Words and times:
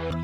Hello 0.00 0.16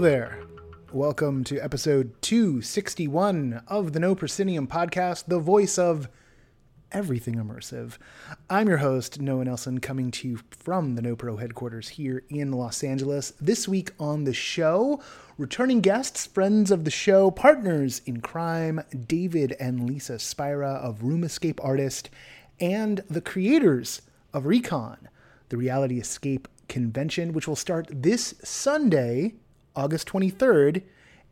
there. 0.00 0.40
Welcome 0.92 1.44
to 1.44 1.60
episode 1.60 2.20
261 2.20 3.62
of 3.68 3.92
the 3.92 4.00
No 4.00 4.16
Proscenium 4.16 4.66
podcast, 4.66 5.26
the 5.28 5.38
voice 5.38 5.78
of 5.78 6.08
everything 6.92 7.36
immersive. 7.36 7.98
I'm 8.48 8.68
your 8.68 8.78
host, 8.78 9.20
Noah 9.20 9.44
Nelson, 9.44 9.80
coming 9.80 10.10
to 10.12 10.28
you 10.28 10.40
from 10.50 10.94
the 10.94 11.02
No 11.02 11.14
Pro 11.14 11.36
headquarters 11.36 11.90
here 11.90 12.22
in 12.28 12.52
Los 12.52 12.82
Angeles. 12.82 13.32
This 13.40 13.68
week 13.68 13.92
on 13.98 14.24
the 14.24 14.34
show, 14.34 15.00
returning 15.38 15.80
guests, 15.80 16.26
friends 16.26 16.70
of 16.70 16.84
the 16.84 16.90
show, 16.90 17.30
partners 17.30 18.02
in 18.06 18.20
crime, 18.20 18.82
David 19.06 19.56
and 19.60 19.88
Lisa 19.88 20.18
Spira 20.18 20.72
of 20.72 21.02
Room 21.02 21.24
Escape 21.24 21.60
Artist, 21.62 22.10
and 22.58 23.02
the 23.08 23.20
creators 23.20 24.02
of 24.32 24.46
Recon, 24.46 25.08
the 25.48 25.56
Reality 25.56 25.98
Escape 25.98 26.48
convention, 26.68 27.32
which 27.32 27.46
will 27.46 27.56
start 27.56 27.86
this 27.90 28.34
Sunday, 28.42 29.34
August 29.76 30.08
23rd, 30.08 30.82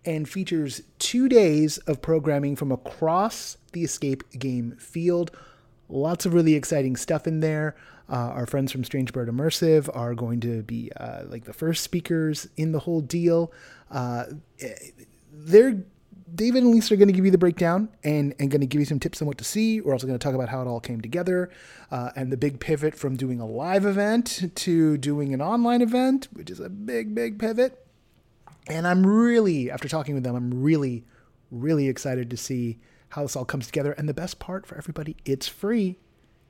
and 0.04 0.28
features 0.28 0.82
two 0.98 1.28
days 1.28 1.78
of 1.78 2.00
programming 2.00 2.56
from 2.56 2.72
across 2.72 3.56
the 3.72 3.84
escape 3.84 4.22
game 4.38 4.72
field. 4.78 5.30
Lots 5.88 6.26
of 6.26 6.34
really 6.34 6.54
exciting 6.54 6.96
stuff 6.96 7.26
in 7.26 7.40
there. 7.40 7.76
Uh, 8.10 8.30
our 8.30 8.46
friends 8.46 8.72
from 8.72 8.84
Strange 8.84 9.12
Bird 9.12 9.28
Immersive 9.28 9.94
are 9.94 10.14
going 10.14 10.40
to 10.40 10.62
be 10.62 10.90
uh, 10.96 11.22
like 11.26 11.44
the 11.44 11.52
first 11.52 11.84
speakers 11.84 12.48
in 12.56 12.72
the 12.72 12.80
whole 12.80 13.00
deal. 13.00 13.52
Uh, 13.90 14.24
they're 15.32 15.82
David 16.34 16.62
and 16.62 16.72
Lisa 16.72 16.94
are 16.94 16.96
going 16.96 17.08
to 17.08 17.14
give 17.14 17.24
you 17.24 17.30
the 17.30 17.38
breakdown 17.38 17.88
and, 18.04 18.34
and 18.38 18.50
going 18.50 18.60
to 18.60 18.66
give 18.66 18.80
you 18.80 18.84
some 18.84 19.00
tips 19.00 19.22
on 19.22 19.28
what 19.28 19.38
to 19.38 19.44
see. 19.44 19.80
We're 19.80 19.92
also 19.92 20.06
going 20.06 20.18
to 20.18 20.22
talk 20.22 20.34
about 20.34 20.48
how 20.48 20.60
it 20.60 20.66
all 20.66 20.80
came 20.80 21.00
together 21.00 21.50
uh, 21.90 22.10
and 22.16 22.30
the 22.30 22.36
big 22.36 22.60
pivot 22.60 22.94
from 22.94 23.16
doing 23.16 23.40
a 23.40 23.46
live 23.46 23.86
event 23.86 24.50
to 24.54 24.98
doing 24.98 25.32
an 25.32 25.40
online 25.40 25.80
event, 25.80 26.28
which 26.32 26.50
is 26.50 26.60
a 26.60 26.68
big, 26.68 27.14
big 27.14 27.38
pivot. 27.38 27.86
And 28.68 28.86
I'm 28.86 29.06
really, 29.06 29.70
after 29.70 29.88
talking 29.88 30.14
with 30.14 30.24
them, 30.24 30.36
I'm 30.36 30.62
really, 30.62 31.04
really 31.50 31.88
excited 31.88 32.28
to 32.30 32.36
see 32.36 32.78
how 33.10 33.22
this 33.22 33.36
all 33.36 33.44
comes 33.44 33.66
together. 33.66 33.92
And 33.92 34.08
the 34.08 34.14
best 34.14 34.38
part 34.38 34.66
for 34.66 34.76
everybody, 34.76 35.16
it's 35.24 35.48
free. 35.48 35.98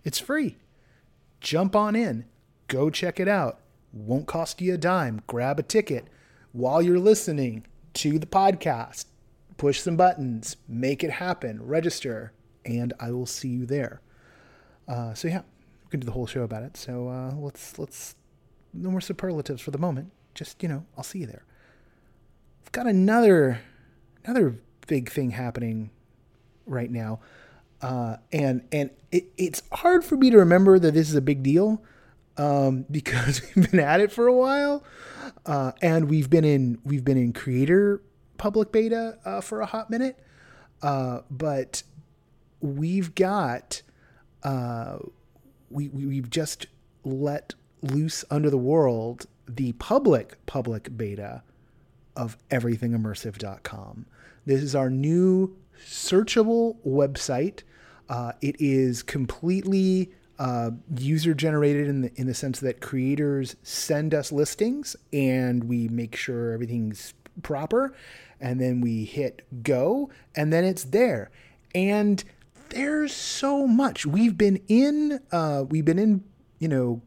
It's 0.04 0.18
free. 0.18 0.56
Jump 1.40 1.76
on 1.76 1.94
in, 1.94 2.24
go 2.66 2.90
check 2.90 3.20
it 3.20 3.28
out. 3.28 3.60
Won't 3.92 4.26
cost 4.26 4.60
you 4.60 4.74
a 4.74 4.78
dime. 4.78 5.22
Grab 5.26 5.58
a 5.58 5.62
ticket 5.62 6.08
while 6.52 6.82
you're 6.82 6.98
listening 6.98 7.66
to 7.94 8.18
the 8.18 8.26
podcast 8.26 9.06
push 9.58 9.80
some 9.80 9.96
buttons, 9.96 10.56
make 10.66 11.04
it 11.04 11.10
happen, 11.10 11.60
register, 11.66 12.32
and 12.64 12.94
I 12.98 13.10
will 13.10 13.26
see 13.26 13.48
you 13.48 13.66
there. 13.66 14.00
Uh, 14.86 15.12
so 15.12 15.28
yeah, 15.28 15.42
we 15.84 15.90
can 15.90 16.00
do 16.00 16.06
the 16.06 16.12
whole 16.12 16.26
show 16.26 16.42
about 16.42 16.62
it. 16.62 16.78
So 16.78 17.08
uh, 17.08 17.34
let's 17.34 17.78
let's 17.78 18.14
no 18.72 18.90
more 18.90 19.02
superlatives 19.02 19.60
for 19.60 19.70
the 19.70 19.78
moment. 19.78 20.12
Just 20.34 20.62
you 20.62 20.68
know, 20.68 20.86
I'll 20.96 21.04
see 21.04 21.18
you 21.18 21.26
there. 21.26 21.44
I've 22.64 22.72
got 22.72 22.86
another 22.86 23.60
another 24.24 24.58
big 24.86 25.10
thing 25.10 25.32
happening 25.32 25.90
right 26.68 26.90
now, 26.90 27.20
uh, 27.82 28.16
and 28.32 28.66
and 28.72 28.90
it, 29.10 29.26
it's 29.36 29.62
hard 29.72 30.04
for 30.04 30.16
me 30.16 30.30
to 30.30 30.38
remember 30.38 30.78
that 30.78 30.94
this 30.94 31.08
is 31.08 31.14
a 31.14 31.20
big 31.20 31.42
deal 31.42 31.82
um, 32.36 32.84
because 32.90 33.42
we've 33.54 33.70
been 33.70 33.80
at 33.80 34.00
it 34.00 34.12
for 34.12 34.26
a 34.26 34.34
while, 34.34 34.84
uh, 35.46 35.72
and 35.82 36.08
we've 36.08 36.30
been 36.30 36.44
in 36.44 36.78
we've 36.84 37.04
been 37.04 37.18
in 37.18 37.32
creator 37.32 38.02
public 38.36 38.70
beta 38.70 39.18
uh, 39.24 39.40
for 39.40 39.60
a 39.60 39.66
hot 39.66 39.90
minute, 39.90 40.18
uh, 40.82 41.20
but 41.30 41.82
we've 42.60 43.14
got 43.14 43.82
uh, 44.42 44.98
we, 45.70 45.88
we 45.88 46.06
we've 46.06 46.30
just 46.30 46.66
let 47.04 47.54
loose 47.82 48.24
under 48.30 48.50
the 48.50 48.58
world 48.58 49.26
the 49.46 49.72
public 49.72 50.44
public 50.46 50.96
beta 50.96 51.42
of 52.16 52.36
everythingimmersive.com. 52.50 54.06
This 54.44 54.62
is 54.62 54.74
our 54.74 54.90
new 54.90 55.56
searchable 55.84 56.76
website. 56.86 57.62
Uh, 58.08 58.32
it 58.40 58.56
is 58.58 59.02
completely 59.02 60.10
uh, 60.38 60.70
user 60.96 61.34
generated 61.34 61.88
in 61.88 62.02
the 62.02 62.12
in 62.14 62.26
the 62.26 62.34
sense 62.34 62.60
that 62.60 62.80
creators 62.80 63.56
send 63.62 64.14
us 64.14 64.30
listings 64.30 64.94
and 65.12 65.64
we 65.64 65.88
make 65.88 66.14
sure 66.14 66.52
everything's 66.52 67.14
proper 67.42 67.92
and 68.40 68.60
then 68.60 68.80
we 68.80 69.04
hit 69.04 69.42
go 69.62 70.10
and 70.36 70.52
then 70.52 70.64
it's 70.64 70.84
there. 70.84 71.30
And 71.74 72.22
there's 72.70 73.12
so 73.12 73.66
much. 73.66 74.06
We've 74.06 74.38
been 74.38 74.60
in 74.68 75.20
uh, 75.32 75.64
we've 75.68 75.84
been 75.84 75.98
in 75.98 76.24
you 76.58 76.68
know 76.68 77.02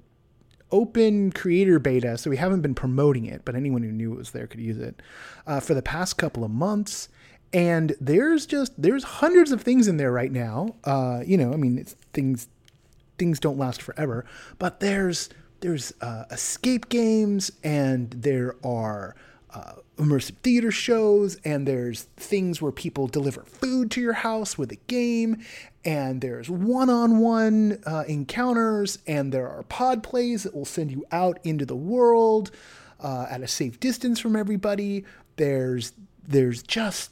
open 0.74 1.32
creator 1.32 1.80
beta 1.80 2.18
so 2.18 2.30
we 2.30 2.38
haven't 2.38 2.62
been 2.62 2.74
promoting 2.74 3.26
it 3.26 3.44
but 3.44 3.56
anyone 3.56 3.84
who 3.84 3.92
knew 3.92 4.14
it 4.14 4.18
was 4.18 4.32
there 4.32 4.48
could 4.48 4.60
use 4.60 4.78
it. 4.78 5.02
Uh, 5.48 5.60
for 5.60 5.74
the 5.74 5.82
past 5.82 6.18
couple 6.18 6.44
of 6.44 6.52
months 6.52 7.08
and 7.54 7.96
there's 8.00 8.46
just 8.46 8.80
there's 8.82 9.04
hundreds 9.04 9.52
of 9.52 9.62
things 9.62 9.88
in 9.88 9.98
there 9.98 10.12
right 10.12 10.32
now 10.32 10.76
uh, 10.84 11.22
you 11.26 11.38
know 11.38 11.54
i 11.54 11.56
mean 11.56 11.84
things 12.14 12.48
things 13.18 13.40
don't 13.40 13.58
last 13.58 13.82
forever 13.82 14.26
but 14.58 14.80
there's 14.80 15.30
there's 15.60 15.94
uh, 16.02 16.26
escape 16.32 16.90
games 16.90 17.52
and 17.64 18.10
there 18.12 18.56
are 18.64 19.16
uh, 19.54 19.74
immersive 19.98 20.36
theater 20.44 20.72
shows, 20.72 21.38
and 21.44 21.68
there's 21.68 22.04
things 22.18 22.62
where 22.62 22.72
people 22.72 23.08
deliver 23.08 23.44
food 23.44 23.92
to 23.92 24.02
your 24.02 24.14
house 24.14 24.58
with 24.58 24.72
a 24.72 24.78
game, 24.88 25.38
and 25.84 26.22
there's 26.22 26.50
one 26.50 26.90
on 26.90 27.20
one 27.20 27.84
encounters, 28.08 28.98
and 29.06 29.32
there 29.32 29.50
are 29.50 29.64
pod 29.64 30.04
plays 30.04 30.44
that 30.44 30.56
will 30.56 30.66
send 30.66 30.92
you 30.92 31.06
out 31.12 31.40
into 31.44 31.66
the 31.66 31.76
world 31.76 32.52
uh, 33.02 33.28
at 33.30 33.42
a 33.42 33.48
safe 33.48 33.80
distance 33.80 34.20
from 34.20 34.36
everybody. 34.36 35.06
There's 35.36 35.94
there's 36.28 36.64
just 36.64 37.12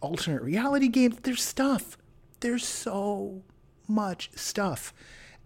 alternate 0.00 0.42
reality 0.42 0.88
games. 0.88 1.16
There's 1.22 1.42
stuff. 1.42 1.96
There's 2.40 2.66
so 2.66 3.42
much 3.88 4.30
stuff. 4.34 4.94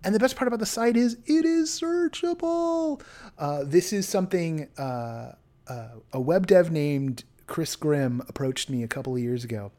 And 0.04 0.14
the 0.14 0.18
best 0.18 0.36
part 0.36 0.48
about 0.48 0.60
the 0.60 0.66
site 0.66 0.96
is 0.96 1.16
it 1.26 1.44
is 1.44 1.70
searchable. 1.70 3.00
Uh, 3.38 3.64
this 3.64 3.92
is 3.92 4.06
something 4.06 4.68
uh, 4.76 5.32
uh, 5.66 5.88
a 6.12 6.20
web 6.20 6.46
dev 6.46 6.70
named 6.70 7.24
Chris 7.46 7.74
Grimm 7.74 8.22
approached 8.28 8.68
me 8.68 8.82
a 8.82 8.88
couple 8.88 9.14
of 9.14 9.20
years 9.20 9.44
ago, 9.44 9.72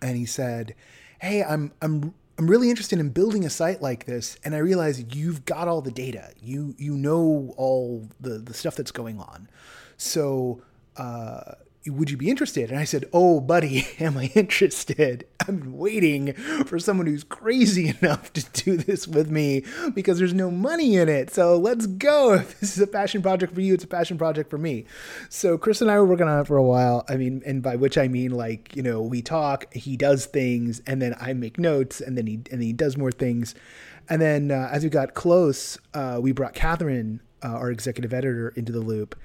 and 0.00 0.16
he 0.16 0.24
said, 0.24 0.74
"Hey, 1.20 1.42
I'm 1.42 1.72
I'm 1.82 2.14
I'm 2.38 2.50
really 2.50 2.70
interested 2.70 2.98
in 2.98 3.10
building 3.10 3.44
a 3.44 3.50
site 3.50 3.82
like 3.82 4.06
this, 4.06 4.38
and 4.44 4.54
I 4.54 4.58
realize 4.58 5.02
you've 5.14 5.44
got 5.44 5.68
all 5.68 5.82
the 5.82 5.92
data. 5.92 6.32
You 6.40 6.74
you 6.78 6.96
know 6.96 7.54
all 7.56 8.08
the 8.20 8.38
the 8.38 8.54
stuff 8.54 8.76
that's 8.76 8.92
going 8.92 9.20
on. 9.20 9.48
So 9.98 10.62
uh, 10.96 11.52
would 11.86 12.10
you 12.10 12.16
be 12.16 12.30
interested? 12.30 12.70
And 12.70 12.78
I 12.78 12.84
said, 12.84 13.04
Oh, 13.12 13.40
buddy, 13.40 13.86
am 14.00 14.16
I 14.16 14.30
interested? 14.34 15.26
I've 15.40 15.60
been 15.60 15.76
waiting 15.76 16.32
for 16.64 16.78
someone 16.78 17.06
who's 17.06 17.24
crazy 17.24 17.94
enough 18.00 18.32
to 18.32 18.64
do 18.64 18.76
this 18.76 19.06
with 19.06 19.30
me 19.30 19.64
because 19.94 20.18
there's 20.18 20.34
no 20.34 20.50
money 20.50 20.96
in 20.96 21.08
it. 21.08 21.30
So 21.30 21.56
let's 21.58 21.86
go. 21.86 22.34
If 22.34 22.60
this 22.60 22.76
is 22.76 22.82
a 22.82 22.86
passion 22.86 23.22
project 23.22 23.54
for 23.54 23.60
you, 23.60 23.74
it's 23.74 23.84
a 23.84 23.88
passion 23.88 24.16
project 24.16 24.48
for 24.48 24.58
me. 24.58 24.86
So 25.28 25.58
Chris 25.58 25.82
and 25.82 25.90
I 25.90 25.98
were 25.98 26.06
working 26.06 26.28
on 26.28 26.40
it 26.40 26.46
for 26.46 26.56
a 26.56 26.62
while. 26.62 27.04
I 27.08 27.16
mean, 27.16 27.42
and 27.44 27.62
by 27.62 27.76
which 27.76 27.98
I 27.98 28.08
mean, 28.08 28.30
like, 28.30 28.74
you 28.74 28.82
know, 28.82 29.02
we 29.02 29.20
talk, 29.20 29.72
he 29.74 29.96
does 29.96 30.26
things, 30.26 30.80
and 30.86 31.02
then 31.02 31.14
I 31.20 31.32
make 31.34 31.58
notes, 31.58 32.00
and 32.00 32.16
then 32.16 32.26
he, 32.26 32.40
and 32.50 32.62
he 32.62 32.72
does 32.72 32.96
more 32.96 33.12
things. 33.12 33.54
And 34.08 34.20
then 34.20 34.50
uh, 34.50 34.68
as 34.72 34.84
we 34.84 34.90
got 34.90 35.14
close, 35.14 35.78
uh, 35.92 36.18
we 36.20 36.32
brought 36.32 36.54
Catherine, 36.54 37.20
uh, 37.42 37.48
our 37.48 37.70
executive 37.70 38.12
editor, 38.12 38.50
into 38.50 38.72
the 38.72 38.80
loop 38.80 39.16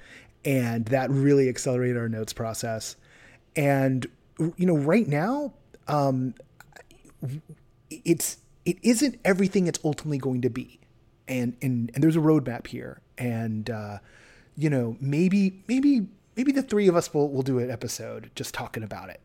and 0.44 0.86
that 0.86 1.10
really 1.10 1.48
accelerated 1.48 1.96
our 1.96 2.08
notes 2.08 2.32
process. 2.32 2.96
And 3.56 4.06
you 4.38 4.66
know, 4.66 4.76
right 4.76 5.06
now, 5.06 5.52
um, 5.88 6.34
it's 7.90 8.38
it 8.64 8.78
isn't 8.82 9.18
everything 9.24 9.66
it's 9.66 9.80
ultimately 9.84 10.18
going 10.18 10.42
to 10.42 10.50
be, 10.50 10.80
and 11.28 11.56
and 11.60 11.90
and 11.94 12.02
there's 12.02 12.16
a 12.16 12.20
roadmap 12.20 12.66
here, 12.66 13.00
and 13.18 13.68
uh, 13.68 13.98
you 14.56 14.70
know, 14.70 14.96
maybe 15.00 15.62
maybe 15.68 16.06
maybe 16.36 16.52
the 16.52 16.62
three 16.62 16.88
of 16.88 16.96
us 16.96 17.12
will 17.12 17.30
will 17.30 17.42
do 17.42 17.58
an 17.58 17.70
episode 17.70 18.30
just 18.34 18.54
talking 18.54 18.82
about 18.82 19.10
it. 19.10 19.20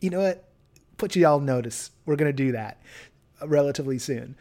You 0.00 0.10
know 0.10 0.20
what? 0.20 0.48
Put 0.96 1.16
you 1.16 1.26
all 1.26 1.40
notice. 1.40 1.90
We're 2.06 2.16
gonna 2.16 2.32
do 2.32 2.52
that 2.52 2.80
relatively 3.44 3.98
soon. 3.98 4.36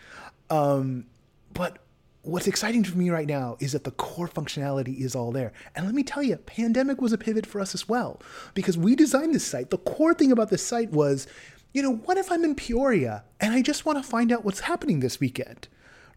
Um, 0.49 1.05
but 1.53 1.79
what's 2.23 2.47
exciting 2.47 2.83
for 2.83 2.97
me 2.97 3.09
right 3.09 3.27
now 3.27 3.57
is 3.59 3.71
that 3.71 3.83
the 3.83 3.91
core 3.91 4.27
functionality 4.27 4.99
is 4.99 5.15
all 5.15 5.31
there. 5.31 5.53
And 5.75 5.85
let 5.85 5.95
me 5.95 6.03
tell 6.03 6.21
you, 6.21 6.37
pandemic 6.37 7.01
was 7.01 7.13
a 7.13 7.17
pivot 7.17 7.45
for 7.45 7.59
us 7.59 7.73
as 7.73 7.89
well 7.89 8.21
because 8.53 8.77
we 8.77 8.95
designed 8.95 9.33
this 9.33 9.45
site. 9.45 9.69
The 9.69 9.77
core 9.79 10.13
thing 10.13 10.31
about 10.31 10.49
this 10.49 10.65
site 10.65 10.91
was, 10.91 11.27
you 11.73 11.81
know, 11.81 11.95
what 11.95 12.17
if 12.17 12.31
I'm 12.31 12.43
in 12.43 12.55
Peoria 12.55 13.23
and 13.39 13.53
I 13.53 13.61
just 13.61 13.85
want 13.85 13.97
to 13.97 14.07
find 14.07 14.31
out 14.31 14.45
what's 14.45 14.61
happening 14.61 14.99
this 14.99 15.19
weekend? 15.19 15.67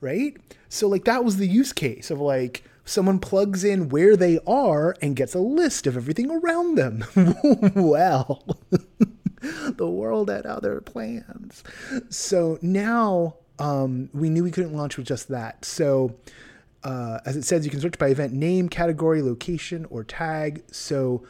Right? 0.00 0.36
So 0.68 0.88
like 0.88 1.04
that 1.04 1.24
was 1.24 1.38
the 1.38 1.48
use 1.48 1.72
case 1.72 2.10
of 2.10 2.20
like 2.20 2.64
someone 2.84 3.18
plugs 3.18 3.64
in 3.64 3.88
where 3.88 4.16
they 4.16 4.38
are 4.46 4.94
and 5.00 5.16
gets 5.16 5.34
a 5.34 5.38
list 5.38 5.86
of 5.86 5.96
everything 5.96 6.30
around 6.30 6.74
them. 6.74 7.04
well, 7.74 8.44
the 9.40 9.88
world 9.88 10.28
had 10.28 10.44
other 10.44 10.82
plans. 10.82 11.64
So 12.10 12.58
now 12.60 13.36
um, 13.58 14.08
we 14.12 14.30
knew 14.30 14.42
we 14.44 14.50
couldn't 14.50 14.74
launch 14.74 14.96
with 14.96 15.06
just 15.06 15.28
that. 15.28 15.64
So 15.64 16.14
uh, 16.84 17.20
as 17.24 17.36
it 17.36 17.44
says, 17.44 17.64
you 17.64 17.70
can 17.70 17.80
search 17.80 17.98
by 17.98 18.08
event 18.08 18.32
name, 18.32 18.68
category, 18.68 19.22
location, 19.22 19.86
or 19.90 20.04
tag. 20.04 20.62
So 20.70 21.24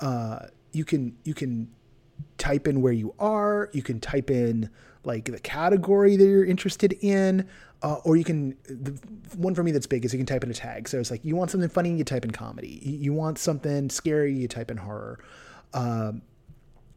uh, 0.00 0.46
you 0.72 0.84
can 0.84 1.16
you 1.24 1.34
can 1.34 1.70
type 2.36 2.68
in 2.68 2.82
where 2.82 2.92
you 2.92 3.14
are. 3.18 3.70
You 3.72 3.82
can 3.82 4.00
type 4.00 4.30
in 4.30 4.70
like 5.04 5.24
the 5.24 5.40
category 5.40 6.16
that 6.16 6.24
you're 6.24 6.44
interested 6.44 6.92
in, 7.00 7.48
uh, 7.82 7.96
or 8.04 8.16
you 8.16 8.24
can. 8.24 8.56
The 8.64 8.92
one 9.36 9.54
for 9.54 9.62
me 9.62 9.72
that's 9.72 9.86
big 9.86 10.04
is 10.04 10.12
you 10.12 10.18
can 10.18 10.26
type 10.26 10.44
in 10.44 10.50
a 10.50 10.54
tag. 10.54 10.88
So 10.88 11.00
it's 11.00 11.10
like 11.10 11.24
you 11.24 11.36
want 11.36 11.50
something 11.50 11.70
funny, 11.70 11.96
you 11.96 12.04
type 12.04 12.24
in 12.24 12.30
comedy. 12.30 12.80
You, 12.82 13.14
want 13.14 13.38
something 13.38 13.88
scary, 13.88 14.34
you 14.34 14.46
type 14.46 14.70
in 14.70 14.76
horror. 14.76 15.18
Um, 15.72 16.22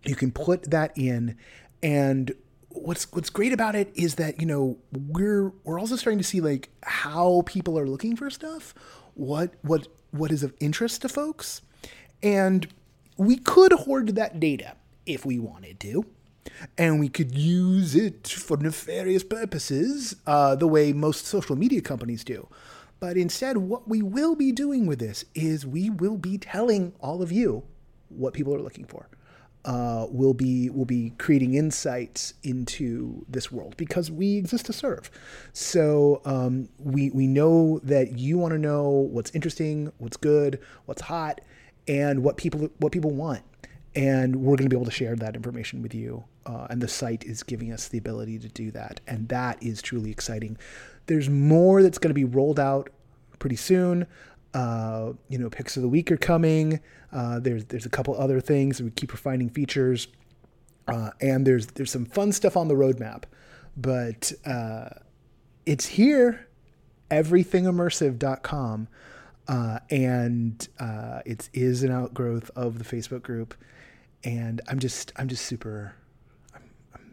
you 0.04 0.16
can 0.16 0.31
put 0.31 0.63
that 0.72 0.98
in, 0.98 1.38
and 1.81 2.33
what's 2.73 3.12
what's 3.12 3.29
great 3.29 3.53
about 3.53 3.75
it 3.75 3.91
is 3.95 4.15
that 4.15 4.39
you 4.39 4.45
know 4.45 4.77
we're 4.91 5.51
we're 5.63 5.79
also 5.79 5.95
starting 5.95 6.18
to 6.18 6.23
see 6.23 6.41
like 6.41 6.69
how 6.83 7.44
people 7.45 7.77
are 7.77 7.88
looking 7.88 8.15
for 8.15 8.29
stuff, 8.29 8.73
what 9.13 9.53
what 9.62 9.88
what 10.12 10.31
is 10.31 10.44
of 10.44 10.53
interest 10.59 11.01
to 11.01 11.09
folks, 11.09 11.62
and 12.21 12.68
we 13.18 13.38
could 13.38 13.71
hoard 13.73 14.15
that 14.15 14.39
data 14.39 14.75
if 15.06 15.25
we 15.25 15.39
wanted 15.39 15.79
to. 15.81 16.06
And 16.77 17.00
we 17.00 17.07
could 17.07 17.35
use 17.35 17.95
it 17.95 18.27
for 18.27 18.57
nefarious 18.57 19.23
purposes, 19.23 20.15
uh, 20.25 20.56
the 20.56 20.68
way 20.68 20.91
most 20.91 21.25
social 21.25 21.56
media 21.56 21.81
companies 21.81 22.23
do. 22.23 22.47
But 23.00 23.15
instead, 23.15 23.57
what 23.57 23.88
we 23.88 24.01
will 24.01 24.35
be 24.35 24.51
doing 24.51 24.85
with 24.85 25.00
this 25.00 25.23
is 25.33 25.65
we 25.65 25.89
will 25.89 26.18
be 26.18 26.38
telling 26.38 26.94
all 27.00 27.21
of 27.21 27.31
you 27.31 27.63
what 28.09 28.33
people 28.33 28.53
are 28.56 28.62
looking 28.62 28.85
for 28.85 29.07
uh, 29.66 30.08
will 30.10 30.34
be 30.34 30.69
will 30.69 30.86
be 30.86 31.13
creating 31.18 31.54
insights 31.54 32.34
into 32.44 33.25
this 33.30 33.52
world 33.52 33.75
because 33.78 34.10
we 34.10 34.38
exist 34.38 34.66
to 34.66 34.74
serve. 34.74 35.12
So 35.54 36.22
um, 36.25 36.69
we 36.80 37.12
we 37.12 37.28
know 37.28 37.80
that 37.84 38.18
you 38.18 38.38
want 38.38 38.54
to 38.54 38.58
know 38.58 38.90
what's 38.90 39.31
interesting, 39.31 39.92
what's 40.00 40.18
good, 40.18 40.60
what's 40.86 41.02
hot, 41.02 41.42
and 41.88 42.24
what 42.24 42.38
people 42.38 42.69
what 42.80 42.92
people 42.92 43.12
want, 43.12 43.44
and 43.96 44.36
we're 44.36 44.56
going 44.56 44.69
to 44.69 44.69
be 44.69 44.75
able 44.75 44.86
to 44.86 44.92
share 44.92 45.16
that 45.16 45.36
information 45.36 45.81
with 45.81 45.94
you. 45.94 46.24
Uh, 46.44 46.66
and 46.72 46.81
the 46.81 46.88
site 46.88 47.24
is 47.24 47.44
giving 47.44 47.72
us 47.72 47.88
the 47.88 48.00
ability 48.00 48.40
to 48.40 48.48
do 48.48 48.72
that, 48.72 49.00
and 49.06 49.30
that 49.30 49.62
is 49.62 49.80
truly 49.81 50.10
exciting. 50.10 50.57
There's 51.06 51.30
more 51.30 51.84
that's 51.84 52.00
going 52.00 52.10
to 52.10 52.16
be 52.16 52.25
rolled 52.25 52.60
out 52.60 52.90
pretty 53.38 53.57
soon. 53.57 54.07
Uh, 54.53 55.13
you 55.30 55.38
know, 55.38 55.50
picks 55.50 55.77
of 55.77 55.81
the 55.81 55.88
week 55.88 56.12
are 56.12 56.18
coming. 56.18 56.81
Uh, 57.12 57.39
there's 57.39 57.65
there's 57.65 57.86
a 57.86 57.89
couple 57.89 58.15
other 58.18 58.42
things. 58.42 58.81
We 58.81 58.92
keep 58.92 59.12
refining 59.13 59.50
features, 59.50 60.07
uh, 60.88 61.12
and 61.21 61.48
there's 61.48 61.68
there's 61.68 61.92
some 61.92 62.06
fun 62.06 62.31
stuff 62.33 62.57
on 62.57 62.68
the 62.68 62.74
roadmap. 62.74 63.24
But 63.77 64.33
uh, 64.45 64.89
it's 65.65 65.86
here, 65.86 66.48
everythingimmersive.com, 67.09 68.88
uh, 69.48 69.80
and 69.89 70.68
it 71.25 71.50
is 71.54 71.83
an 71.83 71.92
outgrowth 71.92 72.51
of 72.56 72.77
the 72.77 72.83
Facebook 72.83 73.21
group. 73.21 73.54
And 74.24 74.59
I'm 74.68 74.80
just 74.80 75.13
I'm 75.15 75.30
just 75.30 75.45
super, 75.45 75.95
I'm, 76.54 76.69
I'm, 76.94 77.12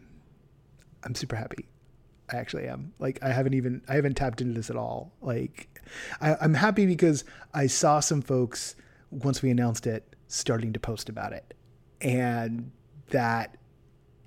I'm 1.05 1.15
super 1.15 1.37
happy. 1.37 1.68
I 2.31 2.37
actually 2.37 2.67
am. 2.67 2.93
Like 2.99 3.19
I 3.21 3.29
haven't 3.29 3.53
even 3.53 3.81
I 3.87 3.95
haven't 3.95 4.15
tapped 4.15 4.41
into 4.41 4.53
this 4.53 4.69
at 4.69 4.75
all. 4.75 5.11
Like 5.21 5.79
I, 6.21 6.35
I'm 6.41 6.53
happy 6.53 6.85
because 6.85 7.23
I 7.53 7.67
saw 7.67 7.99
some 7.99 8.21
folks 8.21 8.75
once 9.11 9.41
we 9.41 9.49
announced 9.49 9.87
it 9.87 10.15
starting 10.27 10.73
to 10.73 10.79
post 10.79 11.09
about 11.09 11.33
it, 11.33 11.53
and 12.01 12.71
that 13.09 13.57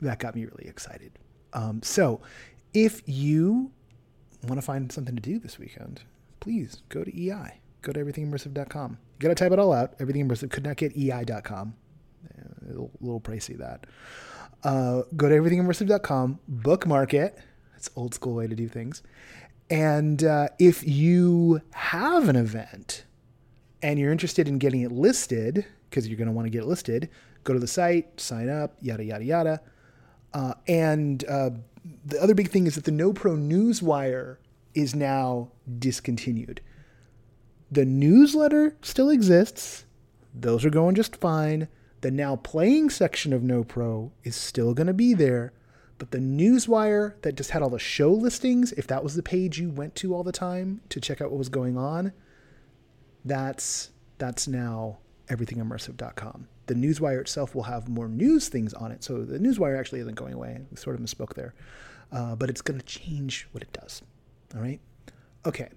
that 0.01 0.19
got 0.19 0.35
me 0.35 0.45
really 0.45 0.67
excited. 0.67 1.19
Um, 1.53 1.83
so 1.83 2.21
if 2.75 3.03
you 3.07 3.71
want 4.49 4.61
to 4.61 4.63
find 4.63 4.91
something 4.91 5.15
to 5.15 5.23
do 5.23 5.39
this 5.39 5.59
weekend, 5.59 6.03
please 6.41 6.83
go 6.89 7.05
to 7.05 7.11
EI. 7.11 7.61
Go 7.83 7.93
to 7.93 8.01
everythingimmersive.com. 8.05 8.99
You 9.19 9.19
got 9.21 9.29
to 9.29 9.35
type 9.35 9.53
it 9.53 9.59
all 9.59 9.73
out. 9.73 9.95
Everything 10.01 10.27
immersive 10.27 10.51
could 10.51 10.65
not 10.65 10.77
get 10.77 10.97
EI.com. 10.97 11.75
A 12.39 12.67
little, 12.67 12.91
little 13.01 13.21
pricey 13.21 13.59
that. 13.59 13.87
Uh, 14.65 15.03
go 15.17 15.29
to 15.29 15.35
everythingimmersive.com, 15.35 16.39
bookmark 16.49 17.15
it 17.15 17.39
it's 17.83 17.91
old 17.97 18.15
school 18.15 18.35
way 18.35 18.47
to 18.47 18.55
do 18.55 18.69
things. 18.69 19.03
And 19.69 20.23
uh, 20.23 20.51
if 20.61 20.87
you 20.87 21.63
have 21.73 22.29
an 22.29 22.37
event 22.37 23.05
and 23.83 23.99
you're 23.99 24.13
interested 24.13 24.47
in 24.47 24.59
getting 24.59 24.83
it 24.83 24.93
listed, 24.93 25.67
because 25.91 26.07
you're 26.07 26.17
going 26.17 26.29
to 26.29 26.33
want 26.33 26.47
to 26.47 26.51
get 26.51 26.63
it 26.63 26.67
listed, 26.69 27.11
go 27.43 27.53
to 27.53 27.59
the 27.59 27.67
site, 27.67 28.21
sign 28.21 28.49
up, 28.49 28.77
yada, 28.81 29.05
yada, 29.05 29.25
yada. 29.25 29.61
Uh, 30.33 30.55
and 30.69 31.25
uh, 31.29 31.51
the 32.05 32.23
other 32.23 32.37
big 32.37 32.51
thing 32.51 32.69
is 32.69 32.77
that 32.77 32.85
the 32.85 32.93
No 32.93 33.13
Pro 33.13 33.33
Newswire 33.33 34.37
is 34.75 34.95
now 34.95 35.51
discontinued. 35.81 36.61
The 37.73 37.85
newsletter 37.85 38.77
still 38.81 39.11
exists, 39.11 39.87
those 40.33 40.65
are 40.65 40.71
going 40.71 40.95
just 40.95 41.17
fine. 41.17 41.67
The 42.03 42.13
now 42.13 42.37
playing 42.37 42.91
section 42.91 43.33
of 43.33 43.43
No 43.43 43.65
Pro 43.65 44.13
is 44.23 44.37
still 44.37 44.73
going 44.73 44.87
to 44.87 44.95
be 44.95 45.15
there 45.15 45.53
but 45.99 46.11
the 46.11 46.19
newswire 46.19 47.21
that 47.23 47.37
just 47.37 47.51
had 47.51 47.63
all 47.63 47.71
the 47.71 47.79
show 47.79 48.13
listings, 48.13 48.73
if 48.73 48.87
that 48.89 49.05
was 49.05 49.15
the 49.15 49.23
page 49.23 49.59
you 49.59 49.71
went 49.71 49.95
to 49.97 50.15
all 50.15 50.25
the 50.25 50.33
time 50.33 50.81
to 50.89 51.01
check 51.01 51.21
out 51.21 51.31
what 51.31 51.39
was 51.39 51.49
going 51.49 51.77
on, 51.77 52.13
that's 53.25 53.91
that's 54.19 54.49
now 54.49 54.99
everythingimmersive.com. 55.29 56.49
The 56.67 56.75
newswire 56.75 57.21
itself 57.21 57.55
will 57.55 57.65
have 57.65 57.89
more 57.89 58.09
news 58.09 58.49
things 58.49 58.73
on 58.75 58.93
it. 58.93 59.03
So 59.03 59.25
the 59.25 59.39
newswire 59.39 59.79
actually 59.79 60.01
isn't 60.01 60.15
going 60.15 60.35
away. 60.35 60.61
I 60.61 60.75
sort 60.77 60.97
of 60.97 61.03
misspoke 61.03 61.35
there. 61.35 61.55
Uh, 62.11 62.37
but 62.37 62.51
it's 62.51 62.61
going 62.61 62.79
to 62.79 62.87
change 62.87 63.49
what 63.53 63.63
it 63.63 63.73
does. 63.73 64.03
All 64.55 64.61
right. 64.61 64.81
Okay. 65.47 65.71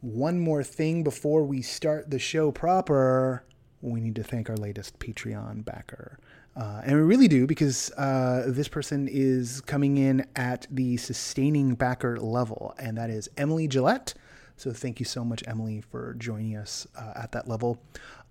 One 0.00 0.40
more 0.40 0.62
thing 0.62 1.04
before 1.04 1.44
we 1.44 1.62
start 1.62 2.10
the 2.10 2.18
show 2.18 2.50
proper. 2.50 3.44
We 3.80 4.00
need 4.00 4.16
to 4.16 4.24
thank 4.24 4.48
our 4.48 4.56
latest 4.56 4.98
Patreon 4.98 5.64
backer. 5.64 6.18
Uh, 6.56 6.82
and 6.84 6.94
we 6.96 7.02
really 7.02 7.28
do 7.28 7.46
because 7.46 7.90
uh, 7.92 8.44
this 8.46 8.68
person 8.68 9.08
is 9.10 9.60
coming 9.62 9.96
in 9.96 10.26
at 10.36 10.66
the 10.70 10.96
sustaining 10.96 11.74
backer 11.74 12.18
level, 12.18 12.74
and 12.78 12.96
that 12.96 13.10
is 13.10 13.28
Emily 13.36 13.66
Gillette. 13.66 14.14
So 14.56 14.72
thank 14.72 15.00
you 15.00 15.06
so 15.06 15.24
much, 15.24 15.42
Emily, 15.48 15.80
for 15.80 16.14
joining 16.14 16.56
us 16.56 16.86
uh, 16.96 17.12
at 17.16 17.32
that 17.32 17.48
level. 17.48 17.82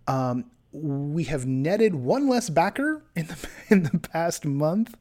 Um, 0.07 0.45
we 0.71 1.25
have 1.25 1.45
netted 1.45 1.93
one 1.93 2.27
less 2.27 2.49
backer 2.49 3.03
in 3.15 3.27
the 3.27 3.49
in 3.69 3.83
the 3.83 3.99
past 3.99 4.45
month, 4.45 4.95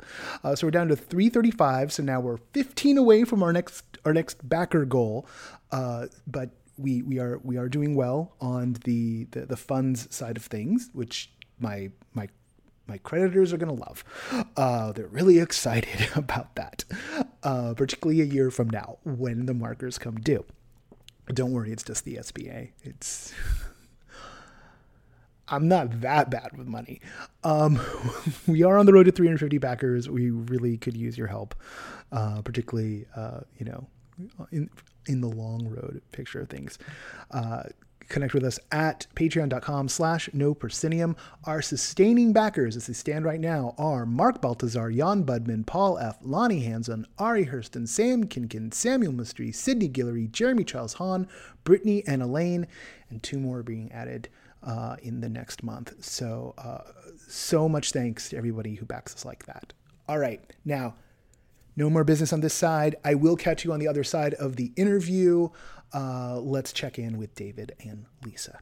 uh, 0.45 0.55
so 0.55 0.67
we're 0.67 0.73
down 0.73 0.89
to 0.89 0.97
335. 0.97 1.93
So 1.93 2.03
now 2.03 2.21
we're 2.21 2.39
15 2.53 2.99
away 2.99 3.25
from 3.25 3.43
our 3.43 3.53
next 3.53 3.85
our 4.05 4.13
next 4.13 4.47
backer 4.49 4.85
goal, 4.85 5.27
uh, 5.71 6.07
but 6.27 6.51
we 6.77 7.03
we 7.03 7.19
are 7.19 7.39
we 7.43 7.57
are 7.57 7.69
doing 7.69 7.95
well 7.95 8.35
on 8.41 8.77
the, 8.85 9.25
the 9.31 9.47
the 9.47 9.57
funds 9.57 10.15
side 10.15 10.37
of 10.37 10.45
things, 10.45 10.91
which 10.93 11.31
my 11.59 11.91
my 12.87 12.99
creditors 12.99 13.53
are 13.53 13.57
going 13.57 13.75
to 13.75 13.81
love. 13.81 14.05
Uh, 14.57 14.93
they're 14.93 15.07
really 15.07 15.39
excited 15.39 16.09
about 16.17 16.55
that, 16.57 16.85
uh, 17.43 17.75
particularly 17.75 18.21
a 18.21 18.25
year 18.25 18.51
from 18.51 18.69
now 18.71 18.99
when 19.05 19.47
the 19.47 19.55
markers 19.55 19.99
come 19.99 20.17
due. 20.17 20.45
Don't 21.29 21.53
worry, 21.53 21.73
it's 21.73 21.85
just 21.85 22.05
the 22.05 22.17
SBA. 22.17 22.71
It's. 22.83 23.33
I'm 25.49 25.69
not 25.69 26.01
that 26.01 26.31
bad 26.31 26.57
with 26.57 26.67
money. 26.67 27.01
Um, 27.45 27.79
we 28.47 28.63
are 28.63 28.79
on 28.79 28.87
the 28.87 28.93
road 28.93 29.05
to 29.05 29.13
350 29.13 29.59
backers. 29.59 30.09
We 30.09 30.31
really 30.31 30.79
could 30.79 30.97
use 30.97 31.19
your 31.19 31.27
help, 31.27 31.55
uh, 32.11 32.41
particularly, 32.43 33.05
uh, 33.15 33.41
you 33.59 33.67
know, 33.67 33.87
in 34.51 34.71
in 35.07 35.21
the 35.21 35.29
long 35.29 35.69
road 35.69 36.01
picture 36.13 36.41
of 36.41 36.49
things. 36.49 36.79
Connect 38.13 38.35
with 38.35 38.45
us 38.45 38.59
at 38.71 39.07
patreon.com 39.15 39.89
slash 39.89 40.29
no. 40.35 40.55
Our 41.45 41.63
sustaining 41.63 42.35
backers 42.35 42.77
as 42.77 42.87
they 42.87 42.93
stand 42.93 43.25
right 43.25 43.41
now 43.41 43.75
are 43.79 44.05
Mark 44.05 44.43
Baltazar, 44.43 44.91
Jan 44.91 45.25
Budman, 45.25 45.65
Paul 45.65 45.97
F., 45.97 46.19
Lonnie 46.21 46.61
Hansen, 46.61 47.07
Ari 47.19 47.47
Hurston, 47.47 47.89
Sam 47.89 48.25
Kinkin, 48.25 48.75
Samuel 48.75 49.13
Mystery, 49.13 49.51
Sydney 49.51 49.89
Guillory, 49.89 50.31
Jeremy 50.31 50.63
Charles 50.63 50.93
Hahn, 50.93 51.27
Brittany 51.65 52.05
and 52.07 52.23
Elaine, 52.23 52.67
and 53.09 53.23
two 53.23 53.39
more 53.39 53.63
being 53.63 53.91
added 53.93 54.29
uh, 54.63 54.97
in 55.03 55.23
the 55.23 55.31
next 55.31 55.63
month. 55.63 56.05
So, 56.05 56.53
uh, 56.59 56.83
so 57.27 57.67
much 57.67 57.93
thanks 57.93 58.29
to 58.29 58.37
everybody 58.37 58.75
who 58.75 58.85
backs 58.85 59.15
us 59.15 59.25
like 59.25 59.47
that. 59.47 59.73
All 60.07 60.19
right, 60.19 60.39
now, 60.67 60.97
no 61.77 61.89
more 61.89 62.05
business 62.05 62.35
on 62.35 62.43
this 62.43 62.53
side. 62.53 62.97
I 63.03 63.15
will 63.15 63.37
catch 63.37 63.65
you 63.65 63.73
on 63.73 63.81
the 63.81 63.89
other 63.89 64.05
side 64.05 64.35
of 64.35 64.57
the 64.57 64.71
interview 64.77 65.49
uh, 65.95 66.41
let's 66.41 66.73
check 66.73 66.99
in 66.99 67.19
with 67.19 67.35
David 67.35 67.75
and 67.85 68.07
Lisa. 68.25 68.59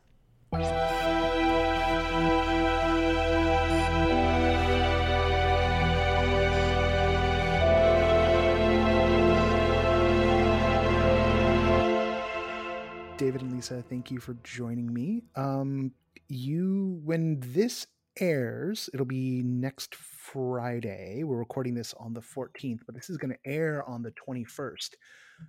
David 13.20 13.42
and 13.42 13.52
Lisa, 13.52 13.84
thank 13.88 14.10
you 14.10 14.18
for 14.18 14.34
joining 14.42 14.92
me. 14.92 15.22
Um, 15.36 15.92
you, 16.28 17.00
when 17.04 17.38
this 17.40 17.86
airs, 18.18 18.88
it'll 18.94 19.06
be 19.06 19.42
next 19.42 19.94
Friday. 19.94 21.22
We're 21.22 21.36
recording 21.36 21.74
this 21.74 21.94
on 22.00 22.14
the 22.14 22.20
14th, 22.22 22.80
but 22.86 22.94
this 22.94 23.10
is 23.10 23.18
going 23.18 23.32
to 23.32 23.50
air 23.50 23.86
on 23.86 24.02
the 24.02 24.12
21st. 24.12 24.94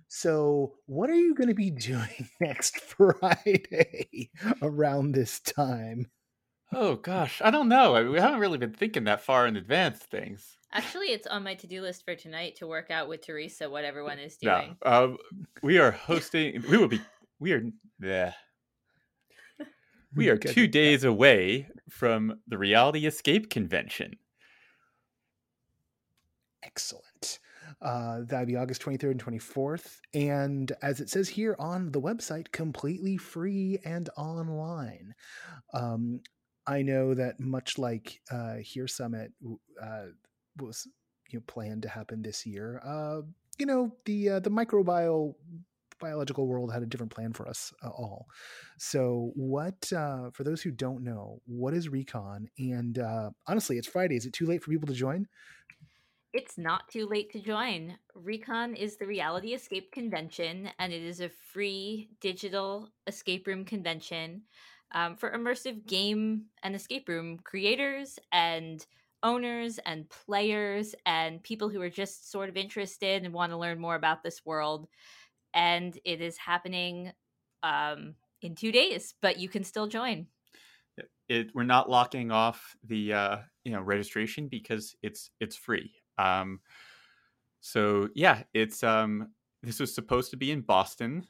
So, 0.08 0.74
what 0.86 1.10
are 1.10 1.14
you 1.14 1.34
going 1.34 1.48
to 1.48 1.54
be 1.54 1.70
doing 1.70 2.28
next 2.40 2.80
Friday 2.80 4.30
around 4.62 5.12
this 5.12 5.40
time? 5.40 6.06
Oh 6.74 6.96
gosh, 6.96 7.42
I 7.44 7.50
don't 7.50 7.68
know. 7.68 7.96
I 7.96 8.02
mean, 8.02 8.12
we 8.12 8.20
haven't 8.20 8.40
really 8.40 8.58
been 8.58 8.72
thinking 8.72 9.04
that 9.04 9.20
far 9.20 9.46
in 9.46 9.56
advance 9.56 9.98
things. 9.98 10.56
Actually, 10.72 11.08
it's 11.08 11.26
on 11.26 11.44
my 11.44 11.54
to-do 11.54 11.82
list 11.82 12.02
for 12.02 12.14
tonight 12.14 12.56
to 12.56 12.66
work 12.66 12.90
out 12.90 13.08
with 13.08 13.26
Teresa 13.26 13.68
what 13.68 13.84
everyone 13.84 14.18
is 14.18 14.38
doing. 14.38 14.76
No, 14.84 14.90
um, 14.90 15.18
we 15.62 15.78
are 15.78 15.90
hosting. 16.08 16.62
We 16.70 16.78
will 16.78 16.88
be. 16.88 17.00
We 17.38 17.52
are. 17.52 17.62
Yeah. 18.00 18.32
We 20.14 20.28
are 20.28 20.36
two 20.36 20.66
days 20.66 21.04
away 21.04 21.68
from 21.88 22.40
the 22.46 22.58
Reality 22.58 23.06
Escape 23.06 23.48
Convention. 23.48 24.16
Excellent. 26.62 27.06
Uh, 27.82 28.20
that'd 28.26 28.48
be 28.48 28.56
August 28.56 28.82
23rd 28.82 29.10
and 29.12 29.24
24th. 29.24 29.98
And 30.14 30.72
as 30.82 31.00
it 31.00 31.10
says 31.10 31.28
here 31.28 31.56
on 31.58 31.90
the 31.90 32.00
website, 32.00 32.52
completely 32.52 33.16
free 33.16 33.78
and 33.84 34.08
online. 34.16 35.14
Um, 35.74 36.20
I 36.66 36.82
know 36.82 37.14
that 37.14 37.40
much 37.40 37.78
like 37.78 38.20
uh, 38.30 38.56
Here 38.56 38.86
Summit 38.86 39.32
uh, 39.82 40.06
was 40.60 40.86
you 41.30 41.38
know, 41.38 41.44
planned 41.46 41.82
to 41.82 41.88
happen 41.88 42.22
this 42.22 42.46
year, 42.46 42.80
uh, 42.84 43.22
you 43.58 43.66
know 43.66 43.94
the 44.06 44.28
uh, 44.28 44.40
the 44.40 44.50
microbial 44.50 45.34
biological 46.00 46.46
world 46.46 46.72
had 46.72 46.82
a 46.82 46.86
different 46.86 47.12
plan 47.12 47.32
for 47.32 47.48
us 47.48 47.72
uh, 47.82 47.88
all. 47.88 48.26
So, 48.78 49.30
what 49.34 49.90
uh, 49.92 50.30
for 50.32 50.44
those 50.44 50.60
who 50.60 50.70
don't 50.70 51.04
know, 51.04 51.40
what 51.46 51.74
is 51.74 51.88
Recon? 51.88 52.48
And 52.58 52.98
uh, 52.98 53.30
honestly, 53.46 53.78
it's 53.78 53.86
Friday. 53.86 54.16
Is 54.16 54.26
it 54.26 54.32
too 54.32 54.46
late 54.46 54.62
for 54.62 54.70
people 54.70 54.88
to 54.88 54.94
join? 54.94 55.26
It's 56.32 56.56
not 56.56 56.88
too 56.88 57.06
late 57.06 57.30
to 57.32 57.40
join. 57.40 57.98
Recon 58.14 58.74
is 58.74 58.96
the 58.96 59.06
Reality 59.06 59.52
Escape 59.52 59.92
Convention, 59.92 60.70
and 60.78 60.90
it 60.90 61.02
is 61.02 61.20
a 61.20 61.28
free 61.28 62.08
digital 62.22 62.88
escape 63.06 63.46
room 63.46 63.66
convention 63.66 64.42
um, 64.92 65.16
for 65.16 65.30
immersive 65.32 65.86
game 65.86 66.46
and 66.62 66.74
escape 66.74 67.06
room 67.06 67.38
creators 67.44 68.18
and 68.32 68.86
owners 69.22 69.78
and 69.84 70.08
players 70.08 70.94
and 71.04 71.42
people 71.42 71.68
who 71.68 71.82
are 71.82 71.90
just 71.90 72.30
sort 72.32 72.48
of 72.48 72.56
interested 72.56 73.24
and 73.24 73.34
want 73.34 73.52
to 73.52 73.58
learn 73.58 73.78
more 73.78 73.94
about 73.94 74.22
this 74.22 74.40
world. 74.46 74.88
And 75.52 75.98
it 76.02 76.22
is 76.22 76.38
happening 76.38 77.12
um, 77.62 78.14
in 78.40 78.54
two 78.54 78.72
days, 78.72 79.14
but 79.20 79.38
you 79.38 79.50
can 79.50 79.64
still 79.64 79.86
join. 79.86 80.28
It, 81.28 81.50
we're 81.54 81.62
not 81.64 81.90
locking 81.90 82.30
off 82.30 82.74
the 82.84 83.12
uh, 83.12 83.36
you 83.64 83.72
know 83.72 83.80
registration 83.82 84.48
because 84.48 84.94
it's 85.02 85.30
it's 85.40 85.56
free. 85.56 85.92
Um, 86.18 86.60
so 87.60 88.08
yeah, 88.14 88.42
it's 88.54 88.82
um, 88.82 89.28
this 89.62 89.80
was 89.80 89.94
supposed 89.94 90.30
to 90.30 90.36
be 90.36 90.50
in 90.50 90.62
Boston. 90.62 91.26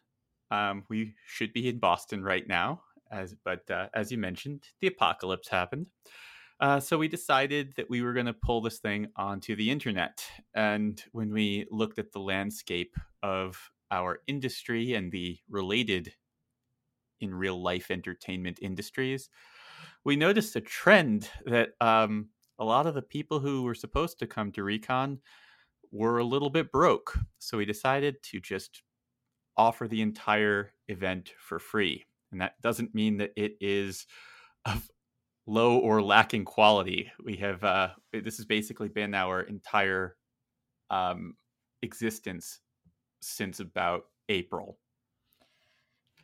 Um, 0.50 0.84
we 0.88 1.14
should 1.26 1.52
be 1.52 1.68
in 1.68 1.78
Boston 1.78 2.22
right 2.22 2.46
now, 2.46 2.82
as 3.10 3.34
but 3.44 3.70
uh, 3.70 3.88
as 3.94 4.10
you 4.10 4.18
mentioned, 4.18 4.64
the 4.80 4.88
apocalypse 4.88 5.48
happened. 5.48 5.86
Uh, 6.60 6.78
so 6.78 6.96
we 6.96 7.08
decided 7.08 7.72
that 7.76 7.90
we 7.90 8.02
were 8.02 8.12
going 8.12 8.26
to 8.26 8.32
pull 8.32 8.60
this 8.60 8.78
thing 8.78 9.08
onto 9.16 9.56
the 9.56 9.68
internet. 9.68 10.24
And 10.54 11.02
when 11.10 11.32
we 11.32 11.66
looked 11.72 11.98
at 11.98 12.12
the 12.12 12.20
landscape 12.20 12.94
of 13.20 13.58
our 13.90 14.20
industry 14.28 14.94
and 14.94 15.10
the 15.10 15.38
related 15.50 16.12
in 17.20 17.34
real 17.34 17.60
life 17.60 17.90
entertainment 17.90 18.60
industries, 18.62 19.28
we 20.04 20.14
noticed 20.14 20.54
a 20.54 20.60
trend 20.60 21.28
that 21.46 21.70
um, 21.80 22.28
a 22.58 22.64
lot 22.64 22.86
of 22.86 22.94
the 22.94 23.02
people 23.02 23.40
who 23.40 23.62
were 23.62 23.74
supposed 23.74 24.18
to 24.18 24.26
come 24.26 24.52
to 24.52 24.62
Recon 24.62 25.18
were 25.90 26.18
a 26.18 26.24
little 26.24 26.50
bit 26.50 26.72
broke. 26.72 27.18
So 27.38 27.58
we 27.58 27.64
decided 27.64 28.22
to 28.24 28.40
just 28.40 28.82
offer 29.56 29.86
the 29.86 30.00
entire 30.00 30.72
event 30.88 31.32
for 31.38 31.58
free. 31.58 32.04
And 32.30 32.40
that 32.40 32.60
doesn't 32.62 32.94
mean 32.94 33.18
that 33.18 33.32
it 33.36 33.56
is 33.60 34.06
of 34.64 34.90
low 35.46 35.78
or 35.78 36.02
lacking 36.02 36.44
quality. 36.44 37.10
We 37.22 37.36
have 37.36 37.62
uh, 37.62 37.90
this 38.12 38.36
has 38.38 38.46
basically 38.46 38.88
been 38.88 39.14
our 39.14 39.42
entire 39.42 40.16
um, 40.90 41.34
existence 41.82 42.60
since 43.20 43.60
about 43.60 44.04
April. 44.28 44.78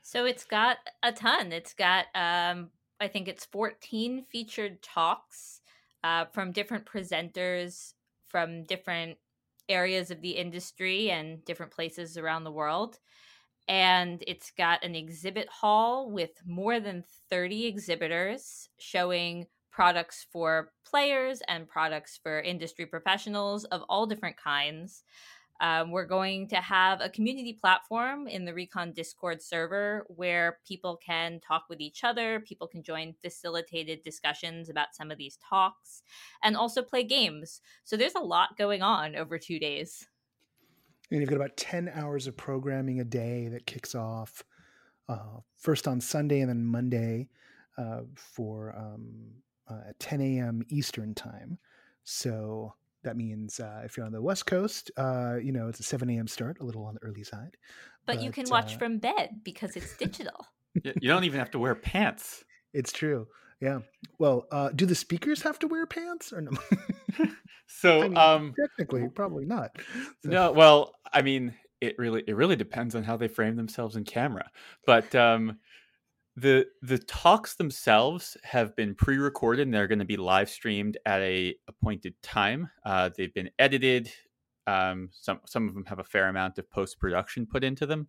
So 0.03 0.25
it's 0.25 0.45
got 0.45 0.79
a 1.03 1.13
ton. 1.13 1.53
It's 1.53 1.75
got 1.75 2.07
um, 2.15 2.71
I 3.01 3.09
think 3.09 3.29
it's 3.29 3.45
14 3.45 4.25
featured 4.31 4.83
talks 4.83 5.58
uh, 6.05 6.25
from 6.27 6.53
different 6.53 6.85
presenters 6.85 7.95
from 8.29 8.65
different 8.65 9.17
areas 9.69 10.11
of 10.11 10.21
the 10.21 10.31
industry 10.31 11.11
and 11.11 11.45
different 11.45 11.73
places 11.73 12.17
around 12.17 12.45
the 12.45 12.53
world 12.53 12.99
and 13.69 14.25
it's 14.27 14.51
got 14.51 14.83
an 14.83 14.95
exhibit 14.95 15.47
hall 15.49 16.11
with 16.11 16.31
more 16.47 16.81
than 16.81 17.05
30 17.29 17.67
exhibitors 17.67 18.71
showing 18.79 19.47
products 19.71 20.27
for 20.33 20.73
players 20.85 21.43
and 21.47 21.69
products 21.69 22.19
for 22.21 22.41
industry 22.41 22.87
professionals 22.87 23.65
of 23.67 23.83
all 23.89 24.07
different 24.07 24.37
kinds. 24.37 25.05
Um, 25.61 25.91
we're 25.91 26.07
going 26.07 26.49
to 26.49 26.57
have 26.57 27.01
a 27.01 27.09
community 27.09 27.53
platform 27.53 28.29
in 28.29 28.45
the 28.45 28.55
Recon 28.55 28.93
Discord 28.93 29.43
server 29.43 30.07
where 30.09 30.59
people 30.67 30.97
can 31.05 31.41
talk 31.41 31.65
with 31.69 31.81
each 31.81 32.05
other, 32.05 32.41
people 32.41 32.69
can 32.69 32.83
join 32.83 33.15
facilitated 33.23 34.03
discussions 34.03 34.69
about 34.69 34.95
some 34.95 35.11
of 35.11 35.19
these 35.19 35.39
talks, 35.49 36.03
and 36.43 36.57
also 36.57 36.83
play 36.83 37.03
games. 37.03 37.61
So 37.85 37.97
there's 37.97 38.15
a 38.15 38.21
lot 38.21 38.57
going 38.57 38.83
on 38.83 39.17
over 39.17 39.39
two 39.39 39.59
days. 39.59 40.07
And 41.11 41.21
you've 41.21 41.31
got 41.31 41.37
about 41.37 41.57
10 41.57 41.91
hours 41.95 42.27
of 42.27 42.37
programming 42.37 43.01
a 43.01 43.05
day 43.05 43.49
that 43.49 43.67
kicks 43.67 43.95
off 43.95 44.45
uh, 45.09 45.41
first 45.57 45.89
on 45.89 46.01
Sunday 46.01 46.41
and 46.41 46.51
then 46.51 46.65
Monday 46.65 47.29
uh, 47.79 48.03
for 48.15 48.75
um, 48.77 49.31
uh, 49.69 49.89
at 49.89 49.99
10 49.99 50.21
a.m. 50.21 50.63
Eastern 50.69 51.15
time. 51.15 51.59
So 52.05 52.75
that 53.05 53.17
means 53.17 53.61
uh, 53.61 53.83
if 53.85 53.97
you're 53.97 54.07
on 54.07 54.13
the 54.13 54.23
West 54.23 54.47
Coast, 54.47 54.91
uh, 54.97 55.37
you 55.43 55.53
know, 55.53 55.69
it's 55.69 55.81
a 55.81 55.85
7 55.85 56.09
a.m. 56.11 56.27
start, 56.27 56.59
a 56.61 56.65
little 56.65 56.85
on 56.85 56.95
the 56.95 57.03
early 57.03 57.25
side. 57.25 57.57
But, 58.07 58.17
but 58.17 58.25
you 58.25 58.31
can 58.31 58.49
watch 58.49 58.75
uh, 58.75 58.79
from 58.79 58.99
bed 58.99 59.41
because 59.45 59.77
it's 59.77 59.97
digital. 59.97 60.47
you 60.83 61.09
don't 61.09 61.25
even 61.25 61.39
have 61.39 61.51
to 61.53 61.59
wear 61.59 61.75
pants. 61.75 62.45
It's 62.73 62.93
true. 62.93 63.27
Yeah. 63.61 63.81
Well, 64.19 64.47
uh, 64.53 64.71
do 64.75 64.87
the 64.87 64.95
speakers 64.95 65.43
have 65.43 65.59
to 65.61 65.69
wear 65.69 65.87
pants 65.87 66.33
or 66.33 66.41
no? 66.41 66.51
so, 67.67 68.03
I 68.03 68.09
mean, 68.09 68.17
um, 68.17 68.55
technically, 68.59 69.09
probably 69.09 69.45
not. 69.45 69.77
So. 70.23 70.31
No. 70.31 70.53
Well, 70.53 70.95
I 71.13 71.23
mean, 71.23 71.55
it 71.81 71.97
really 71.99 72.25
it 72.27 72.35
really 72.35 72.57
depends 72.57 72.95
on 72.95 73.05
how 73.05 73.17
they 73.17 73.29
frame 73.29 73.57
themselves 73.57 73.97
in 73.97 74.05
camera, 74.05 74.51
but 74.85 75.15
um, 75.15 75.59
the 76.41 76.67
the 76.83 76.99
talks 76.99 77.55
themselves 77.55 78.37
have 78.45 78.77
been 78.77 78.95
pre-recorded 78.95 79.67
and 79.67 79.75
they're 79.75 79.89
going 79.89 79.99
to 79.99 80.05
be 80.05 80.17
live 80.17 80.49
streamed 80.49 80.97
at 81.05 81.21
a 81.21 81.55
appointed 81.67 82.15
time. 82.23 82.71
Uh, 82.85 83.11
they've 83.17 83.35
been 83.35 83.51
edited. 83.59 84.11
Um, 84.67 85.09
some 85.13 85.41
some 85.47 85.69
of 85.69 85.75
them 85.75 85.85
have 85.87 85.99
a 85.99 86.05
fair 86.05 86.29
amount 86.29 86.59
of 86.59 86.71
post 86.71 87.01
production 87.01 87.47
put 87.47 87.65
into 87.65 87.87
them. 87.87 88.09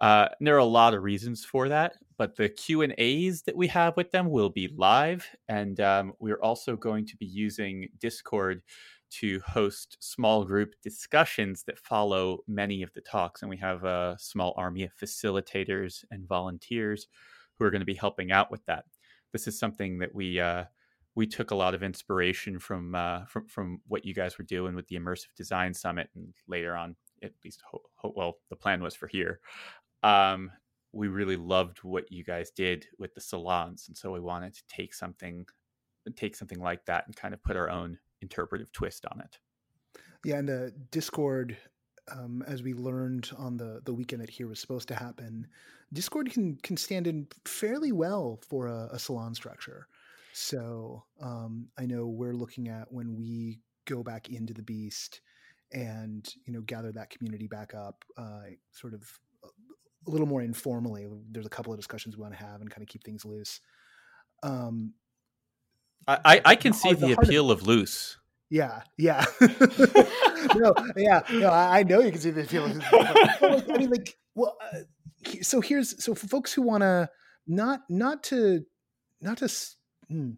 Uh, 0.00 0.28
there 0.40 0.54
are 0.54 0.58
a 0.58 0.64
lot 0.64 0.94
of 0.94 1.02
reasons 1.02 1.44
for 1.44 1.68
that, 1.68 1.94
but 2.18 2.36
the 2.36 2.48
Q 2.48 2.82
and 2.82 2.94
A's 2.98 3.42
that 3.42 3.56
we 3.56 3.66
have 3.68 3.96
with 3.96 4.12
them 4.12 4.30
will 4.30 4.50
be 4.50 4.68
live, 4.68 5.26
and 5.48 5.80
um, 5.80 6.12
we're 6.18 6.40
also 6.40 6.76
going 6.76 7.06
to 7.06 7.16
be 7.16 7.26
using 7.26 7.88
Discord 7.98 8.62
to 9.10 9.40
host 9.46 9.96
small 10.00 10.44
group 10.44 10.74
discussions 10.82 11.62
that 11.64 11.78
follow 11.78 12.38
many 12.46 12.82
of 12.82 12.92
the 12.92 13.00
talks. 13.00 13.42
And 13.42 13.48
we 13.50 13.56
have 13.58 13.84
a 13.84 14.16
small 14.18 14.54
army 14.56 14.84
of 14.84 14.94
facilitators 14.94 16.04
and 16.10 16.26
volunteers 16.26 17.06
who 17.58 17.64
are 17.64 17.70
going 17.70 17.80
to 17.80 17.86
be 17.86 17.94
helping 17.94 18.32
out 18.32 18.50
with 18.50 18.64
that. 18.66 18.84
This 19.32 19.46
is 19.46 19.58
something 19.58 19.98
that 19.98 20.14
we 20.14 20.40
uh, 20.40 20.64
we 21.14 21.26
took 21.26 21.50
a 21.50 21.56
lot 21.56 21.74
of 21.74 21.82
inspiration 21.82 22.58
from 22.58 22.94
uh, 22.94 23.24
from 23.26 23.46
from 23.46 23.80
what 23.88 24.04
you 24.04 24.14
guys 24.14 24.38
were 24.38 24.44
doing 24.44 24.74
with 24.74 24.86
the 24.88 24.96
immersive 24.96 25.34
design 25.36 25.74
summit, 25.74 26.08
and 26.14 26.34
later 26.48 26.76
on, 26.76 26.96
at 27.22 27.32
least 27.44 27.62
ho- 27.70 27.82
ho- 27.94 28.12
well, 28.16 28.38
the 28.50 28.56
plan 28.56 28.82
was 28.82 28.94
for 28.94 29.06
here 29.06 29.40
um, 30.02 30.50
we 30.92 31.08
really 31.08 31.36
loved 31.36 31.78
what 31.78 32.10
you 32.10 32.24
guys 32.24 32.50
did 32.50 32.86
with 32.98 33.14
the 33.14 33.20
salons, 33.20 33.86
and 33.88 33.96
so 33.96 34.12
we 34.12 34.20
wanted 34.20 34.54
to 34.54 34.62
take 34.68 34.94
something, 34.94 35.44
take 36.14 36.36
something 36.36 36.60
like 36.60 36.84
that, 36.86 37.06
and 37.06 37.16
kind 37.16 37.34
of 37.34 37.42
put 37.42 37.56
our 37.56 37.68
own 37.68 37.98
interpretive 38.26 38.72
twist 38.72 39.06
on 39.12 39.20
it. 39.20 39.38
Yeah, 40.24 40.38
and 40.38 40.48
the 40.48 40.72
Discord, 40.90 41.56
um, 42.10 42.42
as 42.48 42.60
we 42.60 42.74
learned 42.74 43.30
on 43.38 43.56
the 43.56 43.80
the 43.84 43.94
weekend 43.94 44.22
that 44.22 44.30
here 44.30 44.48
was 44.48 44.58
supposed 44.58 44.88
to 44.88 44.96
happen, 44.96 45.46
Discord 45.92 46.30
can 46.32 46.56
can 46.56 46.76
stand 46.76 47.06
in 47.06 47.28
fairly 47.44 47.92
well 47.92 48.40
for 48.48 48.66
a, 48.66 48.88
a 48.92 48.98
salon 48.98 49.34
structure. 49.34 49.86
So 50.32 51.04
um, 51.20 51.68
I 51.78 51.86
know 51.86 52.06
we're 52.06 52.34
looking 52.34 52.68
at 52.68 52.92
when 52.92 53.16
we 53.16 53.60
go 53.86 54.02
back 54.02 54.28
into 54.28 54.52
the 54.52 54.62
beast 54.62 55.20
and 55.72 56.28
you 56.44 56.52
know 56.52 56.60
gather 56.62 56.92
that 56.92 57.10
community 57.10 57.46
back 57.46 57.74
up, 57.74 58.04
uh, 58.18 58.50
sort 58.72 58.94
of 58.94 59.02
a 60.06 60.10
little 60.10 60.26
more 60.26 60.42
informally. 60.42 61.06
There's 61.30 61.46
a 61.46 61.56
couple 61.56 61.72
of 61.72 61.78
discussions 61.78 62.16
we 62.16 62.22
want 62.22 62.34
to 62.34 62.44
have 62.44 62.60
and 62.60 62.70
kind 62.70 62.82
of 62.82 62.88
keep 62.88 63.04
things 63.04 63.24
loose. 63.24 63.60
Um, 64.42 64.94
I, 66.08 66.40
I, 66.44 66.56
can 66.56 66.72
see 66.72 66.90
the 66.92 67.00
the 67.00 67.06
heart 67.14 67.24
of 67.24 67.28
appeal 67.28 67.50
of 67.50 67.66
loose. 67.66 68.16
yeah, 68.48 68.82
yeah. 68.96 69.24
no, 70.54 70.72
yeah, 70.96 71.22
no. 71.32 71.48
I, 71.48 71.80
I 71.80 71.82
know 71.82 72.00
you 72.00 72.12
can 72.12 72.20
see 72.20 72.30
the 72.30 72.44
feeling. 72.44 72.80
I 72.92 73.78
mean, 73.78 73.90
like, 73.90 74.16
well, 74.34 74.56
uh, 74.72 74.78
so 75.42 75.60
here's 75.60 76.02
so 76.02 76.14
for 76.14 76.28
folks 76.28 76.52
who 76.52 76.62
want 76.62 76.82
to 76.82 77.08
not 77.46 77.80
not 77.88 78.22
to 78.24 78.64
not 79.20 79.38
to 79.38 79.46
s- 79.46 79.76
hmm, 80.08 80.32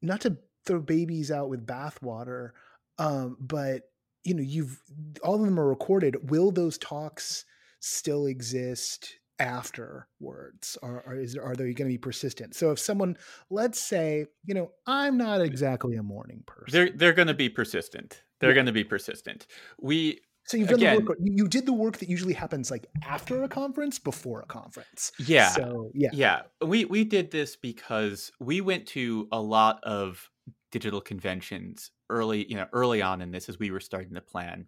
not 0.00 0.22
to 0.22 0.38
throw 0.64 0.80
babies 0.80 1.30
out 1.30 1.50
with 1.50 1.66
bathwater, 1.66 2.50
um, 2.98 3.36
but 3.38 3.82
you 4.24 4.34
know, 4.34 4.42
you've 4.42 4.82
all 5.22 5.34
of 5.34 5.42
them 5.42 5.60
are 5.60 5.68
recorded. 5.68 6.30
Will 6.30 6.50
those 6.50 6.78
talks 6.78 7.44
still 7.80 8.26
exist 8.26 9.19
afterwards, 9.40 10.78
or, 10.82 11.02
or 11.06 11.14
is 11.16 11.36
are 11.36 11.54
they 11.56 11.64
going 11.72 11.88
to 11.88 11.94
be 11.94 11.98
persistent? 11.98 12.54
So 12.54 12.70
if 12.72 12.78
someone, 12.78 13.16
let's 13.50 13.80
say, 13.80 14.26
you 14.44 14.54
know, 14.54 14.70
I'm 14.86 15.16
not 15.16 15.40
exactly 15.40 15.96
a 15.96 16.02
morning 16.02 16.42
person. 16.46 16.66
They're 16.72 16.90
they're 16.90 17.12
going 17.12 17.28
to 17.28 17.34
be 17.34 17.48
persistent. 17.48 18.22
They're 18.40 18.50
Yeah. 18.50 18.54
going 18.54 18.66
to 18.66 18.72
be 18.72 18.84
persistent. 18.84 19.46
We 19.80 20.20
So 20.46 20.56
you've 20.56 20.68
done 20.68 20.78
Again- 20.80 20.98
the 21.00 21.04
work. 21.04 21.18
You 21.22 21.32
you 21.36 21.48
did 21.48 21.66
the 21.66 21.72
work 21.72 21.98
that 21.98 22.08
usually 22.08 22.34
happens 22.34 22.70
like 22.70 22.86
after 23.06 23.42
a 23.42 23.48
conference, 23.48 23.98
before 23.98 24.40
a 24.42 24.46
conference. 24.46 25.12
yeah 25.18 25.48
So 25.50 25.90
yeah. 25.94 26.10
yeah 26.12 26.42
we 26.64 26.84
we 26.84 27.04
did 27.04 27.30
this 27.30 27.56
because 27.56 28.30
we 28.40 28.60
went 28.60 28.86
to 28.88 29.28
a 29.32 29.40
lot 29.40 29.80
of 29.84 30.28
digital 30.72 31.00
conventions 31.00 31.90
early 32.08 32.46
you 32.48 32.54
know 32.56 32.66
early 32.72 33.02
on 33.02 33.20
in 33.22 33.30
this 33.32 33.48
as 33.48 33.58
we 33.58 33.70
were 33.72 33.80
starting 33.80 34.14
to 34.14 34.20
plan 34.20 34.66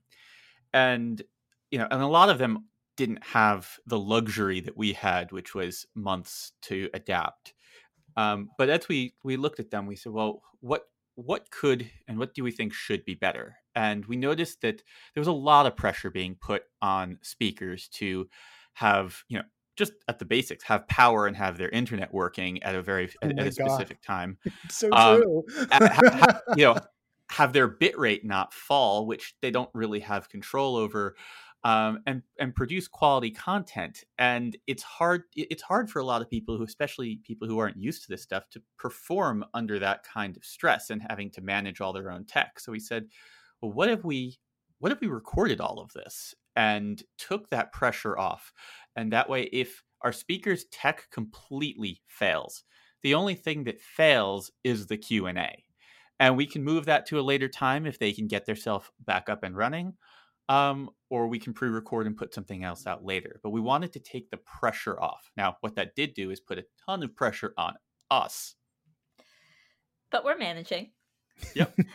and 0.73 1.23
you 1.71 1.79
know 1.79 1.87
and 1.91 2.03
a 2.03 2.07
lot 2.07 2.29
of 2.29 2.39
them 2.39 2.65
didn't 2.97 3.25
have 3.25 3.79
the 3.87 3.99
luxury 3.99 4.61
that 4.61 4.77
we 4.77 4.93
had 4.93 5.33
which 5.33 5.55
was 5.55 5.87
months 5.95 6.53
to 6.63 6.89
adapt 6.95 7.55
um, 8.17 8.51
but 8.59 8.69
as 8.69 8.89
we 8.89 9.15
we 9.25 9.37
looked 9.37 9.61
at 9.61 9.71
them 9.71 9.87
we 9.87 9.97
said 9.97 10.13
well 10.13 10.43
what 10.61 10.85
what 11.15 11.51
could 11.51 11.91
and 12.09 12.19
what 12.19 12.35
do 12.35 12.43
we 12.43 12.51
think 12.51 12.73
should 12.73 13.05
be 13.05 13.15
better 13.15 13.57
and 13.75 14.05
we 14.07 14.17
noticed 14.17 14.61
that 14.61 14.83
there 15.15 15.21
was 15.21 15.29
a 15.29 15.33
lot 15.33 15.67
of 15.67 15.77
pressure 15.77 16.11
being 16.11 16.35
put 16.41 16.65
on 16.81 17.19
speakers 17.23 17.89
to 17.89 18.29
have 18.75 19.23
you 19.29 19.39
know 19.39 19.45
just 19.77 19.93
at 20.09 20.19
the 20.19 20.25
basics 20.25 20.65
have 20.65 20.87
power 20.89 21.27
and 21.27 21.37
have 21.37 21.57
their 21.57 21.71
internet 21.71 22.13
working 22.13 22.63
at 22.63 22.75
a 22.75 22.83
very 22.83 23.11
Oh 23.23 23.29
at, 23.29 23.39
at 23.39 23.47
a 23.47 23.53
God. 23.53 23.69
specific 23.69 24.03
time 24.03 24.39
So 24.71 24.91
Um, 24.93 25.23
true. 25.23 25.45
ha- 25.71 26.03
ha- 26.11 26.41
you 26.57 26.65
know 26.65 26.77
have 27.31 27.53
their 27.55 27.69
bit 27.69 27.99
rate 27.99 28.25
not 28.25 28.53
fall 28.53 29.07
which 29.07 29.35
they 29.41 29.51
don't 29.51 29.71
really 29.73 30.01
have 30.01 30.29
control 30.29 30.77
over 30.77 31.17
um, 31.65 32.01
and 32.07 32.23
and 32.39 32.55
produce 32.55 32.89
quality 32.89 33.31
content. 33.31 34.05
And 34.19 34.57
it's 34.67 34.83
hard 34.83 35.23
it's 35.35 35.63
hard 35.63 35.91
for 35.91 36.01
a 36.01 36.05
lot 36.05 36.23
of 36.23 36.31
people 36.31 36.57
who 36.57 36.65
especially 36.65 37.21
people 37.25 37.47
who 37.47 37.59
aren't 37.59 37.77
used 37.77 38.03
to 38.03 38.09
this 38.09 38.23
stuff 38.23 38.49
to 38.51 38.63
perform 38.79 39.45
under 39.55 39.79
that 39.79 40.05
kind 40.05 40.37
of 40.37 40.45
stress 40.45 40.91
and 40.91 41.03
having 41.09 41.31
to 41.33 41.41
manage 41.41 41.81
all 41.81 41.93
their 41.93 42.11
own 42.11 42.25
tech. 42.25 42.59
So 42.59 42.73
we 42.73 42.81
said 42.81 43.07
well 43.61 43.73
what 43.73 43.89
if 43.89 44.05
we 44.05 44.39
what 44.79 44.93
if 44.93 45.01
we 45.01 45.07
recorded 45.07 45.61
all 45.61 45.79
of 45.79 45.93
this 45.93 46.35
and 46.57 47.03
took 47.17 47.49
that 47.51 47.73
pressure 47.73 48.19
off? 48.19 48.53
And 48.97 49.13
that 49.13 49.29
way 49.29 49.45
if 49.53 49.83
our 50.03 50.13
speaker's 50.13 50.65
tech 50.73 51.09
completely 51.11 52.01
fails 52.07 52.65
the 53.03 53.15
only 53.15 53.35
thing 53.35 53.65
that 53.65 53.81
fails 53.81 54.51
is 54.65 54.87
the 54.87 54.97
q&a 54.97 55.65
and 56.21 56.37
we 56.37 56.47
can 56.47 56.63
move 56.63 56.85
that 56.85 57.07
to 57.07 57.19
a 57.19 57.23
later 57.23 57.49
time 57.49 57.87
if 57.87 57.99
they 57.99 58.13
can 58.13 58.27
get 58.29 58.47
themselves 58.47 58.89
back 59.05 59.29
up 59.29 59.43
and 59.43 59.57
running 59.57 59.93
um, 60.49 60.91
or 61.09 61.29
we 61.29 61.39
can 61.39 61.53
pre-record 61.53 62.07
and 62.07 62.17
put 62.17 62.35
something 62.35 62.65
else 62.65 62.87
out 62.87 63.05
later 63.05 63.41
but 63.43 63.51
we 63.51 63.61
wanted 63.61 63.93
to 63.93 64.01
take 64.01 64.31
the 64.31 64.37
pressure 64.39 65.01
off 65.01 65.31
now 65.37 65.57
what 65.61 65.77
that 65.77 65.95
did 65.95 66.15
do 66.15 66.31
is 66.31 66.41
put 66.41 66.59
a 66.59 66.65
ton 66.87 67.03
of 67.03 67.15
pressure 67.15 67.55
on 67.57 67.75
us 68.11 68.55
but 70.13 70.25
we're 70.25 70.39
managing. 70.39 70.93
Yep. 71.57 71.77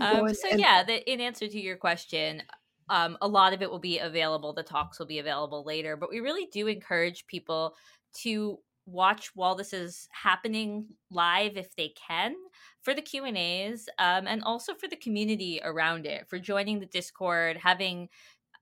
Um, 0.00 0.32
so 0.34 0.48
yeah, 0.56 0.82
the, 0.82 1.12
in 1.12 1.20
answer 1.20 1.46
to 1.46 1.60
your 1.60 1.76
question, 1.76 2.42
um, 2.88 3.16
a 3.20 3.28
lot 3.28 3.52
of 3.52 3.62
it 3.62 3.70
will 3.70 3.78
be 3.78 3.98
available. 3.98 4.52
The 4.52 4.62
talks 4.62 4.98
will 4.98 5.06
be 5.06 5.20
available 5.20 5.64
later, 5.64 5.96
but 5.96 6.10
we 6.10 6.20
really 6.20 6.48
do 6.52 6.66
encourage 6.66 7.26
people 7.26 7.74
to 8.22 8.58
watch 8.86 9.30
while 9.34 9.54
this 9.54 9.72
is 9.72 10.08
happening 10.10 10.86
live 11.10 11.56
if 11.56 11.74
they 11.76 11.94
can 12.08 12.34
for 12.82 12.94
the 12.94 13.02
q 13.02 13.24
and 13.24 13.38
a's 13.38 13.88
um, 13.98 14.26
and 14.26 14.42
also 14.42 14.74
for 14.74 14.88
the 14.88 14.96
community 14.96 15.60
around 15.64 16.06
it 16.06 16.28
for 16.28 16.38
joining 16.38 16.80
the 16.80 16.86
discord 16.86 17.56
having 17.56 18.08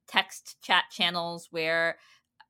text 0.09 0.57
chat 0.63 0.85
channels 0.91 1.49
where 1.51 1.99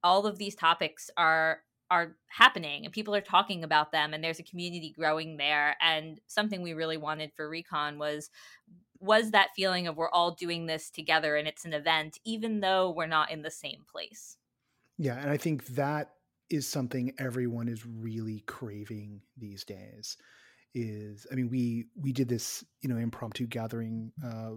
all 0.02 0.26
of 0.26 0.38
these 0.38 0.54
topics 0.54 1.10
are 1.16 1.60
are 1.90 2.16
happening 2.28 2.84
and 2.84 2.94
people 2.94 3.14
are 3.14 3.20
talking 3.20 3.64
about 3.64 3.90
them 3.92 4.14
and 4.14 4.22
there's 4.22 4.38
a 4.38 4.44
community 4.44 4.94
growing 4.96 5.36
there 5.36 5.76
and 5.82 6.20
something 6.28 6.62
we 6.62 6.72
really 6.72 6.96
wanted 6.96 7.32
for 7.34 7.48
recon 7.48 7.98
was 7.98 8.30
was 9.00 9.30
that 9.30 9.48
feeling 9.56 9.86
of 9.86 9.96
we're 9.96 10.10
all 10.10 10.32
doing 10.34 10.66
this 10.66 10.90
together 10.90 11.36
and 11.36 11.48
it's 11.48 11.64
an 11.64 11.72
event 11.72 12.18
even 12.24 12.60
though 12.60 12.90
we're 12.90 13.06
not 13.06 13.30
in 13.30 13.42
the 13.42 13.50
same 13.50 13.82
place 13.90 14.36
Yeah, 14.98 15.16
and 15.16 15.30
I 15.30 15.36
think 15.38 15.66
that 15.68 16.10
is 16.50 16.68
something 16.68 17.14
everyone 17.18 17.68
is 17.68 17.86
really 17.86 18.40
craving 18.46 19.22
these 19.36 19.64
days. 19.64 20.16
Is 20.74 21.26
I 21.30 21.34
mean, 21.34 21.48
we 21.50 21.86
we 22.00 22.12
did 22.12 22.28
this 22.28 22.64
you 22.82 22.88
know 22.88 22.96
impromptu 22.96 23.46
gathering. 23.46 24.12
Uh, 24.24 24.52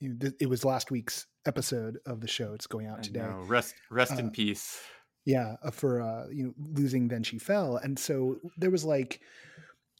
you 0.00 0.10
know, 0.10 0.16
th- 0.20 0.34
it 0.40 0.48
was 0.48 0.64
last 0.64 0.90
week's 0.90 1.26
episode 1.46 1.98
of 2.06 2.20
the 2.20 2.28
show. 2.28 2.52
It's 2.54 2.66
going 2.66 2.86
out 2.86 2.98
I 2.98 3.02
today. 3.02 3.20
know. 3.20 3.42
rest 3.46 3.74
rest 3.90 4.12
Uh, 4.12 4.16
in 4.16 4.30
peace 4.30 4.78
Yeah, 5.24 5.56
uh, 5.62 5.70
for 5.70 6.02
uh, 6.02 6.26
you 6.30 6.44
know 6.44 6.54
losing, 6.74 7.08
then 7.08 7.22
she 7.22 7.38
fell, 7.38 7.76
and 7.76 7.98
so 7.98 8.36
there 8.56 8.70
was 8.70 8.84
like. 8.84 9.20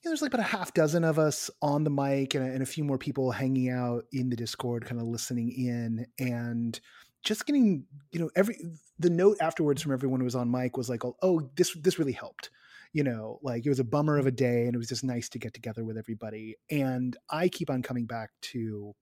You 0.03 0.11
know, 0.11 0.16
there's 0.16 0.20
like 0.20 0.35
about 0.35 0.44
a 0.44 0.57
half 0.59 0.75
dozen 0.75 1.03
of 1.03 1.18
us 1.18 1.51
on 1.62 1.83
the 1.85 1.88
mic 1.88 2.35
and 2.35 2.47
a, 2.47 2.53
and 2.53 2.62
a 2.62 2.66
few 2.66 2.85
more 2.85 2.99
people 2.99 3.31
hanging 3.31 3.70
out 3.70 4.05
in 4.12 4.29
the 4.29 4.37
Discord, 4.37 4.85
kind 4.85 5.01
of 5.01 5.07
listening 5.07 5.51
in 5.51 6.05
and 6.18 6.79
just 7.23 7.47
getting, 7.47 7.87
you 8.12 8.20
know, 8.20 8.31
every 8.37 8.59
the 8.99 9.09
note 9.09 9.38
afterwards 9.40 9.81
from 9.81 9.92
everyone 9.92 10.20
who 10.20 10.25
was 10.25 10.35
on 10.35 10.51
mic 10.51 10.77
was 10.77 10.90
like, 10.90 11.03
oh, 11.23 11.49
this 11.57 11.73
this 11.81 11.99
really 11.99 12.12
helped. 12.12 12.51
You 12.94 13.04
know, 13.04 13.40
like 13.42 13.66
it 13.66 13.68
was 13.68 13.80
a 13.80 13.85
bummer 13.85 14.16
of 14.16 14.26
a 14.26 14.30
day 14.30 14.64
and 14.64 14.74
it 14.74 14.78
was 14.78 14.88
just 14.88 15.04
nice 15.04 15.28
to 15.30 15.38
get 15.38 15.52
together 15.52 15.85
with 15.85 15.98
everybody. 15.98 16.57
And 16.70 17.14
I 17.28 17.48
keep 17.48 17.68
on 17.68 17.83
coming 17.83 18.07
back 18.07 18.30
to, 18.52 18.94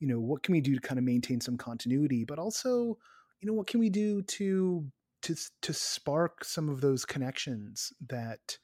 you 0.00 0.08
know, 0.08 0.20
what 0.20 0.42
can 0.42 0.52
we 0.52 0.60
do 0.60 0.74
to 0.74 0.80
kind 0.80 0.98
of 0.98 1.04
maintain 1.04 1.40
some 1.40 1.56
continuity, 1.56 2.24
but 2.24 2.38
also, 2.38 2.98
you 3.40 3.46
know, 3.46 3.54
what 3.54 3.68
can 3.68 3.80
we 3.80 3.88
do 3.88 4.20
to 4.22 4.84
to 5.22 5.34
to 5.62 5.72
spark 5.72 6.44
some 6.44 6.68
of 6.68 6.82
those 6.82 7.04
connections 7.04 7.92
that 8.08 8.58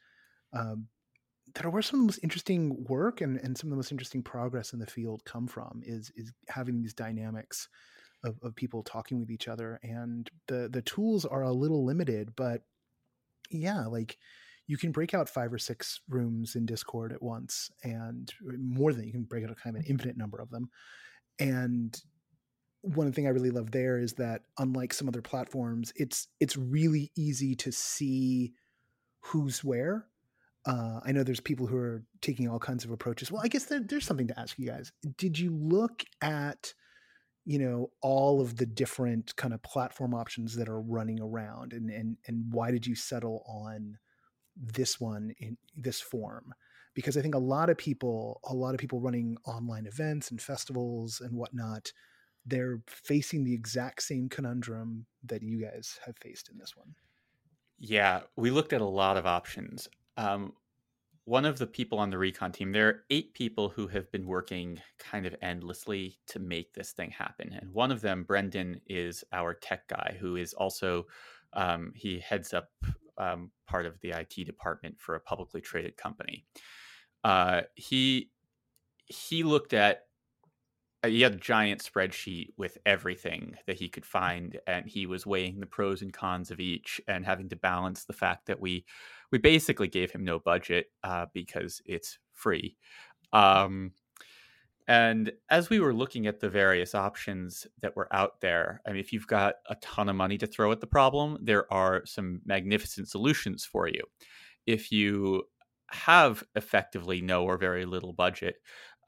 um, 0.52 0.88
that 1.54 1.64
are 1.64 1.70
where 1.70 1.82
some 1.82 2.00
of 2.00 2.02
the 2.02 2.12
most 2.12 2.20
interesting 2.22 2.84
work 2.88 3.20
and, 3.20 3.38
and 3.38 3.56
some 3.56 3.68
of 3.68 3.70
the 3.70 3.76
most 3.76 3.92
interesting 3.92 4.22
progress 4.22 4.72
in 4.72 4.78
the 4.78 4.86
field 4.86 5.22
come 5.24 5.46
from 5.46 5.80
is 5.84 6.10
is 6.16 6.32
having 6.48 6.80
these 6.82 6.94
dynamics 6.94 7.68
of, 8.24 8.38
of 8.42 8.54
people 8.56 8.82
talking 8.82 9.20
with 9.20 9.30
each 9.30 9.48
other 9.48 9.78
and 9.82 10.30
the 10.48 10.68
the 10.72 10.82
tools 10.82 11.24
are 11.24 11.42
a 11.42 11.52
little 11.52 11.84
limited 11.84 12.34
but 12.36 12.62
yeah 13.50 13.86
like 13.86 14.18
you 14.66 14.76
can 14.76 14.92
break 14.92 15.14
out 15.14 15.28
five 15.28 15.52
or 15.52 15.58
six 15.58 16.00
rooms 16.08 16.56
in 16.56 16.66
discord 16.66 17.12
at 17.12 17.22
once 17.22 17.70
and 17.84 18.32
more 18.58 18.92
than 18.92 19.04
you 19.04 19.12
can 19.12 19.24
break 19.24 19.44
out 19.44 19.56
kind 19.56 19.76
of 19.76 19.80
an 19.82 19.88
infinite 19.88 20.16
number 20.16 20.40
of 20.40 20.50
them 20.50 20.68
and 21.38 22.00
one 22.94 23.12
thing 23.12 23.26
I 23.26 23.30
really 23.30 23.50
love 23.50 23.72
there 23.72 23.98
is 23.98 24.12
that 24.14 24.42
unlike 24.58 24.94
some 24.94 25.08
other 25.08 25.22
platforms, 25.22 25.92
it's 25.96 26.28
it's 26.40 26.56
really 26.56 27.10
easy 27.16 27.54
to 27.56 27.72
see 27.72 28.52
who's 29.20 29.64
where. 29.64 30.06
Uh, 30.64 31.00
I 31.04 31.12
know 31.12 31.22
there's 31.22 31.40
people 31.40 31.66
who 31.66 31.76
are 31.76 32.04
taking 32.20 32.48
all 32.48 32.58
kinds 32.58 32.84
of 32.84 32.90
approaches. 32.90 33.30
Well, 33.30 33.42
I 33.42 33.48
guess 33.48 33.64
there, 33.64 33.80
there's 33.80 34.04
something 34.04 34.28
to 34.28 34.38
ask 34.38 34.58
you 34.58 34.66
guys. 34.68 34.92
Did 35.16 35.38
you 35.38 35.54
look 35.54 36.04
at 36.20 36.74
you 37.44 37.58
know 37.58 37.90
all 38.02 38.40
of 38.40 38.56
the 38.56 38.66
different 38.66 39.34
kind 39.36 39.52
of 39.52 39.62
platform 39.62 40.14
options 40.14 40.54
that 40.56 40.68
are 40.68 40.80
running 40.80 41.20
around, 41.20 41.72
and 41.72 41.90
and 41.90 42.16
and 42.26 42.52
why 42.52 42.70
did 42.70 42.86
you 42.86 42.94
settle 42.94 43.44
on 43.48 43.98
this 44.56 45.00
one 45.00 45.32
in 45.38 45.56
this 45.76 46.00
form? 46.00 46.54
Because 46.94 47.16
I 47.16 47.22
think 47.22 47.34
a 47.34 47.38
lot 47.38 47.68
of 47.68 47.76
people, 47.76 48.40
a 48.44 48.54
lot 48.54 48.74
of 48.74 48.80
people 48.80 49.00
running 49.00 49.36
online 49.44 49.86
events 49.86 50.30
and 50.30 50.40
festivals 50.40 51.20
and 51.20 51.36
whatnot, 51.36 51.92
they're 52.46 52.80
facing 52.86 53.44
the 53.44 53.52
exact 53.52 54.02
same 54.02 54.28
conundrum 54.28 55.06
that 55.24 55.42
you 55.42 55.60
guys 55.60 55.98
have 56.06 56.16
faced 56.16 56.48
in 56.48 56.56
this 56.58 56.76
one. 56.76 56.94
Yeah, 57.78 58.20
we 58.36 58.50
looked 58.50 58.72
at 58.72 58.80
a 58.80 58.86
lot 58.86 59.16
of 59.16 59.26
options. 59.26 59.88
Um, 60.16 60.54
one 61.26 61.44
of 61.44 61.58
the 61.58 61.66
people 61.66 61.98
on 61.98 62.08
the 62.08 62.18
recon 62.18 62.52
team, 62.52 62.70
there 62.70 62.88
are 62.88 63.02
eight 63.10 63.34
people 63.34 63.68
who 63.68 63.88
have 63.88 64.10
been 64.12 64.26
working 64.26 64.80
kind 64.98 65.26
of 65.26 65.34
endlessly 65.42 66.16
to 66.28 66.38
make 66.38 66.72
this 66.72 66.92
thing 66.92 67.10
happen. 67.10 67.52
And 67.60 67.74
one 67.74 67.90
of 67.90 68.00
them, 68.00 68.22
Brendan, 68.22 68.80
is 68.86 69.24
our 69.32 69.52
tech 69.52 69.88
guy 69.88 70.16
who 70.20 70.36
is 70.36 70.54
also, 70.54 71.06
um, 71.52 71.92
he 71.96 72.20
heads 72.20 72.54
up 72.54 72.70
um, 73.18 73.50
part 73.66 73.86
of 73.86 74.00
the 74.00 74.10
IT 74.10 74.44
department 74.44 74.96
for 74.98 75.14
a 75.14 75.20
publicly 75.20 75.60
traded 75.60 75.96
company. 75.96 76.44
Uh, 77.24 77.62
he 77.74 78.30
he 79.06 79.42
looked 79.42 79.72
at 79.72 80.06
uh, 81.02 81.08
he 81.08 81.22
had 81.22 81.34
a 81.34 81.38
giant 81.38 81.82
spreadsheet 81.82 82.48
with 82.56 82.78
everything 82.86 83.54
that 83.66 83.76
he 83.76 83.88
could 83.88 84.06
find 84.06 84.58
and 84.66 84.86
he 84.86 85.06
was 85.06 85.26
weighing 85.26 85.60
the 85.60 85.66
pros 85.66 86.02
and 86.02 86.12
cons 86.12 86.50
of 86.50 86.60
each 86.60 87.00
and 87.08 87.24
having 87.24 87.48
to 87.48 87.56
balance 87.56 88.04
the 88.04 88.12
fact 88.12 88.46
that 88.46 88.60
we 88.60 88.84
we 89.30 89.38
basically 89.38 89.88
gave 89.88 90.10
him 90.10 90.24
no 90.24 90.38
budget 90.38 90.86
uh, 91.04 91.26
because 91.32 91.80
it's 91.84 92.18
free 92.32 92.76
um, 93.32 93.92
and 94.88 95.32
as 95.50 95.68
we 95.68 95.80
were 95.80 95.94
looking 95.94 96.26
at 96.26 96.40
the 96.40 96.48
various 96.48 96.94
options 96.94 97.66
that 97.82 97.96
were 97.96 98.08
out 98.14 98.40
there 98.40 98.80
i 98.86 98.90
mean 98.90 99.00
if 99.00 99.12
you've 99.12 99.26
got 99.26 99.56
a 99.68 99.74
ton 99.76 100.08
of 100.08 100.16
money 100.16 100.38
to 100.38 100.46
throw 100.46 100.72
at 100.72 100.80
the 100.80 100.86
problem 100.86 101.38
there 101.42 101.70
are 101.72 102.02
some 102.04 102.40
magnificent 102.44 103.08
solutions 103.08 103.64
for 103.64 103.88
you 103.88 104.02
if 104.66 104.90
you 104.92 105.42
have 105.90 106.42
effectively 106.54 107.20
no 107.20 107.44
or 107.44 107.56
very 107.56 107.84
little 107.84 108.12
budget 108.12 108.56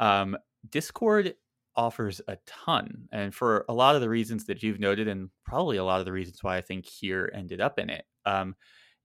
um, 0.00 0.36
discord 0.70 1.34
offers 1.78 2.20
a 2.26 2.36
ton. 2.44 3.08
And 3.12 3.32
for 3.32 3.64
a 3.68 3.72
lot 3.72 3.94
of 3.94 4.00
the 4.00 4.08
reasons 4.08 4.44
that 4.46 4.62
you've 4.62 4.80
noted, 4.80 5.06
and 5.06 5.30
probably 5.44 5.76
a 5.76 5.84
lot 5.84 6.00
of 6.00 6.06
the 6.06 6.12
reasons 6.12 6.42
why 6.42 6.56
I 6.56 6.60
think 6.60 6.84
here 6.84 7.30
ended 7.32 7.60
up 7.60 7.78
in 7.78 7.88
it, 7.88 8.04
um, 8.26 8.56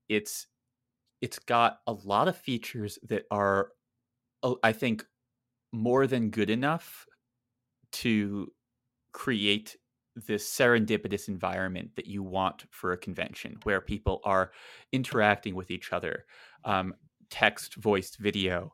it's 0.10 0.48
it's 1.22 1.40
got 1.40 1.78
a 1.88 1.94
lot 1.94 2.28
of 2.28 2.36
features 2.36 3.00
that 3.04 3.24
are, 3.32 3.70
oh, 4.42 4.58
I 4.62 4.74
think, 4.74 5.06
more 5.74 6.08
than 6.08 6.30
good 6.30 6.50
enough 6.50 7.06
to 7.92 8.50
create 9.12 9.76
this 10.16 10.48
serendipitous 10.50 11.28
environment 11.28 11.90
that 11.96 12.06
you 12.06 12.24
want 12.24 12.66
for 12.70 12.92
a 12.94 12.98
convention 12.98 13.58
where 13.64 13.82
people 13.82 14.22
are 14.24 14.52
interacting 14.92 15.56
with 15.56 15.72
each 15.72 15.92
other 15.92 16.26
um, 16.66 16.94
text 17.30 17.76
voiced 17.76 18.18
video 18.20 18.72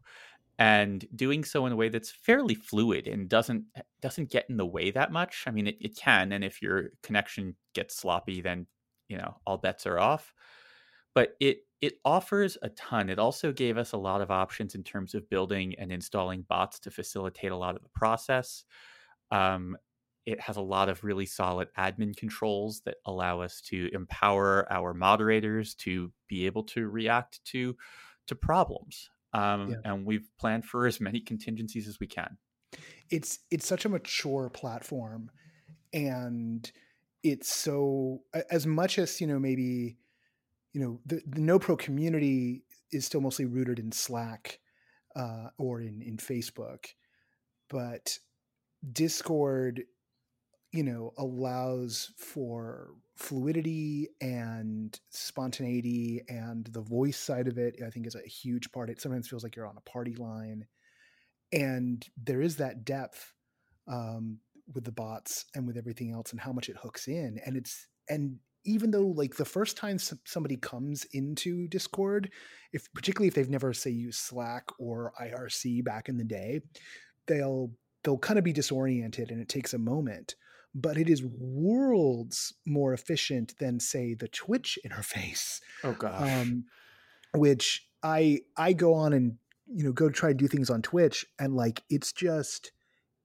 and 0.59 1.07
doing 1.15 1.45
so 1.45 1.65
in 1.65 1.71
a 1.71 1.75
way 1.75 1.87
that's 1.87 2.11
fairly 2.11 2.53
fluid 2.53 3.07
and 3.07 3.29
doesn't 3.29 3.63
eh, 3.75 3.81
doesn't 4.01 4.29
get 4.29 4.45
in 4.49 4.57
the 4.57 4.65
way 4.65 4.91
that 4.91 5.11
much. 5.11 5.45
I 5.47 5.51
mean, 5.51 5.67
it, 5.67 5.77
it 5.79 5.95
can, 5.95 6.33
and 6.33 6.43
if 6.43 6.61
your 6.61 6.89
connection 7.01 7.55
gets 7.73 7.95
sloppy, 7.95 8.41
then 8.41 8.67
you 9.07 9.17
know 9.17 9.37
all 9.47 9.57
bets 9.57 9.87
are 9.87 9.97
off. 9.97 10.33
But 11.15 11.35
it 11.39 11.59
it 11.81 11.93
offers 12.03 12.57
a 12.61 12.69
ton. 12.69 13.09
It 13.09 13.19
also 13.19 13.51
gave 13.51 13.77
us 13.77 13.93
a 13.93 13.97
lot 13.97 14.21
of 14.21 14.31
options 14.31 14.75
in 14.75 14.83
terms 14.83 15.15
of 15.15 15.29
building 15.29 15.75
and 15.77 15.91
installing 15.91 16.43
bots 16.47 16.79
to 16.81 16.91
facilitate 16.91 17.51
a 17.51 17.57
lot 17.57 17.75
of 17.75 17.83
the 17.83 17.89
process. 17.89 18.65
Um, 19.31 19.77
it 20.25 20.39
has 20.41 20.57
a 20.57 20.61
lot 20.61 20.89
of 20.89 21.03
really 21.03 21.25
solid 21.25 21.69
admin 21.77 22.15
controls 22.15 22.81
that 22.85 22.95
allow 23.05 23.41
us 23.41 23.61
to 23.61 23.89
empower 23.93 24.67
our 24.71 24.93
moderators 24.93 25.73
to 25.75 26.11
be 26.27 26.45
able 26.45 26.63
to 26.63 26.87
react 26.87 27.43
to 27.45 27.75
to 28.27 28.35
problems 28.35 29.09
um, 29.33 29.71
yeah. 29.71 29.77
and 29.85 30.05
we've 30.05 30.27
planned 30.39 30.65
for 30.65 30.87
as 30.87 30.99
many 30.99 31.19
contingencies 31.19 31.87
as 31.87 31.99
we 31.99 32.07
can. 32.07 32.37
It's 33.09 33.39
it's 33.51 33.67
such 33.67 33.85
a 33.85 33.89
mature 33.89 34.49
platform, 34.49 35.31
and 35.93 36.69
it's 37.23 37.53
so 37.53 38.21
as 38.49 38.65
much 38.65 38.97
as 38.99 39.19
you 39.19 39.27
know 39.27 39.39
maybe 39.39 39.97
you 40.73 40.81
know 40.81 40.99
the, 41.05 41.21
the 41.27 41.41
no 41.41 41.59
pro 41.59 41.75
community 41.75 42.63
is 42.91 43.05
still 43.05 43.21
mostly 43.21 43.45
rooted 43.45 43.79
in 43.79 43.91
slack 43.91 44.59
uh, 45.15 45.47
or 45.57 45.81
in 45.81 46.01
in 46.01 46.17
facebook 46.17 46.85
but 47.69 48.17
discord 48.91 49.83
you 50.71 50.83
know 50.83 51.13
allows 51.17 52.11
for 52.17 52.91
fluidity 53.15 54.07
and 54.21 54.99
spontaneity 55.09 56.21
and 56.29 56.65
the 56.67 56.81
voice 56.81 57.17
side 57.17 57.47
of 57.47 57.57
it 57.57 57.75
i 57.85 57.89
think 57.89 58.07
is 58.07 58.15
a 58.15 58.27
huge 58.27 58.71
part. 58.71 58.89
It 58.89 59.01
sometimes 59.01 59.27
feels 59.27 59.43
like 59.43 59.55
you're 59.55 59.67
on 59.67 59.77
a 59.77 59.89
party 59.89 60.15
line 60.15 60.65
and 61.51 62.07
there 62.23 62.41
is 62.41 62.57
that 62.57 62.85
depth 62.85 63.33
um, 63.87 64.37
with 64.73 64.83
the 64.83 64.91
bots 64.91 65.45
and 65.55 65.65
with 65.65 65.77
everything 65.77 66.11
else 66.11 66.31
and 66.31 66.39
how 66.39 66.51
much 66.51 66.69
it 66.69 66.77
hooks 66.77 67.07
in 67.07 67.39
and 67.45 67.57
it's 67.57 67.87
and 68.07 68.37
even 68.69 68.91
though 68.91 69.07
like 69.07 69.35
the 69.35 69.45
first 69.45 69.77
time 69.77 69.97
somebody 70.25 70.57
comes 70.57 71.05
into 71.13 71.67
discord 71.67 72.31
if 72.71 72.91
particularly 72.93 73.27
if 73.27 73.33
they've 73.33 73.49
never 73.49 73.73
say 73.73 73.89
used 73.89 74.19
slack 74.19 74.65
or 74.79 75.11
irc 75.21 75.83
back 75.83 76.09
in 76.09 76.17
the 76.17 76.23
day 76.23 76.61
they'll 77.27 77.71
they'll 78.03 78.17
kind 78.17 78.39
of 78.39 78.45
be 78.45 78.53
disoriented 78.53 79.31
and 79.31 79.41
it 79.41 79.49
takes 79.49 79.73
a 79.73 79.77
moment 79.77 80.35
but 80.75 80.97
it 80.97 81.09
is 81.09 81.23
worlds 81.23 82.53
more 82.65 82.93
efficient 82.93 83.55
than 83.59 83.79
say 83.79 84.13
the 84.13 84.27
Twitch 84.27 84.77
interface. 84.87 85.59
Oh 85.83 85.93
gosh. 85.93 86.21
Um, 86.21 86.65
which 87.35 87.87
I 88.03 88.41
I 88.57 88.73
go 88.73 88.93
on 88.93 89.13
and 89.13 89.37
you 89.67 89.83
know 89.83 89.91
go 89.91 90.09
try 90.09 90.29
and 90.29 90.39
do 90.39 90.47
things 90.47 90.69
on 90.69 90.81
Twitch 90.81 91.25
and 91.39 91.55
like 91.55 91.83
it's 91.89 92.11
just 92.11 92.71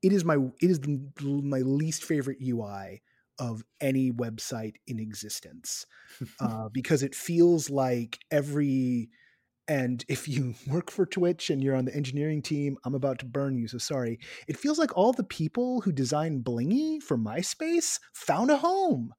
it 0.02 0.12
is 0.12 0.24
my 0.24 0.36
it 0.60 0.70
is 0.70 0.80
my 1.22 1.60
least 1.60 2.04
favorite 2.04 2.38
UI 2.42 3.02
of 3.38 3.64
any 3.80 4.12
website 4.12 4.74
in 4.86 4.98
existence 4.98 5.86
uh, 6.40 6.68
because 6.72 7.02
it 7.02 7.14
feels 7.14 7.70
like 7.70 8.18
every 8.30 9.10
and 9.66 10.04
if 10.08 10.28
you 10.28 10.54
work 10.66 10.90
for 10.90 11.06
Twitch 11.06 11.50
and 11.50 11.62
you're 11.62 11.76
on 11.76 11.86
the 11.86 11.94
engineering 11.94 12.42
team, 12.42 12.76
I'm 12.84 12.94
about 12.94 13.18
to 13.20 13.26
burn 13.26 13.56
you, 13.56 13.68
so 13.68 13.78
sorry. 13.78 14.18
It 14.46 14.58
feels 14.58 14.78
like 14.78 14.96
all 14.96 15.12
the 15.12 15.24
people 15.24 15.80
who 15.80 15.92
designed 15.92 16.44
Blingee 16.44 17.02
for 17.02 17.16
MySpace 17.16 17.98
found 18.12 18.50
a 18.50 18.56
home. 18.56 19.14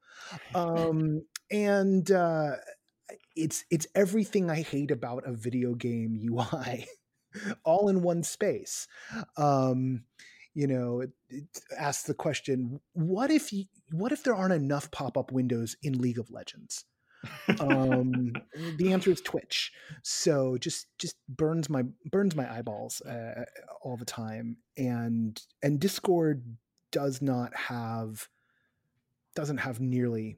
Um, 0.54 1.23
and 1.51 2.10
uh, 2.12 2.51
it's 3.36 3.65
it's 3.69 3.88
everything 3.95 4.49
I 4.49 4.62
hate 4.62 4.91
about 4.91 5.28
a 5.28 5.34
video 5.34 5.75
game 5.75 6.17
UI, 6.21 6.88
all 7.63 7.89
in 7.89 8.01
one 8.01 8.23
space. 8.23 8.88
Um, 9.38 10.04
you 10.54 10.67
know, 10.67 11.01
it, 11.01 11.12
it 11.30 11.45
asks 11.78 12.04
the 12.04 12.13
question: 12.13 12.80
What 12.93 13.30
if 13.30 13.51
you, 13.51 13.65
what 13.91 14.11
if 14.11 14.23
there 14.23 14.35
aren't 14.35 14.53
enough 14.53 14.91
pop 14.91 15.17
up 15.17 15.31
windows 15.31 15.75
in 15.83 15.99
League 15.99 16.19
of 16.19 16.31
Legends? 16.31 16.85
um, 17.59 18.33
the 18.77 18.91
answer 18.91 19.11
is 19.11 19.21
Twitch. 19.21 19.71
So 20.03 20.57
just 20.57 20.87
just 20.97 21.15
burns 21.29 21.69
my 21.69 21.83
burns 22.11 22.35
my 22.35 22.51
eyeballs 22.51 23.01
uh, 23.01 23.45
all 23.81 23.97
the 23.97 24.05
time, 24.05 24.57
and 24.77 25.41
and 25.63 25.79
Discord 25.79 26.43
does 26.91 27.21
not 27.21 27.55
have 27.55 28.29
doesn't 29.35 29.57
have 29.57 29.79
nearly 29.79 30.37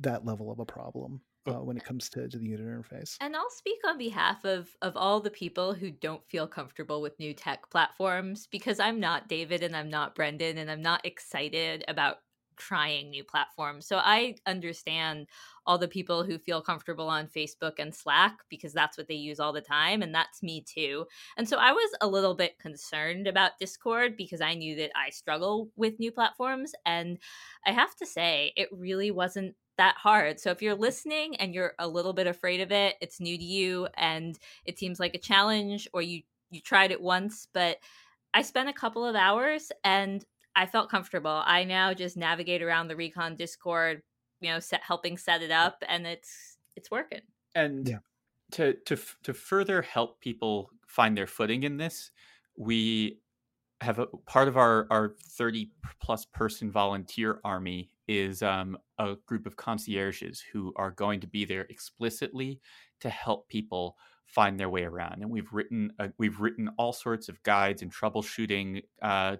that 0.00 0.24
level 0.24 0.50
of 0.50 0.58
a 0.58 0.64
problem 0.64 1.20
uh, 1.46 1.62
when 1.62 1.76
it 1.76 1.84
comes 1.84 2.08
to, 2.10 2.28
to 2.28 2.38
the 2.38 2.46
user 2.46 2.64
interface. 2.64 3.16
And 3.20 3.34
I'll 3.36 3.50
speak 3.50 3.78
on 3.86 3.98
behalf 3.98 4.44
of 4.44 4.68
of 4.82 4.96
all 4.96 5.20
the 5.20 5.30
people 5.30 5.74
who 5.74 5.90
don't 5.90 6.26
feel 6.28 6.46
comfortable 6.46 7.00
with 7.00 7.18
new 7.18 7.34
tech 7.34 7.70
platforms 7.70 8.48
because 8.50 8.80
I'm 8.80 9.00
not 9.00 9.28
David 9.28 9.62
and 9.62 9.76
I'm 9.76 9.90
not 9.90 10.14
Brendan 10.14 10.58
and 10.58 10.70
I'm 10.70 10.82
not 10.82 11.04
excited 11.04 11.84
about 11.88 12.18
trying 12.58 13.10
new 13.10 13.24
platforms. 13.24 13.86
So 13.86 13.98
I 13.98 14.36
understand 14.46 15.26
all 15.66 15.78
the 15.78 15.88
people 15.88 16.24
who 16.24 16.38
feel 16.38 16.60
comfortable 16.62 17.08
on 17.08 17.26
Facebook 17.28 17.74
and 17.78 17.94
Slack 17.94 18.38
because 18.48 18.72
that's 18.72 18.96
what 18.96 19.08
they 19.08 19.14
use 19.14 19.40
all 19.40 19.52
the 19.52 19.60
time. 19.60 20.02
And 20.02 20.14
that's 20.14 20.42
me 20.42 20.62
too. 20.62 21.06
And 21.36 21.48
so 21.48 21.58
I 21.58 21.72
was 21.72 21.90
a 22.00 22.06
little 22.08 22.34
bit 22.34 22.58
concerned 22.58 23.26
about 23.26 23.58
Discord 23.58 24.16
because 24.16 24.40
I 24.40 24.54
knew 24.54 24.76
that 24.76 24.90
I 24.96 25.10
struggle 25.10 25.70
with 25.76 25.98
new 25.98 26.10
platforms. 26.10 26.72
And 26.86 27.18
I 27.66 27.72
have 27.72 27.94
to 27.96 28.06
say, 28.06 28.52
it 28.56 28.68
really 28.72 29.10
wasn't 29.10 29.54
that 29.76 29.96
hard. 29.96 30.40
So 30.40 30.50
if 30.50 30.60
you're 30.60 30.74
listening 30.74 31.36
and 31.36 31.54
you're 31.54 31.74
a 31.78 31.88
little 31.88 32.12
bit 32.12 32.26
afraid 32.26 32.60
of 32.60 32.72
it, 32.72 32.96
it's 33.00 33.20
new 33.20 33.38
to 33.38 33.44
you 33.44 33.88
and 33.94 34.38
it 34.64 34.78
seems 34.78 34.98
like 34.98 35.14
a 35.14 35.18
challenge 35.18 35.88
or 35.92 36.02
you 36.02 36.22
you 36.50 36.60
tried 36.60 36.90
it 36.90 37.00
once, 37.00 37.46
but 37.52 37.76
I 38.34 38.42
spent 38.42 38.68
a 38.68 38.74
couple 38.74 39.04
of 39.04 39.16
hours 39.16 39.70
and 39.84 40.24
I 40.58 40.66
felt 40.66 40.90
comfortable. 40.90 41.42
I 41.46 41.62
now 41.62 41.94
just 41.94 42.16
navigate 42.16 42.62
around 42.62 42.88
the 42.88 42.96
Recon 42.96 43.36
Discord, 43.36 44.02
you 44.40 44.50
know, 44.50 44.58
set, 44.58 44.82
helping 44.82 45.16
set 45.16 45.40
it 45.40 45.52
up, 45.52 45.84
and 45.88 46.04
it's 46.04 46.58
it's 46.74 46.90
working. 46.90 47.20
And 47.54 47.88
yeah. 47.88 47.98
to 48.52 48.74
to 48.86 48.98
to 49.22 49.34
further 49.34 49.82
help 49.82 50.20
people 50.20 50.70
find 50.88 51.16
their 51.16 51.28
footing 51.28 51.62
in 51.62 51.76
this, 51.76 52.10
we 52.56 53.20
have 53.80 54.00
a 54.00 54.06
part 54.26 54.48
of 54.48 54.56
our 54.56 54.88
our 54.90 55.14
30 55.22 55.70
plus 56.00 56.24
person 56.24 56.72
volunteer 56.72 57.38
army 57.44 57.92
is 58.08 58.42
um, 58.42 58.76
a 58.98 59.14
group 59.26 59.46
of 59.46 59.56
concierges 59.56 60.42
who 60.52 60.72
are 60.74 60.90
going 60.90 61.20
to 61.20 61.28
be 61.28 61.44
there 61.44 61.66
explicitly 61.70 62.60
to 63.00 63.08
help 63.08 63.48
people 63.48 63.96
find 64.26 64.58
their 64.58 64.68
way 64.68 64.82
around 64.82 65.22
and 65.22 65.30
we've 65.30 65.52
written 65.52 65.92
uh, 66.00 66.08
we've 66.18 66.40
written 66.40 66.68
all 66.76 66.92
sorts 66.92 67.28
of 67.28 67.42
guides 67.44 67.80
and 67.80 67.94
troubleshooting 67.94 68.82
uh, 69.00 69.36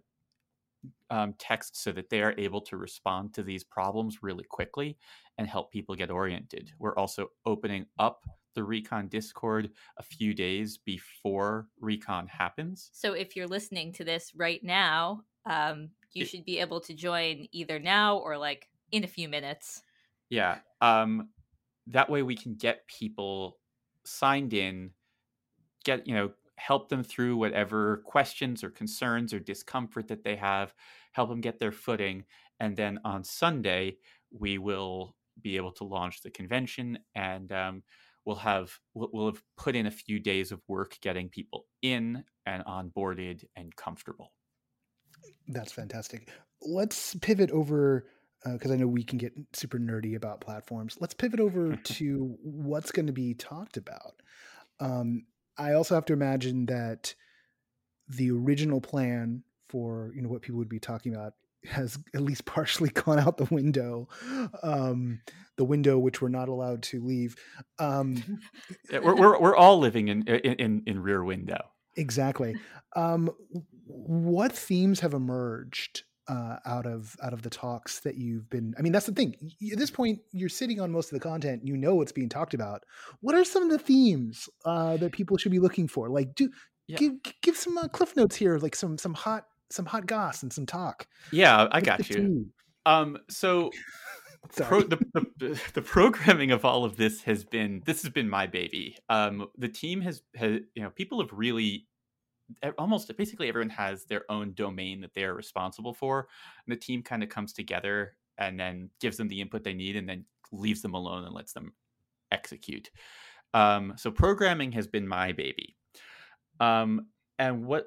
um, 1.11 1.35
text 1.39 1.83
so 1.83 1.93
that 1.93 2.11
they 2.11 2.23
are 2.23 2.35
able 2.39 2.61
to 2.63 2.77
respond 2.77 3.35
to 3.35 3.43
these 3.43 3.65
problems 3.65 4.23
really 4.23 4.45
quickly 4.45 4.97
and 5.39 5.47
help 5.47 5.73
people 5.73 5.95
get 5.95 6.11
oriented. 6.11 6.71
We're 6.79 6.97
also 6.97 7.29
opening 7.47 7.87
up 7.99 8.25
the 8.55 8.65
Recon 8.65 9.09
Discord 9.09 9.71
a 9.99 10.03
few 10.03 10.35
days 10.35 10.79
before 10.79 11.69
Recon 11.81 12.27
happens. 12.27 12.91
So 12.93 13.13
if 13.13 13.37
you're 13.37 13.47
listening 13.47 13.93
to 13.95 14.05
this 14.05 14.33
right 14.35 14.63
now, 14.63 15.23
um, 15.47 15.91
you 16.13 16.23
it, 16.23 16.29
should 16.29 16.45
be 16.45 16.59
able 16.59 16.81
to 16.81 16.95
join 16.95 17.47
either 17.53 17.79
now 17.79 18.19
or 18.19 18.37
like 18.37 18.69
in 18.91 19.05
a 19.05 19.09
few 19.09 19.29
minutes. 19.29 19.83
Yeah. 20.29 20.59
Um, 20.81 21.29
that 21.87 22.11
way 22.11 22.23
we 22.23 22.37
can 22.37 22.55
get 22.55 22.87
people 22.87 23.59
signed 24.05 24.53
in, 24.53 24.91
get, 25.85 26.07
you 26.07 26.15
know, 26.15 26.31
help 26.59 26.89
them 26.89 27.03
through 27.03 27.37
whatever 27.37 27.99
questions 28.05 28.65
or 28.65 28.71
concerns 28.71 29.33
or 29.33 29.39
discomfort 29.39 30.09
that 30.09 30.25
they 30.25 30.37
have, 30.37 30.75
help 31.13 31.29
them 31.29 31.41
get 31.41 31.59
their 31.59 31.73
footing. 31.73 32.25
And 32.61 32.77
then 32.77 32.99
on 33.05 33.25
Sunday, 33.25 33.99
we 34.31 34.59
will 34.59 35.15
be 35.41 35.57
able 35.57 35.73
to 35.73 35.85
launch 35.85 36.23
the 36.23 36.31
convention 36.31 36.99
and 37.15 37.53
um, 37.53 37.83
we'll 38.25 38.37
have 38.37 38.77
we'll, 38.95 39.09
we'll 39.13 39.27
have 39.27 39.43
put 39.57 39.77
in 39.77 39.87
a 39.87 39.91
few 39.91 40.19
days 40.19 40.51
of 40.51 40.61
work 40.69 40.99
getting 41.01 41.29
people 41.29 41.67
in 41.83 42.25
and 42.45 42.65
onboarded 42.65 43.45
and 43.57 43.75
comfortable. 43.77 44.33
That's 45.47 45.73
fantastic. 45.73 46.29
Let's 46.61 47.15
pivot 47.17 47.51
over 47.53 48.07
because 48.45 48.71
uh, 48.71 48.75
I 48.75 48.77
know 48.77 48.87
we 48.87 49.05
can 49.05 49.19
get 49.19 49.33
super 49.53 49.79
nerdy 49.79 50.17
about 50.17 50.41
platforms. 50.41 50.97
Let's 51.01 51.15
pivot 51.15 51.41
over 51.41 51.77
to 51.85 52.37
what's 52.43 52.91
going 52.91 53.07
to 53.07 53.13
be 53.13 53.35
talked 53.35 53.77
about. 53.77 54.21
Um, 54.81 55.25
I 55.59 55.73
also 55.73 55.95
have 55.95 56.05
to 56.07 56.13
imagine 56.13 56.67
that 56.67 57.15
the 58.09 58.31
original 58.31 58.81
plan 58.81 59.43
for 59.69 60.13
you 60.15 60.23
know 60.23 60.29
what 60.29 60.43
people 60.43 60.59
would 60.59 60.69
be 60.69 60.79
talking 60.79 61.15
about 61.15 61.35
has 61.65 61.99
at 62.15 62.23
least 62.23 62.45
partially 62.45 62.91
gone 62.95 63.19
out 63.19 63.37
the 63.37 63.53
window. 63.55 64.09
Um, 64.63 65.21
the 65.57 65.65
window 65.65 65.99
which 65.99 66.23
we're 66.23 66.29
not 66.29 66.49
allowed 66.49 66.83
to 66.85 67.03
leave. 67.05 67.37
Um, 67.79 68.41
yeah, 68.91 69.01
we're, 69.01 69.17
we're 69.17 69.41
we're 69.41 69.57
all 69.57 69.79
living 69.79 70.09
in 70.09 70.23
in 70.27 70.83
in 70.87 71.03
rear 71.03 71.23
window. 71.25 71.73
Exactly. 71.97 72.57
Um, 72.95 73.31
what 73.87 74.53
themes 74.53 75.01
have 75.01 75.15
emerged 75.15 76.05
uh, 76.29 76.59
out 76.67 76.87
of 76.87 77.17
out 77.23 77.33
of 77.33 77.43
the 77.43 77.51
talks 77.51 78.01
that 78.01 78.17
you've 78.17 78.49
been 78.51 78.75
i 78.79 78.83
mean 78.83 78.93
that's 78.93 79.07
the 79.07 79.13
thing. 79.13 79.35
At 79.73 79.79
this 79.79 79.91
point 79.91 80.21
you're 80.33 80.49
sitting 80.49 80.81
on 80.81 80.93
most 80.93 81.13
of 81.13 81.19
the 81.19 81.27
content 81.27 81.67
you 81.67 81.77
know 81.77 81.95
what's 81.95 82.13
being 82.13 82.29
talked 82.29 82.55
about. 82.55 82.85
What 83.21 83.35
are 83.35 83.45
some 83.45 83.63
of 83.65 83.71
the 83.71 83.79
themes 83.79 84.49
uh, 84.65 84.97
that 84.99 85.13
people 85.13 85.37
should 85.37 85.53
be 85.53 85.59
looking 85.59 85.89
for? 85.89 86.09
Like 86.11 86.35
do 86.35 86.51
yeah. 86.87 86.99
give 86.99 87.13
give 87.43 87.57
some 87.57 87.79
uh, 87.79 87.89
cliff 87.89 88.17
notes 88.17 88.37
here 88.37 88.59
like 88.59 88.77
some 88.77 88.99
some 88.99 89.15
hot 89.15 89.47
some 89.71 89.87
hot 89.87 90.07
goss 90.07 90.43
and 90.43 90.53
some 90.53 90.67
talk. 90.67 91.07
Yeah 91.33 91.69
i 91.73 91.81
got 91.81 92.09
you. 92.11 92.47
um 92.87 93.19
so 93.29 93.71
Pro, 94.57 94.81
the, 94.83 94.97
the, 95.37 95.61
the 95.75 95.83
programming 95.83 96.53
of 96.53 96.65
all 96.65 96.85
of 96.85 96.97
this 96.97 97.23
has 97.23 97.45
been 97.45 97.83
this 97.85 98.03
has 98.03 98.13
been 98.13 98.29
my 98.29 98.47
baby. 98.47 98.97
Um 99.09 99.49
the 99.57 99.69
team 99.69 100.01
has 100.03 100.23
has 100.37 100.61
you 100.75 100.83
know 100.83 100.91
people 100.91 101.21
have 101.21 101.31
really 101.33 101.87
almost 102.79 103.15
basically 103.17 103.49
everyone 103.49 103.71
has 103.71 104.05
their 104.05 104.25
own 104.31 104.53
domain 104.55 105.01
that 105.01 105.15
they 105.15 105.25
are 105.25 105.35
responsible 105.35 105.95
for 105.95 106.29
and 106.67 106.73
the 106.73 106.81
team 106.81 107.03
kind 107.03 107.23
of 107.23 107.29
comes 107.29 107.53
together 107.53 108.17
and 108.39 108.59
then 108.59 108.91
gives 109.01 109.17
them 109.17 109.29
the 109.29 109.41
input 109.41 109.65
they 109.65 109.75
need 109.75 109.97
and 109.97 110.09
then 110.09 110.25
leaves 110.53 110.83
them 110.83 110.95
alone 110.95 111.25
and 111.25 111.35
lets 111.35 111.53
them 111.53 111.73
execute. 112.33 112.91
Um, 113.55 113.95
so 113.97 114.11
programming 114.11 114.73
has 114.73 114.87
been 114.87 115.07
my 115.07 115.33
baby. 115.33 115.77
Um, 116.61 117.07
and 117.39 117.67
what 117.67 117.87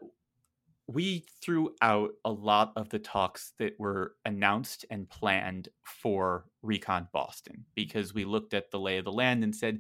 we 0.87 1.25
threw 1.41 1.73
out 1.81 2.11
a 2.25 2.31
lot 2.31 2.73
of 2.75 2.89
the 2.89 2.99
talks 2.99 3.53
that 3.59 3.73
were 3.79 4.15
announced 4.25 4.85
and 4.89 5.09
planned 5.09 5.69
for 5.83 6.45
recon 6.61 7.07
boston 7.13 7.65
because 7.75 8.13
we 8.13 8.25
looked 8.25 8.53
at 8.53 8.71
the 8.71 8.79
lay 8.79 8.97
of 8.97 9.05
the 9.05 9.11
land 9.11 9.43
and 9.43 9.55
said 9.55 9.79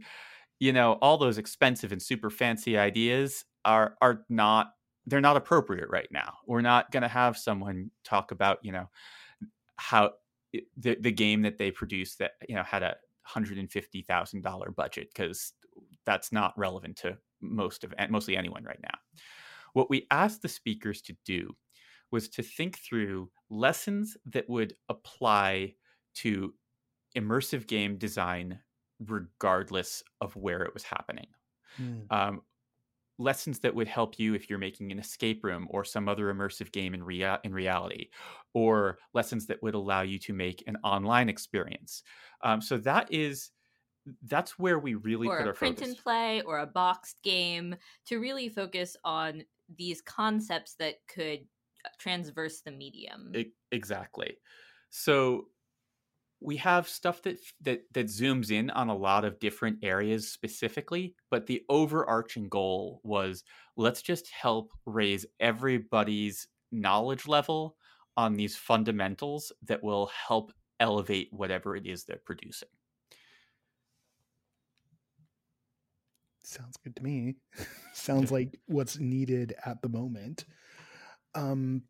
you 0.59 0.71
know 0.71 0.93
all 1.01 1.17
those 1.17 1.37
expensive 1.37 1.91
and 1.91 2.01
super 2.01 2.29
fancy 2.29 2.77
ideas 2.77 3.45
are 3.65 3.95
are 4.01 4.25
not 4.29 4.73
they're 5.07 5.21
not 5.21 5.37
appropriate 5.37 5.89
right 5.89 6.07
now. 6.11 6.35
We're 6.45 6.61
not 6.61 6.91
going 6.91 7.01
to 7.01 7.09
have 7.09 7.37
someone 7.37 7.91
talk 8.03 8.31
about 8.31 8.59
you 8.63 8.71
know 8.71 8.89
how 9.77 10.11
the 10.77 10.97
the 10.99 11.11
game 11.11 11.41
that 11.43 11.57
they 11.57 11.71
produced 11.71 12.19
that 12.19 12.33
you 12.47 12.55
know 12.55 12.63
had 12.63 12.83
a 12.83 12.95
hundred 13.23 13.57
and 13.57 13.71
fifty 13.71 14.01
thousand 14.01 14.41
dollar 14.41 14.71
budget 14.71 15.09
because 15.13 15.53
that's 16.05 16.31
not 16.31 16.57
relevant 16.57 16.97
to 16.97 17.17
most 17.41 17.83
of 17.83 17.93
mostly 18.09 18.37
anyone 18.37 18.63
right 18.63 18.79
now. 18.81 18.97
What 19.73 19.89
we 19.89 20.07
asked 20.11 20.41
the 20.41 20.49
speakers 20.49 21.01
to 21.03 21.15
do 21.25 21.55
was 22.11 22.27
to 22.29 22.43
think 22.43 22.79
through 22.79 23.29
lessons 23.49 24.17
that 24.25 24.49
would 24.49 24.75
apply 24.89 25.75
to 26.13 26.53
immersive 27.17 27.67
game 27.67 27.97
design 27.97 28.59
regardless 29.07 30.03
of 30.19 30.35
where 30.35 30.61
it 30.61 30.73
was 30.73 30.83
happening. 30.83 31.27
Mm. 31.81 32.05
Um, 32.11 32.41
lessons 33.17 33.59
that 33.59 33.75
would 33.75 33.87
help 33.87 34.17
you 34.19 34.33
if 34.33 34.49
you're 34.49 34.59
making 34.59 34.91
an 34.91 34.99
escape 34.99 35.43
room 35.43 35.67
or 35.69 35.83
some 35.83 36.09
other 36.09 36.33
immersive 36.33 36.71
game 36.71 36.93
in, 36.93 37.03
rea- 37.03 37.37
in 37.43 37.53
reality, 37.53 38.09
or 38.53 38.97
lessons 39.13 39.47
that 39.47 39.61
would 39.61 39.75
allow 39.75 40.01
you 40.01 40.17
to 40.19 40.33
make 40.33 40.63
an 40.67 40.77
online 40.83 41.29
experience. 41.29 42.03
Um, 42.43 42.61
so 42.61 42.77
that 42.79 43.11
is 43.11 43.51
that's 44.23 44.57
where 44.57 44.79
we 44.79 44.95
really 44.95 45.27
or 45.27 45.37
put 45.37 45.47
our 45.47 45.53
print 45.53 45.77
focus. 45.77 45.89
and 45.89 46.03
play 46.03 46.41
or 46.41 46.59
a 46.59 46.65
boxed 46.65 47.21
game 47.23 47.75
to 48.07 48.17
really 48.17 48.49
focus 48.49 48.97
on 49.03 49.43
these 49.77 50.01
concepts 50.01 50.75
that 50.75 50.95
could 51.07 51.41
uh, 51.85 51.89
transverse 51.99 52.61
the 52.61 52.71
medium. 52.71 53.31
exactly. 53.71 54.37
So 54.89 55.47
we 56.41 56.57
have 56.57 56.89
stuff 56.89 57.21
that 57.21 57.39
that 57.61 57.81
that 57.93 58.07
zooms 58.07 58.51
in 58.51 58.69
on 58.71 58.89
a 58.89 58.95
lot 58.95 59.23
of 59.23 59.39
different 59.39 59.77
areas 59.83 60.31
specifically 60.31 61.15
but 61.29 61.45
the 61.45 61.63
overarching 61.69 62.49
goal 62.49 62.99
was 63.03 63.43
let's 63.77 64.01
just 64.01 64.29
help 64.29 64.71
raise 64.85 65.25
everybody's 65.39 66.47
knowledge 66.71 67.27
level 67.27 67.75
on 68.17 68.35
these 68.35 68.55
fundamentals 68.55 69.51
that 69.63 69.83
will 69.83 70.07
help 70.27 70.51
elevate 70.79 71.29
whatever 71.31 71.75
it 71.75 71.85
is 71.85 72.03
they're 72.03 72.21
producing. 72.25 72.69
Sounds 76.43 76.77
good 76.83 76.95
to 76.95 77.03
me. 77.03 77.35
Sounds 77.93 78.31
like 78.37 78.59
what's 78.65 78.99
needed 78.99 79.53
at 79.65 79.81
the 79.81 79.89
moment. 79.89 80.45
Um 81.35 81.83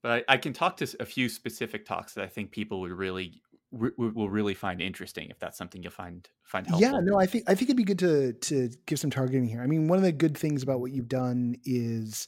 but 0.00 0.24
I, 0.28 0.34
I, 0.34 0.36
can 0.36 0.52
talk 0.52 0.76
to 0.76 0.96
a 1.00 1.04
few 1.04 1.28
specific 1.28 1.84
talks 1.84 2.14
that 2.14 2.22
I 2.22 2.28
think 2.28 2.52
people 2.52 2.80
would 2.82 2.92
really 2.92 3.42
will 3.70 4.30
really 4.30 4.54
find 4.54 4.80
interesting 4.80 5.28
if 5.30 5.38
that's 5.38 5.58
something 5.58 5.82
you'll 5.82 5.92
find 5.92 6.28
find 6.42 6.66
helpful. 6.66 6.88
Yeah, 6.88 7.00
no, 7.02 7.18
I 7.18 7.26
think 7.26 7.44
I 7.46 7.54
think 7.54 7.68
it'd 7.68 7.76
be 7.76 7.84
good 7.84 7.98
to 7.98 8.32
to 8.32 8.70
give 8.86 8.98
some 8.98 9.10
targeting 9.10 9.46
here. 9.46 9.60
I 9.60 9.66
mean, 9.66 9.88
one 9.88 9.98
of 9.98 10.04
the 10.04 10.12
good 10.12 10.36
things 10.36 10.62
about 10.62 10.80
what 10.80 10.92
you've 10.92 11.08
done 11.08 11.56
is, 11.64 12.26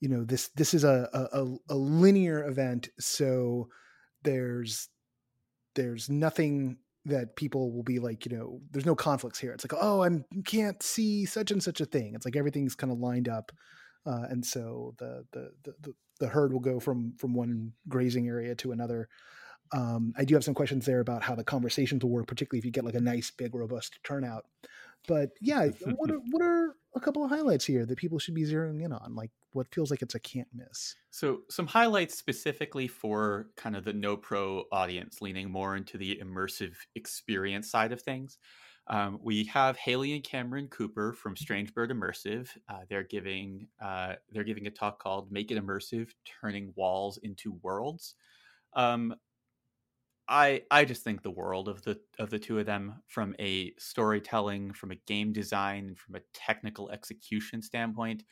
you 0.00 0.08
know, 0.08 0.24
this 0.24 0.48
this 0.48 0.74
is 0.74 0.82
a 0.82 1.08
a, 1.12 1.56
a 1.68 1.76
linear 1.76 2.44
event, 2.46 2.88
so 2.98 3.68
there's 4.22 4.88
there's 5.76 6.10
nothing 6.10 6.78
that 7.04 7.36
people 7.36 7.70
will 7.70 7.84
be 7.84 8.00
like, 8.00 8.26
you 8.26 8.36
know, 8.36 8.60
there's 8.72 8.86
no 8.86 8.96
conflicts 8.96 9.38
here. 9.38 9.52
It's 9.52 9.64
like, 9.64 9.80
oh, 9.80 10.02
I 10.02 10.08
can't 10.44 10.82
see 10.82 11.24
such 11.26 11.52
and 11.52 11.62
such 11.62 11.80
a 11.80 11.86
thing. 11.86 12.14
It's 12.14 12.24
like 12.24 12.34
everything's 12.34 12.74
kind 12.74 12.92
of 12.92 12.98
lined 12.98 13.28
up, 13.28 13.52
uh, 14.04 14.24
and 14.28 14.44
so 14.44 14.94
the, 14.98 15.24
the 15.32 15.52
the 15.62 15.94
the 16.18 16.28
herd 16.28 16.52
will 16.52 16.60
go 16.60 16.80
from 16.80 17.14
from 17.18 17.34
one 17.34 17.72
grazing 17.88 18.26
area 18.26 18.56
to 18.56 18.72
another. 18.72 19.08
Um, 19.72 20.12
I 20.16 20.24
do 20.24 20.34
have 20.34 20.44
some 20.44 20.54
questions 20.54 20.86
there 20.86 21.00
about 21.00 21.22
how 21.22 21.34
the 21.34 21.44
conversations 21.44 22.02
will 22.02 22.10
work, 22.10 22.26
particularly 22.26 22.58
if 22.58 22.64
you 22.64 22.70
get 22.70 22.84
like 22.84 22.94
a 22.94 23.00
nice, 23.00 23.30
big, 23.30 23.54
robust 23.54 23.98
turnout. 24.04 24.44
But 25.08 25.30
yeah, 25.40 25.68
what 25.96 26.10
are, 26.10 26.18
what 26.30 26.42
are 26.42 26.74
a 26.94 27.00
couple 27.00 27.24
of 27.24 27.30
highlights 27.30 27.64
here 27.64 27.86
that 27.86 27.98
people 27.98 28.18
should 28.18 28.34
be 28.34 28.44
zeroing 28.44 28.84
in 28.84 28.92
on? 28.92 29.14
Like 29.14 29.30
what 29.52 29.72
feels 29.72 29.90
like 29.90 30.02
it's 30.02 30.14
a 30.14 30.20
can't 30.20 30.48
miss. 30.52 30.94
So 31.10 31.40
some 31.48 31.66
highlights 31.66 32.16
specifically 32.16 32.88
for 32.88 33.48
kind 33.56 33.74
of 33.74 33.84
the 33.84 33.92
no 33.92 34.16
pro 34.16 34.64
audience, 34.70 35.22
leaning 35.22 35.50
more 35.50 35.76
into 35.76 35.96
the 35.96 36.20
immersive 36.22 36.74
experience 36.94 37.70
side 37.70 37.92
of 37.92 38.02
things. 38.02 38.38
Um, 38.88 39.18
we 39.20 39.44
have 39.44 39.76
Haley 39.76 40.14
and 40.14 40.22
Cameron 40.22 40.68
Cooper 40.68 41.12
from 41.12 41.36
Strange 41.36 41.74
Bird 41.74 41.90
Immersive. 41.90 42.50
Uh, 42.68 42.80
they're 42.88 43.02
giving 43.02 43.66
uh, 43.82 44.14
they're 44.30 44.44
giving 44.44 44.66
a 44.66 44.70
talk 44.70 45.02
called 45.02 45.32
"Make 45.32 45.50
It 45.50 45.58
Immersive: 45.58 46.10
Turning 46.40 46.72
Walls 46.76 47.18
into 47.22 47.58
Worlds." 47.62 48.14
Um, 48.74 49.14
I 50.28 50.62
I 50.70 50.84
just 50.84 51.04
think 51.04 51.22
the 51.22 51.30
world 51.30 51.68
of 51.68 51.82
the 51.82 52.00
of 52.18 52.30
the 52.30 52.38
two 52.38 52.58
of 52.58 52.66
them 52.66 53.02
from 53.06 53.36
a 53.38 53.74
storytelling, 53.78 54.72
from 54.72 54.90
a 54.90 54.96
game 54.96 55.32
design, 55.32 55.94
from 55.94 56.16
a 56.16 56.20
technical 56.32 56.90
execution 56.90 57.62
standpoint. 57.62 58.24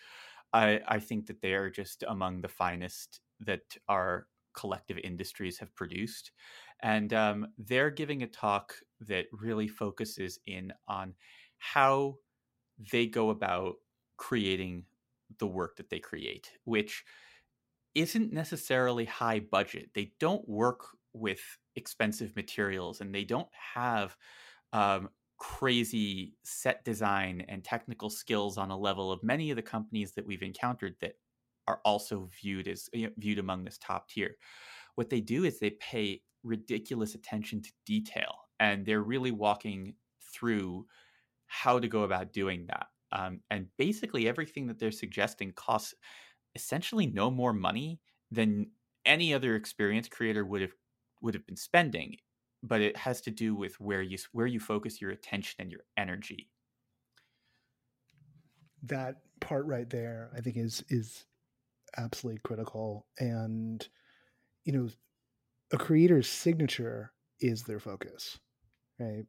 I 0.53 0.81
I 0.89 1.01
think 1.01 1.27
that 1.27 1.43
they 1.43 1.55
are 1.55 1.71
just 1.71 2.05
among 2.09 2.41
the 2.43 2.49
finest 2.49 3.21
that 3.41 3.77
our 3.89 4.29
collective 4.55 4.99
industries 4.99 5.59
have 5.59 5.75
produced, 5.77 6.33
and 6.81 7.13
um, 7.15 7.49
they're 7.59 7.91
giving 7.91 8.23
a 8.23 8.29
talk 8.29 8.77
that 9.01 9.27
really 9.33 9.69
focuses 9.69 10.39
in 10.47 10.73
on 10.89 11.15
how 11.59 12.17
they 12.93 13.07
go 13.07 13.31
about 13.31 13.77
creating 14.19 14.87
the 15.39 15.47
work 15.49 15.77
that 15.77 15.91
they 15.91 16.01
create, 16.01 16.53
which 16.65 17.05
isn't 17.95 18.33
necessarily 18.33 19.05
high 19.05 19.41
budget. 19.41 19.91
They 19.95 20.15
don't 20.19 20.49
work 20.49 20.97
with 21.13 21.59
expensive 21.77 22.35
materials 22.37 23.01
and 23.01 23.15
they 23.15 23.25
don't 23.25 23.49
have 23.75 24.17
um, 24.73 25.09
crazy 25.39 26.37
set 26.45 26.85
design 26.85 27.45
and 27.49 27.65
technical 27.65 28.11
skills 28.11 28.59
on 28.59 28.71
a 28.71 28.79
level 28.79 29.11
of 29.11 29.23
many 29.23 29.51
of 29.51 29.57
the 29.57 29.63
companies 29.63 30.13
that 30.13 30.27
we've 30.27 30.43
encountered 30.43 30.95
that 31.01 31.15
are 31.67 31.81
also 31.85 32.29
viewed 32.43 32.69
as 32.69 32.89
you 32.93 33.07
know, 33.07 33.13
viewed 33.19 33.39
among 33.39 33.65
this 33.65 33.79
top 33.79 34.09
tier. 34.09 34.37
What 34.95 35.11
they 35.11 35.21
do 35.21 35.45
is 35.45 35.59
they 35.59 35.71
pay 35.71 36.23
ridiculous 36.43 37.15
attention 37.15 37.63
to 37.63 37.73
detail 37.87 38.35
and 38.61 38.85
they're 38.85 39.03
really 39.03 39.33
walking 39.33 39.95
through 40.33 40.87
how 41.47 41.79
to 41.79 41.89
go 41.89 42.03
about 42.03 42.33
doing 42.33 42.67
that. 42.67 42.87
Um, 43.13 43.41
and 43.51 43.67
basically, 43.79 44.29
everything 44.29 44.67
that 44.67 44.79
they're 44.79 44.91
suggesting 44.91 45.53
costs 45.53 45.95
essentially 46.55 47.07
no 47.07 47.31
more 47.31 47.53
money 47.53 48.01
than 48.31 48.71
any 49.05 49.35
other 49.35 49.55
experienced 49.55 50.11
creator 50.11 50.45
would 50.45 50.63
have 50.63 50.75
would 51.25 51.35
have 51.35 51.47
been 51.47 51.57
spending. 51.57 52.19
But 52.63 52.81
it 52.81 52.97
has 52.97 53.21
to 53.23 53.31
do 53.31 53.55
with 53.55 53.79
where 53.81 54.01
you 54.01 54.17
where 54.33 54.47
you 54.47 54.61
focus 54.61 55.01
your 55.01 55.11
attention 55.11 55.57
and 55.59 55.71
your 55.71 55.85
energy. 55.97 56.51
That 58.85 59.17
part 59.41 59.67
right 59.67 59.89
there, 59.91 60.31
I 60.37 60.41
think, 60.41 60.57
is 60.57 60.85
is 60.89 61.25
absolutely 61.97 62.41
critical. 62.45 63.07
And 63.19 63.87
you 64.65 64.73
know, 64.73 64.89
a 65.73 65.77
creator's 65.77 66.29
signature 66.29 67.13
is 67.41 67.65
their 67.65 67.81
focus, 67.81 68.39
right? 68.99 69.27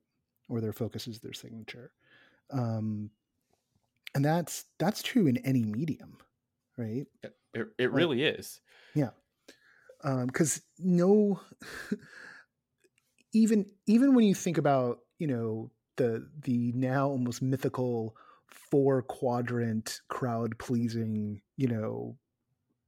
Or 0.47 0.61
their 0.61 0.73
focus 0.73 1.07
is 1.07 1.19
their 1.19 1.33
signature. 1.33 1.91
Um, 2.51 3.09
and 4.13 4.23
that's 4.23 4.65
that's 4.79 5.01
true 5.01 5.27
in 5.27 5.37
any 5.37 5.63
medium, 5.63 6.17
right? 6.77 7.05
It, 7.23 7.35
it, 7.53 7.67
like, 7.79 7.91
really 7.91 8.23
is. 8.23 8.61
Yeah. 8.93 9.09
Because 10.05 10.57
um, 10.57 10.61
no, 10.79 11.41
even 13.33 13.65
even 13.87 14.15
when 14.15 14.25
you 14.25 14.33
think 14.33 14.57
about 14.57 14.99
you 15.19 15.27
know 15.27 15.71
the 15.97 16.27
the 16.43 16.71
now 16.73 17.07
almost 17.07 17.41
mythical 17.41 18.15
four 18.49 19.01
quadrant 19.01 20.01
crowd 20.07 20.57
pleasing 20.57 21.41
you 21.57 21.67
know 21.67 22.17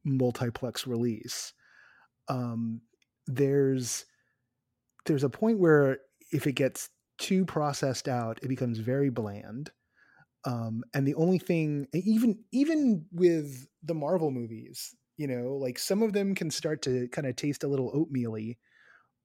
multiplex 0.06 0.88
release 0.88 1.53
um 2.30 2.82
there's 3.27 4.06
there's 5.06 5.23
a 5.23 5.30
point 5.30 5.60
where 5.60 5.99
if 6.32 6.47
it 6.47 6.53
gets 6.53 6.89
too 7.17 7.43
processed 7.45 8.08
out 8.08 8.39
it 8.41 8.47
becomes 8.47 8.80
very 8.80 9.10
bland 9.10 9.71
um 10.45 10.84
and 10.93 11.06
the 11.08 11.15
only 11.15 11.39
thing 11.39 11.88
even 11.93 12.38
even 12.51 13.06
with 13.12 13.67
the 13.84 13.93
marvel 13.93 14.32
movies 14.32 14.95
you 15.17 15.27
know 15.27 15.56
like 15.56 15.77
some 15.80 16.01
of 16.01 16.13
them 16.13 16.36
can 16.36 16.49
start 16.49 16.82
to 16.82 17.08
kind 17.10 17.27
of 17.27 17.36
taste 17.36 17.63
a 17.63 17.67
little 17.67 17.91
oatmeally 17.93 18.58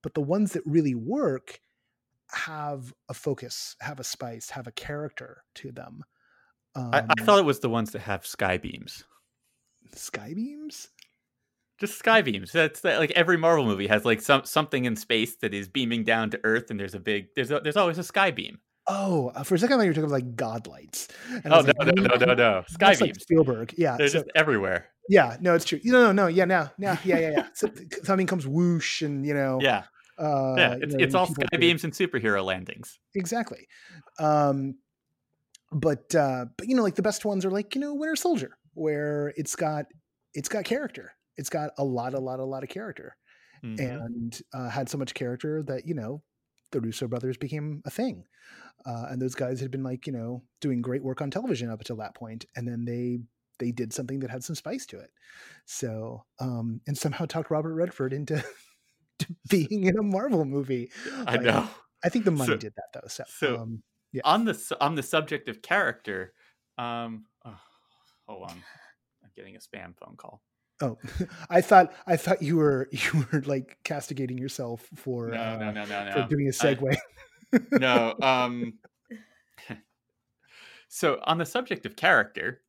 but 0.01 0.13
the 0.13 0.21
ones 0.21 0.53
that 0.53 0.63
really 0.65 0.95
work 0.95 1.59
have 2.31 2.93
a 3.09 3.13
focus 3.13 3.75
have 3.79 3.99
a 3.99 4.03
spice 4.03 4.49
have 4.49 4.67
a 4.67 4.71
character 4.71 5.43
to 5.53 5.71
them 5.71 6.03
um, 6.75 6.89
I, 6.91 6.97
I, 6.97 7.01
um 7.01 7.25
thought 7.25 7.39
it 7.39 7.45
was 7.45 7.59
the 7.59 7.69
ones 7.69 7.91
that 7.91 8.01
have 8.01 8.25
sky 8.25 8.57
beams. 8.57 9.03
Sky 9.93 10.33
beams? 10.33 10.89
Just 11.77 11.99
sky 11.99 12.21
beams. 12.21 12.51
That's 12.51 12.81
that, 12.81 12.99
like 12.99 13.11
every 13.11 13.37
marvel 13.37 13.65
movie 13.65 13.87
has 13.87 14.05
like 14.05 14.21
some 14.21 14.45
something 14.45 14.85
in 14.85 14.95
space 14.95 15.35
that 15.37 15.53
is 15.53 15.67
beaming 15.67 16.03
down 16.03 16.29
to 16.31 16.39
earth 16.43 16.71
and 16.71 16.79
there's 16.79 16.95
a 16.95 16.99
big 16.99 17.27
there's 17.35 17.51
a, 17.51 17.59
there's 17.59 17.77
always 17.77 17.97
a 17.97 18.03
sky 18.03 18.31
beam 18.31 18.59
Oh, 18.87 19.31
uh, 19.33 19.43
for 19.43 19.55
a 19.55 19.59
second, 19.59 19.75
I 19.75 19.77
thought 19.77 19.83
you 19.83 19.89
were 19.89 19.93
talking 19.93 20.09
about 20.09 20.13
like 20.13 20.35
god 20.35 20.67
lights. 20.67 21.07
And 21.29 21.53
oh 21.53 21.61
no, 21.61 21.73
like, 21.79 21.95
no, 21.95 22.03
no, 22.03 22.25
no, 22.25 22.33
no, 22.33 22.63
Sky 22.67 22.89
beams. 22.89 23.01
Like 23.01 23.15
Spielberg, 23.15 23.73
yeah, 23.77 23.95
they're 23.97 24.09
so, 24.09 24.19
just 24.19 24.31
everywhere. 24.35 24.87
Yeah, 25.09 25.37
no, 25.39 25.55
it's 25.55 25.65
true. 25.65 25.79
No, 25.83 26.07
no, 26.07 26.11
no, 26.11 26.27
yeah, 26.27 26.45
now, 26.45 26.71
yeah, 26.77 26.97
yeah, 27.03 27.19
yeah, 27.19 27.31
yeah. 27.31 27.47
so, 27.53 27.69
something 28.03 28.27
comes 28.27 28.45
whoosh, 28.45 29.01
and 29.01 29.25
you 29.25 29.33
know, 29.33 29.59
yeah, 29.61 29.83
uh, 30.17 30.55
yeah, 30.57 30.73
it's, 30.73 30.91
you 30.93 30.97
know, 30.97 31.03
it's 31.03 31.15
all 31.15 31.27
sky 31.27 31.57
beams 31.57 31.83
and 31.83 31.93
superhero 31.93 32.43
landings. 32.43 32.99
Exactly. 33.15 33.67
Um, 34.19 34.75
but 35.71 36.13
uh, 36.13 36.45
but 36.57 36.67
you 36.67 36.75
know, 36.75 36.83
like 36.83 36.95
the 36.95 37.01
best 37.01 37.25
ones 37.25 37.45
are 37.45 37.51
like 37.51 37.75
you 37.75 37.81
know 37.81 37.93
Winter 37.93 38.15
Soldier, 38.15 38.57
where 38.73 39.33
it's 39.35 39.55
got 39.55 39.85
it's 40.33 40.49
got 40.49 40.65
character. 40.65 41.13
It's 41.37 41.49
got 41.49 41.71
a 41.77 41.83
lot, 41.83 42.13
a 42.13 42.19
lot, 42.19 42.39
a 42.39 42.45
lot 42.45 42.63
of 42.63 42.69
character, 42.69 43.15
mm-hmm. 43.63 43.83
and 43.83 44.41
uh, 44.53 44.69
had 44.69 44.89
so 44.89 44.97
much 44.97 45.13
character 45.13 45.63
that 45.63 45.87
you 45.87 45.95
know 45.95 46.21
the 46.71 46.81
Russo 46.81 47.07
brothers 47.07 47.37
became 47.37 47.81
a 47.85 47.89
thing. 47.89 48.25
Uh, 48.85 49.05
and 49.09 49.21
those 49.21 49.35
guys 49.35 49.59
had 49.59 49.71
been 49.71 49.83
like, 49.83 50.05
you 50.05 50.13
know, 50.13 50.43
doing 50.61 50.81
great 50.81 51.03
work 51.03 51.21
on 51.21 51.31
television 51.31 51.69
up 51.69 51.79
until 51.79 51.95
that 51.97 52.15
point, 52.15 52.45
and 52.55 52.67
then 52.67 52.85
they 52.85 53.19
they 53.59 53.71
did 53.71 53.93
something 53.93 54.19
that 54.19 54.29
had 54.29 54.43
some 54.43 54.55
spice 54.55 54.85
to 54.87 54.99
it. 54.99 55.11
So, 55.65 56.23
um, 56.39 56.81
and 56.87 56.97
somehow 56.97 57.25
talked 57.25 57.51
Robert 57.51 57.75
Redford 57.75 58.13
into 58.13 58.43
being 59.49 59.85
in 59.85 59.97
a 59.97 60.03
Marvel 60.03 60.45
movie. 60.45 60.91
I 61.25 61.37
know. 61.37 61.67
I 62.03 62.09
think 62.09 62.25
the 62.25 62.31
money 62.31 62.53
so, 62.53 62.57
did 62.57 62.73
that 62.75 62.87
though. 62.93 63.07
So, 63.07 63.23
so 63.27 63.57
um, 63.57 63.83
yeah. 64.11 64.21
on 64.25 64.45
the 64.45 64.77
on 64.81 64.95
the 64.95 65.03
subject 65.03 65.47
of 65.47 65.61
character, 65.61 66.33
um, 66.77 67.25
oh, 67.45 67.55
hold 68.27 68.49
on, 68.49 68.63
I'm 69.23 69.29
getting 69.35 69.55
a 69.55 69.59
spam 69.59 69.97
phone 69.97 70.15
call. 70.17 70.41
Oh, 70.81 70.97
I 71.49 71.61
thought 71.61 71.93
I 72.05 72.17
thought 72.17 72.41
you 72.41 72.57
were 72.57 72.89
you 72.91 73.25
were 73.31 73.41
like 73.45 73.77
castigating 73.83 74.37
yourself 74.37 74.87
for 74.95 75.29
no 75.29 75.41
uh, 75.41 75.57
no 75.57 75.71
no 75.71 75.85
no, 75.85 76.05
no. 76.05 76.11
for 76.11 76.27
doing 76.27 76.47
a 76.47 76.51
segue. 76.51 76.93
I, 76.93 76.97
no, 77.71 78.15
um, 78.21 78.73
so 80.87 81.19
on 81.23 81.37
the 81.37 81.45
subject 81.45 81.85
of 81.85 81.95
character, 81.95 82.61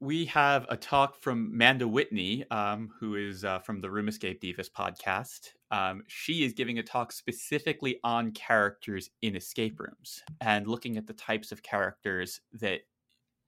we 0.00 0.26
have 0.26 0.66
a 0.68 0.76
talk 0.76 1.20
from 1.20 1.56
Manda 1.56 1.88
Whitney, 1.88 2.44
um, 2.50 2.90
who 3.00 3.16
is 3.16 3.44
uh, 3.44 3.58
from 3.58 3.80
the 3.80 3.90
Room 3.90 4.08
Escape 4.08 4.40
Divas 4.40 4.70
podcast. 4.70 5.54
Um, 5.70 6.04
she 6.06 6.44
is 6.44 6.52
giving 6.52 6.78
a 6.78 6.82
talk 6.82 7.10
specifically 7.12 7.98
on 8.04 8.30
characters 8.30 9.10
in 9.22 9.34
escape 9.34 9.80
rooms 9.80 10.22
and 10.40 10.68
looking 10.68 10.96
at 10.96 11.06
the 11.06 11.12
types 11.14 11.50
of 11.50 11.62
characters 11.62 12.40
that 12.52 12.82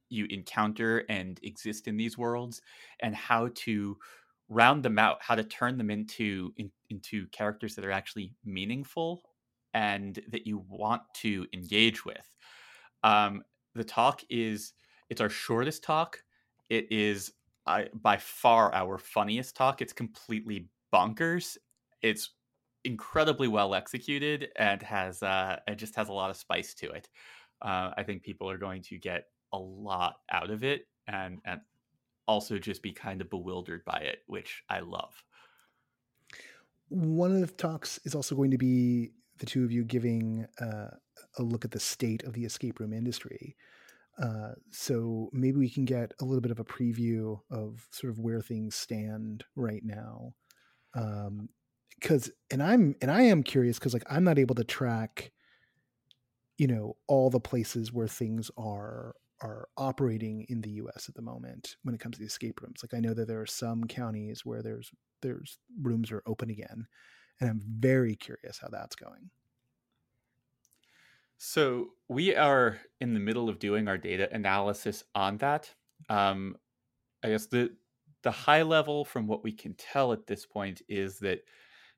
you 0.08 0.26
encounter 0.28 1.04
and 1.08 1.38
exist 1.44 1.86
in 1.86 1.96
these 1.96 2.18
worlds 2.18 2.60
and 3.00 3.14
how 3.14 3.48
to 3.54 3.96
round 4.48 4.82
them 4.82 4.98
out 4.98 5.18
how 5.20 5.36
to 5.36 5.44
turn 5.44 5.78
them 5.78 5.90
into 5.90 6.52
in, 6.56 6.70
into 6.90 7.26
characters 7.28 7.76
that 7.76 7.84
are 7.84 7.92
actually 7.92 8.34
meaningful 8.44 9.22
and 9.74 10.20
that 10.28 10.46
you 10.46 10.64
want 10.68 11.02
to 11.14 11.46
engage 11.52 12.04
with. 12.04 12.36
Um, 13.02 13.42
the 13.74 13.84
talk 13.84 14.22
is 14.28 14.72
it's 15.08 15.20
our 15.20 15.28
shortest 15.28 15.82
talk. 15.82 16.18
It 16.68 16.90
is 16.90 17.32
by 17.66 18.16
far 18.16 18.74
our 18.74 18.98
funniest 18.98 19.56
talk. 19.56 19.80
It's 19.80 19.92
completely 19.92 20.68
bonkers. 20.92 21.56
It's 22.02 22.30
incredibly 22.84 23.46
well 23.46 23.74
executed 23.74 24.48
and 24.56 24.82
has 24.82 25.22
uh, 25.22 25.58
it 25.66 25.76
just 25.76 25.94
has 25.96 26.08
a 26.08 26.12
lot 26.12 26.30
of 26.30 26.36
spice 26.36 26.74
to 26.74 26.90
it. 26.90 27.08
Uh, 27.62 27.90
i 27.98 28.02
think 28.02 28.22
people 28.22 28.48
are 28.48 28.56
going 28.56 28.80
to 28.80 28.96
get 28.96 29.26
a 29.52 29.58
lot 29.58 30.20
out 30.30 30.48
of 30.48 30.64
it 30.64 30.86
and 31.08 31.40
and 31.44 31.60
also 32.30 32.58
just 32.58 32.80
be 32.80 32.92
kind 32.92 33.20
of 33.20 33.28
bewildered 33.28 33.84
by 33.84 33.98
it, 33.98 34.20
which 34.28 34.62
I 34.68 34.80
love. 34.80 35.24
One 36.88 37.34
of 37.34 37.40
the 37.40 37.54
talks 37.54 37.98
is 38.04 38.14
also 38.14 38.36
going 38.36 38.52
to 38.52 38.58
be 38.58 39.10
the 39.40 39.46
two 39.46 39.64
of 39.64 39.72
you 39.72 39.84
giving 39.84 40.46
uh, 40.60 40.90
a 41.38 41.42
look 41.42 41.64
at 41.64 41.72
the 41.72 41.80
state 41.80 42.22
of 42.24 42.34
the 42.34 42.44
escape 42.44 42.78
room 42.78 42.92
industry. 42.92 43.56
Uh, 44.20 44.52
so 44.70 45.30
maybe 45.32 45.58
we 45.58 45.70
can 45.70 45.84
get 45.84 46.12
a 46.20 46.24
little 46.24 46.42
bit 46.42 46.50
of 46.50 46.60
a 46.60 46.64
preview 46.64 47.40
of 47.50 47.88
sort 47.90 48.12
of 48.12 48.18
where 48.18 48.40
things 48.40 48.74
stand 48.74 49.44
right 49.56 49.82
now. 49.82 50.34
Um, 50.94 51.48
because 51.98 52.30
and 52.50 52.62
I'm 52.62 52.96
and 53.02 53.10
I 53.10 53.22
am 53.22 53.42
curious 53.42 53.78
because 53.78 53.92
like 53.92 54.04
I'm 54.08 54.24
not 54.24 54.38
able 54.38 54.54
to 54.54 54.64
track, 54.64 55.32
you 56.56 56.66
know, 56.66 56.96
all 57.06 57.30
the 57.30 57.40
places 57.40 57.92
where 57.92 58.08
things 58.08 58.50
are 58.56 59.14
are 59.42 59.68
operating 59.76 60.46
in 60.48 60.60
the 60.60 60.70
U.S. 60.72 61.08
at 61.08 61.14
the 61.14 61.22
moment 61.22 61.76
when 61.82 61.94
it 61.94 62.00
comes 62.00 62.16
to 62.16 62.20
the 62.20 62.26
escape 62.26 62.60
rooms. 62.62 62.82
Like 62.82 62.94
I 62.94 63.00
know 63.00 63.14
that 63.14 63.28
there 63.28 63.40
are 63.40 63.46
some 63.46 63.84
counties 63.84 64.44
where 64.44 64.62
there's 64.62 64.90
there's 65.22 65.58
rooms 65.80 66.10
are 66.10 66.22
open 66.26 66.50
again, 66.50 66.86
and 67.40 67.50
I'm 67.50 67.62
very 67.64 68.16
curious 68.16 68.58
how 68.58 68.68
that's 68.68 68.96
going. 68.96 69.30
So 71.38 71.92
we 72.08 72.34
are 72.36 72.80
in 73.00 73.14
the 73.14 73.20
middle 73.20 73.48
of 73.48 73.58
doing 73.58 73.88
our 73.88 73.96
data 73.96 74.28
analysis 74.32 75.04
on 75.14 75.38
that. 75.38 75.74
Um, 76.08 76.56
I 77.22 77.28
guess 77.30 77.46
the 77.46 77.76
the 78.22 78.30
high 78.30 78.62
level 78.62 79.04
from 79.04 79.26
what 79.26 79.42
we 79.42 79.52
can 79.52 79.74
tell 79.74 80.12
at 80.12 80.26
this 80.26 80.44
point 80.46 80.82
is 80.88 81.18
that 81.20 81.40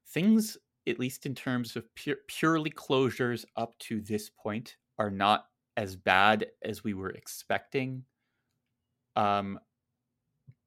things, 0.06 0.56
at 0.86 1.00
least 1.00 1.26
in 1.26 1.34
terms 1.34 1.76
of 1.76 1.88
purely 2.28 2.70
closures 2.70 3.44
up 3.56 3.76
to 3.80 4.00
this 4.00 4.30
point, 4.30 4.76
are 4.98 5.10
not 5.10 5.46
as 5.76 5.96
bad 5.96 6.46
as 6.62 6.84
we 6.84 6.94
were 6.94 7.10
expecting. 7.10 8.04
Um, 9.16 9.58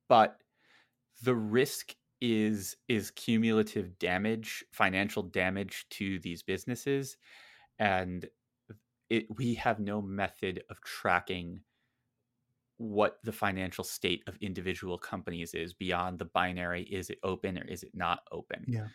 but 0.10 0.42
the 1.24 1.36
risk 1.36 1.96
is 2.22 2.76
is 2.88 3.12
cumulative 3.12 3.98
damage, 4.00 4.64
financial 4.72 5.24
damage 5.24 5.86
to 5.92 6.20
these 6.20 6.44
businesses, 6.44 7.18
and 7.80 8.28
it, 9.10 9.26
we 9.38 9.54
have 9.56 9.80
no 9.80 10.02
method 10.02 10.64
of 10.70 10.82
tracking 10.82 11.62
what 12.78 13.20
the 13.24 13.32
financial 13.32 13.84
state 13.84 14.24
of 14.28 14.36
individual 14.42 14.98
companies 14.98 15.54
is 15.54 15.74
beyond 15.74 16.20
the 16.20 16.26
binary 16.26 16.84
is 16.84 17.10
it 17.10 17.20
open 17.24 17.58
or 17.58 17.64
is 17.64 17.84
it 17.84 17.92
not 17.94 18.20
open 18.34 18.66
yeah 18.68 18.88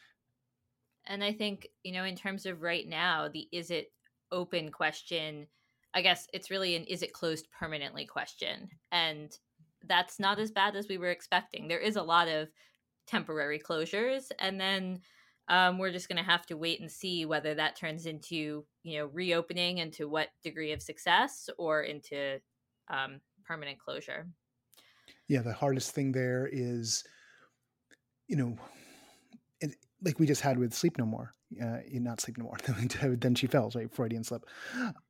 and 1.07 1.25
i 1.25 1.33
think 1.33 1.67
you 1.83 1.91
know 1.91 2.05
in 2.05 2.15
terms 2.15 2.45
of 2.45 2.61
right 2.61 2.87
now 2.87 3.27
the 3.33 3.49
is 3.53 3.71
it 3.71 3.91
open 4.33 4.71
question 4.71 5.47
I 5.95 6.03
guess 6.03 6.27
it's 6.33 6.51
really 6.51 6.77
an 6.77 6.85
is 6.85 7.03
it 7.03 7.13
closed 7.13 7.49
permanently 7.51 8.07
question. 8.07 8.69
And 8.93 9.37
that's 9.85 10.21
not 10.21 10.39
as 10.39 10.51
bad 10.51 10.77
as 10.77 10.89
we 10.89 10.99
were 10.99 11.11
expecting. 11.11 11.69
There 11.69 11.79
is 11.79 11.97
a 11.97 12.03
lot 12.03 12.29
of 12.29 12.49
temporary 13.11 13.59
closures. 13.59 14.31
And 14.39 14.61
then 14.61 15.01
um, 15.49 15.79
we're 15.79 15.91
just 15.91 16.09
going 16.09 16.23
to 16.23 16.31
have 16.31 16.47
to 16.47 16.57
wait 16.57 16.81
and 16.81 16.91
see 16.91 17.27
whether 17.27 17.55
that 17.55 17.77
turns 17.77 18.07
into, 18.07 18.65
you 18.85 18.99
know, 18.99 19.07
reopening 19.07 19.81
and 19.81 19.93
to 19.95 20.09
what 20.09 20.29
degree 20.43 20.73
of 20.73 20.81
success 20.81 21.51
or 21.59 21.83
into 21.83 22.41
um, 22.89 23.21
permanent 23.45 23.79
closure. 23.79 24.29
Yeah, 25.27 25.43
the 25.43 25.53
hardest 25.53 25.93
thing 25.93 26.13
there 26.13 26.49
is, 26.51 27.05
you 28.29 28.37
know, 28.37 28.57
it, 29.61 29.75
like 30.03 30.21
we 30.21 30.27
just 30.27 30.41
had 30.41 30.59
with 30.59 30.73
Sleep 30.73 30.97
No 30.99 31.05
More. 31.05 31.35
Uh, 31.61 31.79
not 31.95 32.21
Sleep 32.21 32.39
No 32.39 32.45
More. 32.45 32.59
then 33.17 33.35
she 33.35 33.49
fell, 33.49 33.73
right? 33.75 33.93
Freudian 33.93 34.23
slip. 34.23 34.45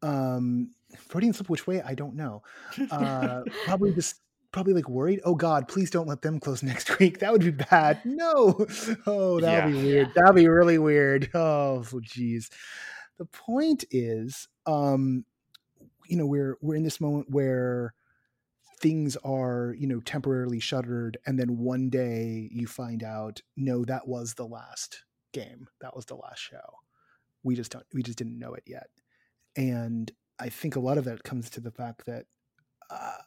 Um, 0.02 0.70
Freudian 0.96 1.34
slip, 1.34 1.50
which 1.50 1.66
way? 1.66 1.82
I 1.82 1.94
don't 1.94 2.16
know. 2.16 2.42
Uh, 2.90 3.42
probably 3.66 3.92
just 3.92 4.19
probably 4.52 4.72
like 4.74 4.88
worried. 4.88 5.20
Oh 5.24 5.34
God, 5.34 5.68
please 5.68 5.90
don't 5.90 6.08
let 6.08 6.22
them 6.22 6.40
close 6.40 6.62
next 6.64 6.98
week. 6.98 7.18
That 7.18 7.32
would 7.32 7.44
be 7.44 7.50
bad. 7.50 8.00
No. 8.04 8.66
Oh, 9.06 9.40
that 9.40 9.66
would 9.66 9.74
yeah. 9.74 9.80
be 9.80 9.86
weird. 9.86 10.14
That'd 10.14 10.34
be 10.34 10.48
really 10.48 10.78
weird. 10.78 11.30
Oh, 11.34 11.84
geez. 12.02 12.50
The 13.18 13.24
point 13.24 13.84
is, 13.90 14.48
um, 14.66 15.24
you 16.06 16.16
know, 16.16 16.26
we're 16.26 16.56
we're 16.60 16.76
in 16.76 16.82
this 16.82 17.00
moment 17.00 17.30
where 17.30 17.94
things 18.80 19.16
are, 19.24 19.74
you 19.78 19.86
know, 19.86 20.00
temporarily 20.00 20.60
shuttered, 20.60 21.18
and 21.26 21.38
then 21.38 21.58
one 21.58 21.88
day 21.90 22.48
you 22.52 22.66
find 22.66 23.02
out, 23.02 23.42
no, 23.56 23.84
that 23.84 24.08
was 24.08 24.34
the 24.34 24.46
last 24.46 25.04
game. 25.32 25.68
That 25.80 25.94
was 25.94 26.06
the 26.06 26.16
last 26.16 26.38
show. 26.38 26.78
We 27.42 27.54
just 27.54 27.72
don't. 27.72 27.86
We 27.92 28.02
just 28.02 28.18
didn't 28.18 28.38
know 28.38 28.54
it 28.54 28.64
yet. 28.66 28.88
And 29.56 30.10
I 30.38 30.48
think 30.48 30.76
a 30.76 30.80
lot 30.80 30.98
of 30.98 31.04
that 31.04 31.22
comes 31.22 31.50
to 31.50 31.60
the 31.60 31.70
fact 31.70 32.06
that. 32.06 32.26
Uh, 32.90 33.18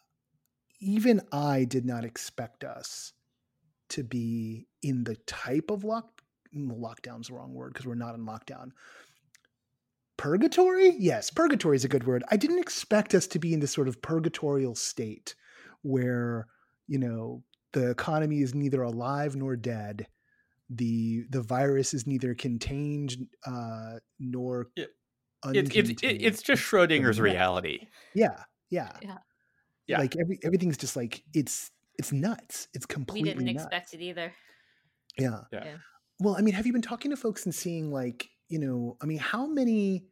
even 0.84 1.22
I 1.32 1.64
did 1.64 1.86
not 1.86 2.04
expect 2.04 2.64
us 2.64 3.14
to 3.90 4.04
be 4.04 4.68
in 4.82 5.04
the 5.04 5.16
type 5.28 5.72
of 5.72 5.84
lock 5.84 6.22
lockdown's 6.56 7.30
the 7.30 7.34
wrong 7.34 7.54
word 7.54 7.74
because 7.74 7.88
we're 7.88 7.96
not 7.96 8.16
in 8.16 8.26
lockdown. 8.26 8.72
Purgatory? 10.18 10.96
Yes, 11.00 11.32
purgatory 11.32 11.76
is 11.76 11.86
a 11.86 11.90
good 11.90 12.06
word. 12.06 12.24
I 12.30 12.38
didn't 12.38 12.60
expect 12.60 13.16
us 13.16 13.26
to 13.28 13.40
be 13.40 13.54
in 13.54 13.60
this 13.60 13.72
sort 13.72 13.88
of 13.88 14.02
purgatorial 14.02 14.76
state 14.76 15.34
where, 15.82 16.48
you 16.88 17.00
know, 17.00 17.44
the 17.72 17.90
economy 17.90 18.42
is 18.42 18.54
neither 18.54 18.84
alive 18.84 19.36
nor 19.36 19.56
dead. 19.56 20.08
The 20.70 21.26
the 21.30 21.42
virus 21.42 21.94
is 21.94 22.08
neither 22.08 22.36
contained 22.36 23.16
uh, 23.46 23.96
nor 24.20 24.68
yeah. 24.76 24.86
It's, 25.46 25.76
it's 25.76 26.02
it's 26.02 26.42
just 26.42 26.62
Schrodinger's 26.62 27.20
reality. 27.20 27.88
Yeah, 28.14 28.44
yeah. 28.70 28.92
Yeah 29.02 29.18
yeah. 29.88 30.00
like 30.00 30.16
every 30.16 30.40
everything's 30.44 30.78
just 30.78 30.96
like 30.96 31.24
it's 31.34 31.72
it's 31.98 32.12
nuts. 32.12 32.68
It's 32.74 32.86
completely. 32.86 33.34
We 33.34 33.44
didn't 33.46 33.56
nuts. 33.56 33.66
expect 33.66 33.94
it 33.94 34.02
either. 34.02 34.34
Yeah. 35.18 35.42
yeah. 35.52 35.66
yeah. 35.66 35.76
Well, 36.20 36.36
I 36.38 36.42
mean, 36.42 36.54
have 36.54 36.66
you 36.66 36.74
been 36.74 36.82
talking 36.82 37.12
to 37.12 37.18
folks 37.18 37.46
and 37.46 37.54
seeing 37.54 37.92
like 37.92 38.30
you 38.48 38.60
know? 38.60 38.98
I 39.02 39.06
mean, 39.06 39.20
how 39.20 39.46
many? 39.46 40.06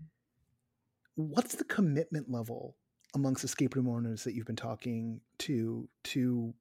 What's 1.16 1.56
the 1.56 1.64
commitment 1.66 2.30
level 2.30 2.76
amongst 3.14 3.44
escape 3.44 3.76
room 3.76 3.90
owners 3.90 4.24
that 4.24 4.34
you've 4.34 4.46
been 4.46 4.56
talking 4.56 5.22
to 5.40 5.88
to 6.04 6.54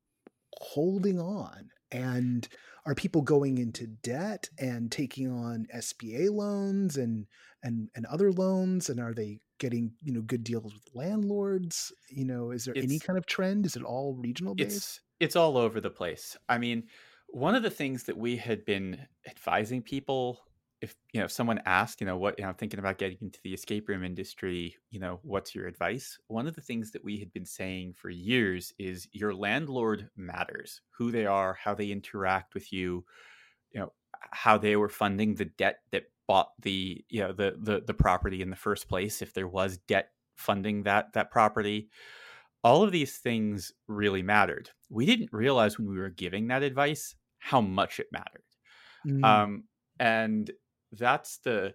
holding 0.54 1.20
on 1.20 1.70
and 1.92 2.48
are 2.86 2.94
people 2.94 3.22
going 3.22 3.58
into 3.58 3.86
debt 3.86 4.48
and 4.58 4.90
taking 4.90 5.30
on 5.30 5.66
SBA 5.74 6.30
loans 6.30 6.96
and 6.96 7.26
and 7.62 7.88
and 7.94 8.06
other 8.06 8.32
loans 8.32 8.88
and 8.88 9.00
are 9.00 9.14
they 9.14 9.40
getting 9.60 9.92
you 10.02 10.12
know 10.12 10.22
good 10.22 10.42
deals 10.42 10.72
with 10.74 10.82
landlords 10.94 11.92
you 12.08 12.24
know 12.24 12.50
is 12.50 12.64
there 12.64 12.74
it's, 12.74 12.84
any 12.84 12.98
kind 12.98 13.16
of 13.16 13.26
trend? 13.26 13.64
Is 13.66 13.76
it 13.76 13.84
all 13.84 14.14
regional 14.14 14.56
based? 14.56 14.76
it's 14.76 15.00
it's 15.20 15.36
all 15.36 15.56
over 15.56 15.80
the 15.80 15.90
place. 15.90 16.36
I 16.48 16.58
mean 16.58 16.84
one 17.28 17.54
of 17.54 17.62
the 17.62 17.70
things 17.70 18.02
that 18.04 18.16
we 18.16 18.36
had 18.36 18.64
been 18.64 18.98
advising 19.28 19.82
people 19.82 20.40
if 20.80 20.96
you 21.12 21.20
know 21.20 21.26
if 21.26 21.30
someone 21.30 21.60
asked 21.66 22.00
you 22.00 22.06
know 22.06 22.16
what 22.16 22.36
you 22.38 22.42
know 22.42 22.48
i'm 22.48 22.54
thinking 22.54 22.78
about 22.78 22.98
getting 22.98 23.18
into 23.20 23.38
the 23.44 23.52
escape 23.52 23.88
room 23.88 24.02
industry 24.02 24.74
you 24.90 24.98
know 24.98 25.20
what's 25.22 25.54
your 25.54 25.66
advice? 25.66 26.18
One 26.28 26.46
of 26.46 26.54
the 26.54 26.62
things 26.62 26.90
that 26.92 27.04
we 27.04 27.18
had 27.18 27.32
been 27.32 27.44
saying 27.44 27.94
for 27.94 28.10
years 28.10 28.72
is 28.78 29.06
your 29.12 29.34
landlord 29.34 30.08
matters 30.16 30.80
who 30.90 31.10
they 31.12 31.26
are 31.26 31.54
how 31.54 31.74
they 31.74 31.90
interact 31.90 32.54
with 32.54 32.72
you 32.72 33.04
you 33.72 33.80
know 33.80 33.92
how 34.32 34.58
they 34.58 34.76
were 34.76 34.88
funding 34.88 35.34
the 35.34 35.44
debt 35.44 35.80
that 35.92 36.04
bought 36.30 36.50
the 36.62 37.04
you 37.08 37.20
know 37.20 37.32
the 37.32 37.56
the 37.60 37.82
the 37.84 37.92
property 37.92 38.40
in 38.40 38.50
the 38.50 38.56
first 38.56 38.88
place 38.88 39.20
if 39.20 39.34
there 39.34 39.48
was 39.48 39.78
debt 39.88 40.10
funding 40.36 40.84
that 40.84 41.12
that 41.14 41.32
property. 41.32 41.88
All 42.62 42.84
of 42.84 42.92
these 42.92 43.16
things 43.16 43.72
really 43.88 44.22
mattered. 44.22 44.70
We 44.88 45.06
didn't 45.06 45.32
realize 45.32 45.76
when 45.76 45.88
we 45.88 45.98
were 45.98 46.10
giving 46.10 46.46
that 46.48 46.62
advice 46.62 47.16
how 47.38 47.60
much 47.60 47.98
it 47.98 48.06
mattered. 48.12 48.44
Mm. 49.04 49.24
um, 49.24 49.64
and 49.98 50.48
that's 50.92 51.38
the 51.38 51.74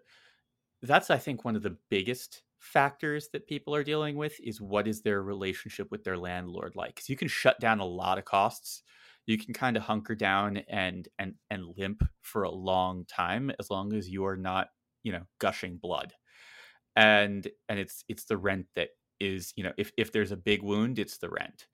that's 0.83 1.09
i 1.09 1.17
think 1.17 1.43
one 1.43 1.55
of 1.55 1.63
the 1.63 1.77
biggest 1.89 2.43
factors 2.59 3.29
that 3.33 3.47
people 3.47 3.75
are 3.75 3.83
dealing 3.83 4.15
with 4.15 4.39
is 4.43 4.61
what 4.61 4.87
is 4.87 5.01
their 5.01 5.21
relationship 5.21 5.89
with 5.91 6.03
their 6.03 6.17
landlord 6.17 6.73
like? 6.75 6.95
Because 6.95 7.09
you 7.09 7.15
can 7.15 7.27
shut 7.27 7.59
down 7.59 7.79
a 7.79 7.85
lot 7.85 8.17
of 8.17 8.25
costs 8.25 8.83
you 9.25 9.37
can 9.37 9.53
kind 9.53 9.77
of 9.77 9.83
hunker 9.83 10.15
down 10.15 10.57
and 10.69 11.07
and 11.19 11.35
and 11.49 11.65
limp 11.77 12.03
for 12.21 12.43
a 12.43 12.51
long 12.51 13.05
time 13.05 13.51
as 13.59 13.69
long 13.69 13.93
as 13.93 14.09
you 14.09 14.25
are 14.25 14.37
not 14.37 14.69
you 15.03 15.11
know 15.11 15.23
gushing 15.39 15.77
blood. 15.77 16.13
And 16.95 17.47
and 17.69 17.79
it's 17.79 18.03
it's 18.07 18.25
the 18.25 18.37
rent 18.37 18.67
that 18.75 18.89
is 19.19 19.53
you 19.55 19.63
know 19.63 19.73
if 19.77 19.91
if 19.97 20.11
there's 20.11 20.31
a 20.31 20.37
big 20.37 20.61
wound 20.63 20.99
it's 20.99 21.17
the 21.17 21.29
rent. 21.29 21.67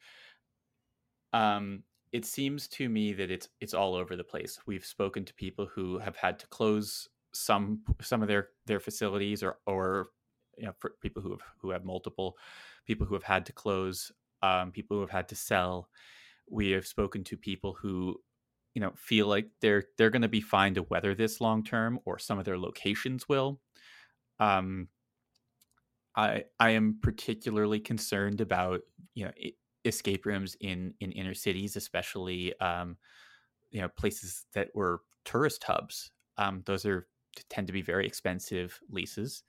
Um 1.34 1.84
it 2.12 2.26
seems 2.26 2.68
to 2.68 2.90
me 2.90 3.14
that 3.14 3.32
it's 3.32 3.48
it's 3.62 3.74
all 3.74 3.96
over 3.96 4.16
the 4.16 4.24
place. 4.24 4.60
We've 4.66 4.86
spoken 4.86 5.26
to 5.26 5.34
people 5.34 5.66
who 5.74 6.00
have 6.00 6.16
had 6.18 6.40
to 6.40 6.48
close 6.48 7.08
some 7.34 7.84
some 8.02 8.22
of 8.22 8.28
their 8.28 8.50
their 8.66 8.80
facilities 8.80 9.44
or 9.44 9.58
or 9.66 10.10
you 10.58 10.66
know 10.66 10.74
for 10.80 10.94
people 11.02 11.22
who 11.22 11.32
have 11.32 11.42
who 11.62 11.70
have 11.72 11.86
multiple 11.86 12.38
people 12.86 13.06
who 13.06 13.14
have 13.14 13.24
had 13.24 13.46
to 13.46 13.54
close 13.54 14.12
um, 14.42 14.72
people 14.72 14.98
who 14.98 15.02
have 15.02 15.10
had 15.12 15.30
to 15.30 15.36
sell 15.36 15.90
we 16.52 16.72
have 16.72 16.86
spoken 16.86 17.24
to 17.24 17.38
people 17.38 17.78
who 17.82 18.16
you 18.74 18.82
know 18.82 18.92
feel 18.96 19.28
like 19.28 19.48
they're 19.62 19.84
they're 19.98 20.10
going 20.10 20.22
to 20.22 20.28
be 20.28 20.42
fine 20.42 20.74
to 20.76 20.84
weather 20.84 21.16
this 21.16 21.42
long 21.42 21.64
term 21.64 22.00
or 22.06 22.20
some 22.20 22.40
of 22.40 22.46
their 22.46 22.58
locations 22.58 23.28
will. 23.28 23.60
Um 24.40 24.88
i 26.16 26.44
i 26.60 26.72
am 26.72 26.98
particularly 27.02 27.80
concerned 27.80 28.42
about 28.42 28.82
you 29.14 29.24
know 29.24 29.32
escape 29.86 30.26
rooms 30.26 30.58
in 30.60 30.94
in 31.00 31.12
inner 31.14 31.34
cities 31.34 31.78
especially 31.78 32.54
um 32.60 32.98
you 33.72 33.80
know 33.82 33.88
places 33.88 34.46
that 34.54 34.70
were 34.76 35.02
tourist 35.24 35.64
hubs. 35.64 36.12
Um 36.38 36.64
those 36.66 36.86
are 36.86 37.08
tend 37.50 37.68
to 37.68 37.74
be 37.74 37.82
very 37.82 38.06
expensive 38.06 38.80
leases 38.90 39.44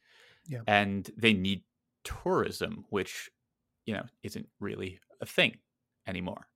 yeah. 0.47 0.61
and 0.67 1.11
they 1.17 1.33
need 1.33 1.65
tourism 2.05 2.85
which 2.91 3.31
you 3.87 3.95
know 3.95 4.05
isn't 4.23 4.49
really 4.61 5.01
a 5.21 5.27
thing 5.27 5.57
anymore 6.07 6.47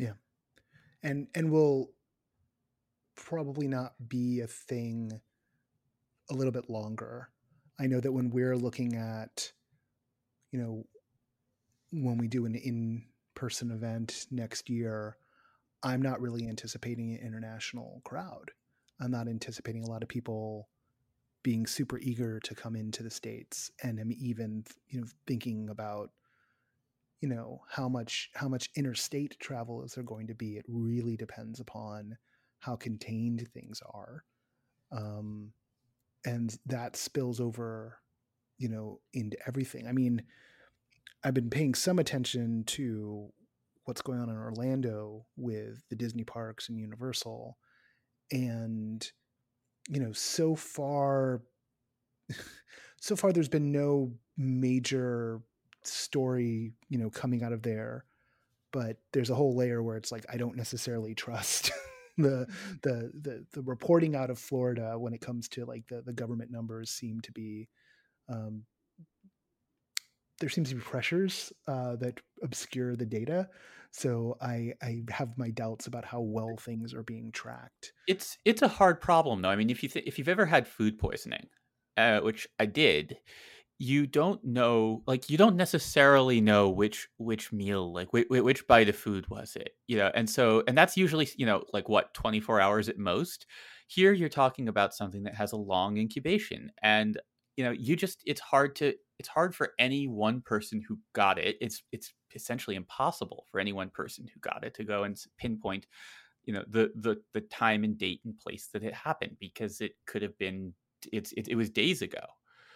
yeah. 0.00 0.12
And 1.02 1.28
and 1.34 1.50
will 1.50 1.90
probably 3.14 3.68
not 3.68 3.92
be 4.08 4.40
a 4.40 4.46
thing 4.46 5.20
a 6.30 6.34
little 6.34 6.52
bit 6.52 6.70
longer. 6.70 7.28
I 7.78 7.86
know 7.86 8.00
that 8.00 8.12
when 8.12 8.30
we're 8.30 8.56
looking 8.56 8.96
at 8.96 9.52
you 10.52 10.58
know 10.58 10.84
when 11.92 12.18
we 12.18 12.28
do 12.28 12.46
an 12.46 12.54
in-person 12.54 13.70
event 13.70 14.26
next 14.30 14.70
year, 14.70 15.16
I'm 15.82 16.00
not 16.00 16.20
really 16.20 16.48
anticipating 16.48 17.12
an 17.12 17.26
international 17.26 18.00
crowd. 18.04 18.52
I'm 19.00 19.10
not 19.10 19.28
anticipating 19.28 19.82
a 19.82 19.88
lot 19.88 20.02
of 20.02 20.08
people 20.08 20.68
being 21.42 21.66
super 21.66 21.98
eager 21.98 22.38
to 22.40 22.54
come 22.54 22.76
into 22.76 23.02
the 23.02 23.10
states 23.10 23.70
and 23.82 23.98
I'm 23.98 24.12
even 24.12 24.64
you 24.88 25.00
know 25.00 25.06
thinking 25.26 25.70
about 25.70 26.10
you 27.20 27.28
know 27.28 27.60
how 27.68 27.88
much 27.88 28.30
how 28.34 28.48
much 28.48 28.70
interstate 28.76 29.38
travel 29.38 29.82
is 29.84 29.94
there 29.94 30.04
going 30.04 30.26
to 30.26 30.34
be 30.34 30.56
it 30.56 30.64
really 30.68 31.16
depends 31.16 31.60
upon 31.60 32.16
how 32.60 32.76
contained 32.76 33.46
things 33.52 33.80
are 33.92 34.24
um, 34.92 35.52
and 36.24 36.58
that 36.66 36.96
spills 36.96 37.40
over 37.40 37.98
you 38.58 38.68
know 38.68 39.00
into 39.14 39.36
everything. 39.46 39.86
I 39.86 39.92
mean 39.92 40.22
i've 41.22 41.34
been 41.34 41.50
paying 41.50 41.74
some 41.74 41.98
attention 41.98 42.64
to 42.64 43.30
what's 43.84 44.02
going 44.02 44.20
on 44.20 44.30
in 44.30 44.36
orlando 44.36 45.26
with 45.36 45.82
the 45.90 45.96
disney 45.96 46.24
parks 46.24 46.68
and 46.68 46.78
universal 46.78 47.58
and 48.32 49.10
you 49.88 50.00
know 50.00 50.12
so 50.12 50.54
far 50.54 51.42
so 53.00 53.16
far 53.16 53.32
there's 53.32 53.48
been 53.48 53.72
no 53.72 54.12
major 54.36 55.40
story, 55.82 56.72
you 56.88 56.98
know, 56.98 57.10
coming 57.10 57.42
out 57.42 57.52
of 57.52 57.62
there. 57.62 58.04
But 58.72 58.98
there's 59.12 59.30
a 59.30 59.34
whole 59.34 59.56
layer 59.56 59.82
where 59.82 59.96
it's 59.96 60.12
like 60.12 60.24
I 60.32 60.36
don't 60.36 60.56
necessarily 60.56 61.14
trust 61.14 61.72
the 62.18 62.46
the 62.82 63.10
the 63.20 63.44
the 63.52 63.62
reporting 63.62 64.14
out 64.14 64.30
of 64.30 64.38
Florida 64.38 64.98
when 64.98 65.12
it 65.12 65.20
comes 65.20 65.48
to 65.50 65.64
like 65.64 65.86
the 65.88 66.02
the 66.02 66.12
government 66.12 66.50
numbers 66.50 66.90
seem 66.90 67.20
to 67.22 67.32
be 67.32 67.68
um, 68.28 68.64
there 70.40 70.48
seems 70.48 70.70
to 70.70 70.74
be 70.74 70.80
pressures 70.80 71.52
uh, 71.68 71.96
that 71.96 72.20
obscure 72.42 72.96
the 72.96 73.06
data. 73.06 73.48
So 73.92 74.36
I 74.40 74.72
I 74.82 75.02
have 75.10 75.36
my 75.36 75.50
doubts 75.50 75.86
about 75.86 76.04
how 76.04 76.20
well 76.20 76.56
things 76.56 76.94
are 76.94 77.02
being 77.02 77.30
tracked. 77.32 77.92
It's 78.08 78.38
it's 78.44 78.62
a 78.62 78.68
hard 78.68 79.00
problem 79.00 79.42
though. 79.42 79.48
I 79.50 79.56
mean, 79.56 79.70
if 79.70 79.82
you 79.82 79.88
th- 79.88 80.06
if 80.06 80.18
you've 80.18 80.28
ever 80.28 80.46
had 80.46 80.66
food 80.66 80.98
poisoning, 80.98 81.48
uh, 81.96 82.20
which 82.20 82.48
I 82.58 82.66
did, 82.66 83.18
you 83.82 84.06
don't 84.06 84.44
know 84.44 85.02
like 85.06 85.30
you 85.30 85.38
don't 85.38 85.56
necessarily 85.56 86.38
know 86.38 86.68
which 86.68 87.08
which 87.16 87.50
meal 87.50 87.90
like 87.90 88.12
which, 88.12 88.26
which 88.28 88.66
bite 88.66 88.90
of 88.90 88.94
food 88.94 89.26
was 89.30 89.56
it 89.56 89.70
you 89.86 89.96
know 89.96 90.10
and 90.14 90.28
so 90.28 90.62
and 90.68 90.76
that's 90.76 90.98
usually 90.98 91.26
you 91.38 91.46
know 91.46 91.64
like 91.72 91.88
what 91.88 92.12
24 92.12 92.60
hours 92.60 92.88
at 92.88 92.98
most. 92.98 93.46
Here 93.88 94.12
you're 94.12 94.28
talking 94.28 94.68
about 94.68 94.94
something 94.94 95.22
that 95.22 95.34
has 95.34 95.52
a 95.52 95.56
long 95.56 95.96
incubation 95.96 96.70
and 96.82 97.18
you 97.56 97.64
know 97.64 97.70
you 97.70 97.96
just 97.96 98.22
it's 98.26 98.40
hard 98.42 98.76
to 98.76 98.92
it's 99.18 99.30
hard 99.30 99.54
for 99.54 99.72
any 99.78 100.06
one 100.06 100.42
person 100.42 100.82
who 100.86 100.98
got 101.14 101.38
it 101.38 101.56
it's 101.62 101.82
it's 101.90 102.12
essentially 102.34 102.76
impossible 102.76 103.46
for 103.50 103.60
any 103.60 103.72
one 103.72 103.88
person 103.88 104.26
who 104.32 104.38
got 104.40 104.62
it 104.62 104.74
to 104.74 104.84
go 104.84 105.04
and 105.04 105.16
pinpoint 105.38 105.86
you 106.44 106.52
know 106.52 106.64
the 106.68 106.90
the 106.96 107.16
the 107.32 107.40
time 107.40 107.82
and 107.82 107.96
date 107.96 108.20
and 108.26 108.38
place 108.38 108.68
that 108.74 108.84
it 108.84 108.94
happened 108.94 109.36
because 109.40 109.80
it 109.80 109.92
could 110.06 110.20
have 110.20 110.36
been 110.36 110.74
it's 111.12 111.32
it, 111.32 111.48
it 111.48 111.54
was 111.54 111.70
days 111.70 112.02
ago 112.02 112.20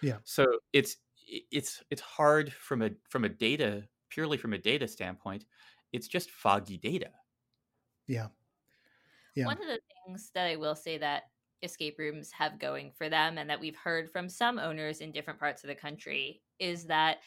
Yeah. 0.05 0.19
so 0.25 0.45
it's 0.73 0.97
it's 1.27 1.83
it's 1.91 2.03
hard 2.03 2.53
from 2.53 2.83
a 2.83 2.91
from 3.09 3.25
a 3.25 3.29
data 3.29 3.89
purely 4.11 4.37
from 4.37 4.53
a 4.53 4.59
data 4.59 4.87
standpoint 4.87 5.45
it's 5.93 6.09
just 6.09 6.31
foggy 6.31 6.77
data 6.77 7.11
Yeah. 8.07 8.29
Yeah. 9.35 9.47
One 9.47 9.57
of 9.61 9.67
the 9.67 9.81
things 10.07 10.31
that 10.35 10.47
I 10.47 10.57
will 10.57 10.75
say 10.77 10.99
that 10.99 11.25
escape 11.63 11.99
rooms 11.99 12.31
have 12.31 12.59
going 12.59 12.93
for 12.93 13.09
them 13.09 13.39
and 13.39 13.49
that 13.49 13.61
we've 13.61 13.77
heard 13.77 14.11
from 14.11 14.29
some 14.29 14.59
owners 14.59 15.01
in 15.01 15.13
different 15.13 15.41
parts 15.41 15.65
of 15.65 15.69
the 15.69 15.75
country 15.75 16.43
is 16.59 16.85
that 16.85 17.19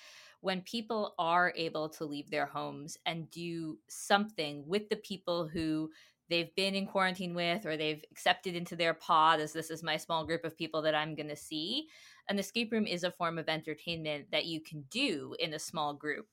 when 0.42 0.62
people 0.62 1.16
are 1.18 1.52
able 1.56 1.90
to 1.90 2.06
leave 2.06 2.30
their 2.30 2.46
homes 2.46 2.98
and 3.06 3.30
do 3.32 3.78
something 3.90 4.64
with 4.68 4.88
the 4.90 4.98
people 4.98 5.48
who 5.48 5.90
they've 6.30 6.54
been 6.56 6.76
in 6.76 6.86
quarantine 6.86 7.34
with 7.34 7.66
or 7.66 7.76
they've 7.76 8.04
accepted 8.12 8.56
into 8.56 8.76
their 8.76 8.94
pod 8.94 9.40
as 9.40 9.54
this 9.54 9.72
is 9.72 9.82
my 9.82 9.98
small 9.98 10.26
group 10.26 10.44
of 10.46 10.58
people 10.58 10.82
that 10.84 10.94
I'm 10.94 11.16
going 11.16 11.30
to 11.30 11.36
see, 11.36 11.88
an 12.30 12.40
escape 12.40 12.72
room 12.72 12.86
is 12.86 13.04
a 13.04 13.12
form 13.12 13.38
of 13.38 13.50
entertainment 13.50 14.28
that 14.32 14.46
you 14.46 14.62
can 14.62 14.84
do 14.90 15.36
in 15.40 15.54
a 15.54 15.60
small 15.60 15.94
group 15.94 16.28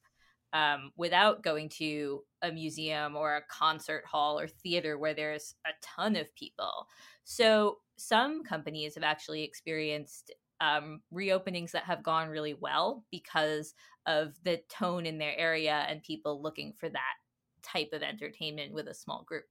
um, 0.53 0.93
without 0.97 1.43
going 1.43 1.69
to 1.69 2.23
a 2.43 2.53
museum 2.53 3.17
or 3.17 3.37
a 3.37 3.43
concert 3.49 4.05
hall 4.07 4.39
or 4.39 4.47
theater 4.47 4.99
where 4.99 5.15
there's 5.15 5.55
a 5.67 5.71
ton 5.83 6.17
of 6.17 6.33
people. 6.35 6.87
So 7.25 7.79
some 7.97 8.45
companies 8.45 8.95
have 8.95 9.05
actually 9.05 9.43
experienced 9.43 10.33
um, 10.61 11.01
reopenings 11.13 11.73
that 11.73 11.85
have 11.85 12.03
gone 12.03 12.29
really 12.29 12.55
well 12.55 13.05
because 13.11 13.75
of 14.07 14.35
the 14.45 14.61
tone 14.69 15.07
in 15.07 15.19
their 15.19 15.37
area 15.37 15.85
and 15.89 16.03
people 16.03 16.41
looking 16.41 16.73
for 16.79 16.89
that 16.89 17.15
type 17.63 17.91
of 17.93 18.03
entertainment 18.03 18.73
with 18.73 18.87
a 18.87 18.95
small 18.95 19.25
group. 19.25 19.45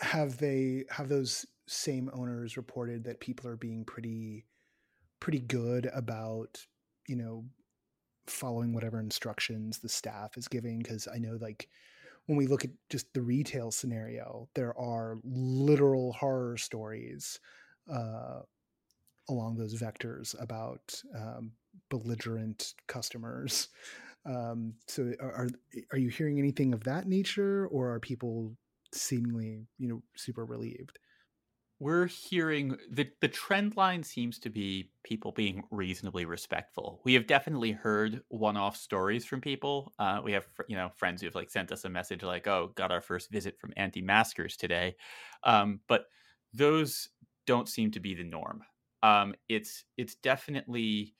have 0.00 0.38
they 0.38 0.84
have 0.90 1.08
those 1.08 1.46
same 1.66 2.10
owners 2.12 2.56
reported 2.56 3.04
that 3.04 3.20
people 3.20 3.48
are 3.48 3.56
being 3.56 3.84
pretty 3.84 4.44
pretty 5.20 5.40
good 5.40 5.88
about 5.94 6.58
you 7.08 7.16
know 7.16 7.44
following 8.26 8.72
whatever 8.72 9.00
instructions 9.00 9.78
the 9.78 9.88
staff 9.88 10.36
is 10.36 10.48
giving. 10.48 10.78
Because 10.78 11.08
i 11.12 11.18
know 11.18 11.38
like 11.40 11.68
when 12.26 12.38
we 12.38 12.46
look 12.46 12.64
at 12.64 12.70
just 12.90 13.12
the 13.12 13.22
retail 13.22 13.70
scenario 13.70 14.48
there 14.54 14.76
are 14.78 15.18
literal 15.24 16.12
horror 16.14 16.56
stories 16.56 17.38
uh, 17.92 18.40
along 19.28 19.56
those 19.56 19.80
vectors 19.80 20.34
about 20.40 21.00
um, 21.16 21.52
belligerent 21.90 22.74
customers. 22.86 23.68
Um, 24.26 24.74
so 24.86 25.12
are, 25.20 25.48
are 25.92 25.98
you 25.98 26.08
hearing 26.08 26.38
anything 26.38 26.72
of 26.72 26.84
that 26.84 27.06
nature 27.06 27.66
or 27.66 27.92
are 27.92 28.00
people 28.00 28.56
seemingly 28.94 29.66
you 29.76 29.88
know 29.88 30.02
super 30.16 30.44
relieved 30.44 30.98
we're 31.84 32.06
hearing 32.06 32.78
the 32.90 33.10
the 33.20 33.28
trend 33.28 33.76
line 33.76 34.02
seems 34.02 34.38
to 34.40 34.48
be 34.50 34.90
people 35.04 35.32
being 35.32 35.64
reasonably 35.70 36.24
respectful. 36.24 37.00
We 37.04 37.14
have 37.14 37.26
definitely 37.26 37.72
heard 37.72 38.22
one-off 38.28 38.76
stories 38.76 39.26
from 39.26 39.42
people. 39.42 39.92
Uh, 39.98 40.20
we 40.24 40.32
have 40.32 40.46
you 40.68 40.76
know 40.76 40.90
friends 40.96 41.20
who've 41.22 41.34
like 41.34 41.50
sent 41.50 41.72
us 41.72 41.84
a 41.84 41.90
message 41.90 42.22
like, 42.22 42.46
"Oh, 42.46 42.68
got 42.68 42.90
our 42.92 43.02
first 43.02 43.30
visit 43.30 43.58
from 43.60 43.74
anti-maskers 43.76 44.56
today," 44.56 44.96
um, 45.44 45.80
but 45.86 46.06
those 46.54 47.10
don't 47.46 47.68
seem 47.68 47.90
to 47.92 48.00
be 48.00 48.14
the 48.14 48.24
norm. 48.24 48.62
Um, 49.02 49.34
it's 49.48 49.84
it's 49.98 50.14
definitely 50.14 51.14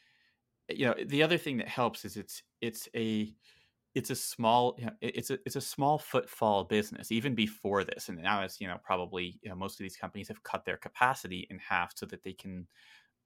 you 0.70 0.86
know 0.86 0.94
the 1.04 1.22
other 1.22 1.38
thing 1.38 1.58
that 1.58 1.68
helps 1.68 2.04
is 2.04 2.16
it's 2.16 2.42
it's 2.60 2.88
a 2.96 3.34
it's 3.94 4.10
a 4.10 4.16
small 4.16 4.76
it's 5.00 5.30
a 5.30 5.38
it's 5.46 5.56
a 5.56 5.60
small 5.60 5.98
footfall 5.98 6.64
business 6.64 7.12
even 7.12 7.34
before 7.34 7.84
this 7.84 8.08
and 8.08 8.20
now 8.20 8.42
it's 8.42 8.60
you 8.60 8.66
know 8.66 8.78
probably 8.82 9.38
you 9.42 9.48
know, 9.48 9.54
most 9.54 9.78
of 9.80 9.84
these 9.84 9.96
companies 9.96 10.28
have 10.28 10.42
cut 10.42 10.64
their 10.64 10.76
capacity 10.76 11.46
in 11.50 11.58
half 11.58 11.92
so 11.96 12.06
that 12.06 12.22
they 12.24 12.32
can 12.32 12.66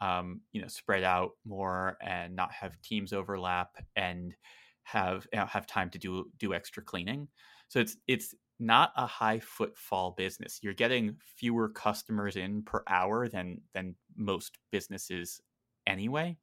um, 0.00 0.40
you 0.52 0.62
know 0.62 0.68
spread 0.68 1.04
out 1.04 1.32
more 1.44 1.96
and 2.02 2.34
not 2.36 2.52
have 2.52 2.80
teams 2.82 3.12
overlap 3.12 3.76
and 3.96 4.36
have 4.84 5.26
you 5.32 5.38
know, 5.38 5.46
have 5.46 5.66
time 5.66 5.90
to 5.90 5.98
do 5.98 6.30
do 6.38 6.54
extra 6.54 6.82
cleaning. 6.82 7.28
So 7.68 7.80
it's 7.80 7.96
it's 8.06 8.34
not 8.60 8.92
a 8.96 9.06
high 9.06 9.40
footfall 9.40 10.12
business. 10.12 10.60
You're 10.62 10.74
getting 10.74 11.16
fewer 11.36 11.68
customers 11.68 12.36
in 12.36 12.62
per 12.62 12.82
hour 12.88 13.28
than 13.28 13.62
than 13.74 13.96
most 14.16 14.58
businesses 14.70 15.40
anyway. 15.86 16.38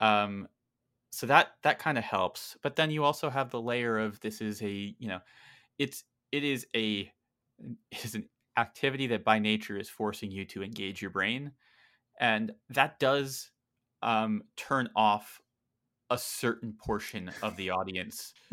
Um 0.00 0.48
so 1.12 1.26
that 1.26 1.52
that 1.62 1.78
kind 1.78 1.98
of 1.98 2.04
helps 2.04 2.56
but 2.62 2.74
then 2.74 2.90
you 2.90 3.04
also 3.04 3.30
have 3.30 3.50
the 3.50 3.60
layer 3.60 3.98
of 3.98 4.18
this 4.20 4.40
is 4.40 4.60
a 4.62 4.94
you 4.98 5.08
know 5.08 5.20
it's 5.78 6.04
it 6.32 6.42
is 6.42 6.66
a 6.74 7.12
it 7.90 8.04
is 8.04 8.14
an 8.14 8.28
activity 8.58 9.06
that 9.06 9.24
by 9.24 9.38
nature 9.38 9.78
is 9.78 9.88
forcing 9.88 10.30
you 10.30 10.44
to 10.44 10.62
engage 10.62 11.00
your 11.00 11.10
brain 11.10 11.52
and 12.20 12.52
that 12.70 12.98
does 12.98 13.50
um, 14.02 14.42
turn 14.56 14.88
off 14.96 15.40
a 16.10 16.18
certain 16.18 16.74
portion 16.74 17.30
of 17.42 17.56
the 17.56 17.70
audience. 17.70 18.34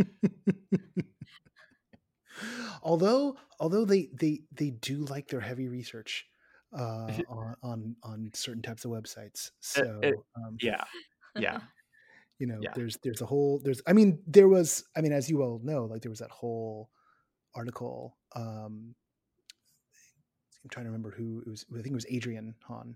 Although 2.81 3.35
although 3.59 3.83
they 3.83 4.09
they 4.13 4.43
they 4.53 4.69
do 4.69 5.03
like 5.05 5.27
their 5.27 5.41
heavy 5.41 5.67
research 5.67 6.25
uh, 6.71 7.11
on, 7.29 7.55
on 7.61 7.95
on 8.01 8.31
certain 8.33 8.61
types 8.61 8.85
of 8.85 8.91
websites 8.91 9.51
so 9.59 10.23
um, 10.37 10.55
yeah. 10.61 10.85
Yeah 11.35 11.59
you 12.39 12.47
know 12.47 12.59
Yeah. 12.61 12.71
there's 12.75 12.97
there's 13.03 13.21
a 13.21 13.25
whole 13.25 13.59
there's 13.63 13.81
i 13.85 13.93
mean 13.93 14.19
there 14.25 14.47
was 14.47 14.83
i 14.97 15.01
mean 15.01 15.11
as 15.11 15.29
you 15.29 15.41
all 15.43 15.59
know 15.63 15.85
like 15.85 16.01
there 16.01 16.09
was 16.09 16.19
that 16.19 16.31
whole 16.31 16.89
article 17.55 18.17
um 18.35 18.95
i'm 20.63 20.69
trying 20.69 20.85
to 20.85 20.89
remember 20.89 21.11
who 21.11 21.41
it 21.45 21.49
was 21.49 21.65
i 21.71 21.81
think 21.81 21.87
it 21.87 21.93
was 21.93 22.05
Adrian 22.09 22.55
Hon 22.67 22.95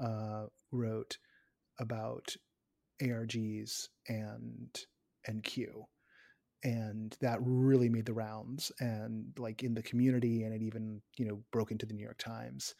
uh 0.00 0.46
wrote 0.70 1.18
about 1.78 2.36
args 3.02 3.88
and 4.08 4.78
and 5.26 5.42
q 5.42 5.86
and 6.64 7.16
that 7.20 7.38
really 7.40 7.88
made 7.88 8.06
the 8.06 8.12
rounds 8.12 8.70
and 8.78 9.32
like 9.38 9.62
in 9.62 9.74
the 9.74 9.82
community 9.82 10.44
and 10.44 10.54
it 10.54 10.62
even 10.62 11.00
you 11.16 11.26
know 11.26 11.42
broke 11.50 11.72
into 11.72 11.86
the 11.86 11.94
new 11.94 12.04
york 12.04 12.18
times 12.18 12.74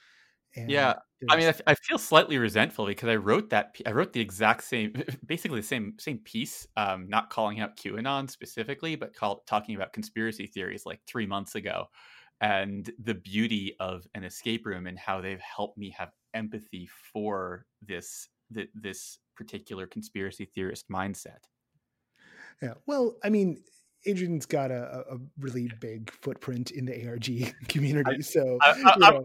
and 0.56 0.70
Yeah, 0.70 0.94
I 1.30 1.36
mean, 1.36 1.52
I, 1.66 1.74
feel 1.74 1.98
slightly 1.98 2.38
resentful 2.38 2.86
because 2.86 3.08
I 3.08 3.16
wrote 3.16 3.50
that. 3.50 3.76
I 3.86 3.92
wrote 3.92 4.12
the 4.12 4.20
exact 4.20 4.64
same, 4.64 4.92
basically 5.26 5.60
the 5.60 5.66
same 5.66 5.94
same 5.98 6.18
piece, 6.18 6.66
um, 6.76 7.08
not 7.08 7.30
calling 7.30 7.60
out 7.60 7.76
QAnon 7.76 8.28
specifically, 8.28 8.96
but 8.96 9.14
call, 9.14 9.42
talking 9.46 9.76
about 9.76 9.92
conspiracy 9.92 10.46
theories 10.46 10.84
like 10.84 11.00
three 11.06 11.26
months 11.26 11.54
ago, 11.54 11.86
and 12.40 12.90
the 12.98 13.14
beauty 13.14 13.76
of 13.80 14.06
an 14.14 14.24
escape 14.24 14.66
room 14.66 14.86
and 14.86 14.98
how 14.98 15.20
they've 15.20 15.40
helped 15.40 15.78
me 15.78 15.94
have 15.96 16.10
empathy 16.34 16.88
for 17.12 17.66
this 17.80 18.28
th- 18.52 18.70
this 18.74 19.18
particular 19.36 19.86
conspiracy 19.86 20.44
theorist 20.44 20.88
mindset. 20.88 21.44
Yeah. 22.60 22.74
Well, 22.86 23.16
I 23.24 23.28
mean, 23.28 23.62
Adrian's 24.04 24.46
got 24.46 24.70
a, 24.70 25.04
a 25.10 25.18
really 25.38 25.70
big 25.80 26.10
footprint 26.22 26.70
in 26.70 26.86
the 26.86 27.06
ARG 27.08 27.54
community, 27.68 28.22
so 28.22 28.58
I, 28.60 28.70
I, 28.70 28.94
I'm, 28.94 29.14
I'm 29.14 29.20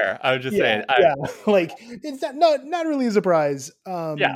aware. 0.00 0.20
I 0.22 0.34
was 0.34 0.42
just 0.42 0.56
yeah, 0.56 0.62
saying. 0.62 0.84
I, 0.88 1.00
yeah, 1.00 1.14
like 1.46 1.72
it's 1.78 2.22
not, 2.22 2.36
not 2.36 2.64
not 2.64 2.86
really 2.86 3.06
a 3.06 3.10
surprise. 3.10 3.70
Um, 3.86 4.18
Yeah. 4.18 4.34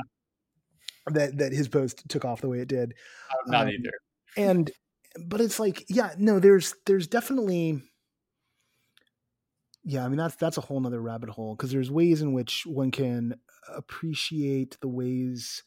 that 1.07 1.37
that 1.37 1.51
his 1.51 1.67
post 1.67 2.07
took 2.09 2.25
off 2.25 2.41
the 2.41 2.49
way 2.49 2.59
it 2.59 2.67
did, 2.67 2.93
I'm 3.31 3.51
not 3.51 3.67
um, 3.67 3.69
either. 3.69 3.91
and 4.35 4.71
but 5.25 5.41
it's 5.41 5.59
like, 5.59 5.85
yeah, 5.89 6.13
no, 6.17 6.39
there's 6.39 6.75
there's 6.85 7.07
definitely. 7.07 7.81
Yeah, 9.83 10.03
I 10.03 10.09
mean 10.09 10.17
that's 10.17 10.35
that's 10.35 10.57
a 10.57 10.61
whole 10.61 10.81
nother 10.81 11.01
rabbit 11.01 11.29
hole 11.29 11.55
because 11.55 11.71
there's 11.71 11.89
ways 11.89 12.21
in 12.21 12.33
which 12.33 12.65
one 12.65 12.91
can 12.91 13.35
appreciate 13.73 14.77
the 14.81 14.89
ways 14.89 15.63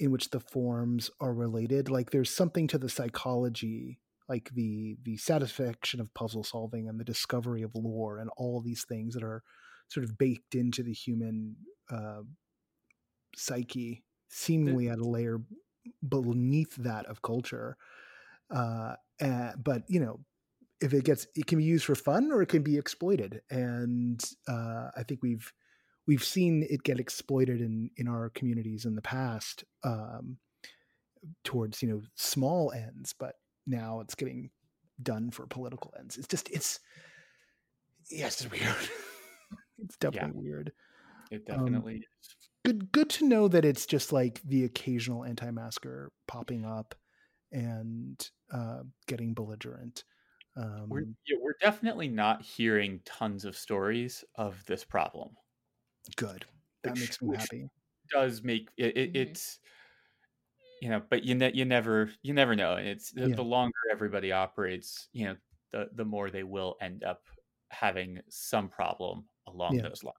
in 0.00 0.10
which 0.10 0.30
the 0.30 0.40
forms 0.40 1.10
are 1.20 1.32
related 1.34 1.88
like 1.88 2.10
there's 2.10 2.34
something 2.34 2.66
to 2.66 2.78
the 2.78 2.88
psychology 2.88 4.00
like 4.30 4.48
the 4.54 4.96
the 5.02 5.16
satisfaction 5.16 6.00
of 6.00 6.12
puzzle 6.14 6.44
solving 6.44 6.88
and 6.88 6.98
the 6.98 7.04
discovery 7.04 7.62
of 7.62 7.74
lore 7.74 8.18
and 8.18 8.30
all 8.36 8.60
these 8.60 8.84
things 8.88 9.14
that 9.14 9.22
are 9.22 9.42
sort 9.88 10.04
of 10.04 10.16
baked 10.16 10.54
into 10.54 10.82
the 10.82 10.92
human 10.92 11.56
uh, 11.90 12.22
psyche 13.36 14.04
seemingly 14.28 14.88
at 14.88 14.98
a 14.98 15.04
layer 15.04 15.40
beneath 16.08 16.76
that 16.76 17.06
of 17.06 17.22
culture. 17.22 17.76
Uh, 18.54 18.94
uh, 19.20 19.52
but 19.62 19.82
you 19.88 20.00
know 20.00 20.20
if 20.80 20.94
it 20.94 21.04
gets 21.04 21.26
it 21.34 21.46
can 21.46 21.58
be 21.58 21.64
used 21.64 21.84
for 21.84 21.94
fun 21.94 22.30
or 22.32 22.40
it 22.40 22.48
can 22.48 22.62
be 22.62 22.78
exploited. 22.78 23.42
And 23.50 24.22
uh, 24.48 24.90
i 24.96 25.02
think 25.06 25.20
we've 25.22 25.52
we've 26.10 26.24
seen 26.24 26.66
it 26.68 26.82
get 26.82 26.98
exploited 26.98 27.60
in 27.60 27.88
in 27.96 28.08
our 28.08 28.30
communities 28.30 28.84
in 28.84 28.96
the 28.96 29.02
past 29.02 29.62
um, 29.84 30.38
towards 31.44 31.80
you 31.82 31.88
know 31.88 32.02
small 32.16 32.72
ends, 32.72 33.14
but 33.16 33.36
now 33.64 34.00
it's 34.00 34.16
getting 34.16 34.50
done 35.00 35.30
for 35.30 35.46
political 35.46 35.94
ends. 35.96 36.18
It's 36.18 36.26
just 36.26 36.50
it's 36.50 36.80
yes, 38.10 38.40
it's 38.40 38.50
weird. 38.50 38.90
it's 39.78 39.96
definitely 39.98 40.42
yeah, 40.42 40.50
weird. 40.50 40.72
It 41.30 41.44
um, 41.48 41.58
definitely 41.58 41.94
um, 41.94 42.02
is. 42.20 42.36
Good 42.64 42.90
good 42.90 43.10
to 43.10 43.28
know 43.28 43.46
that 43.46 43.64
it's 43.64 43.86
just 43.86 44.12
like 44.12 44.42
the 44.42 44.64
occasional 44.64 45.24
anti-masker 45.24 46.10
popping 46.26 46.64
up 46.64 46.96
and 47.52 48.28
uh, 48.52 48.80
getting 49.06 49.32
belligerent. 49.32 50.02
Um, 50.56 50.86
we're, 50.88 51.04
yeah, 51.28 51.36
we're 51.40 51.54
definitely 51.60 52.08
not 52.08 52.42
hearing 52.42 53.00
tons 53.04 53.44
of 53.44 53.56
stories 53.56 54.24
of 54.34 54.60
this 54.66 54.82
problem. 54.82 55.30
Good. 56.16 56.44
That 56.82 56.92
which, 56.92 57.00
makes 57.00 57.22
me 57.22 57.36
happy. 57.36 57.70
Does 58.10 58.42
make 58.42 58.68
it, 58.76 58.96
it, 58.96 59.12
mm-hmm. 59.12 59.22
it's 59.22 59.58
you 60.80 60.88
know, 60.88 61.02
but 61.08 61.24
you 61.24 61.34
ne- 61.34 61.52
you 61.54 61.64
never 61.64 62.10
you 62.22 62.32
never 62.32 62.56
know. 62.56 62.74
And 62.74 62.88
it's 62.88 63.12
the, 63.12 63.28
yeah. 63.28 63.36
the 63.36 63.42
longer 63.42 63.72
everybody 63.92 64.32
operates, 64.32 65.08
you 65.12 65.26
know, 65.26 65.36
the 65.72 65.88
the 65.94 66.04
more 66.04 66.30
they 66.30 66.42
will 66.42 66.76
end 66.80 67.04
up 67.04 67.22
having 67.68 68.20
some 68.28 68.68
problem 68.68 69.24
along 69.46 69.74
yeah. 69.74 69.82
those 69.82 70.02
lines. 70.02 70.16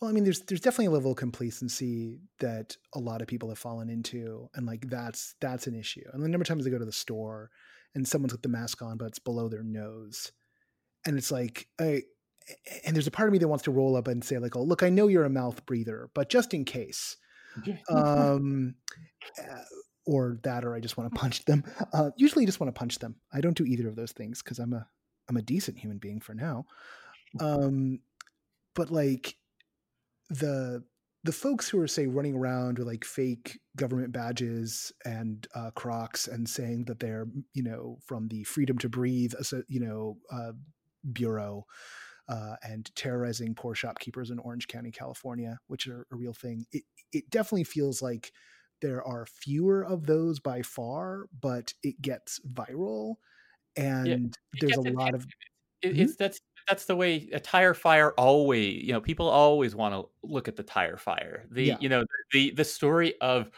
Well, 0.00 0.10
I 0.10 0.12
mean, 0.12 0.24
there's 0.24 0.40
there's 0.40 0.60
definitely 0.60 0.86
a 0.86 0.90
level 0.90 1.12
of 1.12 1.16
complacency 1.16 2.20
that 2.40 2.76
a 2.94 2.98
lot 2.98 3.22
of 3.22 3.28
people 3.28 3.48
have 3.48 3.58
fallen 3.58 3.88
into, 3.88 4.48
and 4.54 4.66
like 4.66 4.88
that's 4.88 5.34
that's 5.40 5.66
an 5.66 5.74
issue. 5.74 6.04
And 6.12 6.22
the 6.22 6.28
number 6.28 6.42
of 6.42 6.48
times 6.48 6.64
they 6.64 6.70
go 6.70 6.78
to 6.78 6.84
the 6.84 6.92
store 6.92 7.50
and 7.94 8.06
someone's 8.06 8.32
got 8.32 8.42
the 8.42 8.48
mask 8.48 8.82
on, 8.82 8.98
but 8.98 9.06
it's 9.06 9.18
below 9.18 9.48
their 9.48 9.62
nose, 9.62 10.32
and 11.06 11.16
it's 11.16 11.30
like, 11.30 11.66
I, 11.80 12.02
and 12.84 12.94
there's 12.94 13.06
a 13.06 13.12
part 13.12 13.28
of 13.28 13.32
me 13.32 13.38
that 13.38 13.48
wants 13.48 13.64
to 13.64 13.70
roll 13.70 13.96
up 13.96 14.08
and 14.08 14.22
say 14.22 14.38
like, 14.38 14.56
oh, 14.56 14.62
look, 14.62 14.82
I 14.82 14.88
know 14.88 15.08
you're 15.08 15.24
a 15.24 15.30
mouth 15.30 15.64
breather, 15.66 16.10
but 16.14 16.28
just 16.28 16.54
in 16.54 16.64
case, 16.64 17.16
um, 17.88 18.74
uh, 19.38 19.62
or 20.06 20.38
that, 20.44 20.64
or 20.64 20.74
I 20.74 20.80
just 20.80 20.96
want 20.96 21.12
to 21.12 21.18
punch 21.18 21.44
them. 21.44 21.64
Uh, 21.92 22.10
usually, 22.16 22.44
I 22.44 22.46
just 22.46 22.60
want 22.60 22.72
to 22.74 22.78
punch 22.78 22.98
them. 22.98 23.16
I 23.32 23.40
don't 23.40 23.56
do 23.56 23.64
either 23.64 23.88
of 23.88 23.96
those 23.96 24.12
things 24.12 24.42
because 24.42 24.58
I'm 24.58 24.72
a 24.72 24.86
I'm 25.28 25.36
a 25.36 25.42
decent 25.42 25.78
human 25.78 25.98
being 25.98 26.20
for 26.20 26.34
now. 26.34 26.66
Um, 27.40 28.00
but 28.74 28.90
like 28.90 29.36
the 30.30 30.84
the 31.24 31.32
folks 31.32 31.68
who 31.68 31.80
are 31.80 31.88
say 31.88 32.06
running 32.06 32.36
around 32.36 32.78
with 32.78 32.86
like 32.86 33.04
fake 33.04 33.58
government 33.74 34.12
badges 34.12 34.92
and 35.04 35.46
uh, 35.56 35.70
Crocs 35.74 36.28
and 36.28 36.48
saying 36.48 36.84
that 36.84 37.00
they're 37.00 37.26
you 37.52 37.64
know 37.64 37.98
from 38.06 38.28
the 38.28 38.44
Freedom 38.44 38.78
to 38.78 38.88
Breathe 38.88 39.32
you 39.66 39.80
know 39.80 40.18
uh, 40.32 40.52
bureau 41.12 41.66
uh, 42.28 42.56
and 42.62 42.90
terrorizing 42.96 43.54
poor 43.54 43.74
shopkeepers 43.74 44.30
in 44.30 44.38
Orange 44.38 44.68
County, 44.68 44.90
California, 44.90 45.58
which 45.68 45.86
are 45.86 46.06
a 46.12 46.16
real 46.16 46.32
thing. 46.32 46.66
It 46.72 46.84
it 47.12 47.30
definitely 47.30 47.64
feels 47.64 48.02
like 48.02 48.32
there 48.82 49.02
are 49.02 49.26
fewer 49.26 49.84
of 49.84 50.06
those 50.06 50.40
by 50.40 50.62
far, 50.62 51.26
but 51.40 51.72
it 51.82 52.00
gets 52.02 52.40
viral, 52.52 53.16
and 53.76 54.36
yeah, 54.54 54.60
there's 54.60 54.76
a 54.76 54.92
lot 54.92 55.14
of. 55.14 55.26
It, 55.82 55.92
mm-hmm. 55.92 56.02
It's 56.02 56.16
that's 56.16 56.40
that's 56.68 56.86
the 56.86 56.96
way 56.96 57.28
a 57.32 57.40
tire 57.40 57.74
fire 57.74 58.12
always 58.12 58.82
you 58.82 58.92
know 58.92 59.00
people 59.00 59.28
always 59.28 59.74
want 59.74 59.94
to 59.94 60.08
look 60.22 60.48
at 60.48 60.56
the 60.56 60.62
tire 60.62 60.96
fire 60.96 61.44
the 61.50 61.64
yeah. 61.64 61.76
you 61.80 61.88
know 61.88 62.04
the 62.32 62.50
the 62.52 62.64
story 62.64 63.14
of 63.20 63.50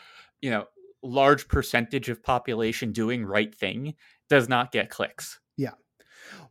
you 0.43 0.51
know 0.51 0.67
large 1.03 1.49
percentage 1.49 2.09
of 2.09 2.23
population 2.23 2.93
doing 2.93 3.25
right 3.25 3.55
thing 3.55 3.95
does 4.29 4.49
not 4.49 4.73
get 4.73 4.91
clicks 4.91 5.41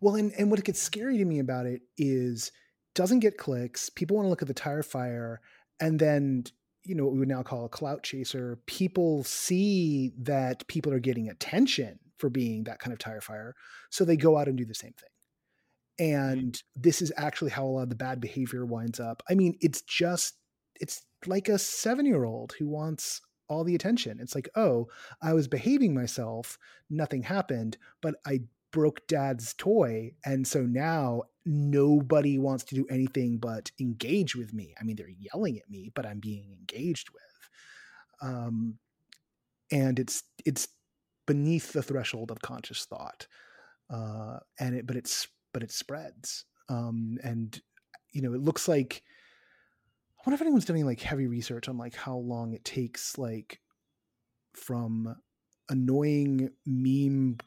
well 0.01 0.15
and 0.15 0.31
and 0.37 0.49
what 0.49 0.63
gets 0.63 0.81
scary 0.81 1.17
to 1.17 1.25
me 1.25 1.39
about 1.39 1.65
it 1.65 1.81
is 1.97 2.51
doesn't 2.95 3.19
get 3.19 3.37
clicks 3.37 3.89
people 3.89 4.15
want 4.15 4.25
to 4.25 4.29
look 4.29 4.41
at 4.41 4.47
the 4.47 4.53
tire 4.53 4.83
fire 4.83 5.41
and 5.79 5.99
then 5.99 6.43
you 6.83 6.95
know 6.95 7.03
what 7.03 7.13
we 7.13 7.19
would 7.19 7.27
now 7.27 7.43
call 7.43 7.65
a 7.65 7.69
clout 7.69 8.01
chaser 8.01 8.57
people 8.65 9.23
see 9.23 10.13
that 10.17 10.67
people 10.67 10.93
are 10.93 10.99
getting 10.99 11.29
attention 11.29 11.99
for 12.17 12.29
being 12.29 12.63
that 12.63 12.79
kind 12.79 12.93
of 12.93 12.99
tire 12.99 13.21
fire 13.21 13.53
so 13.89 14.03
they 14.03 14.17
go 14.17 14.37
out 14.37 14.47
and 14.47 14.57
do 14.57 14.65
the 14.65 14.73
same 14.73 14.93
thing. 14.93 15.09
And 15.99 16.61
this 16.75 17.01
is 17.01 17.11
actually 17.17 17.51
how 17.51 17.65
a 17.65 17.67
lot 17.67 17.83
of 17.83 17.89
the 17.89 17.95
bad 17.95 18.21
behavior 18.21 18.65
winds 18.65 18.99
up. 18.99 19.23
I 19.29 19.35
mean 19.35 19.57
it's 19.61 19.81
just 19.81 20.35
it's 20.79 21.03
like 21.25 21.49
a 21.49 21.57
seven 21.57 22.05
year 22.05 22.23
old 22.23 22.53
who 22.57 22.67
wants 22.67 23.21
all 23.49 23.63
the 23.63 23.75
attention. 23.75 24.19
It's 24.19 24.35
like 24.35 24.49
oh 24.55 24.87
i 25.21 25.33
was 25.33 25.47
behaving 25.47 25.93
myself 25.93 26.57
nothing 26.89 27.23
happened 27.23 27.77
but 28.01 28.15
i 28.25 28.39
broke 28.77 29.05
dad's 29.07 29.53
toy 29.55 30.11
and 30.25 30.45
so 30.45 30.61
now 30.61 31.21
nobody 31.45 32.37
wants 32.37 32.63
to 32.63 32.75
do 32.75 32.85
anything 32.89 33.37
but 33.37 33.71
engage 33.79 34.35
with 34.35 34.53
me 34.53 34.73
i 34.79 34.83
mean 34.83 34.95
they're 34.95 35.07
yelling 35.07 35.57
at 35.57 35.69
me 35.69 35.91
but 35.95 36.05
i'm 36.05 36.19
being 36.19 36.51
engaged 36.59 37.09
with 37.11 38.29
um 38.29 38.77
and 39.71 39.99
it's 39.99 40.23
it's 40.45 40.67
beneath 41.25 41.73
the 41.73 41.83
threshold 41.83 42.31
of 42.31 42.39
conscious 42.41 42.85
thought 42.85 43.27
uh 43.89 44.37
and 44.59 44.75
it 44.75 44.85
but 44.85 44.95
it's 44.95 45.27
but 45.57 45.63
it 45.63 45.71
spreads. 45.71 46.45
Um, 46.69 47.17
and 47.23 47.59
you 48.11 48.21
know, 48.21 48.33
it 48.33 48.41
looks 48.41 48.67
like 48.67 49.01
I 50.19 50.21
wonder 50.25 50.35
if 50.35 50.41
anyone's 50.41 50.65
doing 50.65 50.85
like 50.85 51.01
heavy 51.01 51.25
research 51.25 51.67
on 51.67 51.79
like 51.79 51.95
how 51.95 52.17
long 52.17 52.53
it 52.53 52.63
takes 52.63 53.17
like 53.17 53.59
from 54.53 55.15
annoying 55.69 56.51
meme 56.67 57.37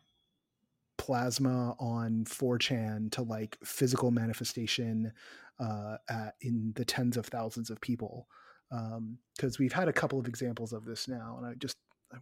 plasma 1.00 1.74
on 1.78 2.24
4chan 2.26 3.10
to 3.12 3.22
like 3.22 3.56
physical 3.64 4.10
manifestation 4.10 5.10
uh, 5.58 5.96
at, 6.10 6.34
in 6.42 6.72
the 6.76 6.84
tens 6.84 7.16
of 7.16 7.24
thousands 7.24 7.70
of 7.70 7.80
people. 7.80 8.28
Because 8.68 8.98
um, 8.98 9.56
we've 9.58 9.72
had 9.72 9.88
a 9.88 9.92
couple 9.92 10.20
of 10.20 10.28
examples 10.28 10.74
of 10.74 10.84
this 10.84 11.08
now, 11.08 11.36
and 11.38 11.46
I 11.46 11.54
just, 11.54 11.76
I, 12.12 12.18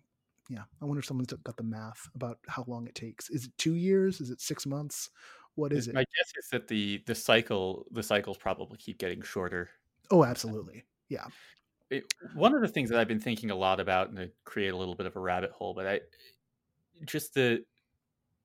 yeah, 0.48 0.62
I 0.80 0.84
wonder 0.84 1.00
if 1.00 1.06
someone's 1.06 1.32
got 1.32 1.56
the 1.56 1.62
math 1.62 2.08
about 2.14 2.38
how 2.46 2.64
long 2.68 2.86
it 2.86 2.94
takes. 2.94 3.28
Is 3.30 3.46
it 3.46 3.52
two 3.58 3.74
years? 3.74 4.20
Is 4.20 4.30
it 4.30 4.40
six 4.40 4.64
months? 4.64 5.10
What 5.56 5.72
is 5.72 5.88
it? 5.88 5.94
My 5.94 6.04
guess 6.16 6.32
is 6.38 6.48
that 6.52 6.68
the 6.68 7.02
the 7.06 7.16
cycle 7.16 7.84
the 7.90 8.02
cycles 8.02 8.38
probably 8.38 8.78
keep 8.78 8.98
getting 8.98 9.20
shorter. 9.22 9.68
Oh, 10.10 10.24
absolutely. 10.24 10.84
Yeah. 11.08 11.26
It, 11.90 12.04
one 12.34 12.54
of 12.54 12.62
the 12.62 12.68
things 12.68 12.90
that 12.90 12.98
I've 12.98 13.08
been 13.08 13.20
thinking 13.20 13.50
a 13.50 13.56
lot 13.56 13.80
about, 13.80 14.08
and 14.08 14.16
to 14.18 14.30
create 14.44 14.68
a 14.68 14.76
little 14.76 14.94
bit 14.94 15.06
of 15.06 15.16
a 15.16 15.20
rabbit 15.20 15.50
hole, 15.50 15.74
but 15.74 15.86
I 15.86 16.00
just 17.04 17.34
the 17.34 17.64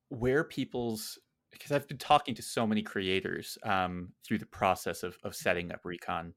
where 0.09 0.43
people's 0.43 1.17
because 1.51 1.71
I've 1.71 1.87
been 1.87 1.97
talking 1.97 2.33
to 2.35 2.41
so 2.41 2.65
many 2.65 2.81
creators 2.81 3.57
um, 3.63 4.09
through 4.25 4.39
the 4.39 4.45
process 4.45 5.03
of 5.03 5.17
of 5.23 5.35
setting 5.35 5.71
up 5.71 5.81
Recon 5.83 6.33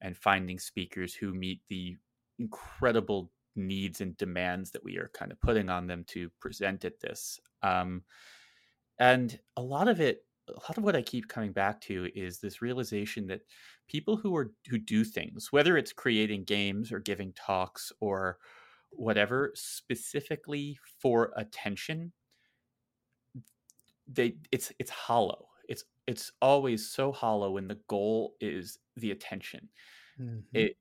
and 0.00 0.16
finding 0.16 0.58
speakers 0.58 1.14
who 1.14 1.32
meet 1.34 1.60
the 1.68 1.96
incredible 2.38 3.30
needs 3.56 4.00
and 4.00 4.16
demands 4.16 4.70
that 4.72 4.84
we 4.84 4.96
are 4.96 5.10
kind 5.14 5.30
of 5.30 5.40
putting 5.40 5.68
on 5.68 5.86
them 5.86 6.04
to 6.08 6.28
present 6.40 6.84
at 6.84 7.00
this. 7.00 7.38
Um, 7.62 8.02
and 8.98 9.38
a 9.56 9.62
lot 9.62 9.88
of 9.88 10.00
it 10.00 10.24
a 10.48 10.52
lot 10.52 10.76
of 10.76 10.84
what 10.84 10.96
i 10.96 11.02
keep 11.02 11.28
coming 11.28 11.52
back 11.52 11.80
to 11.80 12.08
is 12.14 12.38
this 12.38 12.62
realization 12.62 13.26
that 13.26 13.40
people 13.88 14.16
who 14.16 14.36
are 14.36 14.52
who 14.68 14.78
do 14.78 15.04
things 15.04 15.48
whether 15.50 15.76
it's 15.76 15.92
creating 15.92 16.44
games 16.44 16.92
or 16.92 16.98
giving 16.98 17.32
talks 17.32 17.92
or 18.00 18.38
whatever 18.90 19.50
specifically 19.54 20.78
for 21.00 21.32
attention 21.36 22.12
they 24.06 24.36
it's 24.52 24.72
it's 24.78 24.90
hollow. 24.90 25.48
It's 25.68 25.84
it's 26.06 26.32
always 26.42 26.90
so 26.90 27.12
hollow 27.12 27.52
when 27.52 27.68
the 27.68 27.78
goal 27.88 28.34
is 28.40 28.78
the 28.96 29.10
attention. 29.10 29.68
Mm-hmm. 30.20 30.38
it 30.52 30.76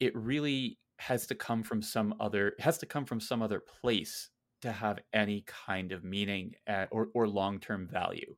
it 0.00 0.16
really 0.16 0.78
has 0.98 1.26
to 1.28 1.36
come 1.36 1.62
from 1.62 1.82
some 1.82 2.14
other 2.18 2.48
it 2.48 2.60
has 2.60 2.78
to 2.78 2.86
come 2.86 3.04
from 3.04 3.20
some 3.20 3.42
other 3.42 3.60
place 3.60 4.30
to 4.62 4.72
have 4.72 4.98
any 5.12 5.44
kind 5.46 5.92
of 5.92 6.04
meaning 6.04 6.54
at, 6.66 6.88
or, 6.92 7.08
or 7.14 7.28
long-term 7.28 7.88
value. 7.88 8.36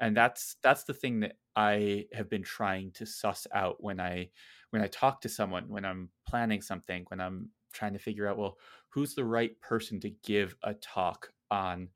And 0.00 0.16
that's 0.16 0.56
that's 0.62 0.84
the 0.84 0.92
thing 0.92 1.20
that 1.20 1.36
i 1.56 2.04
have 2.12 2.28
been 2.28 2.42
trying 2.42 2.92
to 2.92 3.06
suss 3.06 3.46
out 3.54 3.82
when 3.82 3.98
i 3.98 4.28
when 4.70 4.82
i 4.82 4.86
talk 4.88 5.22
to 5.22 5.28
someone 5.28 5.64
when 5.68 5.86
i'm 5.86 6.10
planning 6.28 6.60
something 6.60 7.04
when 7.08 7.18
i'm 7.18 7.48
trying 7.72 7.94
to 7.94 7.98
figure 7.98 8.28
out 8.28 8.36
well 8.36 8.58
who's 8.90 9.14
the 9.14 9.24
right 9.24 9.58
person 9.62 9.98
to 10.00 10.10
give 10.22 10.54
a 10.64 10.74
talk 10.74 11.30
on 11.50 11.88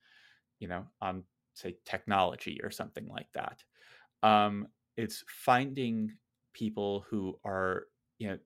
you 0.60 0.66
know 0.66 0.86
on 1.02 1.22
say 1.61 1.76
technology 1.84 2.61
or 2.62 2.70
something 2.70 3.06
like 3.08 3.28
that 3.34 3.62
um 4.22 4.66
it's 4.96 5.24
finding 5.28 6.11
people 6.52 7.04
who 7.08 7.38
are 7.44 7.84
you 8.18 8.28
know 8.28 8.38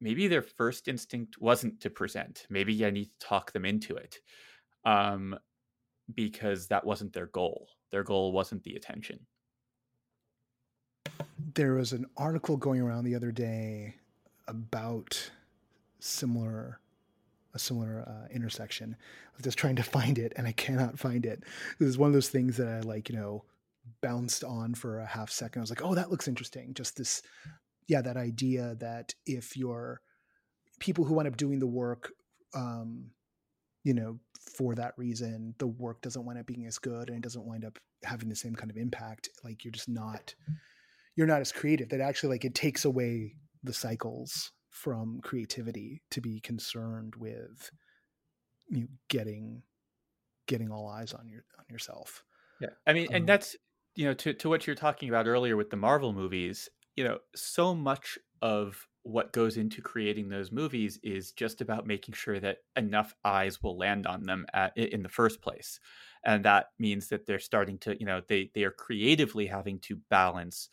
maybe 0.00 0.26
their 0.26 0.42
first 0.42 0.88
instinct 0.88 1.40
wasn't 1.40 1.80
to 1.80 1.88
present 1.88 2.46
maybe 2.50 2.84
i 2.84 2.90
need 2.90 3.06
to 3.06 3.26
talk 3.26 3.52
them 3.52 3.64
into 3.64 3.94
it 3.94 4.18
um, 4.84 5.38
because 6.14 6.66
that 6.68 6.84
wasn't 6.84 7.12
their 7.12 7.26
goal. 7.26 7.68
Their 7.90 8.02
goal 8.02 8.32
wasn't 8.32 8.62
the 8.64 8.74
attention. 8.74 9.20
There 11.54 11.74
was 11.74 11.92
an 11.92 12.06
article 12.16 12.56
going 12.56 12.80
around 12.80 13.04
the 13.04 13.14
other 13.14 13.32
day 13.32 13.96
about 14.48 15.30
similar 15.98 16.80
a 17.54 17.58
similar 17.58 18.04
uh, 18.06 18.28
intersection. 18.32 18.96
I 18.98 19.36
was 19.36 19.44
just 19.44 19.58
trying 19.58 19.76
to 19.76 19.82
find 19.98 20.18
it 20.18 20.32
and 20.36 20.46
I 20.46 20.52
cannot 20.52 20.98
find 20.98 21.26
it. 21.26 21.44
This 21.78 21.88
is 21.88 21.98
one 21.98 22.08
of 22.08 22.14
those 22.14 22.28
things 22.28 22.56
that 22.56 22.68
I 22.68 22.80
like, 22.80 23.08
you 23.08 23.16
know, 23.16 23.44
bounced 24.00 24.44
on 24.44 24.74
for 24.74 25.00
a 25.00 25.06
half 25.06 25.30
second. 25.30 25.60
I 25.60 25.62
was 25.62 25.70
like, 25.70 25.82
oh, 25.82 25.94
that 25.94 26.10
looks 26.10 26.28
interesting. 26.28 26.74
Just 26.74 26.96
this 26.96 27.22
yeah, 27.88 28.00
that 28.02 28.16
idea 28.16 28.76
that 28.76 29.14
if 29.26 29.56
you're 29.56 30.00
people 30.78 31.04
who 31.04 31.14
wind 31.14 31.28
up 31.28 31.36
doing 31.36 31.58
the 31.58 31.66
work, 31.66 32.12
um, 32.54 33.10
you 33.84 33.94
know, 33.94 34.18
for 34.40 34.74
that 34.74 34.94
reason, 34.96 35.54
the 35.58 35.66
work 35.66 36.00
doesn't 36.00 36.24
wind 36.24 36.38
up 36.38 36.46
being 36.46 36.66
as 36.66 36.78
good 36.78 37.08
and 37.08 37.18
it 37.18 37.22
doesn't 37.22 37.44
wind 37.44 37.64
up 37.64 37.78
having 38.04 38.28
the 38.28 38.36
same 38.36 38.54
kind 38.54 38.70
of 38.70 38.76
impact. 38.76 39.28
Like 39.44 39.64
you're 39.64 39.72
just 39.72 39.88
not, 39.88 40.34
you're 41.16 41.26
not 41.26 41.40
as 41.40 41.52
creative. 41.52 41.88
That 41.88 42.00
actually 42.00 42.30
like 42.30 42.44
it 42.44 42.54
takes 42.54 42.84
away 42.84 43.34
the 43.62 43.72
cycles 43.72 44.52
from 44.72 45.20
creativity 45.22 46.02
to 46.10 46.20
be 46.22 46.40
concerned 46.40 47.16
with 47.16 47.70
you 48.68 48.82
know, 48.82 48.88
getting 49.08 49.62
getting 50.46 50.70
all 50.72 50.88
eyes 50.88 51.12
on 51.14 51.28
your 51.28 51.44
on 51.58 51.64
yourself. 51.70 52.24
Yeah, 52.60 52.70
I 52.86 52.92
mean, 52.92 53.08
and 53.12 53.26
Um, 53.26 53.28
that's 53.28 53.56
you 53.94 54.06
know 54.06 54.14
to 54.14 54.34
to 54.34 54.48
what 54.48 54.66
you're 54.66 54.76
talking 54.76 55.08
about 55.08 55.26
earlier 55.26 55.56
with 55.56 55.70
the 55.70 55.76
Marvel 55.76 56.12
movies. 56.12 56.68
You 56.96 57.04
know, 57.04 57.18
so 57.34 57.74
much 57.74 58.18
of 58.42 58.86
what 59.02 59.32
goes 59.32 59.56
into 59.56 59.82
creating 59.82 60.28
those 60.28 60.52
movies 60.52 60.98
is 61.02 61.32
just 61.32 61.60
about 61.60 61.86
making 61.86 62.14
sure 62.14 62.38
that 62.38 62.58
enough 62.76 63.14
eyes 63.24 63.62
will 63.62 63.76
land 63.76 64.06
on 64.06 64.24
them 64.24 64.46
at, 64.52 64.76
in 64.76 65.02
the 65.02 65.08
first 65.08 65.40
place, 65.42 65.80
and 66.24 66.44
that 66.44 66.68
means 66.78 67.08
that 67.08 67.26
they're 67.26 67.38
starting 67.38 67.78
to 67.78 67.98
you 67.98 68.06
know 68.06 68.22
they 68.28 68.50
they 68.54 68.64
are 68.64 68.70
creatively 68.70 69.46
having 69.46 69.80
to 69.80 69.96
balance 70.10 70.68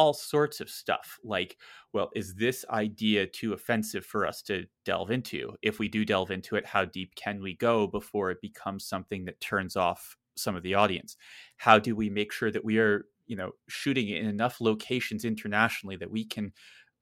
all 0.00 0.14
sorts 0.14 0.62
of 0.62 0.70
stuff 0.70 1.18
like 1.22 1.58
well 1.92 2.08
is 2.14 2.34
this 2.34 2.64
idea 2.70 3.26
too 3.26 3.52
offensive 3.52 4.04
for 4.06 4.26
us 4.26 4.40
to 4.40 4.64
delve 4.86 5.10
into? 5.10 5.54
If 5.60 5.78
we 5.78 5.88
do 5.88 6.06
delve 6.06 6.30
into 6.30 6.56
it 6.56 6.64
how 6.64 6.86
deep 6.86 7.14
can 7.16 7.42
we 7.42 7.54
go 7.54 7.86
before 7.86 8.30
it 8.30 8.40
becomes 8.40 8.86
something 8.86 9.26
that 9.26 9.42
turns 9.42 9.76
off 9.76 10.16
some 10.36 10.56
of 10.56 10.62
the 10.62 10.72
audience? 10.74 11.18
How 11.58 11.78
do 11.78 11.94
we 11.94 12.08
make 12.08 12.32
sure 12.32 12.50
that 12.50 12.64
we 12.64 12.78
are 12.78 13.04
you 13.26 13.36
know 13.36 13.50
shooting 13.68 14.08
in 14.08 14.26
enough 14.26 14.58
locations 14.58 15.26
internationally 15.26 15.96
that 15.96 16.10
we 16.10 16.24
can 16.24 16.52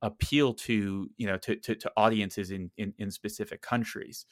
appeal 0.02 0.52
to 0.54 1.08
you 1.16 1.26
know 1.28 1.36
to, 1.38 1.54
to, 1.54 1.76
to 1.76 1.92
audiences 1.96 2.50
in, 2.50 2.68
in 2.78 2.92
in 2.98 3.12
specific 3.12 3.62
countries? 3.62 4.26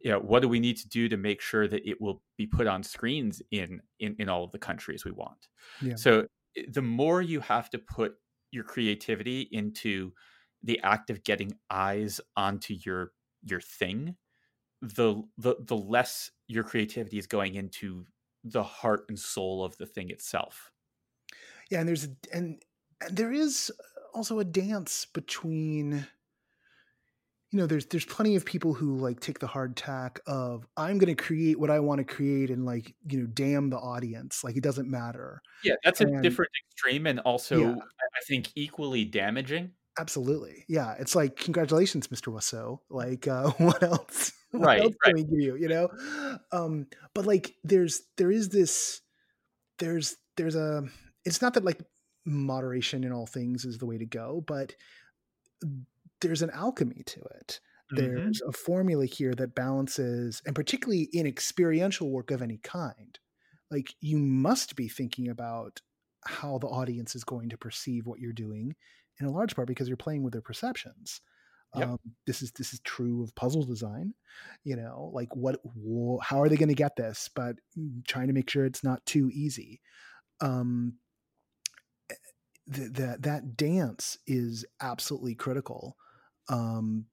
You 0.00 0.10
know 0.10 0.18
what 0.18 0.42
do 0.42 0.48
we 0.48 0.58
need 0.58 0.78
to 0.78 0.88
do 0.88 1.08
to 1.08 1.16
make 1.16 1.40
sure 1.40 1.68
that 1.68 1.88
it 1.88 2.00
will 2.00 2.22
be 2.36 2.48
put 2.48 2.66
on 2.66 2.82
screens 2.82 3.40
in 3.52 3.80
in, 4.00 4.16
in 4.18 4.28
all 4.28 4.42
of 4.42 4.50
the 4.50 4.58
countries 4.58 5.04
we 5.04 5.12
want? 5.12 5.46
Yeah. 5.80 5.94
so 5.94 6.26
the 6.68 6.82
more 6.82 7.22
you 7.22 7.40
have 7.40 7.70
to 7.70 7.78
put 7.78 8.14
your 8.50 8.64
creativity 8.64 9.48
into 9.52 10.12
the 10.62 10.80
act 10.82 11.10
of 11.10 11.24
getting 11.24 11.52
eyes 11.70 12.20
onto 12.36 12.74
your 12.74 13.12
your 13.42 13.60
thing 13.60 14.16
the 14.84 15.22
the 15.38 15.56
the 15.60 15.76
less 15.76 16.30
your 16.46 16.64
creativity 16.64 17.18
is 17.18 17.26
going 17.26 17.54
into 17.54 18.04
the 18.44 18.62
heart 18.62 19.06
and 19.08 19.18
soul 19.18 19.64
of 19.64 19.76
the 19.78 19.86
thing 19.86 20.10
itself. 20.10 20.70
Yeah, 21.70 21.80
and 21.80 21.88
there's 21.88 22.08
and 22.32 22.62
and 23.00 23.16
there 23.16 23.32
is 23.32 23.72
uh, 23.78 24.16
also 24.16 24.38
a 24.38 24.44
dance 24.44 25.06
between 25.06 26.06
you 27.54 27.60
know 27.60 27.66
there's 27.68 27.86
there's 27.86 28.04
plenty 28.04 28.34
of 28.34 28.44
people 28.44 28.74
who 28.74 28.96
like 28.96 29.20
take 29.20 29.38
the 29.38 29.46
hard 29.46 29.76
tack 29.76 30.18
of 30.26 30.66
i'm 30.76 30.98
going 30.98 31.14
to 31.14 31.22
create 31.22 31.56
what 31.56 31.70
i 31.70 31.78
want 31.78 31.98
to 31.98 32.04
create 32.04 32.50
and 32.50 32.66
like 32.66 32.96
you 33.08 33.20
know 33.20 33.26
damn 33.26 33.70
the 33.70 33.76
audience. 33.76 34.42
Like 34.42 34.56
it 34.56 34.62
doesn't 34.64 34.90
matter. 34.90 35.40
Yeah 35.62 35.74
that's 35.84 36.00
a 36.00 36.06
different 36.20 36.50
extreme 36.66 37.06
and 37.06 37.20
also 37.20 37.60
Yeah. 37.60 37.74
I 37.76 38.24
think 38.26 38.48
equally 38.56 39.04
damaging. 39.04 39.70
Absolutely. 39.96 40.64
Yeah 40.68 40.96
it's 40.98 41.14
like 41.14 41.36
congratulations 41.36 42.08
mr 42.08 42.32
wasso. 42.34 42.80
Like 42.90 43.28
uh 43.28 43.50
what 43.58 43.82
else 43.84 44.32
what 44.50 44.66
Right, 44.66 44.80
else 44.82 44.94
can 45.04 45.14
we 45.14 45.22
give 45.22 45.38
you 45.38 45.54
you 45.54 45.68
know? 45.68 45.88
Um 46.50 46.88
but 47.14 47.24
like 47.24 47.54
there's 47.62 48.02
there 48.16 48.32
is 48.32 48.48
this 48.48 49.00
there's 49.78 50.16
there's 50.36 50.56
a 50.56 50.82
it's 51.24 51.40
not 51.40 51.54
that 51.54 51.64
like 51.64 51.80
moderation 52.26 53.04
in 53.04 53.12
all 53.12 53.26
things 53.26 53.64
is 53.64 53.78
the 53.78 53.86
way 53.86 53.98
to 53.98 54.06
go 54.06 54.42
but 54.44 54.74
there's 56.24 56.42
an 56.42 56.50
alchemy 56.50 57.02
to 57.06 57.20
it 57.40 57.60
Mhm. 57.90 58.34
there's 58.34 58.42
a 58.42 58.52
formula 58.52 59.06
here 59.06 59.34
that 59.34 59.54
balances 59.54 60.42
and 60.46 60.54
particularly 60.56 61.08
in 61.12 61.26
experiential 61.26 62.10
work 62.10 62.30
of 62.30 62.42
any 62.42 62.58
kind 62.58 63.18
like 63.70 63.94
you 64.00 64.18
must 64.18 64.76
be 64.76 64.88
thinking 64.88 65.28
about 65.28 65.80
how 66.26 66.58
the 66.58 66.66
audience 66.68 67.14
is 67.14 67.24
going 67.24 67.48
to 67.50 67.58
perceive 67.58 68.06
what 68.06 68.20
you're 68.20 68.32
doing 68.32 68.74
in 69.20 69.26
a 69.26 69.30
large 69.30 69.54
part 69.54 69.68
because 69.68 69.88
you're 69.88 69.96
playing 69.96 70.22
with 70.22 70.32
their 70.32 70.42
perceptions 70.42 71.20
Yep. 71.74 71.90
um, 71.90 71.98
this 72.26 72.42
is 72.42 72.52
this 72.52 72.72
is 72.72 72.80
true 72.80 73.22
of 73.22 73.34
puzzle 73.34 73.64
design 73.64 74.14
you 74.64 74.76
know 74.76 75.10
like 75.14 75.34
what 75.36 75.60
wh- 75.64 76.22
how 76.24 76.40
are 76.40 76.48
they 76.48 76.56
going 76.56 76.68
to 76.68 76.74
get 76.74 76.96
this 76.96 77.28
but 77.34 77.56
mm, 77.78 78.04
trying 78.06 78.28
to 78.28 78.34
make 78.34 78.48
sure 78.50 78.64
it's 78.64 78.84
not 78.84 79.04
too 79.06 79.30
easy 79.32 79.80
um 80.40 80.94
th- 82.72 82.92
that 82.92 83.22
that 83.22 83.56
dance 83.56 84.18
is 84.26 84.64
absolutely 84.80 85.34
critical 85.34 85.96
um 86.48 87.06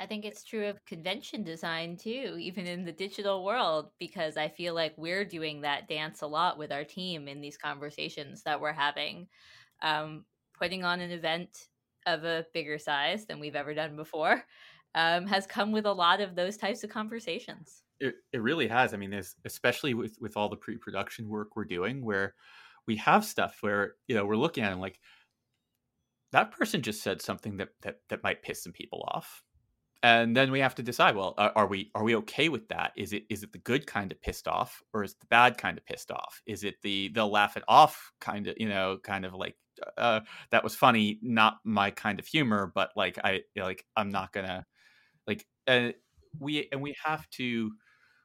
I 0.00 0.06
think 0.06 0.24
it's 0.24 0.44
true 0.44 0.66
of 0.68 0.84
convention 0.84 1.42
design 1.42 1.96
too, 1.96 2.36
even 2.38 2.66
in 2.66 2.84
the 2.84 2.92
digital 2.92 3.44
world, 3.44 3.90
because 3.98 4.36
I 4.36 4.48
feel 4.48 4.74
like 4.74 4.94
we're 4.96 5.24
doing 5.24 5.62
that 5.62 5.88
dance 5.88 6.22
a 6.22 6.26
lot 6.26 6.56
with 6.56 6.70
our 6.70 6.84
team 6.84 7.26
in 7.26 7.40
these 7.40 7.58
conversations 7.58 8.42
that 8.44 8.60
we're 8.60 8.72
having. 8.72 9.28
Um, 9.82 10.24
putting 10.54 10.84
on 10.84 11.00
an 11.00 11.10
event 11.10 11.68
of 12.06 12.24
a 12.24 12.46
bigger 12.52 12.78
size 12.78 13.26
than 13.26 13.40
we've 13.40 13.56
ever 13.56 13.74
done 13.74 13.96
before 13.96 14.44
um, 14.94 15.26
has 15.26 15.46
come 15.46 15.72
with 15.72 15.86
a 15.86 15.92
lot 15.92 16.20
of 16.20 16.34
those 16.36 16.56
types 16.56 16.84
of 16.84 16.90
conversations. 16.90 17.82
it, 18.00 18.16
it 18.32 18.42
really 18.42 18.68
has 18.68 18.94
i 18.94 18.96
mean 18.96 19.10
there's 19.10 19.36
especially 19.44 19.94
with 19.94 20.16
with 20.20 20.36
all 20.36 20.48
the 20.48 20.56
pre-production 20.56 21.28
work 21.28 21.56
we're 21.56 21.64
doing 21.64 22.04
where 22.04 22.34
we 22.86 22.96
have 22.96 23.24
stuff 23.24 23.58
where 23.60 23.94
you 24.06 24.14
know 24.14 24.24
we're 24.24 24.36
looking 24.36 24.64
at 24.64 24.70
it 24.70 24.72
and 24.72 24.80
like 24.80 25.00
that 26.32 26.52
person 26.52 26.82
just 26.82 27.02
said 27.02 27.22
something 27.22 27.56
that 27.58 27.70
that, 27.82 27.96
that 28.08 28.22
might 28.22 28.42
piss 28.42 28.62
some 28.62 28.72
people 28.72 29.04
off. 29.08 29.42
And 30.04 30.36
then 30.36 30.52
we 30.52 30.60
have 30.60 30.76
to 30.76 30.82
decide 30.82 31.16
well 31.16 31.34
are, 31.38 31.66
we 31.66 31.90
are 31.94 32.04
we 32.04 32.14
okay 32.16 32.48
with 32.48 32.68
that? 32.68 32.92
Is 32.96 33.12
it 33.12 33.24
is 33.30 33.42
it 33.42 33.52
the 33.52 33.58
good 33.58 33.86
kind 33.86 34.12
of 34.12 34.20
pissed 34.22 34.46
off 34.46 34.80
or 34.92 35.02
is 35.02 35.12
it 35.12 35.20
the 35.20 35.26
bad 35.26 35.58
kind 35.58 35.76
of 35.76 35.84
pissed 35.86 36.12
off? 36.12 36.40
Is 36.46 36.62
it 36.64 36.76
the 36.82 37.10
they'll 37.14 37.30
laugh 37.30 37.56
it 37.56 37.64
off 37.66 38.12
kind 38.20 38.46
of 38.46 38.54
you 38.58 38.68
know 38.68 38.98
kind 39.02 39.24
of 39.24 39.34
like 39.34 39.56
uh 39.96 40.20
that 40.50 40.64
was 40.64 40.74
funny 40.74 41.18
not 41.22 41.58
my 41.64 41.90
kind 41.90 42.18
of 42.18 42.26
humor 42.26 42.72
but 42.74 42.90
like 42.96 43.16
i 43.22 43.40
like 43.56 43.84
i'm 43.96 44.08
not 44.08 44.32
gonna 44.32 44.66
like 45.26 45.46
uh, 45.68 45.90
we 46.40 46.68
and 46.72 46.80
we 46.82 46.94
have 47.04 47.28
to 47.30 47.70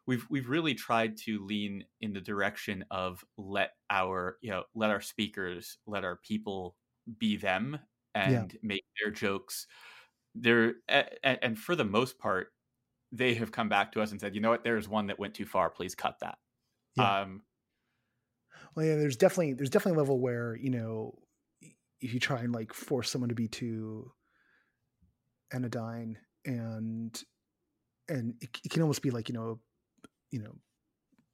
we've 0.06 0.26
we've 0.30 0.49
really 0.49 0.74
tried 0.74 1.18
to 1.18 1.45
lean 1.45 1.84
in 2.01 2.14
the 2.14 2.22
direction 2.22 2.84
of 2.91 3.24
let 3.38 3.72
our 3.89 4.38
you 4.41 4.51
know 4.51 4.64
let 4.76 4.89
our 4.89 5.01
speakers 5.01 5.78
let 5.86 6.04
our 6.04 6.20
people 6.24 6.76
be 7.20 7.38
them 7.38 7.78
and 8.16 8.57
make 8.61 8.84
their 9.01 9.11
jokes 9.11 9.68
they're 10.36 10.76
and, 11.24 11.57
for 11.57 11.76
the 11.76 11.86
most 11.86 12.18
part 12.18 12.47
they 13.11 13.36
have 13.36 13.51
come 13.51 13.70
back 13.70 13.91
to 13.91 14.01
us 14.01 14.11
and 14.11 14.20
said 14.20 14.34
you 14.34 14.41
know 14.41 14.49
what? 14.49 14.64
There's 14.64 14.89
one 14.89 15.07
that 15.07 15.20
went 15.20 15.36
too 15.36 15.45
far. 15.45 15.70
Please 15.70 15.93
cut 15.93 16.20
that. 16.22 16.38
Yeah. 16.95 17.22
um 17.22 17.43
Well, 18.76 18.86
yeah, 18.86 18.95
there's 18.95 19.18
definitely 19.18 19.53
there's 19.53 19.70
definitely 19.70 19.97
a 19.97 20.01
level 20.01 20.20
where 20.20 20.55
you 20.55 20.70
know 20.70 21.20
if 22.01 22.14
you 22.14 22.20
try 22.20 22.39
and 22.41 22.53
like 22.53 22.74
force 22.74 23.09
someone 23.09 23.30
to 23.30 23.36
be 23.36 23.47
too 23.47 24.11
anodyne 25.53 26.18
and 26.45 27.24
and 28.09 28.36
it, 28.41 28.49
it 28.64 28.72
can 28.72 28.82
almost 28.82 29.01
be 29.01 29.11
like 29.11 29.30
you 29.30 29.36
know 29.36 29.59
you 30.32 30.39
know 30.39 30.55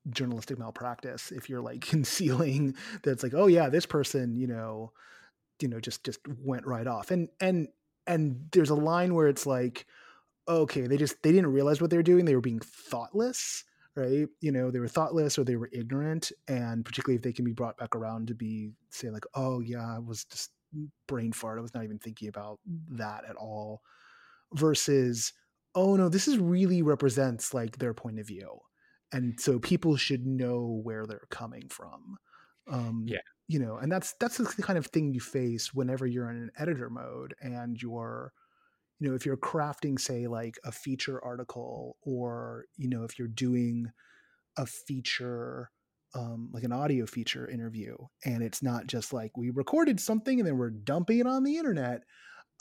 journalistic 0.10 0.60
malpractice 0.60 1.32
if 1.32 1.50
you're 1.50 1.62
like 1.62 1.82
concealing 1.88 2.76
that 3.04 3.12
it's 3.12 3.24
like 3.24 3.34
oh 3.36 3.48
yeah 3.48 3.70
this 3.70 3.86
person 3.86 4.36
you 4.36 4.48
know 4.48 4.92
you 5.62 5.68
know 5.68 5.80
just 5.80 6.04
just 6.04 6.20
went 6.44 6.66
right 6.66 6.88
off. 6.88 7.12
And 7.12 7.30
and 7.40 7.68
and 8.08 8.48
there's 8.52 8.70
a 8.70 8.76
line 8.76 9.14
where 9.14 9.28
it's 9.28 9.46
like 9.46 9.86
okay 10.48 10.88
they 10.88 10.98
just 10.98 11.22
they 11.24 11.32
didn't 11.32 11.54
realize 11.54 11.82
what 11.82 11.90
they 11.90 11.98
were 11.98 12.04
doing. 12.04 12.26
They 12.26 12.36
were 12.36 12.42
being 12.42 12.60
thoughtless 12.62 13.64
right? 13.96 14.28
You 14.40 14.52
know 14.52 14.72
they 14.72 14.80
were 14.80 14.88
thoughtless 14.88 15.38
or 15.38 15.44
they 15.44 15.56
were 15.58 15.70
ignorant 15.74 16.32
and 16.48 16.86
particularly 16.86 17.16
if 17.18 17.22
they 17.24 17.34
can 17.34 17.44
be 17.44 17.54
brought 17.54 17.78
back 17.78 17.96
around 17.96 18.28
to 18.28 18.36
be 18.36 18.72
say 18.92 19.10
like 19.10 19.26
oh 19.34 19.60
yeah 19.60 19.96
i 19.96 20.00
was 20.00 20.26
just 20.26 20.52
brain 21.08 21.34
fart. 21.34 21.58
I 21.58 21.62
was 21.62 21.74
not 21.74 21.84
even 21.84 21.98
thinking 22.00 22.28
about 22.30 22.60
that 22.92 23.26
at 23.28 23.36
all 23.36 23.82
versus 24.54 25.34
oh 25.76 25.96
no 25.96 26.10
this 26.10 26.28
is 26.28 26.38
really 26.38 26.82
represents 26.82 27.54
like 27.54 27.78
their 27.78 27.94
point 27.94 28.20
of 28.20 28.28
view. 28.28 28.60
And 29.12 29.40
so 29.40 29.60
people 29.60 29.98
should 29.98 30.26
know 30.26 30.82
where 30.84 31.06
they're 31.06 31.28
coming 31.30 31.68
from. 31.70 32.18
Um 32.70 33.06
Yeah. 33.08 33.20
You 33.50 33.60
know 33.60 33.78
and 33.78 33.92
that's 33.92 34.14
that's 34.20 34.38
the 34.38 34.64
kind 34.64 34.78
of 34.78 34.86
thing 34.86 35.12
you 35.12 35.20
face 35.20 35.74
whenever 35.74 36.06
you're 36.06 36.30
in 36.30 36.38
an 36.38 36.52
editor 36.58 36.90
mode 36.90 37.34
and 37.42 37.82
you're 37.82 38.32
you 39.00 39.10
know 39.10 39.16
if 39.16 39.26
you're 39.26 39.36
crafting 39.36 40.00
say 40.00 40.28
like 40.28 40.56
a 40.64 40.72
feature 40.72 41.22
article 41.26 41.98
or 42.04 42.66
you 42.78 42.88
know 42.88 43.04
if 43.04 43.18
you're 43.18 43.28
doing 43.28 43.92
a 44.58 44.66
feature 44.66 45.72
um, 46.16 46.50
like 46.54 46.64
an 46.64 46.72
audio 46.72 47.06
feature 47.06 47.48
interview 47.50 47.96
and 48.26 48.42
it's 48.42 48.64
not 48.64 48.88
just 48.88 49.14
like 49.14 49.36
we 49.36 49.50
recorded 49.50 50.00
something 50.00 50.40
and 50.40 50.48
then 50.48 50.58
we're 50.58 50.70
dumping 50.70 51.20
it 51.20 51.28
on 51.28 51.44
the 51.44 51.58
internet 51.58 52.02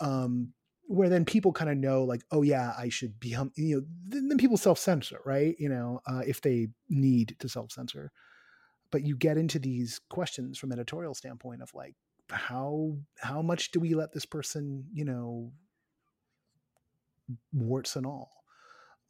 um, 0.00 0.52
where 0.86 1.08
then 1.10 1.24
people 1.24 1.52
kind 1.52 1.70
of 1.70 1.76
know 1.76 2.04
like 2.04 2.22
oh 2.30 2.42
yeah 2.42 2.72
i 2.78 2.88
should 2.88 3.20
be 3.20 3.36
you 3.56 3.76
know 3.76 3.82
then, 4.06 4.28
then 4.28 4.38
people 4.38 4.56
self-censor 4.56 5.20
right? 5.26 5.54
You 5.58 5.68
know 5.68 6.00
uh, 6.06 6.22
if 6.26 6.40
they 6.40 6.68
need 6.88 7.36
to 7.40 7.48
self-censor 7.48 8.10
but 8.90 9.04
you 9.04 9.16
get 9.16 9.36
into 9.38 9.58
these 9.58 10.00
questions 10.08 10.58
from 10.58 10.72
editorial 10.72 11.14
standpoint 11.14 11.62
of 11.62 11.72
like 11.74 11.94
how 12.30 12.96
how 13.20 13.40
much 13.40 13.70
do 13.70 13.80
we 13.80 13.94
let 13.94 14.12
this 14.12 14.26
person 14.26 14.84
you 14.92 15.04
know 15.04 15.50
warts 17.52 17.96
and 17.96 18.06
all 18.06 18.30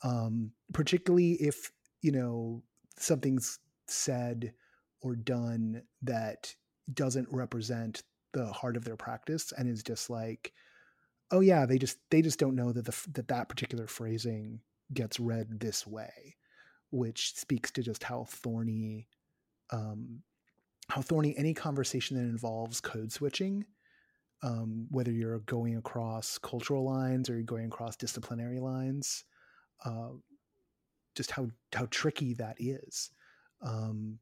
um 0.02 0.52
particularly 0.72 1.32
if 1.34 1.72
you 2.02 2.12
know 2.12 2.62
something's 2.96 3.58
said 3.86 4.52
or 5.00 5.16
done 5.16 5.82
that 6.02 6.54
doesn't 6.92 7.28
represent 7.30 8.02
the 8.32 8.46
heart 8.46 8.76
of 8.76 8.84
their 8.84 8.96
practice 8.96 9.52
and 9.56 9.68
is 9.68 9.82
just 9.82 10.10
like 10.10 10.52
oh 11.30 11.40
yeah 11.40 11.66
they 11.66 11.78
just 11.78 11.98
they 12.10 12.22
just 12.22 12.38
don't 12.38 12.56
know 12.56 12.72
that 12.72 12.84
the 12.84 12.96
that 13.12 13.28
that 13.28 13.48
particular 13.48 13.86
phrasing 13.86 14.60
gets 14.92 15.18
read 15.18 15.60
this 15.60 15.86
way 15.86 16.36
which 16.90 17.34
speaks 17.36 17.70
to 17.70 17.82
just 17.82 18.02
how 18.04 18.24
thorny 18.24 19.06
um 19.70 20.20
how 20.88 21.02
thorny 21.02 21.34
any 21.36 21.54
conversation 21.54 22.16
that 22.16 22.28
involves 22.28 22.80
code 22.80 23.12
switching 23.12 23.64
um, 24.40 24.86
whether 24.90 25.10
you're 25.10 25.40
going 25.40 25.76
across 25.76 26.38
cultural 26.38 26.84
lines 26.84 27.28
or 27.28 27.34
you're 27.34 27.42
going 27.42 27.66
across 27.66 27.96
disciplinary 27.96 28.60
lines 28.60 29.24
uh, 29.84 30.10
just 31.18 31.32
how 31.32 31.48
how 31.74 31.86
tricky 31.90 32.34
that 32.34 32.56
is. 32.60 33.10
Um, 33.60 34.18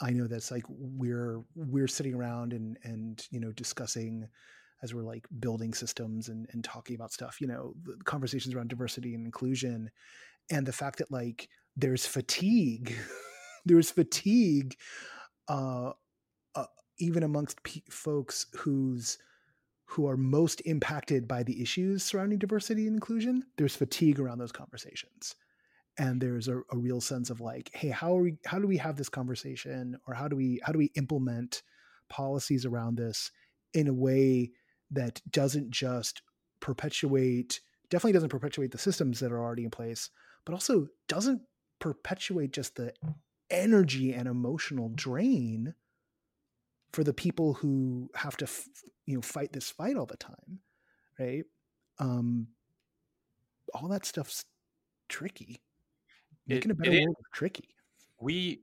I 0.00 0.10
know 0.10 0.26
that's 0.26 0.50
like 0.50 0.64
we're 0.68 1.42
we're 1.56 1.88
sitting 1.88 2.14
around 2.14 2.52
and 2.52 2.78
and 2.84 3.26
you 3.30 3.40
know 3.40 3.52
discussing 3.52 4.28
as 4.82 4.94
we're 4.94 5.02
like 5.02 5.26
building 5.40 5.72
systems 5.72 6.28
and, 6.28 6.46
and 6.52 6.62
talking 6.62 6.94
about 6.94 7.12
stuff, 7.12 7.40
you 7.40 7.46
know, 7.46 7.74
conversations 8.04 8.54
around 8.54 8.68
diversity 8.68 9.14
and 9.14 9.24
inclusion 9.24 9.90
and 10.50 10.66
the 10.66 10.72
fact 10.72 10.98
that 10.98 11.10
like 11.10 11.48
there's 11.74 12.06
fatigue, 12.06 12.94
there's 13.64 13.90
fatigue, 13.90 14.76
uh, 15.48 15.92
uh 16.54 16.66
even 16.98 17.22
amongst 17.22 17.58
folks 17.90 18.46
who's 18.56 19.18
who 19.86 20.08
are 20.08 20.16
most 20.16 20.62
impacted 20.64 21.28
by 21.28 21.42
the 21.42 21.60
issues 21.60 22.02
surrounding 22.02 22.38
diversity 22.38 22.86
and 22.86 22.96
inclusion. 22.96 23.44
There's 23.56 23.76
fatigue 23.76 24.18
around 24.18 24.38
those 24.38 24.52
conversations 24.52 25.34
and 25.98 26.20
there's 26.20 26.48
a, 26.48 26.58
a, 26.72 26.76
real 26.76 27.00
sense 27.00 27.30
of 27.30 27.40
like 27.40 27.70
hey 27.74 27.88
how 27.88 28.16
are 28.16 28.22
we 28.22 28.36
how 28.46 28.58
do 28.58 28.66
we 28.66 28.76
have 28.76 28.96
this 28.96 29.08
conversation 29.08 29.96
or 30.06 30.14
how 30.14 30.28
do 30.28 30.36
we 30.36 30.60
how 30.64 30.72
do 30.72 30.78
we 30.78 30.90
implement 30.96 31.62
policies 32.08 32.66
around 32.66 32.96
this 32.96 33.30
in 33.72 33.88
a 33.88 33.94
way 33.94 34.50
that 34.90 35.20
doesn't 35.30 35.70
just 35.70 36.22
perpetuate 36.60 37.60
definitely 37.90 38.12
doesn't 38.12 38.28
perpetuate 38.28 38.70
the 38.70 38.78
systems 38.78 39.20
that 39.20 39.32
are 39.32 39.40
already 39.40 39.64
in 39.64 39.70
place 39.70 40.10
but 40.44 40.52
also 40.52 40.86
doesn't 41.08 41.42
perpetuate 41.78 42.52
just 42.52 42.76
the 42.76 42.92
energy 43.50 44.12
and 44.12 44.28
emotional 44.28 44.90
drain 44.94 45.74
for 46.92 47.04
the 47.04 47.14
people 47.14 47.54
who 47.54 48.10
have 48.14 48.36
to 48.36 48.44
f- 48.44 48.68
you 49.06 49.14
know 49.14 49.22
fight 49.22 49.52
this 49.52 49.70
fight 49.70 49.96
all 49.96 50.06
the 50.06 50.16
time 50.16 50.60
right 51.18 51.44
um 51.98 52.48
all 53.74 53.88
that 53.88 54.04
stuff's 54.04 54.44
tricky 55.08 55.60
making 56.46 56.70
it, 56.70 56.72
a 56.72 56.74
better 56.74 56.90
world 56.92 57.16
is 57.18 57.26
tricky. 57.32 57.68
We 58.20 58.62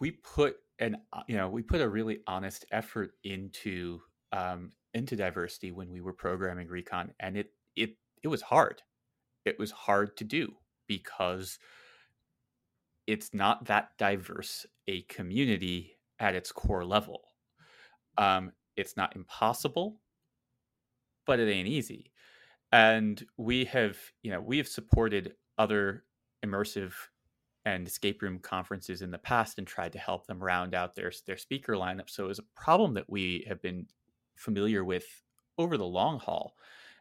we 0.00 0.12
put 0.12 0.56
an 0.78 0.98
you 1.26 1.36
know 1.36 1.48
we 1.48 1.62
put 1.62 1.80
a 1.80 1.88
really 1.88 2.20
honest 2.26 2.64
effort 2.70 3.12
into 3.24 4.00
um, 4.32 4.70
into 4.94 5.16
diversity 5.16 5.72
when 5.72 5.90
we 5.90 6.00
were 6.00 6.12
programming 6.12 6.68
recon, 6.68 7.12
and 7.20 7.36
it 7.36 7.52
it 7.76 7.96
it 8.22 8.28
was 8.28 8.42
hard. 8.42 8.82
It 9.44 9.58
was 9.58 9.70
hard 9.70 10.16
to 10.18 10.24
do 10.24 10.54
because 10.86 11.58
it's 13.10 13.34
not 13.34 13.64
that 13.64 13.90
diverse 13.98 14.64
a 14.86 15.02
community 15.02 15.98
at 16.20 16.36
its 16.36 16.52
core 16.52 16.84
level. 16.84 17.22
Um, 18.16 18.52
it's 18.76 18.96
not 18.96 19.16
impossible, 19.16 20.00
but 21.26 21.40
it 21.40 21.50
ain't 21.50 21.66
easy. 21.66 22.12
And 22.70 23.20
we 23.36 23.64
have, 23.64 23.98
you 24.22 24.30
know, 24.30 24.40
we 24.40 24.58
have 24.58 24.68
supported 24.68 25.34
other 25.58 26.04
immersive 26.46 26.92
and 27.64 27.84
escape 27.84 28.22
room 28.22 28.38
conferences 28.38 29.02
in 29.02 29.10
the 29.10 29.18
past 29.18 29.58
and 29.58 29.66
tried 29.66 29.92
to 29.94 29.98
help 29.98 30.28
them 30.28 30.38
round 30.38 30.72
out 30.72 30.94
their 30.94 31.12
their 31.26 31.36
speaker 31.36 31.74
lineup. 31.74 32.08
So 32.08 32.26
it 32.26 32.28
was 32.28 32.38
a 32.38 32.60
problem 32.60 32.94
that 32.94 33.10
we 33.10 33.44
have 33.48 33.60
been 33.60 33.88
familiar 34.36 34.84
with 34.84 35.04
over 35.58 35.76
the 35.76 35.84
long 35.84 36.20
haul, 36.20 36.54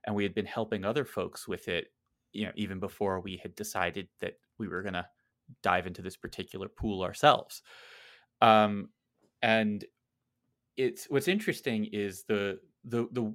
and 0.07 0.15
we 0.15 0.23
had 0.23 0.33
been 0.33 0.47
helping 0.47 0.83
other 0.83 1.05
folks 1.05 1.47
with 1.47 1.67
it, 1.67 1.91
you 2.33 2.45
know, 2.45 2.51
even 2.55 2.79
before 2.79 3.19
we 3.19 3.37
had 3.37 3.53
decided 3.53 4.07
that 4.21 4.39
we 4.57 4.67
were 4.67 4.81
going 4.81 4.93
to 4.93 5.05
dive 5.63 5.87
into 5.87 6.01
this 6.01 6.17
particular 6.17 6.67
pool 6.67 7.03
ourselves. 7.03 7.61
Um, 8.41 8.89
and 9.41 9.85
it's 10.77 11.05
what's 11.09 11.27
interesting 11.27 11.85
is 11.85 12.23
the 12.23 12.59
the 12.85 13.07
the 13.11 13.33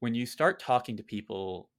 when 0.00 0.14
you 0.14 0.26
start 0.26 0.60
talking 0.60 0.96
to 0.96 1.02
people 1.02 1.70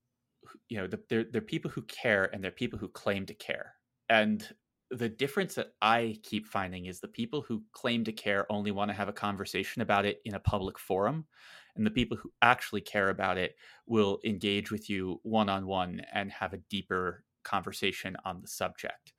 you 0.69 0.77
know, 0.77 0.87
the, 0.87 0.99
they're, 1.09 1.25
they're 1.31 1.41
people 1.41 1.71
who 1.71 1.81
care 1.83 2.29
and 2.33 2.43
they're 2.43 2.51
people 2.51 2.79
who 2.79 2.89
claim 2.89 3.25
to 3.25 3.33
care. 3.33 3.73
And 4.09 4.47
the 4.89 5.09
difference 5.09 5.55
that 5.55 5.73
I 5.81 6.17
keep 6.23 6.47
finding 6.47 6.85
is 6.85 6.99
the 6.99 7.07
people 7.07 7.41
who 7.41 7.63
claim 7.73 8.03
to 8.05 8.11
care 8.11 8.49
only 8.51 8.71
want 8.71 8.89
to 8.89 8.95
have 8.95 9.09
a 9.09 9.13
conversation 9.13 9.81
about 9.81 10.05
it 10.05 10.21
in 10.25 10.35
a 10.35 10.39
public 10.39 10.79
forum. 10.79 11.25
And 11.75 11.85
the 11.85 11.91
people 11.91 12.17
who 12.17 12.31
actually 12.41 12.81
care 12.81 13.09
about 13.09 13.37
it 13.37 13.55
will 13.85 14.19
engage 14.25 14.71
with 14.71 14.89
you 14.89 15.19
one 15.23 15.49
on 15.49 15.67
one 15.67 16.01
and 16.13 16.31
have 16.31 16.53
a 16.53 16.61
deeper 16.69 17.23
conversation 17.43 18.15
on 18.25 18.41
the 18.41 18.47
subject. 18.47 19.13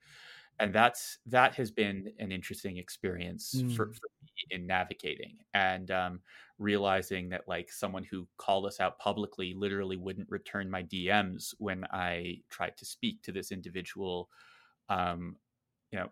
And 0.59 0.73
that's 0.73 1.19
that 1.27 1.55
has 1.55 1.71
been 1.71 2.11
an 2.19 2.31
interesting 2.31 2.77
experience 2.77 3.55
mm. 3.55 3.75
for, 3.75 3.85
for, 3.93 4.09
me 4.21 4.31
in 4.51 4.67
navigating. 4.67 5.37
And 5.53 5.89
um, 5.89 6.19
realizing 6.57 7.29
that 7.29 7.47
like 7.47 7.71
someone 7.71 8.03
who 8.03 8.27
called 8.37 8.65
us 8.65 8.79
out 8.79 8.99
publicly 8.99 9.53
literally 9.55 9.95
wouldn't 9.95 10.29
return 10.29 10.69
my 10.69 10.83
DMs 10.83 11.53
when 11.59 11.85
I 11.91 12.41
tried 12.49 12.75
to 12.77 12.85
speak 12.85 13.21
to 13.23 13.31
this 13.31 13.51
individual, 13.51 14.29
um, 14.89 15.37
you 15.91 15.99
know, 15.99 16.09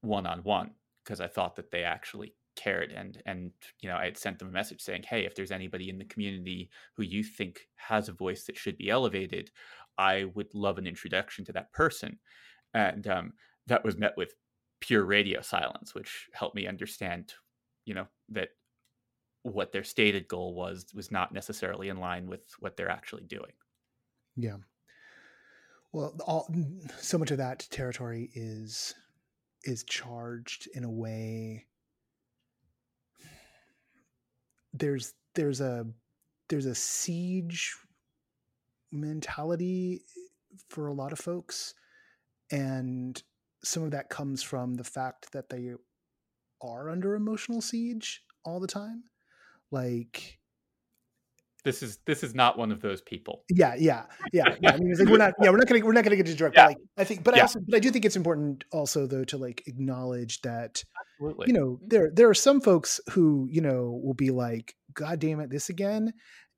one 0.00 0.26
on 0.26 0.40
one 0.40 0.70
because 1.04 1.20
I 1.20 1.26
thought 1.26 1.56
that 1.56 1.70
they 1.70 1.84
actually 1.84 2.34
cared 2.56 2.90
and 2.90 3.22
and 3.24 3.52
you 3.80 3.88
know 3.88 3.96
I 3.96 4.06
had 4.06 4.18
sent 4.18 4.38
them 4.38 4.48
a 4.48 4.52
message 4.52 4.80
saying, 4.80 5.04
hey, 5.08 5.24
if 5.24 5.34
there's 5.34 5.52
anybody 5.52 5.90
in 5.90 5.98
the 5.98 6.04
community 6.04 6.70
who 6.96 7.04
you 7.04 7.22
think 7.22 7.60
has 7.76 8.08
a 8.08 8.12
voice 8.12 8.44
that 8.44 8.56
should 8.56 8.76
be 8.76 8.90
elevated, 8.90 9.50
I 9.96 10.24
would 10.34 10.54
love 10.54 10.78
an 10.78 10.86
introduction 10.86 11.44
to 11.46 11.52
that 11.52 11.72
person, 11.72 12.18
and 12.74 13.06
um, 13.06 13.32
that 13.66 13.84
was 13.84 13.96
met 13.96 14.16
with 14.16 14.34
pure 14.80 15.04
radio 15.04 15.40
silence, 15.40 15.94
which 15.94 16.28
helped 16.32 16.54
me 16.54 16.66
understand, 16.66 17.34
you 17.84 17.94
know, 17.94 18.06
that 18.30 18.50
what 19.42 19.72
their 19.72 19.84
stated 19.84 20.28
goal 20.28 20.54
was 20.54 20.86
was 20.94 21.10
not 21.10 21.32
necessarily 21.32 21.88
in 21.88 21.98
line 21.98 22.26
with 22.26 22.42
what 22.60 22.76
they're 22.76 22.90
actually 22.90 23.24
doing. 23.24 23.52
Yeah. 24.36 24.56
Well, 25.92 26.14
all 26.26 26.52
so 26.98 27.18
much 27.18 27.30
of 27.30 27.38
that 27.38 27.66
territory 27.70 28.30
is 28.34 28.94
is 29.64 29.84
charged 29.84 30.68
in 30.74 30.84
a 30.84 30.90
way 30.90 31.66
there's 34.72 35.14
there's 35.34 35.60
a 35.60 35.86
there's 36.48 36.66
a 36.66 36.74
siege 36.74 37.74
mentality 38.92 40.02
for 40.68 40.86
a 40.86 40.94
lot 40.94 41.12
of 41.12 41.18
folks 41.18 41.74
and 42.50 43.22
some 43.64 43.82
of 43.82 43.90
that 43.90 44.08
comes 44.08 44.42
from 44.42 44.74
the 44.74 44.84
fact 44.84 45.32
that 45.32 45.48
they 45.48 45.72
are 46.62 46.90
under 46.90 47.14
emotional 47.14 47.60
siege 47.60 48.22
all 48.44 48.60
the 48.60 48.66
time 48.66 49.04
like 49.70 50.38
this 51.64 51.82
is 51.82 51.98
this 52.06 52.22
is 52.22 52.34
not 52.34 52.56
one 52.56 52.70
of 52.70 52.80
those 52.80 53.02
people. 53.02 53.44
Yeah, 53.50 53.74
yeah, 53.76 54.04
yeah. 54.32 54.44
yeah. 54.60 54.72
I 54.72 54.78
mean, 54.78 54.94
like 54.96 55.08
we're 55.08 55.18
not. 55.18 55.34
Yeah, 55.40 55.50
we're 55.50 55.58
not 55.58 55.66
gonna 55.66 55.84
we're 55.84 55.92
not 55.92 56.04
gonna 56.04 56.16
get 56.16 56.26
to 56.26 56.34
direct. 56.34 56.56
Yeah. 56.56 56.66
But 56.66 56.68
like, 56.68 56.78
I 56.96 57.04
think, 57.04 57.24
but 57.24 57.34
yeah. 57.34 57.40
I 57.40 57.42
also, 57.42 57.60
but 57.66 57.76
I 57.76 57.80
do 57.80 57.90
think 57.90 58.04
it's 58.04 58.16
important 58.16 58.64
also 58.72 59.06
though 59.06 59.24
to 59.24 59.36
like 59.36 59.64
acknowledge 59.66 60.40
that, 60.42 60.82
Absolutely. 61.20 61.46
you 61.48 61.52
know, 61.52 61.66
mm-hmm. 61.66 61.88
there 61.88 62.10
there 62.14 62.28
are 62.28 62.34
some 62.34 62.60
folks 62.60 63.00
who 63.10 63.48
you 63.50 63.60
know 63.60 64.00
will 64.02 64.14
be 64.14 64.30
like, 64.30 64.74
God 64.94 65.18
damn 65.18 65.40
it, 65.40 65.50
this 65.50 65.68
again, 65.68 66.12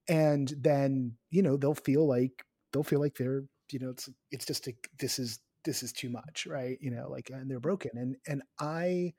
and 0.08 0.52
then 0.56 1.16
you 1.30 1.42
know 1.42 1.56
they'll 1.56 1.74
feel 1.74 2.06
like 2.06 2.44
they'll 2.72 2.84
feel 2.84 3.00
like 3.00 3.16
they're 3.16 3.44
you 3.72 3.78
know 3.78 3.90
it's 3.90 4.08
it's 4.30 4.44
just 4.44 4.68
a, 4.68 4.74
this 4.98 5.18
is 5.18 5.40
this 5.64 5.82
is 5.82 5.92
too 5.92 6.10
much, 6.10 6.46
right? 6.46 6.78
You 6.80 6.90
know, 6.90 7.08
like 7.10 7.30
and 7.30 7.50
they're 7.50 7.60
broken, 7.60 7.92
and 7.94 8.16
and 8.26 8.42
I 8.58 9.14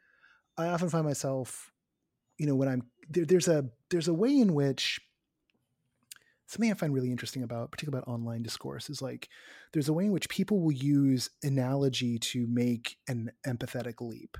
I 0.57 0.67
often 0.67 0.89
find 0.89 1.05
myself 1.05 1.71
you 2.41 2.47
know 2.47 2.55
when 2.55 2.67
i'm 2.67 2.81
there, 3.07 3.23
there's 3.23 3.47
a 3.47 3.65
there's 3.91 4.07
a 4.07 4.13
way 4.13 4.35
in 4.35 4.55
which 4.55 4.99
something 6.47 6.71
i 6.71 6.73
find 6.73 6.91
really 6.91 7.11
interesting 7.11 7.43
about 7.43 7.71
particularly 7.71 8.01
about 8.01 8.11
online 8.11 8.41
discourse 8.41 8.89
is 8.89 8.99
like 8.99 9.29
there's 9.73 9.89
a 9.89 9.93
way 9.93 10.05
in 10.05 10.11
which 10.11 10.27
people 10.27 10.59
will 10.59 10.71
use 10.71 11.29
analogy 11.43 12.17
to 12.17 12.47
make 12.47 12.97
an 13.07 13.31
empathetic 13.45 14.01
leap 14.01 14.37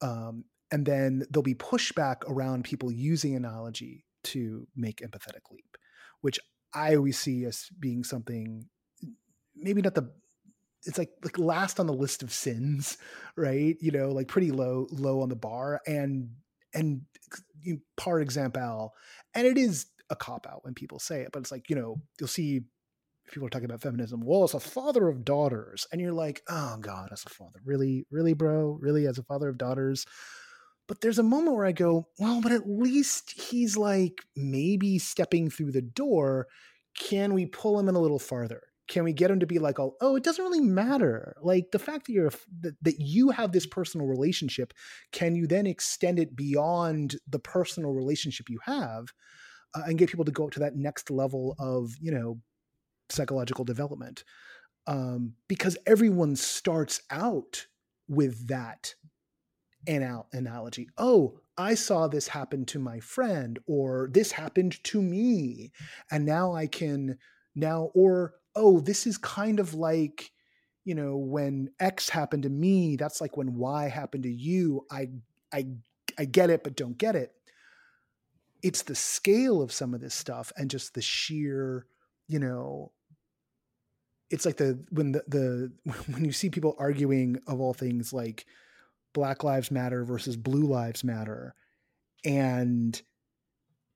um, 0.00 0.44
and 0.72 0.84
then 0.84 1.24
there'll 1.30 1.44
be 1.44 1.54
pushback 1.54 2.28
around 2.28 2.64
people 2.64 2.90
using 2.90 3.36
analogy 3.36 4.04
to 4.24 4.66
make 4.74 4.96
empathetic 4.98 5.48
leap 5.52 5.76
which 6.22 6.40
i 6.74 6.96
always 6.96 7.18
see 7.18 7.44
as 7.44 7.68
being 7.78 8.02
something 8.02 8.66
maybe 9.54 9.80
not 9.80 9.94
the 9.94 10.10
it's 10.84 10.98
like 10.98 11.10
like 11.22 11.38
last 11.38 11.78
on 11.78 11.86
the 11.86 11.92
list 11.92 12.22
of 12.22 12.32
sins 12.32 12.98
right 13.36 13.76
you 13.80 13.90
know 13.90 14.08
like 14.10 14.28
pretty 14.28 14.50
low 14.50 14.86
low 14.90 15.20
on 15.20 15.28
the 15.28 15.36
bar 15.36 15.80
and 15.86 16.28
and 16.74 17.02
par 17.96 18.20
example, 18.20 18.94
and 19.34 19.46
it 19.46 19.58
is 19.58 19.86
a 20.10 20.16
cop 20.16 20.46
out 20.46 20.64
when 20.64 20.74
people 20.74 20.98
say 20.98 21.20
it, 21.20 21.30
but 21.32 21.40
it's 21.40 21.52
like, 21.52 21.70
you 21.70 21.76
know, 21.76 22.00
you'll 22.18 22.28
see 22.28 22.62
people 23.30 23.46
are 23.46 23.50
talking 23.50 23.66
about 23.66 23.80
feminism. 23.80 24.20
Well, 24.24 24.44
as 24.44 24.54
a 24.54 24.60
father 24.60 25.08
of 25.08 25.24
daughters, 25.24 25.86
and 25.90 26.00
you're 26.00 26.12
like, 26.12 26.42
oh 26.48 26.76
God, 26.80 27.10
as 27.12 27.24
a 27.24 27.30
father, 27.30 27.60
really, 27.64 28.06
really, 28.10 28.34
bro, 28.34 28.78
really, 28.80 29.06
as 29.06 29.18
a 29.18 29.22
father 29.22 29.48
of 29.48 29.58
daughters. 29.58 30.06
But 30.88 31.00
there's 31.00 31.18
a 31.18 31.24
moment 31.24 31.56
where 31.56 31.64
I 31.64 31.72
go, 31.72 32.08
well, 32.18 32.40
but 32.40 32.52
at 32.52 32.68
least 32.68 33.40
he's 33.40 33.76
like 33.76 34.24
maybe 34.36 34.98
stepping 34.98 35.48
through 35.48 35.72
the 35.72 35.82
door. 35.82 36.48
Can 36.98 37.32
we 37.32 37.46
pull 37.46 37.78
him 37.78 37.88
in 37.88 37.94
a 37.94 38.00
little 38.00 38.18
farther? 38.18 38.62
Can 38.92 39.04
we 39.04 39.14
get 39.14 39.30
him 39.30 39.40
to 39.40 39.46
be 39.46 39.58
like, 39.58 39.80
oh, 39.80 39.96
oh 40.02 40.16
it 40.16 40.22
doesn't 40.22 40.44
really 40.44 40.60
matter. 40.60 41.34
Like 41.40 41.70
the 41.72 41.78
fact 41.78 42.06
that 42.06 42.12
you're 42.12 42.30
that, 42.60 42.76
that 42.82 43.00
you 43.00 43.30
have 43.30 43.50
this 43.50 43.66
personal 43.66 44.06
relationship, 44.06 44.74
can 45.12 45.34
you 45.34 45.46
then 45.46 45.66
extend 45.66 46.18
it 46.18 46.36
beyond 46.36 47.16
the 47.26 47.38
personal 47.38 47.92
relationship 47.92 48.50
you 48.50 48.58
have? 48.64 49.06
Uh, 49.74 49.84
and 49.86 49.96
get 49.96 50.10
people 50.10 50.26
to 50.26 50.30
go 50.30 50.44
up 50.44 50.50
to 50.50 50.60
that 50.60 50.76
next 50.76 51.10
level 51.10 51.56
of 51.58 51.96
you 51.98 52.12
know 52.12 52.38
psychological 53.08 53.64
development 53.64 54.24
um, 54.86 55.34
because 55.48 55.78
everyone 55.86 56.36
starts 56.36 57.00
out 57.10 57.66
with 58.08 58.48
that 58.48 58.94
anal- 59.86 60.28
analogy. 60.32 60.88
Oh, 60.98 61.38
I 61.56 61.74
saw 61.74 62.08
this 62.08 62.28
happen 62.28 62.64
to 62.66 62.78
my 62.78 63.00
friend, 63.00 63.58
or 63.66 64.08
this 64.12 64.32
happened 64.32 64.82
to 64.84 65.02
me, 65.02 65.72
and 66.10 66.24
now 66.24 66.52
I 66.52 66.66
can 66.66 67.18
now, 67.54 67.90
or 67.94 68.34
oh, 68.54 68.80
this 68.80 69.06
is 69.06 69.18
kind 69.18 69.60
of 69.60 69.74
like 69.74 70.30
you 70.84 70.94
know 70.94 71.16
when 71.16 71.70
X 71.80 72.08
happened 72.08 72.44
to 72.44 72.50
me. 72.50 72.96
That's 72.96 73.20
like 73.20 73.36
when 73.36 73.56
Y 73.56 73.88
happened 73.88 74.24
to 74.24 74.32
you. 74.32 74.86
I 74.90 75.08
I 75.52 75.66
I 76.18 76.24
get 76.24 76.50
it, 76.50 76.64
but 76.64 76.76
don't 76.76 76.98
get 76.98 77.16
it. 77.16 77.32
It's 78.62 78.82
the 78.82 78.94
scale 78.94 79.60
of 79.60 79.72
some 79.72 79.94
of 79.94 80.00
this 80.00 80.14
stuff 80.14 80.52
and 80.56 80.70
just 80.70 80.94
the 80.94 81.02
sheer, 81.02 81.86
you 82.28 82.38
know, 82.38 82.92
it's 84.32 84.46
like 84.46 84.56
the 84.56 84.82
when 84.90 85.12
the, 85.12 85.22
the 85.28 85.72
when 86.12 86.24
you 86.24 86.32
see 86.32 86.50
people 86.50 86.74
arguing 86.78 87.38
of 87.46 87.60
all 87.60 87.74
things 87.74 88.12
like 88.12 88.46
black 89.12 89.44
lives 89.44 89.70
matter 89.70 90.04
versus 90.04 90.36
blue 90.36 90.64
lives 90.64 91.04
matter 91.04 91.54
and 92.24 93.02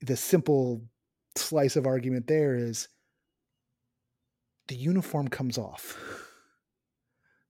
the 0.02 0.16
simple 0.16 0.82
slice 1.36 1.74
of 1.74 1.86
argument 1.86 2.26
there 2.26 2.54
is 2.54 2.88
the 4.68 4.76
uniform 4.76 5.28
comes 5.28 5.58
off. 5.58 5.96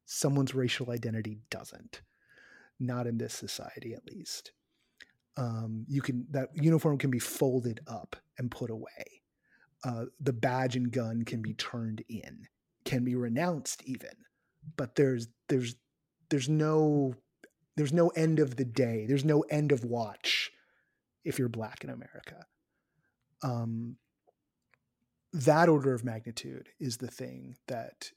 Someone's 0.05 0.55
racial 0.55 0.91
identity 0.91 1.39
doesn't. 1.51 2.03
Not 2.79 3.07
in 3.07 3.19
this 3.19 3.35
society 3.35 3.95
at 3.95 4.07
least. 4.07 4.53
Um, 5.37 5.85
you 5.89 6.01
can 6.03 6.27
that 6.31 6.49
uniform 6.55 6.99
can 6.99 7.11
be 7.11 7.19
folded 7.19 7.81
up 7.87 8.17
and 8.39 8.51
put 8.51 8.71
away. 8.71 9.23
Uh, 9.85 10.07
the 10.21 10.33
badge 10.33 10.77
and 10.77 10.91
gun 10.91 11.23
can 11.25 11.43
be 11.43 11.55
turned 11.55 12.03
in 12.09 12.47
can 12.87 13.05
be 13.05 13.15
renounced 13.15 13.83
even. 13.85 14.17
But 14.77 14.95
there's 14.95 15.29
there's 15.49 15.75
there's 16.31 16.49
no 16.49 17.15
there's 17.77 17.93
no 17.93 18.09
end 18.11 18.39
of 18.39 18.57
the 18.57 18.65
day. 18.65 19.05
There's 19.07 19.25
no 19.25 19.43
end 19.43 19.73
of 19.73 19.85
watch 19.85 20.51
if 21.25 21.39
you're 21.39 21.49
black 21.49 21.85
in 21.85 21.91
america. 21.91 22.47
Um 23.43 23.97
that 25.45 25.69
order 25.69 25.93
of 25.93 26.05
magnitude 26.05 26.71
is 26.81 26.97
the 26.97 27.11
thing 27.11 27.57
that 27.69 28.11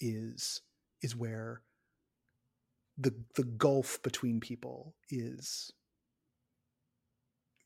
is 0.00 0.60
is 1.02 1.16
where 1.16 1.62
the 2.96 3.14
the 3.36 3.44
gulf 3.44 4.02
between 4.02 4.40
people 4.40 4.94
is 5.10 5.72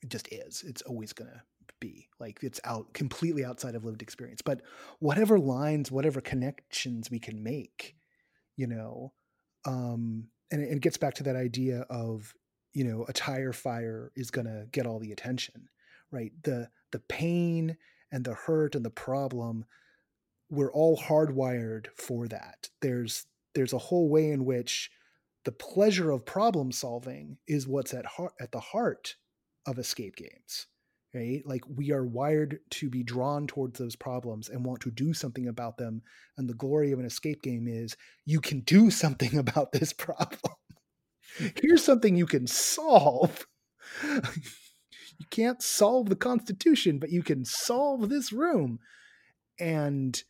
just 0.06 0.28
is. 0.32 0.62
It's 0.66 0.82
always 0.82 1.12
going 1.12 1.30
to 1.30 1.42
be 1.80 2.08
like 2.20 2.38
it's 2.42 2.60
out 2.64 2.92
completely 2.92 3.44
outside 3.44 3.74
of 3.74 3.84
lived 3.84 4.02
experience. 4.02 4.42
But 4.42 4.62
whatever 5.00 5.38
lines 5.38 5.90
whatever 5.90 6.20
connections 6.20 7.10
we 7.10 7.18
can 7.18 7.42
make 7.42 7.96
you 8.56 8.66
know 8.66 9.12
um 9.64 10.28
and 10.50 10.62
it, 10.62 10.70
it 10.70 10.80
gets 10.80 10.96
back 10.96 11.14
to 11.14 11.22
that 11.24 11.36
idea 11.36 11.86
of 11.90 12.34
you 12.72 12.84
know 12.84 13.04
a 13.08 13.12
tire 13.12 13.52
fire 13.52 14.12
is 14.14 14.30
going 14.30 14.46
to 14.46 14.66
get 14.70 14.86
all 14.86 15.00
the 15.00 15.12
attention 15.12 15.68
right? 16.12 16.30
The 16.44 16.68
the 16.92 17.00
pain 17.00 17.76
and 18.12 18.24
the 18.24 18.34
hurt 18.34 18.74
and 18.74 18.84
the 18.84 18.90
problem 18.90 19.64
we're 20.50 20.72
all 20.72 20.96
hardwired 20.96 21.86
for 21.96 22.28
that 22.28 22.68
there's 22.80 23.26
there's 23.54 23.72
a 23.72 23.78
whole 23.78 24.08
way 24.08 24.30
in 24.30 24.44
which 24.44 24.90
the 25.44 25.52
pleasure 25.52 26.10
of 26.10 26.24
problem 26.24 26.70
solving 26.70 27.38
is 27.48 27.66
what's 27.66 27.94
at 27.94 28.06
heart 28.06 28.32
at 28.40 28.52
the 28.52 28.60
heart 28.60 29.16
of 29.66 29.78
escape 29.78 30.16
games 30.16 30.66
right? 31.14 31.42
Like 31.44 31.62
we 31.68 31.92
are 31.92 32.04
wired 32.04 32.60
to 32.70 32.88
be 32.88 33.02
drawn 33.02 33.46
towards 33.46 33.78
those 33.78 33.96
problems 33.96 34.48
and 34.48 34.64
want 34.64 34.80
to 34.82 34.90
do 34.90 35.12
something 35.12 35.48
about 35.48 35.76
them. 35.76 36.02
And 36.36 36.48
the 36.48 36.54
glory 36.54 36.92
of 36.92 36.98
an 36.98 37.04
escape 37.04 37.42
game 37.42 37.68
is 37.68 37.96
you 38.24 38.40
can 38.40 38.60
do 38.60 38.90
something 38.90 39.36
about 39.38 39.72
this 39.72 39.92
problem. 39.92 40.54
Here's 41.62 41.84
something 41.84 42.16
you 42.16 42.26
can 42.26 42.46
solve. 42.46 43.46
you 45.22 45.28
can't 45.30 45.62
solve 45.62 46.08
the 46.08 46.16
Constitution, 46.16 46.98
but 46.98 47.10
you 47.10 47.22
can 47.22 47.44
solve 47.44 48.08
this 48.08 48.32
room. 48.32 48.80
And 49.60 50.22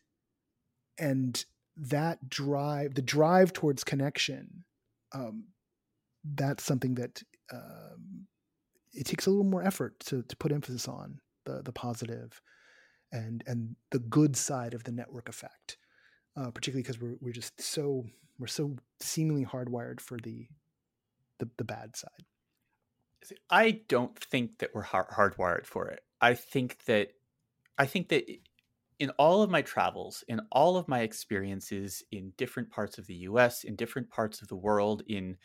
and 0.99 1.43
that 1.75 2.29
drive, 2.29 2.93
the 2.93 3.01
drive 3.01 3.51
towards 3.51 3.83
connection, 3.83 4.63
um, 5.11 5.45
that's 6.23 6.63
something 6.63 6.93
that 6.95 7.23
um, 7.51 8.27
it 8.93 9.07
takes 9.07 9.25
a 9.25 9.31
little 9.31 9.43
more 9.43 9.63
effort 9.63 9.99
to, 10.01 10.21
to 10.21 10.35
put 10.37 10.51
emphasis 10.51 10.87
on 10.87 11.19
the 11.45 11.63
the 11.63 11.73
positive 11.73 12.39
and 13.11 13.43
and 13.47 13.75
the 13.91 13.99
good 13.99 14.35
side 14.35 14.75
of 14.75 14.83
the 14.83 14.91
network 14.91 15.27
effect 15.27 15.77
uh, 16.37 16.51
particularly 16.51 16.83
because 16.83 16.99
we're, 16.99 17.15
we're 17.19 17.33
just 17.33 17.59
so 17.59 18.05
we're 18.39 18.47
so 18.47 18.75
seemingly 18.99 19.45
hardwired 19.45 19.99
for 19.99 20.17
the 20.17 20.47
the, 21.39 21.49
the 21.57 21.63
bad 21.63 21.95
side 21.95 22.25
i 23.49 23.81
don't 23.87 24.17
think 24.19 24.59
that 24.59 24.69
we're 24.73 24.81
hard- 24.81 25.09
hardwired 25.09 25.65
for 25.65 25.87
it 25.87 26.03
i 26.21 26.33
think 26.33 26.83
that 26.85 27.09
i 27.77 27.85
think 27.85 28.09
that 28.09 28.25
in 28.99 29.09
all 29.11 29.41
of 29.41 29.49
my 29.49 29.61
travels 29.61 30.23
in 30.27 30.39
all 30.51 30.77
of 30.77 30.87
my 30.87 31.01
experiences 31.01 32.03
in 32.11 32.31
different 32.37 32.69
parts 32.69 32.97
of 32.97 33.07
the 33.07 33.15
us 33.15 33.63
in 33.63 33.75
different 33.75 34.09
parts 34.09 34.41
of 34.41 34.47
the 34.47 34.55
world 34.55 35.01
in 35.07 35.37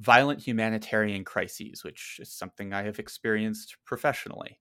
violent 0.00 0.40
humanitarian 0.40 1.24
crises, 1.24 1.82
which 1.82 2.18
is 2.20 2.32
something 2.32 2.72
I 2.72 2.82
have 2.82 2.98
experienced 2.98 3.76
professionally. 3.84 4.60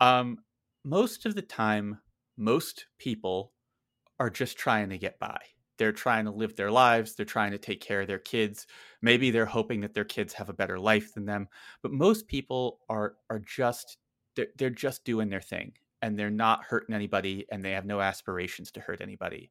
Um, 0.00 0.38
most 0.84 1.26
of 1.26 1.34
the 1.34 1.42
time, 1.42 2.00
most 2.36 2.86
people 2.98 3.52
are 4.18 4.30
just 4.30 4.58
trying 4.58 4.90
to 4.90 4.98
get 4.98 5.18
by. 5.18 5.38
They're 5.78 5.92
trying 5.92 6.24
to 6.24 6.30
live 6.30 6.56
their 6.56 6.70
lives. 6.70 7.14
They're 7.14 7.26
trying 7.26 7.52
to 7.52 7.58
take 7.58 7.80
care 7.80 8.02
of 8.02 8.08
their 8.08 8.18
kids. 8.18 8.66
Maybe 9.02 9.30
they're 9.30 9.46
hoping 9.46 9.80
that 9.80 9.94
their 9.94 10.04
kids 10.04 10.32
have 10.34 10.48
a 10.48 10.54
better 10.54 10.78
life 10.78 11.14
than 11.14 11.26
them. 11.26 11.48
But 11.82 11.92
most 11.92 12.28
people 12.28 12.80
are 12.88 13.16
are 13.30 13.40
just 13.40 13.98
they're, 14.36 14.48
they're 14.56 14.70
just 14.70 15.04
doing 15.04 15.28
their 15.30 15.40
thing, 15.40 15.72
and 16.02 16.18
they're 16.18 16.30
not 16.30 16.64
hurting 16.64 16.94
anybody, 16.94 17.46
and 17.50 17.64
they 17.64 17.72
have 17.72 17.86
no 17.86 18.00
aspirations 18.00 18.70
to 18.72 18.80
hurt 18.80 19.00
anybody. 19.00 19.50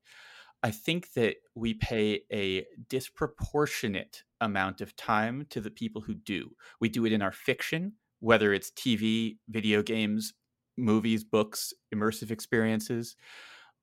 I 0.63 0.71
think 0.71 1.13
that 1.13 1.37
we 1.53 1.75
pay 1.75 2.21
a 2.31 2.65
disproportionate 2.89 4.23
amount 4.41 4.81
of 4.81 4.95
time 4.95 5.45
to 5.51 5.61
the 5.61 5.69
people 5.69 6.01
who 6.01 6.15
do. 6.15 6.51
We 6.79 6.89
do 6.89 7.05
it 7.05 7.13
in 7.13 7.21
our 7.21 7.31
fiction, 7.31 7.93
whether 8.19 8.53
it's 8.53 8.71
TV, 8.71 9.37
video 9.47 9.83
games, 9.83 10.33
movies, 10.77 11.23
books, 11.23 11.73
immersive 11.93 12.31
experiences. 12.31 13.15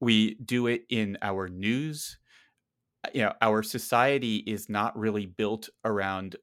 We 0.00 0.34
do 0.44 0.66
it 0.66 0.82
in 0.88 1.18
our 1.22 1.48
news. 1.48 2.18
Uh, 3.04 3.08
you 3.14 3.22
know, 3.22 3.32
our 3.40 3.62
society 3.62 4.36
is 4.38 4.68
not 4.68 4.96
really 4.98 5.26
built 5.26 5.68
around 5.84 6.36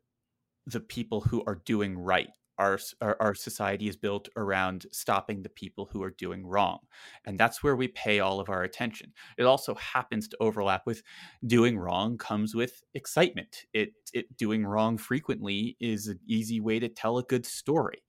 the 0.65 0.79
people 0.79 1.21
who 1.21 1.43
are 1.47 1.61
doing 1.65 1.97
right. 1.97 2.29
Our, 2.57 2.77
our, 3.01 3.15
our 3.21 3.35
society 3.35 3.87
is 3.87 3.95
built 3.95 4.27
around 4.35 4.85
stopping 4.91 5.43
the 5.43 5.49
people 5.49 5.89
who 5.91 6.03
are 6.03 6.11
doing 6.11 6.45
wrong 6.45 6.79
and 7.25 7.39
that's 7.39 7.63
where 7.63 7.75
we 7.75 7.87
pay 7.87 8.19
all 8.19 8.41
of 8.41 8.49
our 8.49 8.63
attention. 8.63 9.13
It 9.37 9.43
also 9.43 9.75
happens 9.75 10.27
to 10.27 10.37
overlap 10.41 10.85
with 10.85 11.01
doing 11.47 11.77
wrong 11.77 12.17
comes 12.17 12.53
with 12.53 12.81
excitement. 12.93 13.65
It, 13.73 13.93
it 14.13 14.35
doing 14.35 14.65
wrong 14.65 14.97
frequently 14.97 15.77
is 15.79 16.07
an 16.07 16.19
easy 16.27 16.59
way 16.59 16.79
to 16.79 16.89
tell 16.89 17.17
a 17.17 17.23
good 17.23 17.45
story. 17.45 18.03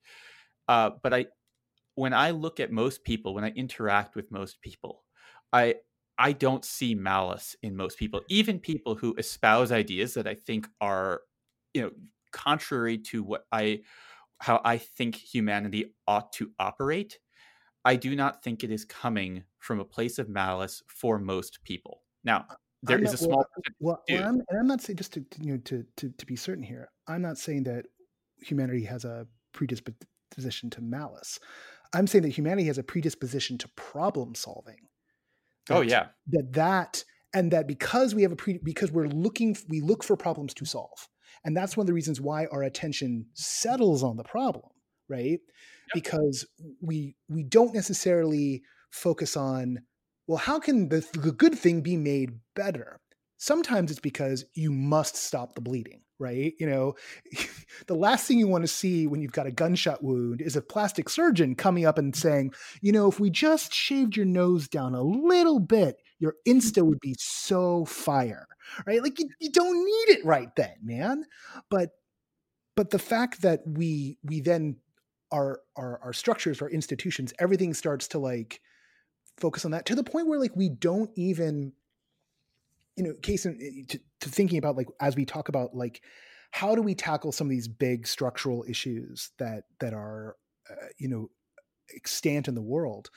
Uh, 0.67 0.91
but 1.01 1.13
i 1.13 1.25
when 1.95 2.13
i 2.13 2.31
look 2.31 2.59
at 2.59 2.71
most 2.71 3.03
people 3.03 3.33
when 3.33 3.43
i 3.43 3.49
interact 3.51 4.15
with 4.15 4.31
most 4.31 4.61
people 4.61 5.03
i 5.53 5.75
i 6.21 6.31
don't 6.31 6.63
see 6.63 6.95
malice 6.95 7.55
in 7.61 7.75
most 7.75 7.97
people 7.97 8.21
even 8.29 8.59
people 8.59 8.95
who 8.95 9.13
espouse 9.15 9.71
ideas 9.71 10.13
that 10.13 10.27
i 10.27 10.33
think 10.33 10.67
are 10.79 11.21
you 11.73 11.81
know 11.81 11.91
contrary 12.31 12.97
to 12.97 13.23
what 13.23 13.45
i 13.51 13.81
how 14.41 14.59
I 14.65 14.79
think 14.79 15.15
humanity 15.15 15.93
ought 16.07 16.33
to 16.33 16.51
operate, 16.59 17.19
I 17.85 17.95
do 17.95 18.15
not 18.15 18.43
think 18.43 18.63
it 18.63 18.71
is 18.71 18.85
coming 18.85 19.43
from 19.59 19.79
a 19.79 19.85
place 19.85 20.17
of 20.17 20.29
malice 20.29 20.81
for 20.87 21.19
most 21.19 21.63
people. 21.63 22.01
Now, 22.23 22.45
there 22.81 22.97
I'm 22.97 23.03
is 23.03 23.11
not, 23.11 23.13
a 23.13 23.23
small. 23.23 23.39
Uh, 23.41 23.43
well, 23.45 23.71
well, 23.79 24.03
well 24.09 24.29
I'm, 24.29 24.41
and 24.49 24.59
I'm 24.59 24.67
not 24.67 24.81
saying 24.81 24.97
just 24.97 25.13
to 25.13 25.25
you 25.39 25.53
know 25.53 25.59
to, 25.65 25.85
to 25.97 26.09
to 26.09 26.25
be 26.25 26.35
certain 26.35 26.63
here. 26.63 26.89
I'm 27.07 27.21
not 27.21 27.37
saying 27.37 27.63
that 27.63 27.85
humanity 28.41 28.83
has 28.85 29.05
a 29.05 29.27
predisposition 29.53 30.71
to 30.71 30.81
malice. 30.81 31.39
I'm 31.93 32.07
saying 32.07 32.23
that 32.23 32.29
humanity 32.29 32.65
has 32.67 32.79
a 32.79 32.83
predisposition 32.83 33.59
to 33.59 33.67
problem 33.75 34.33
solving. 34.33 34.87
Oh 35.69 35.81
yeah. 35.81 36.07
That 36.27 36.53
that 36.53 37.03
and 37.33 37.51
that 37.51 37.67
because 37.67 38.13
we 38.13 38.23
have 38.23 38.31
a 38.31 38.35
pre 38.35 38.59
because 38.63 38.91
we're 38.91 39.07
looking 39.07 39.55
we 39.67 39.81
look 39.81 40.03
for 40.03 40.15
problems 40.15 40.53
to 40.55 40.65
solve. 40.65 41.07
And 41.43 41.57
that's 41.57 41.75
one 41.75 41.83
of 41.83 41.87
the 41.87 41.93
reasons 41.93 42.21
why 42.21 42.45
our 42.47 42.63
attention 42.63 43.25
settles 43.33 44.03
on 44.03 44.17
the 44.17 44.23
problem, 44.23 44.69
right? 45.09 45.39
Because 45.93 46.45
we 46.81 47.15
we 47.29 47.43
don't 47.43 47.73
necessarily 47.73 48.63
focus 48.91 49.37
on 49.37 49.79
well 50.27 50.37
how 50.37 50.59
can 50.59 50.89
the, 50.89 51.05
the 51.13 51.31
good 51.31 51.57
thing 51.57 51.81
be 51.81 51.97
made 51.97 52.31
better? 52.55 52.99
Sometimes 53.37 53.89
it's 53.89 53.99
because 53.99 54.45
you 54.53 54.71
must 54.71 55.15
stop 55.15 55.55
the 55.55 55.61
bleeding, 55.61 56.01
right? 56.21 56.53
You 56.59 56.67
know, 56.67 56.95
the 57.87 57.95
last 57.95 58.27
thing 58.27 58.39
you 58.39 58.47
want 58.47 58.63
to 58.63 58.67
see 58.67 59.07
when 59.07 59.21
you've 59.21 59.31
got 59.31 59.47
a 59.47 59.51
gunshot 59.51 60.03
wound 60.03 60.39
is 60.39 60.55
a 60.55 60.61
plastic 60.61 61.09
surgeon 61.09 61.55
coming 61.55 61.85
up 61.85 61.97
and 61.97 62.15
saying, 62.15 62.53
you 62.81 62.91
know, 62.91 63.09
if 63.09 63.19
we 63.19 63.29
just 63.29 63.73
shaved 63.73 64.15
your 64.15 64.25
nose 64.25 64.67
down 64.67 64.93
a 64.93 65.01
little 65.01 65.59
bit, 65.59 65.97
your 66.19 66.35
mm-hmm. 66.47 66.57
Insta 66.57 66.85
would 66.85 66.99
be 67.01 67.15
so 67.19 67.83
fire, 67.85 68.47
right? 68.85 69.01
Like 69.01 69.19
you, 69.19 69.27
you 69.39 69.51
don't 69.51 69.83
need 69.83 70.17
it 70.17 70.23
right 70.23 70.55
then, 70.55 70.75
man. 70.83 71.25
But 71.69 71.89
but 72.75 72.91
the 72.91 72.99
fact 72.99 73.41
that 73.41 73.61
we 73.65 74.17
we 74.23 74.39
then 74.39 74.77
our 75.31 75.59
our 75.75 75.99
our 76.03 76.13
structures, 76.13 76.61
our 76.61 76.69
institutions, 76.69 77.33
everything 77.39 77.73
starts 77.73 78.07
to 78.09 78.19
like 78.19 78.61
focus 79.37 79.65
on 79.65 79.71
that 79.71 79.87
to 79.87 79.95
the 79.95 80.03
point 80.03 80.27
where 80.27 80.39
like 80.39 80.55
we 80.55 80.69
don't 80.69 81.09
even 81.15 81.73
you 82.95 83.03
know 83.03 83.13
case 83.21 83.45
in, 83.45 83.57
eh, 83.61 83.83
to, 83.89 83.99
to 84.21 84.29
thinking 84.29 84.57
about 84.57 84.75
like 84.75 84.87
as 84.99 85.15
we 85.15 85.25
talk 85.25 85.49
about 85.49 85.75
like 85.75 86.01
how 86.51 86.75
do 86.75 86.81
we 86.81 86.93
tackle 86.93 87.31
some 87.31 87.47
of 87.47 87.51
these 87.51 87.67
big 87.67 88.05
structural 88.05 88.65
issues 88.67 89.31
that 89.39 89.63
that 89.79 89.93
are 89.93 90.35
uh, 90.69 90.87
you 90.97 91.07
know 91.07 91.29
extant 91.95 92.47
in 92.47 92.55
the 92.55 92.61
world? 92.61 93.09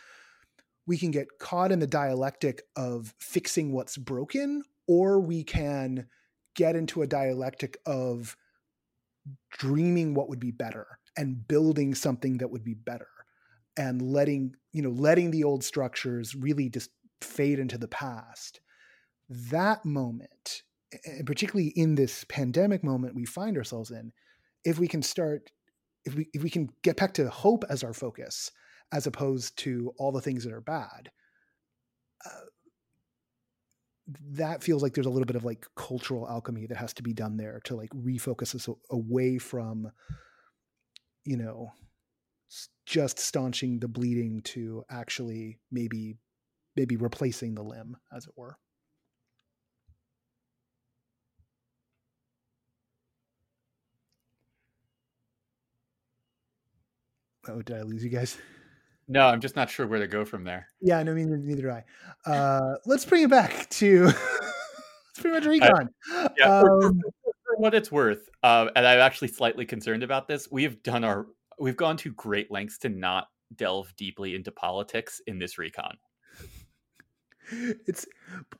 We 0.86 0.98
can 0.98 1.10
get 1.10 1.38
caught 1.38 1.72
in 1.72 1.78
the 1.78 1.86
dialectic 1.86 2.62
of 2.76 3.14
fixing 3.18 3.72
what's 3.72 3.96
broken 3.96 4.62
or 4.86 5.18
we 5.18 5.42
can 5.42 6.06
get 6.54 6.76
into 6.76 7.02
a 7.02 7.06
dialectic 7.06 7.78
of 7.86 8.36
dreaming 9.50 10.14
what 10.14 10.28
would 10.28 10.40
be 10.40 10.50
better 10.50 10.86
and 11.16 11.46
building 11.48 11.94
something 11.94 12.38
that 12.38 12.50
would 12.50 12.64
be 12.64 12.74
better 12.74 13.08
and 13.76 14.02
letting 14.02 14.54
you 14.72 14.82
know 14.82 14.90
letting 14.90 15.30
the 15.30 15.42
old 15.44 15.64
structures 15.64 16.34
really 16.34 16.68
just 16.68 16.90
fade 17.20 17.58
into 17.58 17.78
the 17.78 17.88
past 17.88 18.60
that 19.28 19.84
moment 19.84 20.62
and 21.04 21.26
particularly 21.26 21.72
in 21.76 21.94
this 21.94 22.24
pandemic 22.28 22.84
moment 22.84 23.14
we 23.14 23.24
find 23.24 23.56
ourselves 23.56 23.90
in 23.90 24.12
if 24.64 24.78
we 24.78 24.88
can 24.88 25.02
start 25.02 25.50
if 26.04 26.14
we 26.14 26.28
if 26.32 26.42
we 26.42 26.50
can 26.50 26.68
get 26.82 26.96
back 26.96 27.14
to 27.14 27.28
hope 27.28 27.64
as 27.68 27.82
our 27.82 27.94
focus 27.94 28.50
as 28.92 29.06
opposed 29.06 29.56
to 29.58 29.92
all 29.98 30.12
the 30.12 30.20
things 30.20 30.44
that 30.44 30.52
are 30.52 30.60
bad 30.60 31.10
uh, 32.26 32.46
that 34.32 34.62
feels 34.62 34.82
like 34.82 34.92
there's 34.94 35.06
a 35.06 35.10
little 35.10 35.26
bit 35.26 35.36
of 35.36 35.44
like 35.44 35.66
cultural 35.76 36.28
alchemy 36.28 36.66
that 36.66 36.76
has 36.76 36.92
to 36.92 37.02
be 37.02 37.14
done 37.14 37.36
there 37.36 37.60
to 37.64 37.74
like 37.74 37.90
refocus 37.90 38.54
us 38.54 38.68
away 38.90 39.38
from 39.38 39.90
you 41.24 41.36
know 41.36 41.72
just 42.86 43.18
staunching 43.18 43.78
the 43.80 43.88
bleeding 43.88 44.42
to 44.42 44.84
actually 44.90 45.58
maybe 45.72 46.16
maybe 46.76 46.96
replacing 46.96 47.54
the 47.54 47.62
limb 47.62 47.96
as 48.14 48.26
it 48.26 48.32
were 48.36 48.58
oh 57.48 57.62
did 57.62 57.76
i 57.76 57.82
lose 57.82 58.02
you 58.04 58.10
guys 58.10 58.36
No, 59.08 59.26
I'm 59.26 59.40
just 59.40 59.54
not 59.56 59.68
sure 59.70 59.86
where 59.86 59.98
to 60.00 60.06
go 60.08 60.24
from 60.24 60.44
there. 60.44 60.68
yeah 60.80 61.02
no 61.02 61.12
neither, 61.14 61.36
neither 61.36 61.62
do 61.62 61.70
i 61.70 61.84
uh 62.30 62.74
let's 62.86 63.04
bring 63.04 63.24
it 63.24 63.30
back 63.30 63.68
to 63.70 64.04
let's 64.06 65.20
bring 65.20 65.34
it 65.34 65.42
to 65.42 65.50
recon 65.50 65.88
Yeah, 66.38 66.60
for, 66.60 66.80
for- 66.80 66.86
Um, 66.86 67.00
for 67.46 67.56
what 67.58 67.74
it's 67.74 67.92
worth, 67.92 68.28
uh, 68.42 68.68
and 68.74 68.86
I'm 68.86 68.98
actually 69.00 69.28
slightly 69.28 69.64
concerned 69.66 70.02
about 70.02 70.26
this. 70.26 70.48
We 70.50 70.62
have 70.64 70.82
done 70.82 71.04
our, 71.04 71.26
we've 71.58 71.76
gone 71.76 71.96
to 71.98 72.10
great 72.14 72.50
lengths 72.50 72.78
to 72.78 72.88
not 72.88 73.28
delve 73.54 73.94
deeply 73.96 74.34
into 74.34 74.50
politics 74.50 75.20
in 75.26 75.38
this 75.38 75.58
recon. 75.58 75.96
it's 77.86 78.06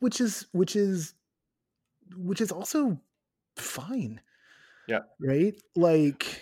which 0.00 0.20
is 0.20 0.46
which 0.52 0.76
is 0.76 1.14
which 2.16 2.40
is 2.42 2.52
also 2.52 3.00
fine 3.56 4.20
Yeah. 4.86 5.00
right 5.18 5.54
like 5.74 6.40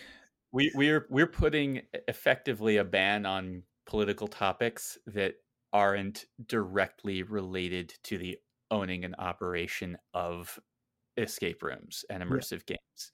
We 0.53 0.70
we're 0.74 1.07
we're 1.09 1.26
putting 1.26 1.82
effectively 2.09 2.76
a 2.76 2.84
ban 2.84 3.26
on 3.26 3.62
political 3.86 4.28
topics 4.28 4.98
that 5.07 5.34
aren't 5.72 6.26
directly 6.46 7.22
related 7.22 7.94
to 8.05 8.18
the 8.18 8.38
owning 8.70 9.05
and 9.05 9.14
operation 9.18 9.96
of 10.14 10.59
escape 11.16 11.62
rooms 11.62 12.05
and 12.11 12.22
immersive 12.22 12.64
games. 12.66 13.12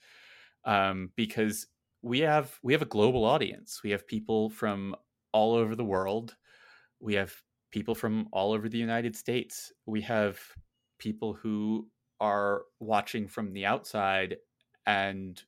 Um, 0.64 1.11
because 1.16 1.66
we 2.03 2.20
have 2.20 2.59
we 2.62 2.72
have 2.72 2.82
a 2.82 2.86
global 2.86 3.24
audience. 3.24 3.80
We 3.82 3.91
have 3.91 4.07
people 4.07 4.51
from 4.51 4.95
all 5.32 5.55
over 5.55 5.74
the 5.74 5.84
world. 5.84 6.36
We 7.01 7.14
have 7.14 7.34
people 7.70 7.95
from 7.95 8.28
all 8.32 8.53
over 8.53 8.68
the 8.68 8.78
united 8.78 9.14
states. 9.14 9.72
We 9.86 10.01
have 10.03 10.41
people 10.99 11.34
who 11.34 11.89
are 12.20 12.62
watching 12.80 13.28
from 13.28 13.53
the 13.53 13.66
outside 13.66 14.36
and 14.86 15.41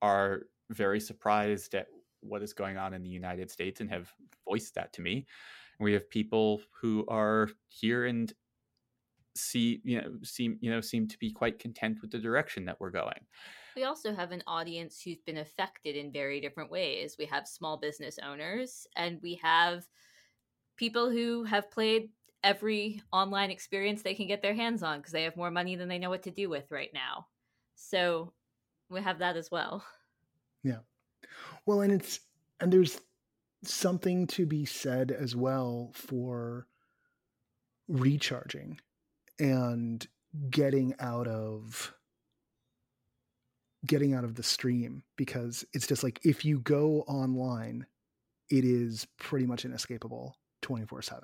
are 0.00 0.42
very 0.70 1.00
surprised 1.00 1.74
at 1.74 1.86
what 2.20 2.42
is 2.42 2.52
going 2.52 2.76
on 2.76 2.94
in 2.94 3.02
the 3.02 3.08
united 3.08 3.50
states 3.50 3.80
and 3.80 3.90
have 3.90 4.12
voiced 4.48 4.74
that 4.74 4.92
to 4.92 5.00
me 5.00 5.26
we 5.78 5.92
have 5.92 6.08
people 6.10 6.60
who 6.80 7.04
are 7.08 7.48
here 7.68 8.06
and 8.06 8.32
see 9.34 9.80
you 9.84 10.00
know 10.00 10.16
seem 10.22 10.58
you 10.60 10.70
know 10.70 10.80
seem 10.80 11.06
to 11.06 11.18
be 11.18 11.30
quite 11.30 11.58
content 11.58 11.98
with 12.00 12.10
the 12.10 12.18
direction 12.18 12.64
that 12.64 12.80
we're 12.80 12.90
going 12.90 13.20
We 13.76 13.84
also 13.84 14.14
have 14.14 14.32
an 14.32 14.42
audience 14.46 15.02
who's 15.02 15.20
been 15.20 15.36
affected 15.36 15.96
in 15.96 16.10
very 16.10 16.40
different 16.40 16.70
ways. 16.70 17.16
We 17.18 17.26
have 17.26 17.46
small 17.46 17.76
business 17.76 18.18
owners, 18.26 18.86
and 18.96 19.20
we 19.22 19.34
have 19.42 19.86
people 20.78 21.10
who 21.10 21.44
have 21.44 21.70
played 21.70 22.08
every 22.42 23.02
online 23.12 23.50
experience 23.50 24.00
they 24.00 24.14
can 24.14 24.28
get 24.28 24.40
their 24.40 24.54
hands 24.54 24.82
on 24.82 24.98
because 24.98 25.12
they 25.12 25.24
have 25.24 25.36
more 25.36 25.50
money 25.50 25.76
than 25.76 25.88
they 25.88 25.98
know 25.98 26.08
what 26.08 26.22
to 26.22 26.30
do 26.30 26.48
with 26.48 26.70
right 26.70 26.90
now. 26.94 27.26
So 27.74 28.32
we 28.88 29.02
have 29.02 29.18
that 29.18 29.36
as 29.36 29.50
well. 29.50 29.84
well 31.66 31.80
and 31.80 31.92
it's 31.92 32.20
and 32.60 32.72
there's 32.72 33.00
something 33.62 34.26
to 34.28 34.46
be 34.46 34.64
said 34.64 35.10
as 35.10 35.34
well 35.34 35.90
for 35.94 36.66
recharging 37.88 38.78
and 39.38 40.06
getting 40.50 40.94
out 41.00 41.26
of 41.26 41.92
getting 43.84 44.14
out 44.14 44.24
of 44.24 44.34
the 44.34 44.42
stream 44.42 45.02
because 45.16 45.64
it's 45.72 45.86
just 45.86 46.02
like 46.02 46.20
if 46.24 46.44
you 46.44 46.60
go 46.60 47.02
online 47.02 47.86
it 48.50 48.64
is 48.64 49.06
pretty 49.18 49.46
much 49.46 49.64
inescapable 49.64 50.36
24/7 50.62 51.20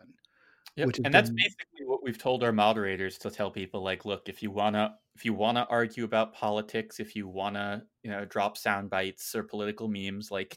Yep. 0.77 0.87
Which 0.87 1.01
and 1.05 1.13
that's 1.15 1.31
been- 1.31 1.37
basically 1.37 1.85
what 1.87 2.03
we've 2.03 2.19
told 2.19 2.43
our 2.43 2.53
moderators 2.53 3.19
to 3.19 3.31
tell 3.31 3.51
people 3.51 3.83
like 3.83 4.05
look 4.05 4.29
if 4.29 4.43
you 4.43 4.51
want 4.51 4.75
to 4.77 4.95
if 5.15 5.25
you 5.25 5.35
want 5.35 5.57
to 5.59 5.67
argue 5.67 6.05
about 6.05 6.33
politics 6.33 6.99
if 6.99 7.15
you 7.15 7.29
want 7.29 7.57
to 7.57 7.87
you 8.03 8.11
know 8.11 8.25
drop 8.25 8.57
sound 8.57 8.89
bites 8.91 9.35
or 9.35 9.43
political 9.43 9.87
memes 9.89 10.31
like 10.31 10.57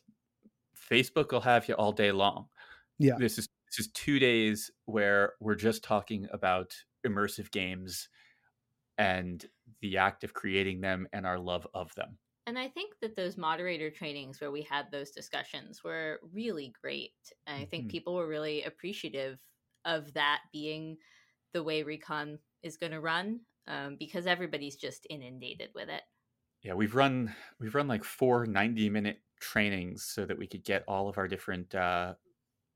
facebook 0.90 1.32
will 1.32 1.42
have 1.42 1.68
you 1.68 1.76
all 1.76 1.92
day 1.92 2.12
long 2.12 2.48
Yeah. 3.00 3.16
this 3.20 3.38
is 3.40 3.48
this 3.72 3.88
is 3.88 3.92
two 3.94 4.20
days 4.20 4.72
where 4.86 5.34
we're 5.42 5.56
just 5.56 5.84
talking 5.84 6.28
about 6.32 6.76
immersive 7.06 7.52
games 7.52 8.10
and 8.98 9.46
the 9.82 9.98
act 9.98 10.24
of 10.24 10.34
creating 10.34 10.82
them 10.82 11.08
and 11.14 11.26
our 11.28 11.40
love 11.40 11.68
of 11.74 11.94
them 11.96 12.18
And 12.48 12.60
I 12.60 12.70
think 12.70 12.96
that 13.02 13.16
those 13.16 13.38
moderator 13.38 13.90
trainings 13.92 14.40
where 14.42 14.52
we 14.52 14.62
had 14.64 14.92
those 14.92 15.12
discussions 15.12 15.84
were 15.84 16.20
really 16.34 16.74
great. 16.82 17.16
And 17.48 17.58
I 17.62 17.66
think 17.66 17.88
Mhm. 17.88 17.90
people 17.90 18.14
were 18.16 18.28
really 18.28 18.64
appreciative 18.64 19.42
of 19.86 20.14
that 20.14 20.40
being 20.52 20.98
the 21.53 21.64
way 21.64 21.84
Recon 21.84 22.40
is 22.64 22.78
going 22.78 22.91
to 22.91 22.99
run 22.99 23.40
um, 23.68 23.95
because 23.98 24.28
everybody's 24.28 24.76
just 24.76 25.07
inundated 25.10 25.70
with 25.74 25.90
it. 25.90 26.02
yeah 26.64 26.74
we've 26.74 26.95
run 26.95 27.34
we've 27.60 27.76
run 27.76 27.88
like 27.88 28.03
four 28.03 28.45
90 28.45 28.90
minute 28.90 29.18
trainings 29.40 30.03
so 30.03 30.26
that 30.26 30.38
we 30.38 30.48
could 30.48 30.64
get 30.64 30.84
all 30.88 31.07
of 31.10 31.18
our 31.18 31.28
different 31.28 31.74
uh, 31.76 32.14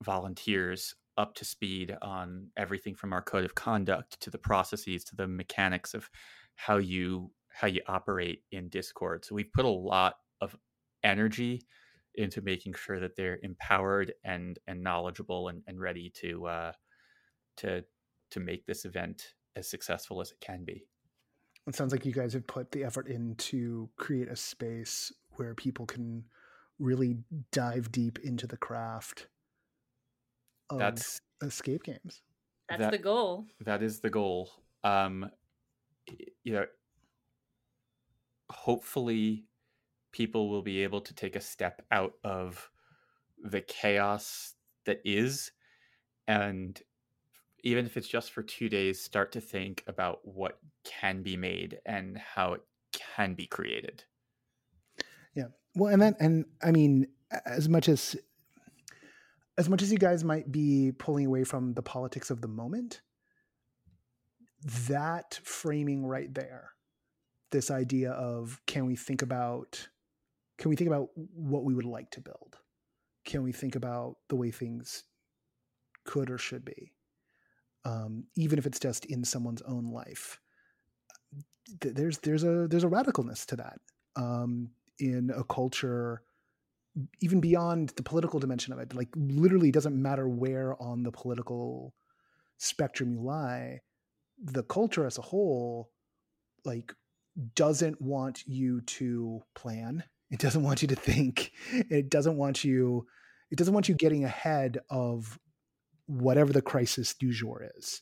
volunteers 0.04 0.96
up 1.18 1.36
to 1.36 1.46
speed 1.46 1.96
on 2.02 2.48
everything 2.58 2.96
from 2.96 3.12
our 3.14 3.22
code 3.22 3.44
of 3.46 3.56
conduct 3.56 4.20
to 4.22 4.30
the 4.30 4.38
processes 4.38 5.04
to 5.04 5.16
the 5.16 5.28
mechanics 5.28 5.94
of 5.94 6.10
how 6.56 6.78
you 6.78 7.32
how 7.52 7.68
you 7.68 7.82
operate 7.88 8.44
in 8.52 8.70
discord 8.70 9.26
so 9.26 9.36
we've 9.36 9.52
put 9.54 9.66
a 9.66 9.70
lot 9.70 10.16
of 10.42 10.56
energy 11.04 11.62
into 12.16 12.42
making 12.42 12.74
sure 12.74 13.00
that 13.00 13.16
they're 13.16 13.40
empowered 13.44 14.14
and 14.24 14.60
and 14.68 14.82
knowledgeable 14.82 15.50
and, 15.50 15.62
and 15.68 15.80
ready 15.80 16.10
to 16.16 16.46
uh 16.48 16.72
to 17.60 17.84
to 18.32 18.40
make 18.40 18.66
this 18.66 18.86
event 18.86 19.34
as 19.56 19.68
successful 19.70 20.22
as 20.22 20.32
it 20.32 20.40
can 20.42 20.64
be 20.64 20.86
It 21.68 21.76
sounds 21.76 21.92
like 21.92 22.06
you 22.06 22.14
guys 22.14 22.34
have 22.34 22.48
put 22.48 22.72
the 22.72 22.84
effort 22.84 23.08
in 23.08 23.36
to 23.36 23.90
create 23.98 24.28
a 24.30 24.36
space 24.36 25.12
where 25.32 25.54
people 25.56 25.86
can 25.86 26.26
really 26.80 27.18
dive 27.52 27.92
deep 27.92 28.20
into 28.20 28.48
the 28.48 28.58
craft 28.58 29.28
of 30.70 30.80
That's 30.80 31.22
escape 31.42 31.84
games. 31.84 32.22
That's 32.70 32.80
That- 32.82 32.92
the 32.92 32.98
goal. 33.00 33.48
that 33.62 33.82
is 33.84 34.00
the 34.02 34.10
goal. 34.10 34.50
Um, 34.84 35.30
you 36.44 36.54
know, 36.54 36.66
hopefully, 38.50 39.46
people 40.12 40.50
will 40.50 40.62
be 40.62 40.84
able 40.84 41.02
to 41.02 41.14
take 41.14 41.36
a 41.36 41.42
step 41.42 41.86
out 41.92 42.14
of 42.24 42.70
the 43.44 43.62
chaos 43.62 44.56
that 44.86 45.02
is, 45.06 45.52
and 46.28 46.82
even 47.64 47.86
if 47.86 47.98
it's 47.98 48.08
just 48.08 48.32
for 48.32 48.44
two 48.44 48.70
days, 48.70 49.02
start 49.02 49.32
to 49.34 49.42
think 49.42 49.84
about 49.88 50.20
what 50.24 50.60
can 50.84 51.22
be 51.22 51.38
made 51.38 51.80
and 51.86 52.18
how 52.18 52.54
it 52.54 52.62
can 52.92 53.34
be 53.34 53.46
created. 53.46 54.04
Yeah. 55.36 55.48
Well, 55.76 55.94
and 55.94 56.02
then, 56.02 56.16
and 56.20 56.46
I 56.64 56.72
mean, 56.72 57.08
as 57.46 57.70
much 57.70 57.88
as 57.90 58.16
as 59.58 59.68
much 59.68 59.82
as 59.82 59.92
you 59.92 59.98
guys 59.98 60.24
might 60.24 60.50
be 60.52 60.94
pulling 60.98 61.26
away 61.26 61.44
from 61.44 61.74
the 61.74 61.82
politics 61.82 62.32
of 62.32 62.42
the 62.42 62.48
moment, 62.48 63.02
that 64.88 65.40
framing 65.44 66.06
right 66.06 66.34
there, 66.34 66.72
this 67.52 67.70
idea 67.70 68.12
of 68.12 68.60
can 68.68 68.86
we 68.86 68.96
think 68.96 69.22
about 69.22 69.90
can 70.58 70.70
we 70.70 70.76
think 70.76 70.90
about 70.90 71.10
what 71.16 71.64
we 71.64 71.74
would 71.74 71.86
like 71.86 72.12
to 72.12 72.22
build? 72.22 72.58
Can 73.26 73.44
we 73.44 73.52
think 73.52 73.76
about 73.76 74.18
the 74.28 74.36
way 74.36 74.52
things 74.52 75.04
could 76.06 76.30
or 76.30 76.38
should 76.38 76.66
be? 76.66 76.94
Um, 77.86 78.26
even 78.36 78.60
if 78.60 78.66
it's 78.66 78.80
just 78.80 79.06
in 79.06 79.24
someone's 79.24 79.62
own 79.62 79.92
life. 79.92 80.40
Th- 81.82 81.94
There's 81.94 82.18
there's 82.20 82.44
a 82.44 82.68
there's 82.68 82.84
a 82.84 82.90
radicalness 82.90 83.46
to 83.48 83.56
that. 83.58 83.80
Um, 84.16 84.72
in 85.00 85.32
a 85.36 85.44
culture 85.44 86.22
even 87.22 87.40
beyond 87.40 87.90
the 87.96 88.04
political 88.04 88.40
dimension 88.40 88.74
of 88.74 88.80
it 88.80 88.94
like 88.94 89.10
literally 89.16 89.72
doesn't 89.72 90.00
matter 90.02 90.28
where 90.28 90.82
on 90.82 91.04
the 91.04 91.12
political 91.12 91.94
spectrum 92.58 93.14
you 93.14 93.22
lie 93.22 93.80
the 94.44 94.64
culture 94.64 95.06
as 95.06 95.18
a 95.18 95.22
whole 95.22 95.92
like 96.66 96.94
doesn't 97.56 98.02
want 98.02 98.44
you 98.46 98.82
to 98.82 99.42
plan 99.56 100.04
it 100.30 100.40
doesn't 100.40 100.64
want 100.64 100.82
you 100.82 100.88
to 100.88 100.96
think 100.96 101.52
it 101.72 102.10
doesn't 102.10 102.36
want 102.38 102.64
you 102.64 103.06
it 103.52 103.58
doesn't 103.58 103.74
want 103.74 103.88
you 103.88 103.96
getting 103.96 104.26
ahead 104.26 104.80
of 104.90 105.40
whatever 106.10 106.52
the 106.52 106.62
crisis 106.62 107.14
du 107.14 107.32
jour 107.32 107.70
is 107.78 108.02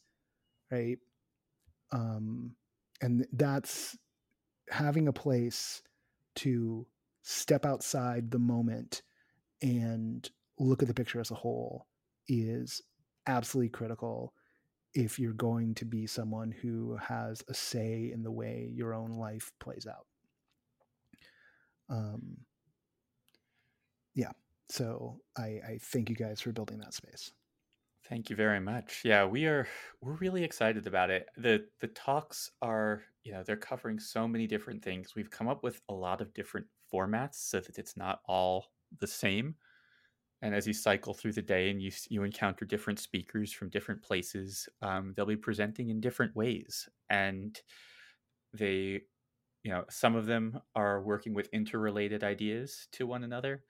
right 0.72 0.98
um 1.92 2.56
and 3.02 3.28
that's 3.34 3.98
having 4.70 5.08
a 5.08 5.14
place 5.14 5.82
to 6.36 6.88
step 7.22 7.66
outside 7.66 8.32
the 8.32 8.40
moment 8.40 9.02
and 9.62 10.30
look 10.60 10.82
at 10.82 10.88
the 10.88 10.94
picture 10.94 11.20
as 11.20 11.32
a 11.32 11.36
whole 11.36 11.88
is 12.28 12.82
absolutely 13.28 13.70
critical 13.70 14.34
if 14.94 15.20
you're 15.20 15.34
going 15.34 15.76
to 15.76 15.86
be 15.86 16.08
someone 16.08 16.52
who 16.52 16.98
has 16.98 17.44
a 17.50 17.54
say 17.54 18.12
in 18.14 18.24
the 18.24 18.32
way 18.32 18.72
your 18.74 18.94
own 18.94 19.12
life 19.12 19.52
plays 19.60 19.86
out. 19.86 20.08
Um, 21.90 22.38
yeah, 24.16 24.32
so 24.70 25.20
I, 25.38 25.60
I 25.68 25.80
thank 25.82 26.10
you 26.10 26.16
guys 26.16 26.42
for 26.42 26.52
building 26.52 26.80
that 26.80 26.94
space. 26.94 27.32
Thank 28.10 28.30
you 28.30 28.36
very 28.36 28.60
much. 28.60 29.02
Yeah, 29.04 29.26
we 29.26 29.46
are 29.48 29.68
we're 30.02 30.14
really 30.14 30.44
excited 30.44 30.88
about 30.88 31.10
it. 31.10 31.28
The 31.36 31.68
the 31.80 31.88
talks 31.88 32.52
are, 32.62 33.04
you 33.24 33.34
know, 33.34 33.44
they're 33.44 33.58
covering 33.58 34.00
so 34.00 34.28
many 34.28 34.48
different 34.48 34.84
things. 34.84 35.16
We've 35.16 35.30
come 35.32 35.48
up 35.48 35.64
with 35.64 35.82
a 35.90 35.94
lot 35.94 36.22
of 36.22 36.34
different 36.34 36.68
formats 36.94 37.36
so 37.36 37.60
that 37.60 37.78
it's 37.78 37.98
not 37.98 38.22
all 38.26 38.68
the 39.00 39.08
same. 39.08 39.56
And 40.42 40.56
as 40.56 40.68
you 40.68 40.74
cycle 40.74 41.14
through 41.14 41.34
the 41.34 41.42
day 41.42 41.70
and 41.72 41.82
you 41.82 41.92
you 42.10 42.24
encounter 42.24 42.66
different 42.66 43.00
speakers 43.00 43.54
from 43.54 43.70
different 43.70 44.04
places, 44.04 44.70
um, 44.82 45.14
they'll 45.16 45.26
be 45.26 45.38
presenting 45.38 45.90
in 45.90 46.02
different 46.02 46.36
ways. 46.36 46.90
And 47.10 47.60
they, 48.54 49.02
you 49.64 49.72
know, 49.72 49.86
some 49.90 50.16
of 50.16 50.26
them 50.26 50.60
are 50.76 51.02
working 51.02 51.34
with 51.34 51.50
interrelated 51.54 52.24
ideas 52.24 52.88
to 52.94 53.08
one 53.08 53.24
another 53.24 53.64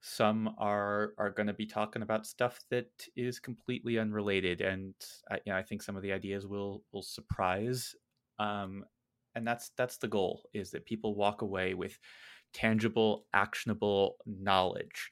some 0.00 0.54
are 0.58 1.12
are 1.18 1.30
going 1.30 1.46
to 1.46 1.52
be 1.52 1.66
talking 1.66 2.02
about 2.02 2.26
stuff 2.26 2.60
that 2.70 2.90
is 3.16 3.38
completely 3.38 3.98
unrelated 3.98 4.60
and 4.60 4.94
I, 5.30 5.36
you 5.44 5.52
know, 5.52 5.58
I 5.58 5.62
think 5.62 5.82
some 5.82 5.96
of 5.96 6.02
the 6.02 6.12
ideas 6.12 6.46
will 6.46 6.82
will 6.92 7.02
surprise 7.02 7.94
um, 8.38 8.84
and 9.34 9.46
that's 9.46 9.70
that's 9.76 9.98
the 9.98 10.08
goal 10.08 10.42
is 10.54 10.70
that 10.70 10.86
people 10.86 11.14
walk 11.14 11.42
away 11.42 11.74
with 11.74 11.98
tangible 12.52 13.26
actionable 13.34 14.16
knowledge 14.26 15.10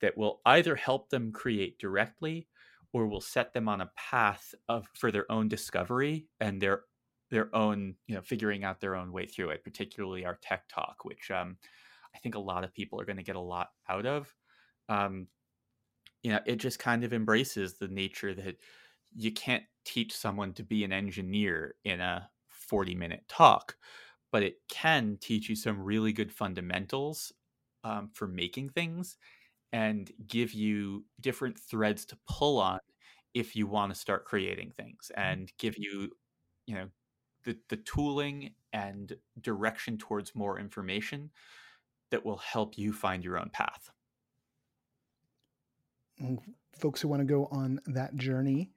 that 0.00 0.16
will 0.18 0.40
either 0.44 0.74
help 0.74 1.08
them 1.08 1.32
create 1.32 1.78
directly 1.78 2.48
or 2.92 3.06
will 3.06 3.20
set 3.20 3.52
them 3.52 3.68
on 3.68 3.80
a 3.80 3.90
path 3.96 4.54
of 4.68 4.86
for 4.94 5.10
their 5.10 5.30
own 5.30 5.48
discovery 5.48 6.26
and 6.40 6.60
their 6.60 6.82
their 7.30 7.54
own 7.54 7.94
you 8.06 8.14
know 8.14 8.22
figuring 8.22 8.64
out 8.64 8.80
their 8.80 8.96
own 8.96 9.12
way 9.12 9.26
through 9.26 9.50
it 9.50 9.64
particularly 9.64 10.24
our 10.24 10.38
tech 10.42 10.64
talk 10.68 11.04
which 11.04 11.30
um, 11.30 11.56
I 12.16 12.18
think 12.18 12.34
a 12.34 12.40
lot 12.40 12.64
of 12.64 12.72
people 12.74 13.00
are 13.00 13.04
going 13.04 13.18
to 13.18 13.22
get 13.22 13.36
a 13.36 13.40
lot 13.40 13.68
out 13.88 14.06
of. 14.06 14.34
Um, 14.88 15.28
you 16.22 16.32
know, 16.32 16.40
it 16.46 16.56
just 16.56 16.78
kind 16.78 17.04
of 17.04 17.12
embraces 17.12 17.74
the 17.74 17.88
nature 17.88 18.34
that 18.34 18.56
you 19.14 19.32
can't 19.32 19.64
teach 19.84 20.14
someone 20.16 20.52
to 20.54 20.62
be 20.64 20.82
an 20.84 20.92
engineer 20.92 21.76
in 21.84 22.00
a 22.00 22.30
40 22.48 22.94
minute 22.94 23.24
talk, 23.28 23.76
but 24.32 24.42
it 24.42 24.56
can 24.68 25.18
teach 25.20 25.48
you 25.48 25.56
some 25.56 25.82
really 25.82 26.12
good 26.12 26.32
fundamentals 26.32 27.32
um, 27.84 28.10
for 28.14 28.26
making 28.26 28.70
things 28.70 29.16
and 29.72 30.10
give 30.26 30.54
you 30.54 31.04
different 31.20 31.58
threads 31.58 32.04
to 32.06 32.18
pull 32.28 32.58
on 32.60 32.80
if 33.34 33.54
you 33.54 33.66
want 33.66 33.92
to 33.92 33.98
start 33.98 34.24
creating 34.24 34.72
things 34.72 35.10
and 35.16 35.52
give 35.58 35.76
you, 35.78 36.10
you 36.66 36.74
know, 36.74 36.88
the, 37.44 37.58
the 37.68 37.76
tooling 37.76 38.54
and 38.72 39.16
direction 39.40 39.98
towards 39.98 40.34
more 40.34 40.58
information 40.58 41.30
that 42.10 42.24
will 42.24 42.38
help 42.38 42.78
you 42.78 42.92
find 42.92 43.24
your 43.24 43.38
own 43.38 43.50
path. 43.50 43.90
Folks 46.78 47.00
who 47.00 47.08
want 47.08 47.20
to 47.20 47.26
go 47.26 47.46
on 47.50 47.80
that 47.86 48.14
journey, 48.16 48.70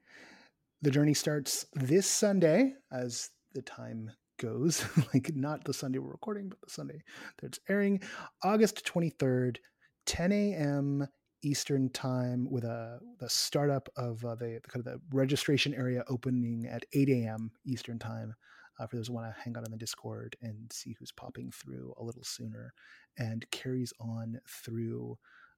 the 0.82 0.92
journey 0.92 1.14
starts 1.14 1.66
this 1.74 2.08
Sunday 2.08 2.74
as 2.92 3.30
the 3.54 3.62
time 3.62 4.12
goes, 4.40 4.84
like 5.14 5.36
not 5.36 5.64
the 5.64 5.74
Sunday 5.74 6.00
we're 6.00 6.12
recording, 6.12 6.50
but 6.50 6.60
the 6.62 6.70
Sunday 6.70 7.02
that 7.38 7.48
it's 7.48 7.60
airing, 7.70 8.02
August 8.44 8.86
23rd, 8.86 9.58
10 10.06 10.32
a.m. 10.32 11.08
Eastern 11.42 11.90
time 11.90 12.48
with 12.50 12.66
a 12.66 13.00
the 13.20 13.30
startup 13.30 13.88
of 13.96 14.24
uh, 14.26 14.36
the, 14.36 14.60
the 14.62 14.70
kind 14.70 14.86
of 14.86 14.94
the 14.94 15.00
registration 15.16 15.74
area 15.74 16.04
opening 16.10 16.66
at 16.70 16.86
8 16.94 17.08
a.m. 17.10 17.52
Eastern 17.66 17.98
time. 17.98 18.34
Uh, 18.80 18.88
for 18.88 18.96
those 18.96 19.08
who 19.08 19.14
want 19.14 19.28
to 19.28 19.42
hang 19.42 19.56
out 19.58 19.66
on 19.66 19.72
the 19.72 19.78
Discord 19.78 20.38
and 20.42 20.72
see 20.72 20.96
who's 20.98 21.12
popping 21.12 21.52
through 21.52 21.94
a 21.98 22.04
little 22.04 22.24
sooner, 22.24 22.74
and 23.18 23.46
carries 23.52 23.92
on 24.00 24.40
through 24.48 25.18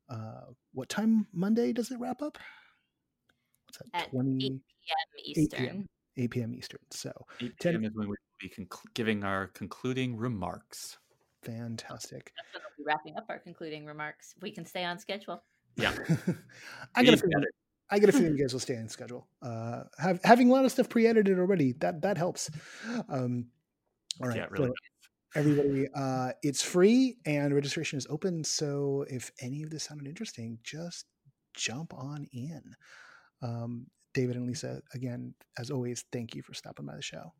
uh, 0.10 0.46
what 0.74 0.90
time 0.90 1.28
Monday 1.32 1.72
does 1.72 1.92
it 1.92 2.00
wrap 2.00 2.22
up? 2.24 2.40
What's 3.68 3.78
that? 3.78 4.06
At 4.06 4.10
20 4.10 4.40
p.m. 4.40 4.58
8 5.20 5.24
Eastern. 5.38 5.60
p.m. 5.60 5.88
8 6.18 6.32
p.m. 6.32 6.56
Eastern. 6.56 6.80
So 6.90 7.12
8 7.42 7.60
Ten- 7.60 7.74
p.m. 7.74 7.84
is 7.86 7.92
when 7.94 8.08
we'll 8.08 8.18
be 8.40 8.50
conclu- 8.50 8.94
giving 8.96 9.24
our 9.24 9.48
concluding 9.48 10.18
remarks. 10.18 10.98
fantastic. 11.44 12.34
That's 12.36 12.54
when 12.54 12.62
we'll 12.64 12.86
be 12.86 12.88
wrapping 12.88 13.18
up 13.18 13.26
our 13.30 13.38
concluding 13.40 13.86
remarks. 13.86 14.34
We 14.42 14.52
can 14.52 14.66
stay 14.66 14.84
on 14.84 14.98
schedule. 14.98 15.44
Yeah. 15.78 15.92
I 16.96 17.04
got 17.04 17.14
a 17.14 17.18
Be 17.18 17.22
feeling. 17.22 17.32
better. 17.36 17.52
I 17.92 18.00
get 18.00 18.10
a 18.10 18.12
feeling 18.14 18.38
you 18.38 18.42
guys 18.42 18.54
will 18.54 18.62
stay 18.62 18.78
on 18.78 18.88
schedule. 18.88 19.28
Uh, 19.42 19.84
have, 20.00 20.22
having 20.24 20.50
a 20.50 20.54
lot 20.54 20.64
of 20.64 20.72
stuff 20.72 20.88
pre-edited 20.88 21.38
already 21.38 21.74
that 21.80 22.02
that 22.02 22.18
helps. 22.18 22.50
Um, 23.10 23.48
all 24.22 24.30
right, 24.30 24.38
Yeah, 24.38 24.48
really 24.50 24.68
so 24.68 24.74
everybody, 25.36 25.88
uh, 25.94 26.32
it's 26.42 26.62
free 26.62 27.18
and 27.26 27.54
registration 27.54 27.98
is 27.98 28.08
open. 28.10 28.44
So 28.44 29.06
if 29.10 29.32
any 29.42 29.64
of 29.64 29.70
this 29.70 29.84
sounded 29.84 30.08
interesting, 30.08 30.60
just 30.64 31.06
jump 31.54 31.94
on 31.94 32.28
in. 32.32 32.62
Um, 33.42 33.88
David 34.14 34.36
and 34.36 34.48
Lisa, 34.48 34.82
again, 34.94 35.34
as 35.58 35.70
always, 35.70 36.06
thank 36.12 36.36
you 36.36 36.42
for 36.42 36.54
stopping 36.54 36.86
by 36.86 36.96
the 36.96 37.02
show. 37.02 37.34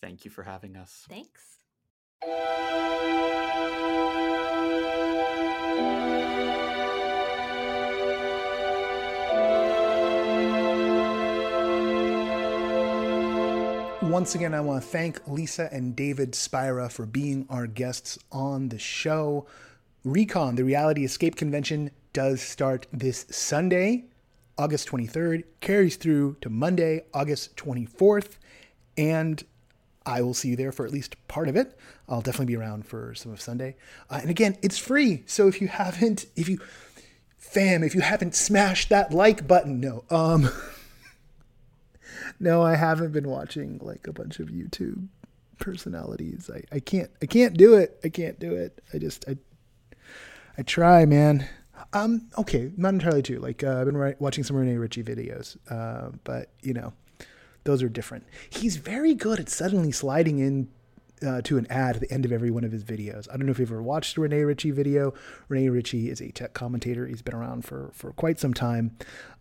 Thank 0.00 0.24
you 0.24 0.30
for 0.30 0.42
having 0.42 0.76
us. 0.76 1.06
Thanks. 1.08 1.58
Once 14.08 14.36
again, 14.36 14.54
I 14.54 14.60
want 14.60 14.82
to 14.82 14.88
thank 14.88 15.26
Lisa 15.26 15.68
and 15.72 15.96
David 15.96 16.34
Spira 16.36 16.88
for 16.88 17.04
being 17.06 17.44
our 17.50 17.66
guests 17.66 18.18
on 18.30 18.68
the 18.68 18.78
show. 18.78 19.46
Recon, 20.04 20.54
the 20.54 20.62
Reality 20.62 21.04
Escape 21.04 21.34
Convention, 21.34 21.90
does 22.12 22.40
start 22.40 22.86
this 22.92 23.26
Sunday, 23.30 24.04
August 24.56 24.88
23rd, 24.88 25.42
carries 25.60 25.96
through 25.96 26.36
to 26.40 26.48
Monday, 26.48 27.04
August 27.12 27.56
24th. 27.56 28.36
And 28.96 29.42
I 30.06 30.22
will 30.22 30.34
see 30.34 30.50
you 30.50 30.56
there 30.56 30.72
for 30.72 30.86
at 30.86 30.92
least 30.92 31.16
part 31.26 31.48
of 31.48 31.56
it. 31.56 31.76
I'll 32.08 32.22
definitely 32.22 32.46
be 32.46 32.56
around 32.56 32.86
for 32.86 33.12
some 33.14 33.32
of 33.32 33.40
Sunday. 33.40 33.76
Uh, 34.08 34.20
and 34.22 34.30
again, 34.30 34.56
it's 34.62 34.78
free. 34.78 35.24
So 35.26 35.48
if 35.48 35.60
you 35.60 35.66
haven't, 35.66 36.26
if 36.36 36.48
you, 36.48 36.60
fam, 37.36 37.82
if 37.82 37.94
you 37.94 38.02
haven't 38.02 38.36
smashed 38.36 38.88
that 38.88 39.12
like 39.12 39.48
button, 39.48 39.80
no, 39.80 40.04
um, 40.10 40.48
no, 42.38 42.62
I 42.62 42.76
haven't 42.76 43.12
been 43.12 43.28
watching 43.28 43.78
like 43.82 44.06
a 44.06 44.12
bunch 44.12 44.40
of 44.40 44.48
YouTube 44.48 45.08
personalities. 45.58 46.50
I, 46.52 46.62
I 46.74 46.80
can't, 46.80 47.10
I 47.22 47.26
can't 47.26 47.56
do 47.56 47.74
it. 47.74 47.98
I 48.04 48.08
can't 48.08 48.38
do 48.38 48.54
it. 48.54 48.82
I 48.92 48.98
just, 48.98 49.24
I, 49.28 49.36
I 50.58 50.62
try, 50.62 51.04
man. 51.04 51.48
Um, 51.92 52.28
okay, 52.38 52.70
not 52.76 52.94
entirely 52.94 53.22
true. 53.22 53.38
Like 53.38 53.62
uh, 53.62 53.80
I've 53.80 53.86
been 53.86 54.14
watching 54.18 54.44
some 54.44 54.56
Rene 54.56 54.76
Ritchie 54.76 55.04
videos, 55.04 55.56
uh, 55.70 56.10
but 56.24 56.50
you 56.62 56.72
know, 56.74 56.92
those 57.64 57.82
are 57.82 57.88
different. 57.88 58.24
He's 58.50 58.76
very 58.76 59.14
good 59.14 59.40
at 59.40 59.48
suddenly 59.48 59.92
sliding 59.92 60.38
in 60.38 60.68
uh, 61.26 61.40
to 61.42 61.56
an 61.58 61.66
ad 61.70 61.96
at 61.96 62.02
the 62.02 62.12
end 62.12 62.24
of 62.24 62.32
every 62.32 62.50
one 62.50 62.64
of 62.64 62.72
his 62.72 62.84
videos. 62.84 63.28
I 63.28 63.36
don't 63.36 63.46
know 63.46 63.52
if 63.52 63.58
you've 63.58 63.70
ever 63.70 63.82
watched 63.82 64.16
a 64.16 64.20
Rene 64.20 64.42
Ritchie 64.42 64.70
video. 64.70 65.14
Rene 65.48 65.68
Ritchie 65.68 66.10
is 66.10 66.20
a 66.20 66.30
tech 66.30 66.54
commentator. 66.54 67.06
He's 67.06 67.22
been 67.22 67.34
around 67.34 67.64
for 67.64 67.90
for 67.92 68.12
quite 68.12 68.38
some 68.38 68.54
time, 68.54 68.96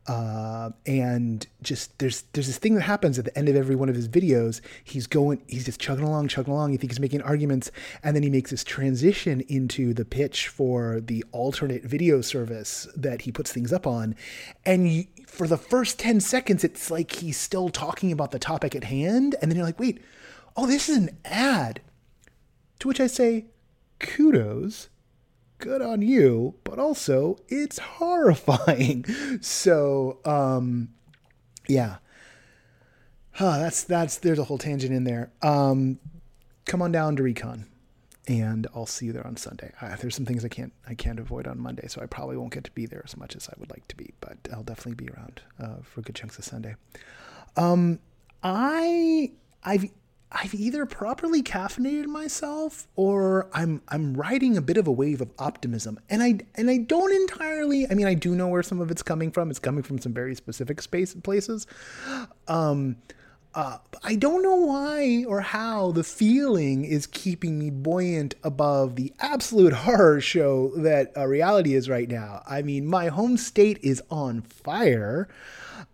uh, 0.07 0.69
and 0.86 1.48
just 1.61 1.98
there's 1.99 2.23
there's 2.34 2.48
this 2.48 2.57
thing 2.57 2.76
that 2.76 2.82
happens 2.82 3.18
at 3.18 3.26
the 3.26 3.38
end 3.38 3.49
of 3.49 3.56
every 3.56 3.76
one 3.76 3.90
of 3.90 3.95
his 3.95 4.07
videos. 4.07 4.61
He's 4.84 5.07
going, 5.07 5.41
he's 5.48 5.65
just 5.65 5.80
chugging 5.80 6.06
along, 6.06 6.27
chugging 6.27 6.53
along. 6.53 6.72
You 6.72 6.77
think 6.77 6.91
he's 6.91 6.99
making 6.99 7.22
arguments, 7.22 7.72
and 8.03 8.15
then 8.15 8.23
he 8.23 8.30
makes 8.30 8.52
this 8.52 8.64
transition 8.64 9.41
into 9.48 9.94
the 9.94 10.06
pitch 10.06 10.48
for 10.48 11.02
the 11.02 11.23
alternate 11.32 11.84
video 11.84 12.22
service 12.22 12.88
that 12.95 13.22
he 13.22 13.32
puts 13.32 13.52
things 13.52 13.73
up 13.73 13.88
on, 13.88 14.15
and 14.65 14.91
you, 14.91 15.06
for 15.27 15.48
the 15.48 15.57
first 15.57 15.99
ten 15.99 16.19
seconds, 16.19 16.64
it's 16.64 16.91
like 16.91 17.11
he's 17.14 17.38
still 17.38 17.69
talking 17.69 18.11
about 18.11 18.32
the 18.32 18.40
topic 18.40 18.76
at 18.76 18.86
hand, 18.86 19.36
and 19.41 19.52
then 19.52 19.57
you're 19.57 19.65
like, 19.65 19.80
wait 19.80 20.02
oh, 20.56 20.65
this 20.65 20.90
is 20.90 20.98
an 20.98 21.18
ad. 21.26 21.82
To 22.80 22.88
which 22.88 22.99
I 22.99 23.07
say, 23.07 23.45
kudos, 23.99 24.90
good 25.57 25.82
on 25.82 26.02
you, 26.02 26.56
but 26.64 26.80
also 26.80 27.38
it's 27.48 27.80
horrifying. 27.80 29.06
So, 29.41 30.19
um, 30.26 30.90
yeah. 31.68 31.98
Huh, 33.32 33.60
that's 33.60 33.84
that's 33.84 34.18
there's 34.18 34.40
a 34.40 34.45
whole 34.45 34.57
tangent 34.57 34.94
in 34.94 35.03
there. 35.03 35.32
Um, 35.41 35.99
come 36.65 36.82
on 36.82 36.91
down 36.91 37.15
to 37.18 37.23
Recon, 37.23 37.65
and 38.27 38.65
I'll 38.73 38.86
see 38.86 39.07
you 39.07 39.11
there 39.14 39.27
on 39.27 39.36
Sunday. 39.36 39.72
Uh, 39.82 39.95
there's 39.98 40.15
some 40.15 40.26
things 40.26 40.45
I 40.45 40.48
can't 40.48 40.72
I 40.88 40.94
can't 40.95 41.19
avoid 41.19 41.48
on 41.48 41.60
Monday, 41.60 41.88
so 41.88 42.02
I 42.02 42.06
probably 42.06 42.38
won't 42.38 42.53
get 42.53 42.64
to 42.64 42.72
be 42.72 42.86
there 42.86 43.02
as 43.03 43.18
much 43.18 43.36
as 43.36 43.49
I 43.49 43.53
would 43.60 43.69
like 43.69 43.88
to 43.90 43.95
be, 43.95 44.14
but 44.22 44.38
I'll 44.53 44.64
definitely 44.64 45.06
be 45.06 45.11
around 45.11 45.41
uh, 45.60 45.82
for 45.84 46.02
good 46.02 46.15
chunks 46.15 46.38
of 46.40 46.45
Sunday. 46.45 46.76
Um, 47.57 47.99
I 48.41 49.32
I've 49.64 49.90
I've 50.36 50.53
either 50.53 50.86
properly 50.86 51.41
caffeinated 51.41 52.07
myself 52.07 52.88
or 52.98 53.48
I'm 53.53 53.82
I'm 53.88 54.16
riding 54.16 54.57
a 54.57 54.62
bit 54.62 54.76
of 54.76 54.86
a 54.86 54.91
wave 54.91 55.22
of 55.22 55.32
optimism. 55.40 55.98
And 56.10 56.22
I 56.22 56.40
and 56.56 56.70
I 56.70 56.78
don't 56.78 57.14
entirely 57.14 57.90
I 57.90 57.94
mean 57.94 58.06
I 58.06 58.16
do 58.16 58.36
know 58.36 58.49
where 58.49 58.64
some 58.64 58.82
of 58.82 58.91
it's 58.91 59.02
coming 59.02 59.32
from. 59.32 59.49
It's 59.49 59.60
coming 59.60 59.82
from 59.82 59.98
some 59.98 60.14
very 60.14 60.36
specific 60.36 60.82
space 60.82 61.14
places. 61.16 61.68
Um 62.49 62.98
uh, 63.56 63.78
I 64.03 64.16
don't 64.16 64.44
know 64.44 64.56
why 64.57 65.24
or 65.30 65.40
how 65.40 65.94
the 65.94 66.03
feeling 66.03 66.84
is 66.84 67.07
keeping 67.07 67.57
me 67.57 67.70
buoyant 67.70 68.36
above 68.44 68.98
the 68.98 69.14
absolute 69.20 69.72
horror 69.88 70.20
show 70.20 70.74
that 70.76 71.14
uh, 71.16 71.26
reality 71.26 71.74
is 71.74 71.88
right 71.88 72.10
now. 72.10 72.44
I 72.45 72.62
mean, 72.64 72.86
my 72.86 73.07
home 73.07 73.38
state 73.38 73.80
is 73.82 74.03
on 74.12 74.41
fire 74.41 75.30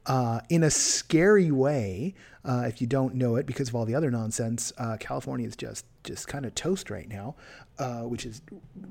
uh, 0.07 0.41
in 0.49 0.63
a 0.63 0.71
scary 0.71 1.51
way. 1.51 2.15
Uh, 2.43 2.63
if 2.67 2.81
you 2.81 2.87
don't 2.87 3.13
know 3.15 3.35
it, 3.35 3.45
because 3.45 3.69
of 3.69 3.75
all 3.75 3.85
the 3.85 3.93
other 3.93 4.09
nonsense, 4.09 4.73
uh, 4.77 4.97
California 4.99 5.47
is 5.47 5.55
just 5.55 5.85
just 6.03 6.27
kind 6.27 6.45
of 6.45 6.55
toast 6.55 6.89
right 6.89 7.07
now, 7.07 7.35
uh, 7.77 8.01
which 8.01 8.25
is 8.25 8.41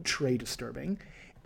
très 0.02 0.38
disturbing. 0.38 0.98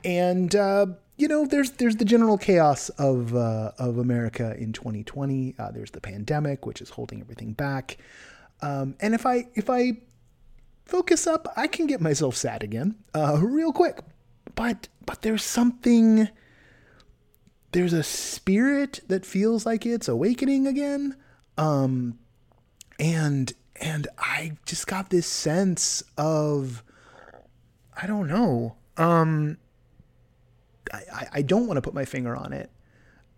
And 0.05 0.55
uh, 0.55 0.87
you 1.17 1.29
know, 1.29 1.47
there's 1.47 1.73
there's 1.73 1.97
the 1.97 2.05
general 2.05 2.37
chaos 2.37 2.91
of 2.91 3.35
uh, 3.35 3.73
of 3.79 3.97
America 3.97 4.55
in 4.59 4.73
2020. 4.73 5.55
Uh, 5.59 5.71
there's 5.71 5.93
the 5.93 6.01
pandemic, 6.01 6.67
which 6.67 6.83
is 6.83 6.91
holding 6.91 7.21
everything 7.21 7.55
back. 7.55 7.97
Um, 8.61 8.97
and 9.01 9.15
if 9.15 9.25
I 9.25 9.49
if 9.55 9.71
I 9.71 9.93
focus 10.85 11.27
up, 11.27 11.53
I 11.57 11.67
can 11.67 11.87
get 11.87 12.03
myself 12.03 12.37
sad 12.37 12.63
again, 12.63 12.97
real 13.15 13.73
quick. 13.73 14.01
But 14.55 14.89
but 15.07 15.23
there's 15.23 15.45
something. 15.45 16.29
There's 17.73 17.93
a 17.93 18.05
spirit 18.05 19.01
that 19.09 19.27
feels 19.27 19.67
like 19.67 19.85
it's 19.85 20.07
awakening 20.07 20.69
again. 20.69 21.17
Um, 21.57 22.19
and 22.99 23.53
and 23.81 24.09
I 24.19 24.53
just 24.67 24.87
got 24.87 25.11
this 25.11 25.27
sense 25.27 26.03
of 26.17 26.83
I 28.01 28.07
don't 28.07 28.29
know. 28.29 28.77
Um, 28.97 29.59
I, 30.93 31.27
I 31.33 31.43
don't 31.43 31.67
want 31.67 31.77
to 31.77 31.83
put 31.83 31.95
my 31.95 32.05
finger 32.05 32.37
on 32.37 32.53
it 32.53 32.71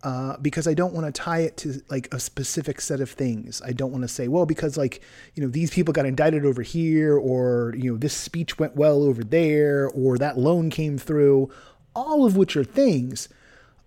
uh, 0.03 0.37
because 0.37 0.67
I 0.67 0.73
don't 0.73 0.93
want 0.93 1.05
to 1.07 1.11
tie 1.11 1.39
it 1.39 1.57
to 1.57 1.81
like 1.89 2.13
a 2.13 2.19
specific 2.19 2.81
set 2.81 3.01
of 3.01 3.09
things. 3.09 3.61
I 3.65 3.71
don't 3.71 3.91
want 3.91 4.03
to 4.03 4.07
say, 4.07 4.27
well, 4.27 4.45
because 4.45 4.77
like, 4.77 5.01
you 5.35 5.43
know, 5.43 5.49
these 5.49 5.71
people 5.71 5.93
got 5.93 6.05
indicted 6.05 6.45
over 6.45 6.61
here, 6.61 7.17
or, 7.17 7.73
you 7.77 7.91
know, 7.91 7.97
this 7.97 8.13
speech 8.13 8.59
went 8.59 8.75
well 8.75 9.03
over 9.03 9.23
there, 9.23 9.89
or 9.89 10.17
that 10.17 10.37
loan 10.37 10.69
came 10.69 10.97
through, 10.97 11.49
all 11.95 12.25
of 12.25 12.37
which 12.37 12.55
are 12.55 12.63
things. 12.63 13.29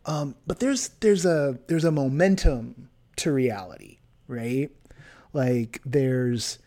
Um, 0.07 0.35
but 0.47 0.61
there's 0.61 0.89
there's 1.01 1.25
a 1.25 1.59
there's 1.69 1.85
a 1.85 1.93
momentum 1.93 2.89
to 3.17 3.33
reality 3.33 3.99
right? 4.31 4.71
Like 5.33 5.81
there's 5.85 6.59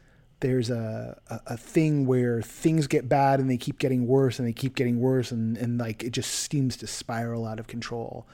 there's 0.41 0.69
a, 0.69 1.17
a, 1.29 1.39
a, 1.47 1.57
thing 1.57 2.05
where 2.05 2.41
things 2.41 2.85
get 2.85 3.07
bad 3.07 3.39
and 3.39 3.49
they 3.49 3.55
keep 3.55 3.79
getting 3.79 4.05
worse 4.05 4.39
and 4.39 4.47
they 4.47 4.51
keep 4.51 4.75
getting 4.75 4.99
worse 4.99 5.31
and, 5.31 5.55
and 5.55 5.77
like 5.77 6.03
it 6.03 6.09
just 6.09 6.51
seems 6.51 6.75
to 6.75 6.85
spiral 6.85 7.45
out 7.45 7.61
of 7.61 7.67
control. 7.67 8.27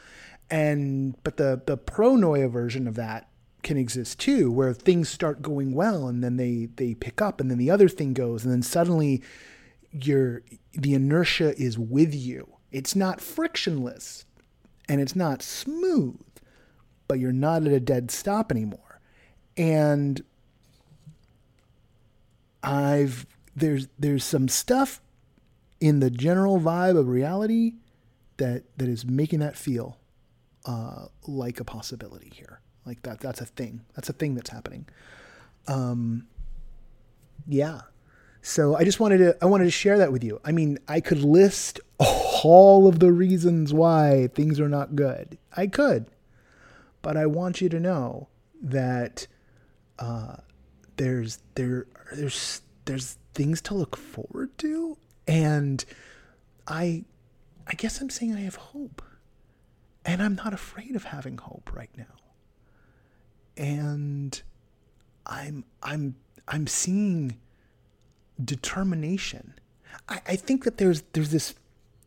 And 0.49 1.15
but 1.23 1.38
the 1.38 1.61
the 1.65 1.77
pronoia 1.77 2.49
version 2.49 2.88
of 2.88 2.95
that 2.95 3.30
can 3.61 3.77
exist 3.77 4.19
too, 4.19 4.51
where 4.51 4.73
things 4.73 5.07
start 5.07 5.43
going 5.43 5.73
well 5.73 6.07
and 6.07 6.23
then 6.23 6.38
they 6.38 6.69
they 6.76 6.95
pick 6.95 7.22
up 7.22 7.39
and 7.39 7.51
then 7.51 7.60
the 7.60 7.69
other 7.69 7.88
thing 7.88 8.14
goes 8.14 8.43
and 8.43 8.51
then 8.51 8.64
suddenly 8.64 9.22
your 9.91 10.41
the 10.73 10.95
inertia 10.95 11.56
is 11.61 11.77
with 11.77 12.15
you. 12.15 12.56
It's 12.72 12.95
not 12.95 13.22
frictionless 13.22 14.26
and 14.88 14.99
it's 14.99 15.15
not 15.15 15.43
smooth, 15.43 16.19
but 17.07 17.19
you're 17.19 17.31
not 17.31 17.68
at 17.68 17.72
a 17.72 17.80
dead 17.80 18.10
stop 18.10 18.51
anymore 18.51 18.89
and 19.60 20.23
I've 22.64 23.27
there's 23.56 23.88
there's 23.99 24.23
some 24.23 24.48
stuff 24.48 25.02
in 25.81 25.99
the 25.99 26.10
general 26.10 26.60
vibe 26.60 26.98
of 26.98 27.07
reality 27.10 27.73
that 28.38 28.64
that 28.77 28.88
is 28.88 29.06
making 29.06 29.40
that 29.40 29.57
feel 29.57 29.98
uh, 30.65 31.07
like 31.27 31.60
a 31.60 31.65
possibility 31.65 32.31
here. 32.34 32.61
Like 32.86 33.03
that 33.03 33.19
that's 33.19 33.41
a 33.41 33.45
thing. 33.45 33.81
That's 33.95 34.10
a 34.10 34.14
thing 34.14 34.34
that's 34.34 34.49
happening. 34.49 34.88
Um, 35.68 36.27
yeah. 37.45 37.81
So 38.41 38.77
I 38.77 38.86
just 38.86 39.02
wanted 39.02 39.18
to 39.18 39.38
I 39.41 39.45
wanted 39.45 39.65
to 39.65 39.72
share 39.72 39.98
that 39.98 40.14
with 40.14 40.23
you. 40.23 40.40
I 40.45 40.53
mean, 40.53 40.80
I 40.88 41.02
could 41.02 41.22
list 41.22 41.81
all 41.99 42.88
of 42.88 42.99
the 42.99 43.11
reasons 43.11 43.73
why 43.73 44.30
things 44.34 44.57
are 44.61 44.69
not 44.69 44.95
good. 44.95 45.38
I 45.56 45.68
could. 45.68 46.06
But 47.02 47.18
I 47.18 47.26
want 47.26 47.60
you 47.60 47.68
to 47.69 47.80
know 47.80 48.30
that 48.61 49.27
uh, 49.99 50.38
there's 50.95 51.39
there 51.55 51.85
there's 52.13 52.61
there's 52.85 53.17
things 53.34 53.61
to 53.61 53.73
look 53.73 53.95
forward 53.95 54.57
to, 54.59 54.97
and 55.27 55.84
I 56.67 57.03
I 57.67 57.73
guess 57.73 58.01
I'm 58.01 58.09
saying 58.09 58.34
I 58.34 58.41
have 58.41 58.55
hope, 58.55 59.01
and 60.05 60.23
I'm 60.23 60.35
not 60.35 60.53
afraid 60.53 60.95
of 60.95 61.03
having 61.03 61.38
hope 61.38 61.69
right 61.73 61.91
now, 61.95 62.05
and 63.57 64.41
I'm 65.26 65.65
I'm 65.84 66.15
I'm 66.47 66.65
seeing 66.65 67.38
determination. 68.43 69.53
I, 70.07 70.21
I 70.27 70.35
think 70.38 70.63
that 70.63 70.77
there's 70.77 71.03
there's 71.13 71.31
this 71.31 71.55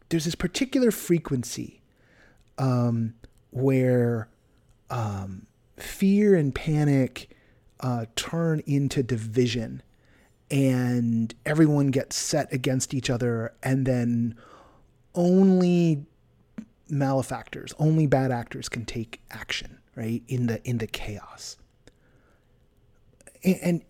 there's 0.08 0.24
this 0.24 0.34
particular 0.34 0.90
frequency 0.90 1.82
um, 2.58 3.14
where 3.50 4.28
um, 4.90 5.46
fear 5.76 6.34
and 6.34 6.54
panic 6.54 7.30
uh, 7.82 8.06
turn 8.16 8.62
into 8.66 9.02
division 9.02 9.82
and 10.50 11.34
everyone 11.44 11.88
gets 11.88 12.16
set 12.16 12.52
against 12.52 12.94
each 12.94 13.10
other 13.10 13.52
and 13.62 13.86
then 13.86 14.36
only 15.14 16.06
malefactors 16.88 17.72
only 17.78 18.06
bad 18.06 18.30
actors 18.30 18.68
can 18.68 18.84
take 18.84 19.20
action 19.30 19.78
right 19.94 20.22
in 20.28 20.46
the 20.46 20.62
in 20.68 20.78
the 20.78 20.86
chaos. 20.86 21.56
And 23.44 23.58
and, 23.62 23.84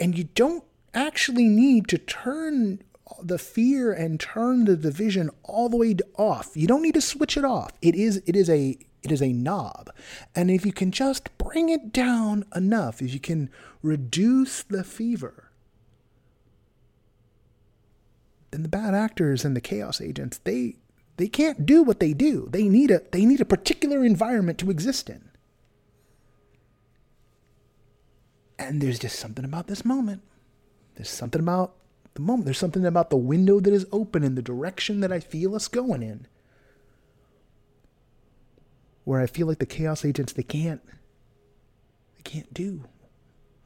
and 0.00 0.18
you 0.18 0.24
don't 0.24 0.64
actually 0.94 1.48
need 1.48 1.88
to 1.88 1.98
turn 1.98 2.82
the 3.22 3.38
fear 3.38 3.92
and 3.92 4.18
turn 4.18 4.64
the 4.64 4.76
division 4.76 5.30
all 5.42 5.68
the 5.68 5.76
way 5.76 5.94
off. 6.16 6.50
You 6.54 6.66
don't 6.66 6.82
need 6.82 6.94
to 6.94 7.00
switch 7.00 7.36
it 7.36 7.44
off. 7.44 7.72
It 7.80 7.94
is 7.94 8.22
it 8.26 8.36
is 8.36 8.50
a 8.50 8.78
It 9.02 9.10
is 9.10 9.22
a 9.22 9.32
knob. 9.32 9.90
And 10.34 10.50
if 10.50 10.64
you 10.64 10.72
can 10.72 10.92
just 10.92 11.36
bring 11.38 11.68
it 11.68 11.92
down 11.92 12.44
enough, 12.54 13.02
if 13.02 13.12
you 13.12 13.20
can 13.20 13.50
reduce 13.82 14.62
the 14.62 14.84
fever, 14.84 15.50
then 18.50 18.62
the 18.62 18.68
bad 18.68 18.94
actors 18.94 19.44
and 19.44 19.56
the 19.56 19.60
chaos 19.60 20.00
agents, 20.00 20.38
they 20.38 20.76
they 21.16 21.28
can't 21.28 21.66
do 21.66 21.82
what 21.82 22.00
they 22.00 22.12
do. 22.12 22.48
They 22.50 22.68
need 22.68 22.90
a 22.90 23.02
they 23.10 23.24
need 23.24 23.40
a 23.40 23.46
particular 23.46 24.04
environment 24.04 24.58
to 24.58 24.70
exist 24.70 25.10
in. 25.10 25.30
And 28.58 28.80
there's 28.80 28.98
just 28.98 29.18
something 29.18 29.44
about 29.44 29.66
this 29.66 29.84
moment. 29.84 30.22
There's 30.94 31.10
something 31.10 31.40
about 31.40 31.74
the 32.14 32.20
moment. 32.20 32.44
There's 32.44 32.58
something 32.58 32.86
about 32.86 33.10
the 33.10 33.16
window 33.16 33.58
that 33.58 33.72
is 33.72 33.86
open 33.90 34.22
in 34.22 34.36
the 34.36 34.42
direction 34.42 35.00
that 35.00 35.12
I 35.12 35.18
feel 35.18 35.54
us 35.56 35.66
going 35.66 36.02
in. 36.02 36.26
Where 39.04 39.20
I 39.20 39.26
feel 39.26 39.46
like 39.46 39.58
the 39.58 39.66
chaos 39.66 40.04
agents 40.04 40.32
they 40.32 40.42
can't 40.42 40.82
they 42.16 42.22
can't 42.22 42.52
do 42.54 42.84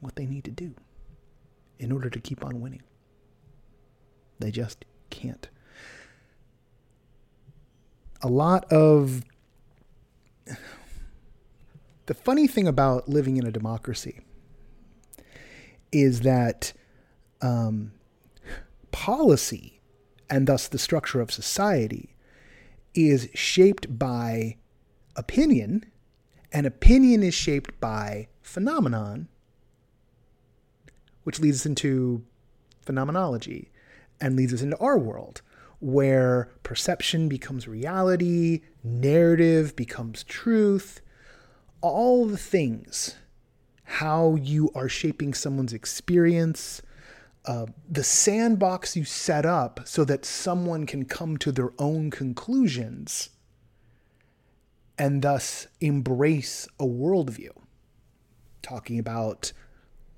what 0.01 0.17
they 0.17 0.27
need 0.27 0.45
to 0.45 0.51
do 0.51 0.75
in 1.79 1.93
order 1.93 2.09
to 2.09 2.21
keep 2.21 2.45
on 2.45 2.61
winning. 2.61 2.83
They 4.39 4.51
just 4.51 4.85
can't. 5.11 5.49
A 8.23 8.29
lot 8.29 8.65
of 8.73 9.25
the 12.07 12.15
funny 12.15 12.47
thing 12.47 12.67
about 12.67 13.09
living 13.09 13.37
in 13.37 13.47
a 13.47 13.51
democracy 13.51 14.21
is 15.93 16.21
that 16.21 16.73
um, 17.43 17.93
policy 18.91 19.81
and 20.29 20.47
thus 20.47 20.69
the 20.69 20.79
structure 20.79 21.21
of 21.21 21.31
society 21.31 22.17
is 22.95 23.29
shaped 23.35 23.99
by 23.99 24.57
opinion, 25.17 25.85
and 26.53 26.67
opinion 26.67 27.23
is 27.23 27.35
shaped 27.35 27.79
by 27.81 28.29
phenomenon, 28.43 29.29
which 31.25 31.41
leads 31.41 31.63
us 31.63 31.67
into 31.67 32.25
phenomenology 32.83 33.71
and 34.21 34.37
leads 34.37 34.55
us 34.55 34.63
into 34.63 34.79
our 34.79 34.99
world, 34.99 35.43
where 35.81 36.51
perception 36.63 37.29
becomes 37.29 37.69
reality, 37.69 38.63
narrative 38.83 39.75
becomes 39.77 40.23
truth, 40.25 41.01
all 41.81 42.27
the 42.27 42.39
things, 42.39 43.17
how 43.85 44.37
you 44.37 44.71
are 44.75 44.89
shaping 44.89 45.35
someone's 45.35 45.73
experience, 45.73 46.81
uh, 47.45 47.67
the 47.89 48.03
sandbox 48.03 48.97
you 48.97 49.05
set 49.05 49.47
up 49.47 49.81
so 49.85 50.05
that 50.05 50.25
someone 50.25 50.87
can 50.87 51.05
come 51.05 51.37
to 51.37 51.53
their 51.53 51.73
own 51.79 52.11
conclusions 52.11 53.31
and 54.99 55.23
thus 55.23 55.67
embrace 55.81 56.69
a 56.81 56.85
worldview. 56.85 57.51
Talking 58.63 58.99
about 58.99 59.53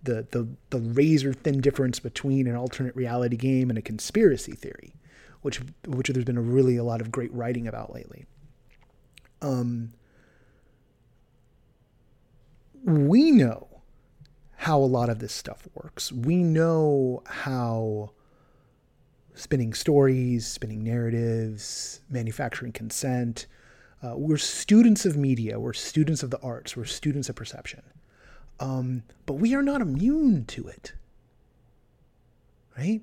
the, 0.03 0.27
the, 0.31 0.49
the 0.71 0.79
razor 0.79 1.33
thin 1.33 1.61
difference 1.61 1.99
between 1.99 2.47
an 2.47 2.57
alternate 2.57 2.95
reality 2.97 3.37
game 3.37 3.69
and 3.69 3.79
a 3.79 3.83
conspiracy 3.83 4.53
theory, 4.53 4.95
which, 5.43 5.61
which 5.87 6.09
there's 6.09 6.25
been 6.25 6.39
a 6.39 6.43
really 6.43 6.77
a 6.77 6.85
lot 6.85 7.01
of 7.01 7.11
great 7.11 7.33
writing 7.33 7.67
about 7.67 7.93
lately. 7.93 8.27
Um, 9.43 9.93
we 12.85 13.31
know 13.31 13.69
how 14.57 14.79
a 14.79 14.81
lot 14.81 15.09
of 15.09 15.19
this 15.19 15.33
stuff 15.33 15.69
works. 15.75 16.11
We 16.13 16.37
know 16.37 17.23
how 17.27 18.11
spinning 19.35 19.73
stories, 19.73 20.47
spinning 20.47 20.83
narratives, 20.83 22.01
manufacturing 22.11 22.73
consent. 22.73 23.47
Uh, 24.03 24.15
we're 24.17 24.37
students 24.37 25.05
of 25.05 25.17
media, 25.17 25.59
we're 25.59 25.73
students 25.73 26.23
of 26.23 26.31
the 26.31 26.41
arts, 26.41 26.77
we're 26.77 26.85
students 26.85 27.29
of 27.29 27.35
perception. 27.35 27.83
Um, 28.61 29.03
but 29.27 29.35
we 29.35 29.55
are 29.55 29.63
not 29.63 29.81
immune 29.81 30.45
to 30.47 30.69
it. 30.69 30.93
Right? 32.77 33.03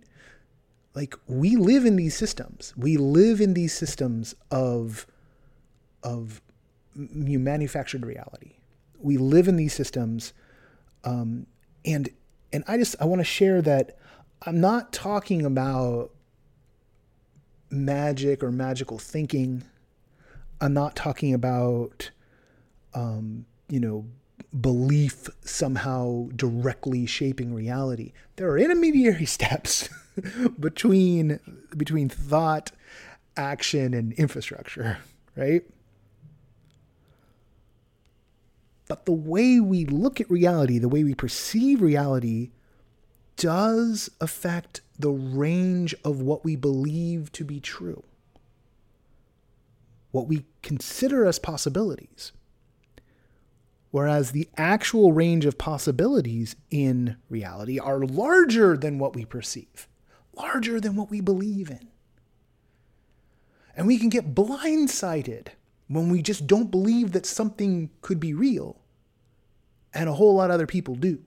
Like 0.93 1.15
we 1.27 1.57
live 1.57 1.85
in 1.85 1.97
these 1.97 2.15
systems. 2.15 2.73
We 2.77 2.95
live 2.95 3.41
in 3.41 3.53
these 3.53 3.73
systems 3.73 4.35
of 4.49 5.05
of 6.01 6.41
manufactured 6.95 8.05
reality. 8.05 8.53
We 8.99 9.17
live 9.17 9.49
in 9.49 9.57
these 9.57 9.73
systems, 9.73 10.31
um, 11.03 11.47
and 11.83 12.09
and 12.53 12.63
I 12.67 12.77
just 12.77 12.95
I 13.01 13.05
want 13.05 13.19
to 13.19 13.25
share 13.25 13.61
that 13.63 13.97
I'm 14.43 14.61
not 14.61 14.93
talking 14.93 15.45
about 15.45 16.11
magic 17.69 18.41
or 18.41 18.51
magical 18.51 18.97
thinking. 18.97 19.63
I'm 20.61 20.73
not 20.73 20.95
talking 20.95 21.33
about, 21.33 22.11
um, 22.93 23.45
you 23.69 23.79
know, 23.79 24.05
belief 24.59 25.27
somehow 25.41 26.29
directly 26.35 27.05
shaping 27.05 27.53
reality. 27.53 28.13
There 28.37 28.49
are 28.49 28.57
intermediary 28.57 29.25
steps 29.37 29.89
between 30.59 31.39
between 31.75 32.09
thought, 32.09 32.71
action, 33.35 33.93
and 33.93 34.13
infrastructure, 34.13 34.97
right? 35.35 35.63
But 38.87 39.05
the 39.05 39.11
way 39.11 39.59
we 39.59 39.85
look 39.85 40.21
at 40.21 40.29
reality, 40.29 40.77
the 40.77 40.89
way 40.89 41.03
we 41.03 41.15
perceive 41.15 41.81
reality, 41.81 42.51
does 43.35 44.09
affect 44.21 44.81
the 44.97 45.09
range 45.09 45.95
of 46.05 46.21
what 46.21 46.45
we 46.45 46.55
believe 46.55 47.31
to 47.33 47.43
be 47.43 47.59
true, 47.59 48.03
what 50.15 50.29
we 50.29 50.45
consider 50.61 51.25
as 51.25 51.39
possibilities. 51.39 52.31
Whereas 53.91 54.31
the 54.31 54.47
actual 54.55 55.11
range 55.11 55.45
of 55.45 55.57
possibilities 55.57 56.55
in 56.71 57.17
reality 57.29 57.79
are 57.79 57.99
larger 57.99 58.77
than 58.77 58.97
what 58.97 59.13
we 59.13 59.25
perceive, 59.25 59.89
larger 60.33 60.79
than 60.79 60.95
what 60.95 61.09
we 61.09 61.19
believe 61.19 61.69
in. 61.69 61.89
And 63.75 63.87
we 63.87 63.97
can 63.97 64.07
get 64.07 64.33
blindsided 64.33 65.47
when 65.89 66.09
we 66.09 66.21
just 66.21 66.47
don't 66.47 66.71
believe 66.71 67.11
that 67.11 67.25
something 67.25 67.89
could 68.01 68.21
be 68.21 68.33
real, 68.33 68.79
and 69.93 70.07
a 70.07 70.13
whole 70.13 70.35
lot 70.35 70.49
of 70.49 70.53
other 70.53 70.65
people 70.65 70.95
do. 70.95 71.19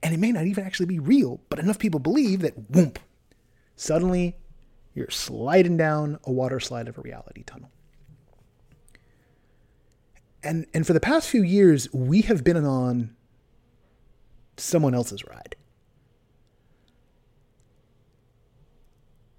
And 0.00 0.14
it 0.14 0.20
may 0.20 0.30
not 0.30 0.46
even 0.46 0.64
actually 0.64 0.86
be 0.86 1.00
real, 1.00 1.40
but 1.50 1.58
enough 1.58 1.80
people 1.80 1.98
believe 1.98 2.40
that, 2.42 2.70
whoop, 2.70 3.00
suddenly 3.74 4.36
you're 4.98 5.10
sliding 5.10 5.76
down 5.76 6.18
a 6.24 6.32
water 6.32 6.60
slide 6.60 6.88
of 6.88 6.98
a 6.98 7.00
reality 7.00 7.42
tunnel. 7.44 7.70
And, 10.42 10.66
and 10.74 10.86
for 10.86 10.92
the 10.92 11.00
past 11.00 11.28
few 11.28 11.42
years, 11.42 11.92
we 11.92 12.22
have 12.22 12.44
been 12.44 12.56
on 12.64 13.14
someone 14.56 14.94
else's 14.94 15.24
ride. 15.24 15.56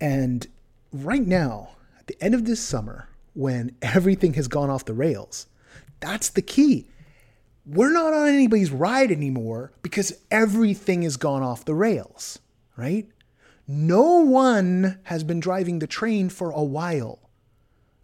And 0.01 0.47
right 0.91 1.25
now, 1.25 1.71
at 1.99 2.07
the 2.07 2.17
end 2.21 2.33
of 2.33 2.45
this 2.45 2.61
summer, 2.61 3.09
when 3.33 3.75
everything 3.81 4.33
has 4.33 4.47
gone 4.47 4.69
off 4.69 4.85
the 4.85 4.93
rails. 4.93 5.47
That's 5.99 6.29
the 6.29 6.41
key. 6.41 6.87
We're 7.65 7.93
not 7.93 8.13
on 8.13 8.27
anybody's 8.27 8.71
ride 8.71 9.11
anymore 9.11 9.71
because 9.81 10.13
everything 10.31 11.03
has 11.03 11.17
gone 11.17 11.43
off 11.43 11.65
the 11.65 11.75
rails, 11.75 12.39
right? 12.75 13.07
No 13.71 14.15
one 14.15 14.97
has 15.03 15.23
been 15.23 15.39
driving 15.39 15.77
the 15.77 15.85
train 15.85 16.29
for 16.29 16.49
a 16.49 16.63
while. 16.63 17.29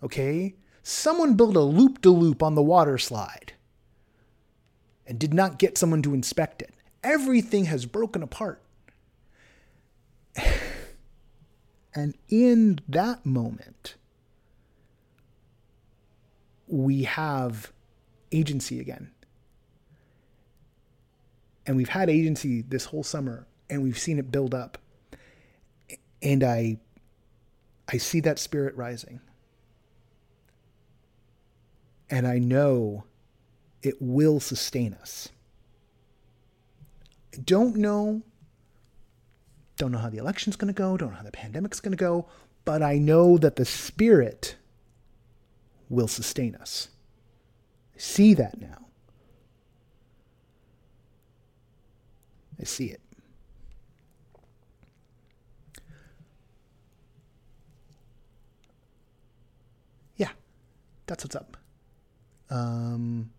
Okay? 0.03 0.53
Someone 0.83 1.33
built 1.33 1.55
a 1.55 1.61
loop 1.61 2.01
de 2.01 2.11
loop 2.11 2.43
on 2.43 2.53
the 2.53 2.61
water 2.61 2.99
slide 2.99 3.53
and 5.07 5.17
did 5.17 5.33
not 5.33 5.57
get 5.57 5.75
someone 5.75 6.03
to 6.03 6.13
inspect 6.13 6.61
it. 6.61 6.71
Everything 7.03 7.65
has 7.65 7.87
broken 7.87 8.21
apart. 8.21 8.61
and 11.95 12.13
in 12.29 12.77
that 12.87 13.25
moment, 13.25 13.95
we 16.67 17.05
have 17.05 17.71
agency 18.31 18.79
again. 18.79 19.09
And 21.65 21.75
we've 21.75 21.89
had 21.89 22.07
agency 22.07 22.61
this 22.61 22.85
whole 22.85 23.01
summer 23.01 23.47
and 23.67 23.81
we've 23.81 23.97
seen 23.97 24.19
it 24.19 24.31
build 24.31 24.53
up. 24.53 24.77
And 26.21 26.43
I 26.43 26.77
I 27.87 27.97
see 27.97 28.19
that 28.21 28.39
spirit 28.39 28.75
rising. 28.75 29.19
And 32.09 32.27
I 32.27 32.39
know 32.39 33.03
it 33.81 33.95
will 33.99 34.39
sustain 34.39 34.93
us. 34.93 35.29
I 37.33 37.37
don't 37.41 37.75
know 37.75 38.23
don't 39.77 39.91
know 39.91 39.97
how 39.97 40.09
the 40.09 40.17
election's 40.17 40.55
going 40.55 40.73
to 40.73 40.77
go, 40.77 40.95
don't 40.97 41.11
know 41.11 41.17
how 41.17 41.23
the 41.23 41.31
pandemic's 41.31 41.79
going 41.79 41.91
to 41.91 41.97
go, 41.97 42.27
but 42.63 42.81
I 42.81 42.97
know 42.97 43.37
that 43.37 43.57
the 43.57 43.65
spirit 43.65 44.55
will 45.89 46.07
sustain 46.07 46.55
us. 46.55 46.89
I 47.95 47.99
see 47.99 48.33
that 48.35 48.59
now. 48.59 48.85
I 52.59 52.63
see 52.63 52.85
it. 52.85 53.01
Yeah, 60.15 60.29
That's 61.07 61.23
what's 61.23 61.35
up. 61.35 61.57
Um, 62.49 63.31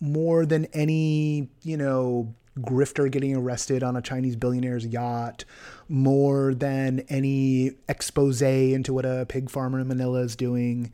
more 0.00 0.46
than 0.46 0.66
any, 0.66 1.48
you 1.62 1.76
know, 1.76 2.34
grifter 2.58 3.10
getting 3.10 3.34
arrested 3.34 3.82
on 3.82 3.96
a 3.96 4.02
Chinese 4.02 4.36
billionaire's 4.36 4.86
yacht, 4.86 5.44
more 5.88 6.54
than 6.54 7.00
any 7.08 7.72
expose 7.88 8.42
into 8.42 8.92
what 8.92 9.04
a 9.04 9.26
pig 9.28 9.50
farmer 9.50 9.80
in 9.80 9.88
Manila 9.88 10.20
is 10.20 10.36
doing, 10.36 10.92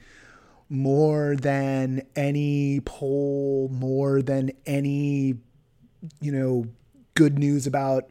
more 0.69 1.37
than 1.37 2.03
any 2.15 2.81
poll, 2.81 3.69
more 3.73 4.23
than 4.23 4.53
any, 4.67 5.35
you 6.21 6.33
know, 6.33 6.67
good 7.15 7.39
news 7.39 7.67
about 7.67 8.11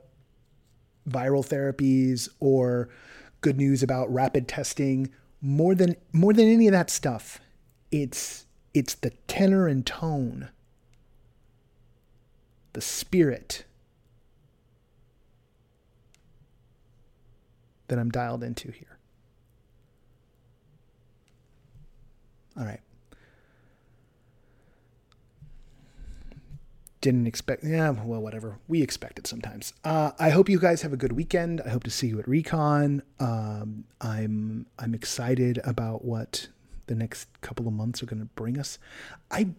viral 1.07 1.45
therapies 1.45 2.27
or 2.39 2.89
good 3.41 3.57
news 3.57 3.83
about 3.83 4.11
rapid 4.11 4.47
testing, 4.47 5.09
more 5.41 5.75
than 5.75 5.95
more 6.11 6.33
than 6.33 6.47
any 6.47 6.67
of 6.67 6.71
that 6.73 6.89
stuff, 6.89 7.39
it's 8.01 8.45
it's 8.73 8.93
the 8.95 9.11
tenor 9.27 9.67
and 9.67 9.85
tone 9.85 10.49
the 12.73 12.81
spirit 12.81 13.63
that 17.87 17.97
I'm 17.97 18.09
dialed 18.09 18.43
into 18.43 18.69
here. 18.71 18.97
All 22.57 22.65
right. 22.65 22.81
Didn't 26.99 27.27
expect, 27.27 27.63
yeah, 27.63 27.91
well, 27.91 28.19
whatever. 28.19 28.57
We 28.67 28.81
expect 28.81 29.19
it 29.19 29.27
sometimes. 29.27 29.73
Uh, 29.85 30.11
I 30.19 30.31
hope 30.31 30.49
you 30.49 30.59
guys 30.59 30.81
have 30.81 30.91
a 30.91 30.97
good 30.97 31.13
weekend. 31.13 31.61
I 31.61 31.69
hope 31.69 31.83
to 31.83 31.91
see 31.91 32.07
you 32.07 32.19
at 32.19 32.27
Recon. 32.27 33.03
Um, 33.21 33.85
I'm 34.01 34.65
I'm 34.79 34.93
excited 34.93 35.61
about 35.63 36.03
what 36.03 36.47
the 36.87 36.95
next 36.95 37.29
couple 37.41 37.67
of 37.67 37.73
months 37.73 38.01
are 38.01 38.05
going 38.05 38.19
to 38.19 38.29
bring 38.35 38.59
us. 38.59 38.77
I 39.31 39.49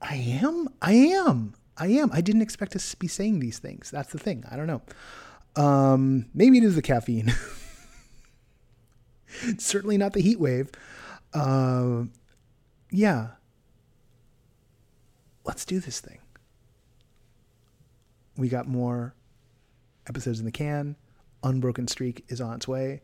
I 0.00 0.16
am. 0.16 0.68
I 0.80 0.92
am. 0.92 1.54
I 1.76 1.88
am. 1.88 2.10
I 2.12 2.20
didn't 2.20 2.42
expect 2.42 2.72
to 2.72 2.96
be 2.96 3.08
saying 3.08 3.40
these 3.40 3.58
things. 3.58 3.90
That's 3.90 4.12
the 4.12 4.18
thing. 4.18 4.44
I 4.50 4.56
don't 4.56 4.66
know. 4.66 4.82
Um, 5.56 6.26
maybe 6.34 6.58
it 6.58 6.64
is 6.64 6.74
the 6.74 6.82
caffeine. 6.82 7.32
certainly 9.58 9.98
not 9.98 10.12
the 10.12 10.20
heat 10.20 10.40
wave. 10.40 10.70
Uh, 11.32 12.04
yeah. 12.90 13.28
Let's 15.44 15.64
do 15.64 15.80
this 15.80 16.00
thing. 16.00 16.18
We 18.36 18.48
got 18.48 18.68
more 18.68 19.14
episodes 20.08 20.38
in 20.38 20.46
the 20.46 20.52
can. 20.52 20.96
Unbroken 21.42 21.88
Streak 21.88 22.24
is 22.28 22.40
on 22.40 22.54
its 22.54 22.68
way. 22.68 23.02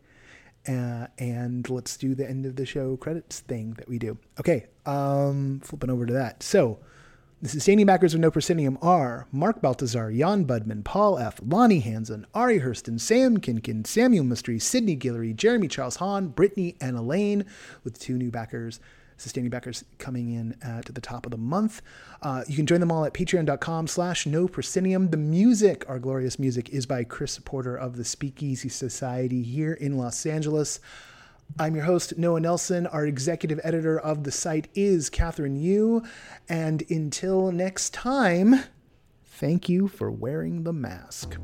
Uh, 0.67 1.07
and 1.17 1.69
let's 1.69 1.95
do 1.95 2.13
the 2.13 2.29
end 2.29 2.45
of 2.45 2.55
the 2.55 2.65
show 2.65 2.97
credits 2.97 3.39
thing 3.39 3.73
that 3.73 3.87
we 3.87 3.97
do. 3.97 4.17
Okay, 4.39 4.65
um, 4.85 5.61
flipping 5.63 5.89
over 5.89 6.05
to 6.05 6.13
that. 6.13 6.43
So, 6.43 6.79
the 7.41 7.49
sustaining 7.49 7.85
backers 7.85 8.15
of 8.15 8.19
No 8.19 8.31
Proscenium 8.31 8.79
are 8.81 9.27
Mark 9.31 9.61
Baltazar, 9.61 10.11
Jan 10.11 10.45
Budman, 10.45 10.83
Paul 10.83 11.19
F., 11.19 11.39
Lonnie 11.45 11.81
Hansen, 11.81 12.25
Ari 12.33 12.61
Hurston, 12.61 12.99
Sam 12.99 13.37
Kinkin, 13.37 13.85
Samuel 13.85 14.23
Mystery, 14.23 14.57
Sydney 14.57 14.97
Guillory, 14.97 15.35
Jeremy 15.35 15.67
Charles 15.67 15.97
Hahn, 15.97 16.29
Brittany, 16.29 16.75
and 16.81 16.97
Elaine, 16.97 17.45
with 17.83 17.99
two 17.99 18.17
new 18.17 18.31
backers 18.31 18.79
sustaining 19.17 19.49
backers 19.49 19.83
coming 19.97 20.33
in 20.33 20.55
at 20.61 20.85
the 20.85 21.01
top 21.01 21.25
of 21.25 21.31
the 21.31 21.37
month. 21.37 21.81
Uh, 22.21 22.43
you 22.47 22.55
can 22.55 22.65
join 22.65 22.79
them 22.79 22.91
all 22.91 23.05
at 23.05 23.13
patreon.com 23.13 23.87
slash 23.87 24.25
no 24.25 24.47
proscenium. 24.47 25.09
The 25.09 25.17
music, 25.17 25.83
our 25.87 25.99
glorious 25.99 26.39
music, 26.39 26.69
is 26.69 26.85
by 26.85 27.03
Chris 27.03 27.37
Porter 27.39 27.75
of 27.75 27.97
the 27.97 28.05
Speakeasy 28.05 28.69
Society 28.69 29.43
here 29.43 29.73
in 29.73 29.97
Los 29.97 30.25
Angeles. 30.25 30.79
I'm 31.59 31.75
your 31.75 31.85
host, 31.85 32.17
Noah 32.17 32.39
Nelson. 32.39 32.87
Our 32.87 33.05
executive 33.05 33.59
editor 33.63 33.99
of 33.99 34.23
the 34.23 34.31
site 34.31 34.67
is 34.75 35.09
Catherine 35.09 35.55
Yu. 35.55 36.03
And 36.47 36.83
until 36.89 37.51
next 37.51 37.93
time, 37.93 38.55
thank 39.25 39.69
you 39.69 39.87
for 39.87 40.11
wearing 40.11 40.63
the 40.63 40.73
mask. 40.73 41.37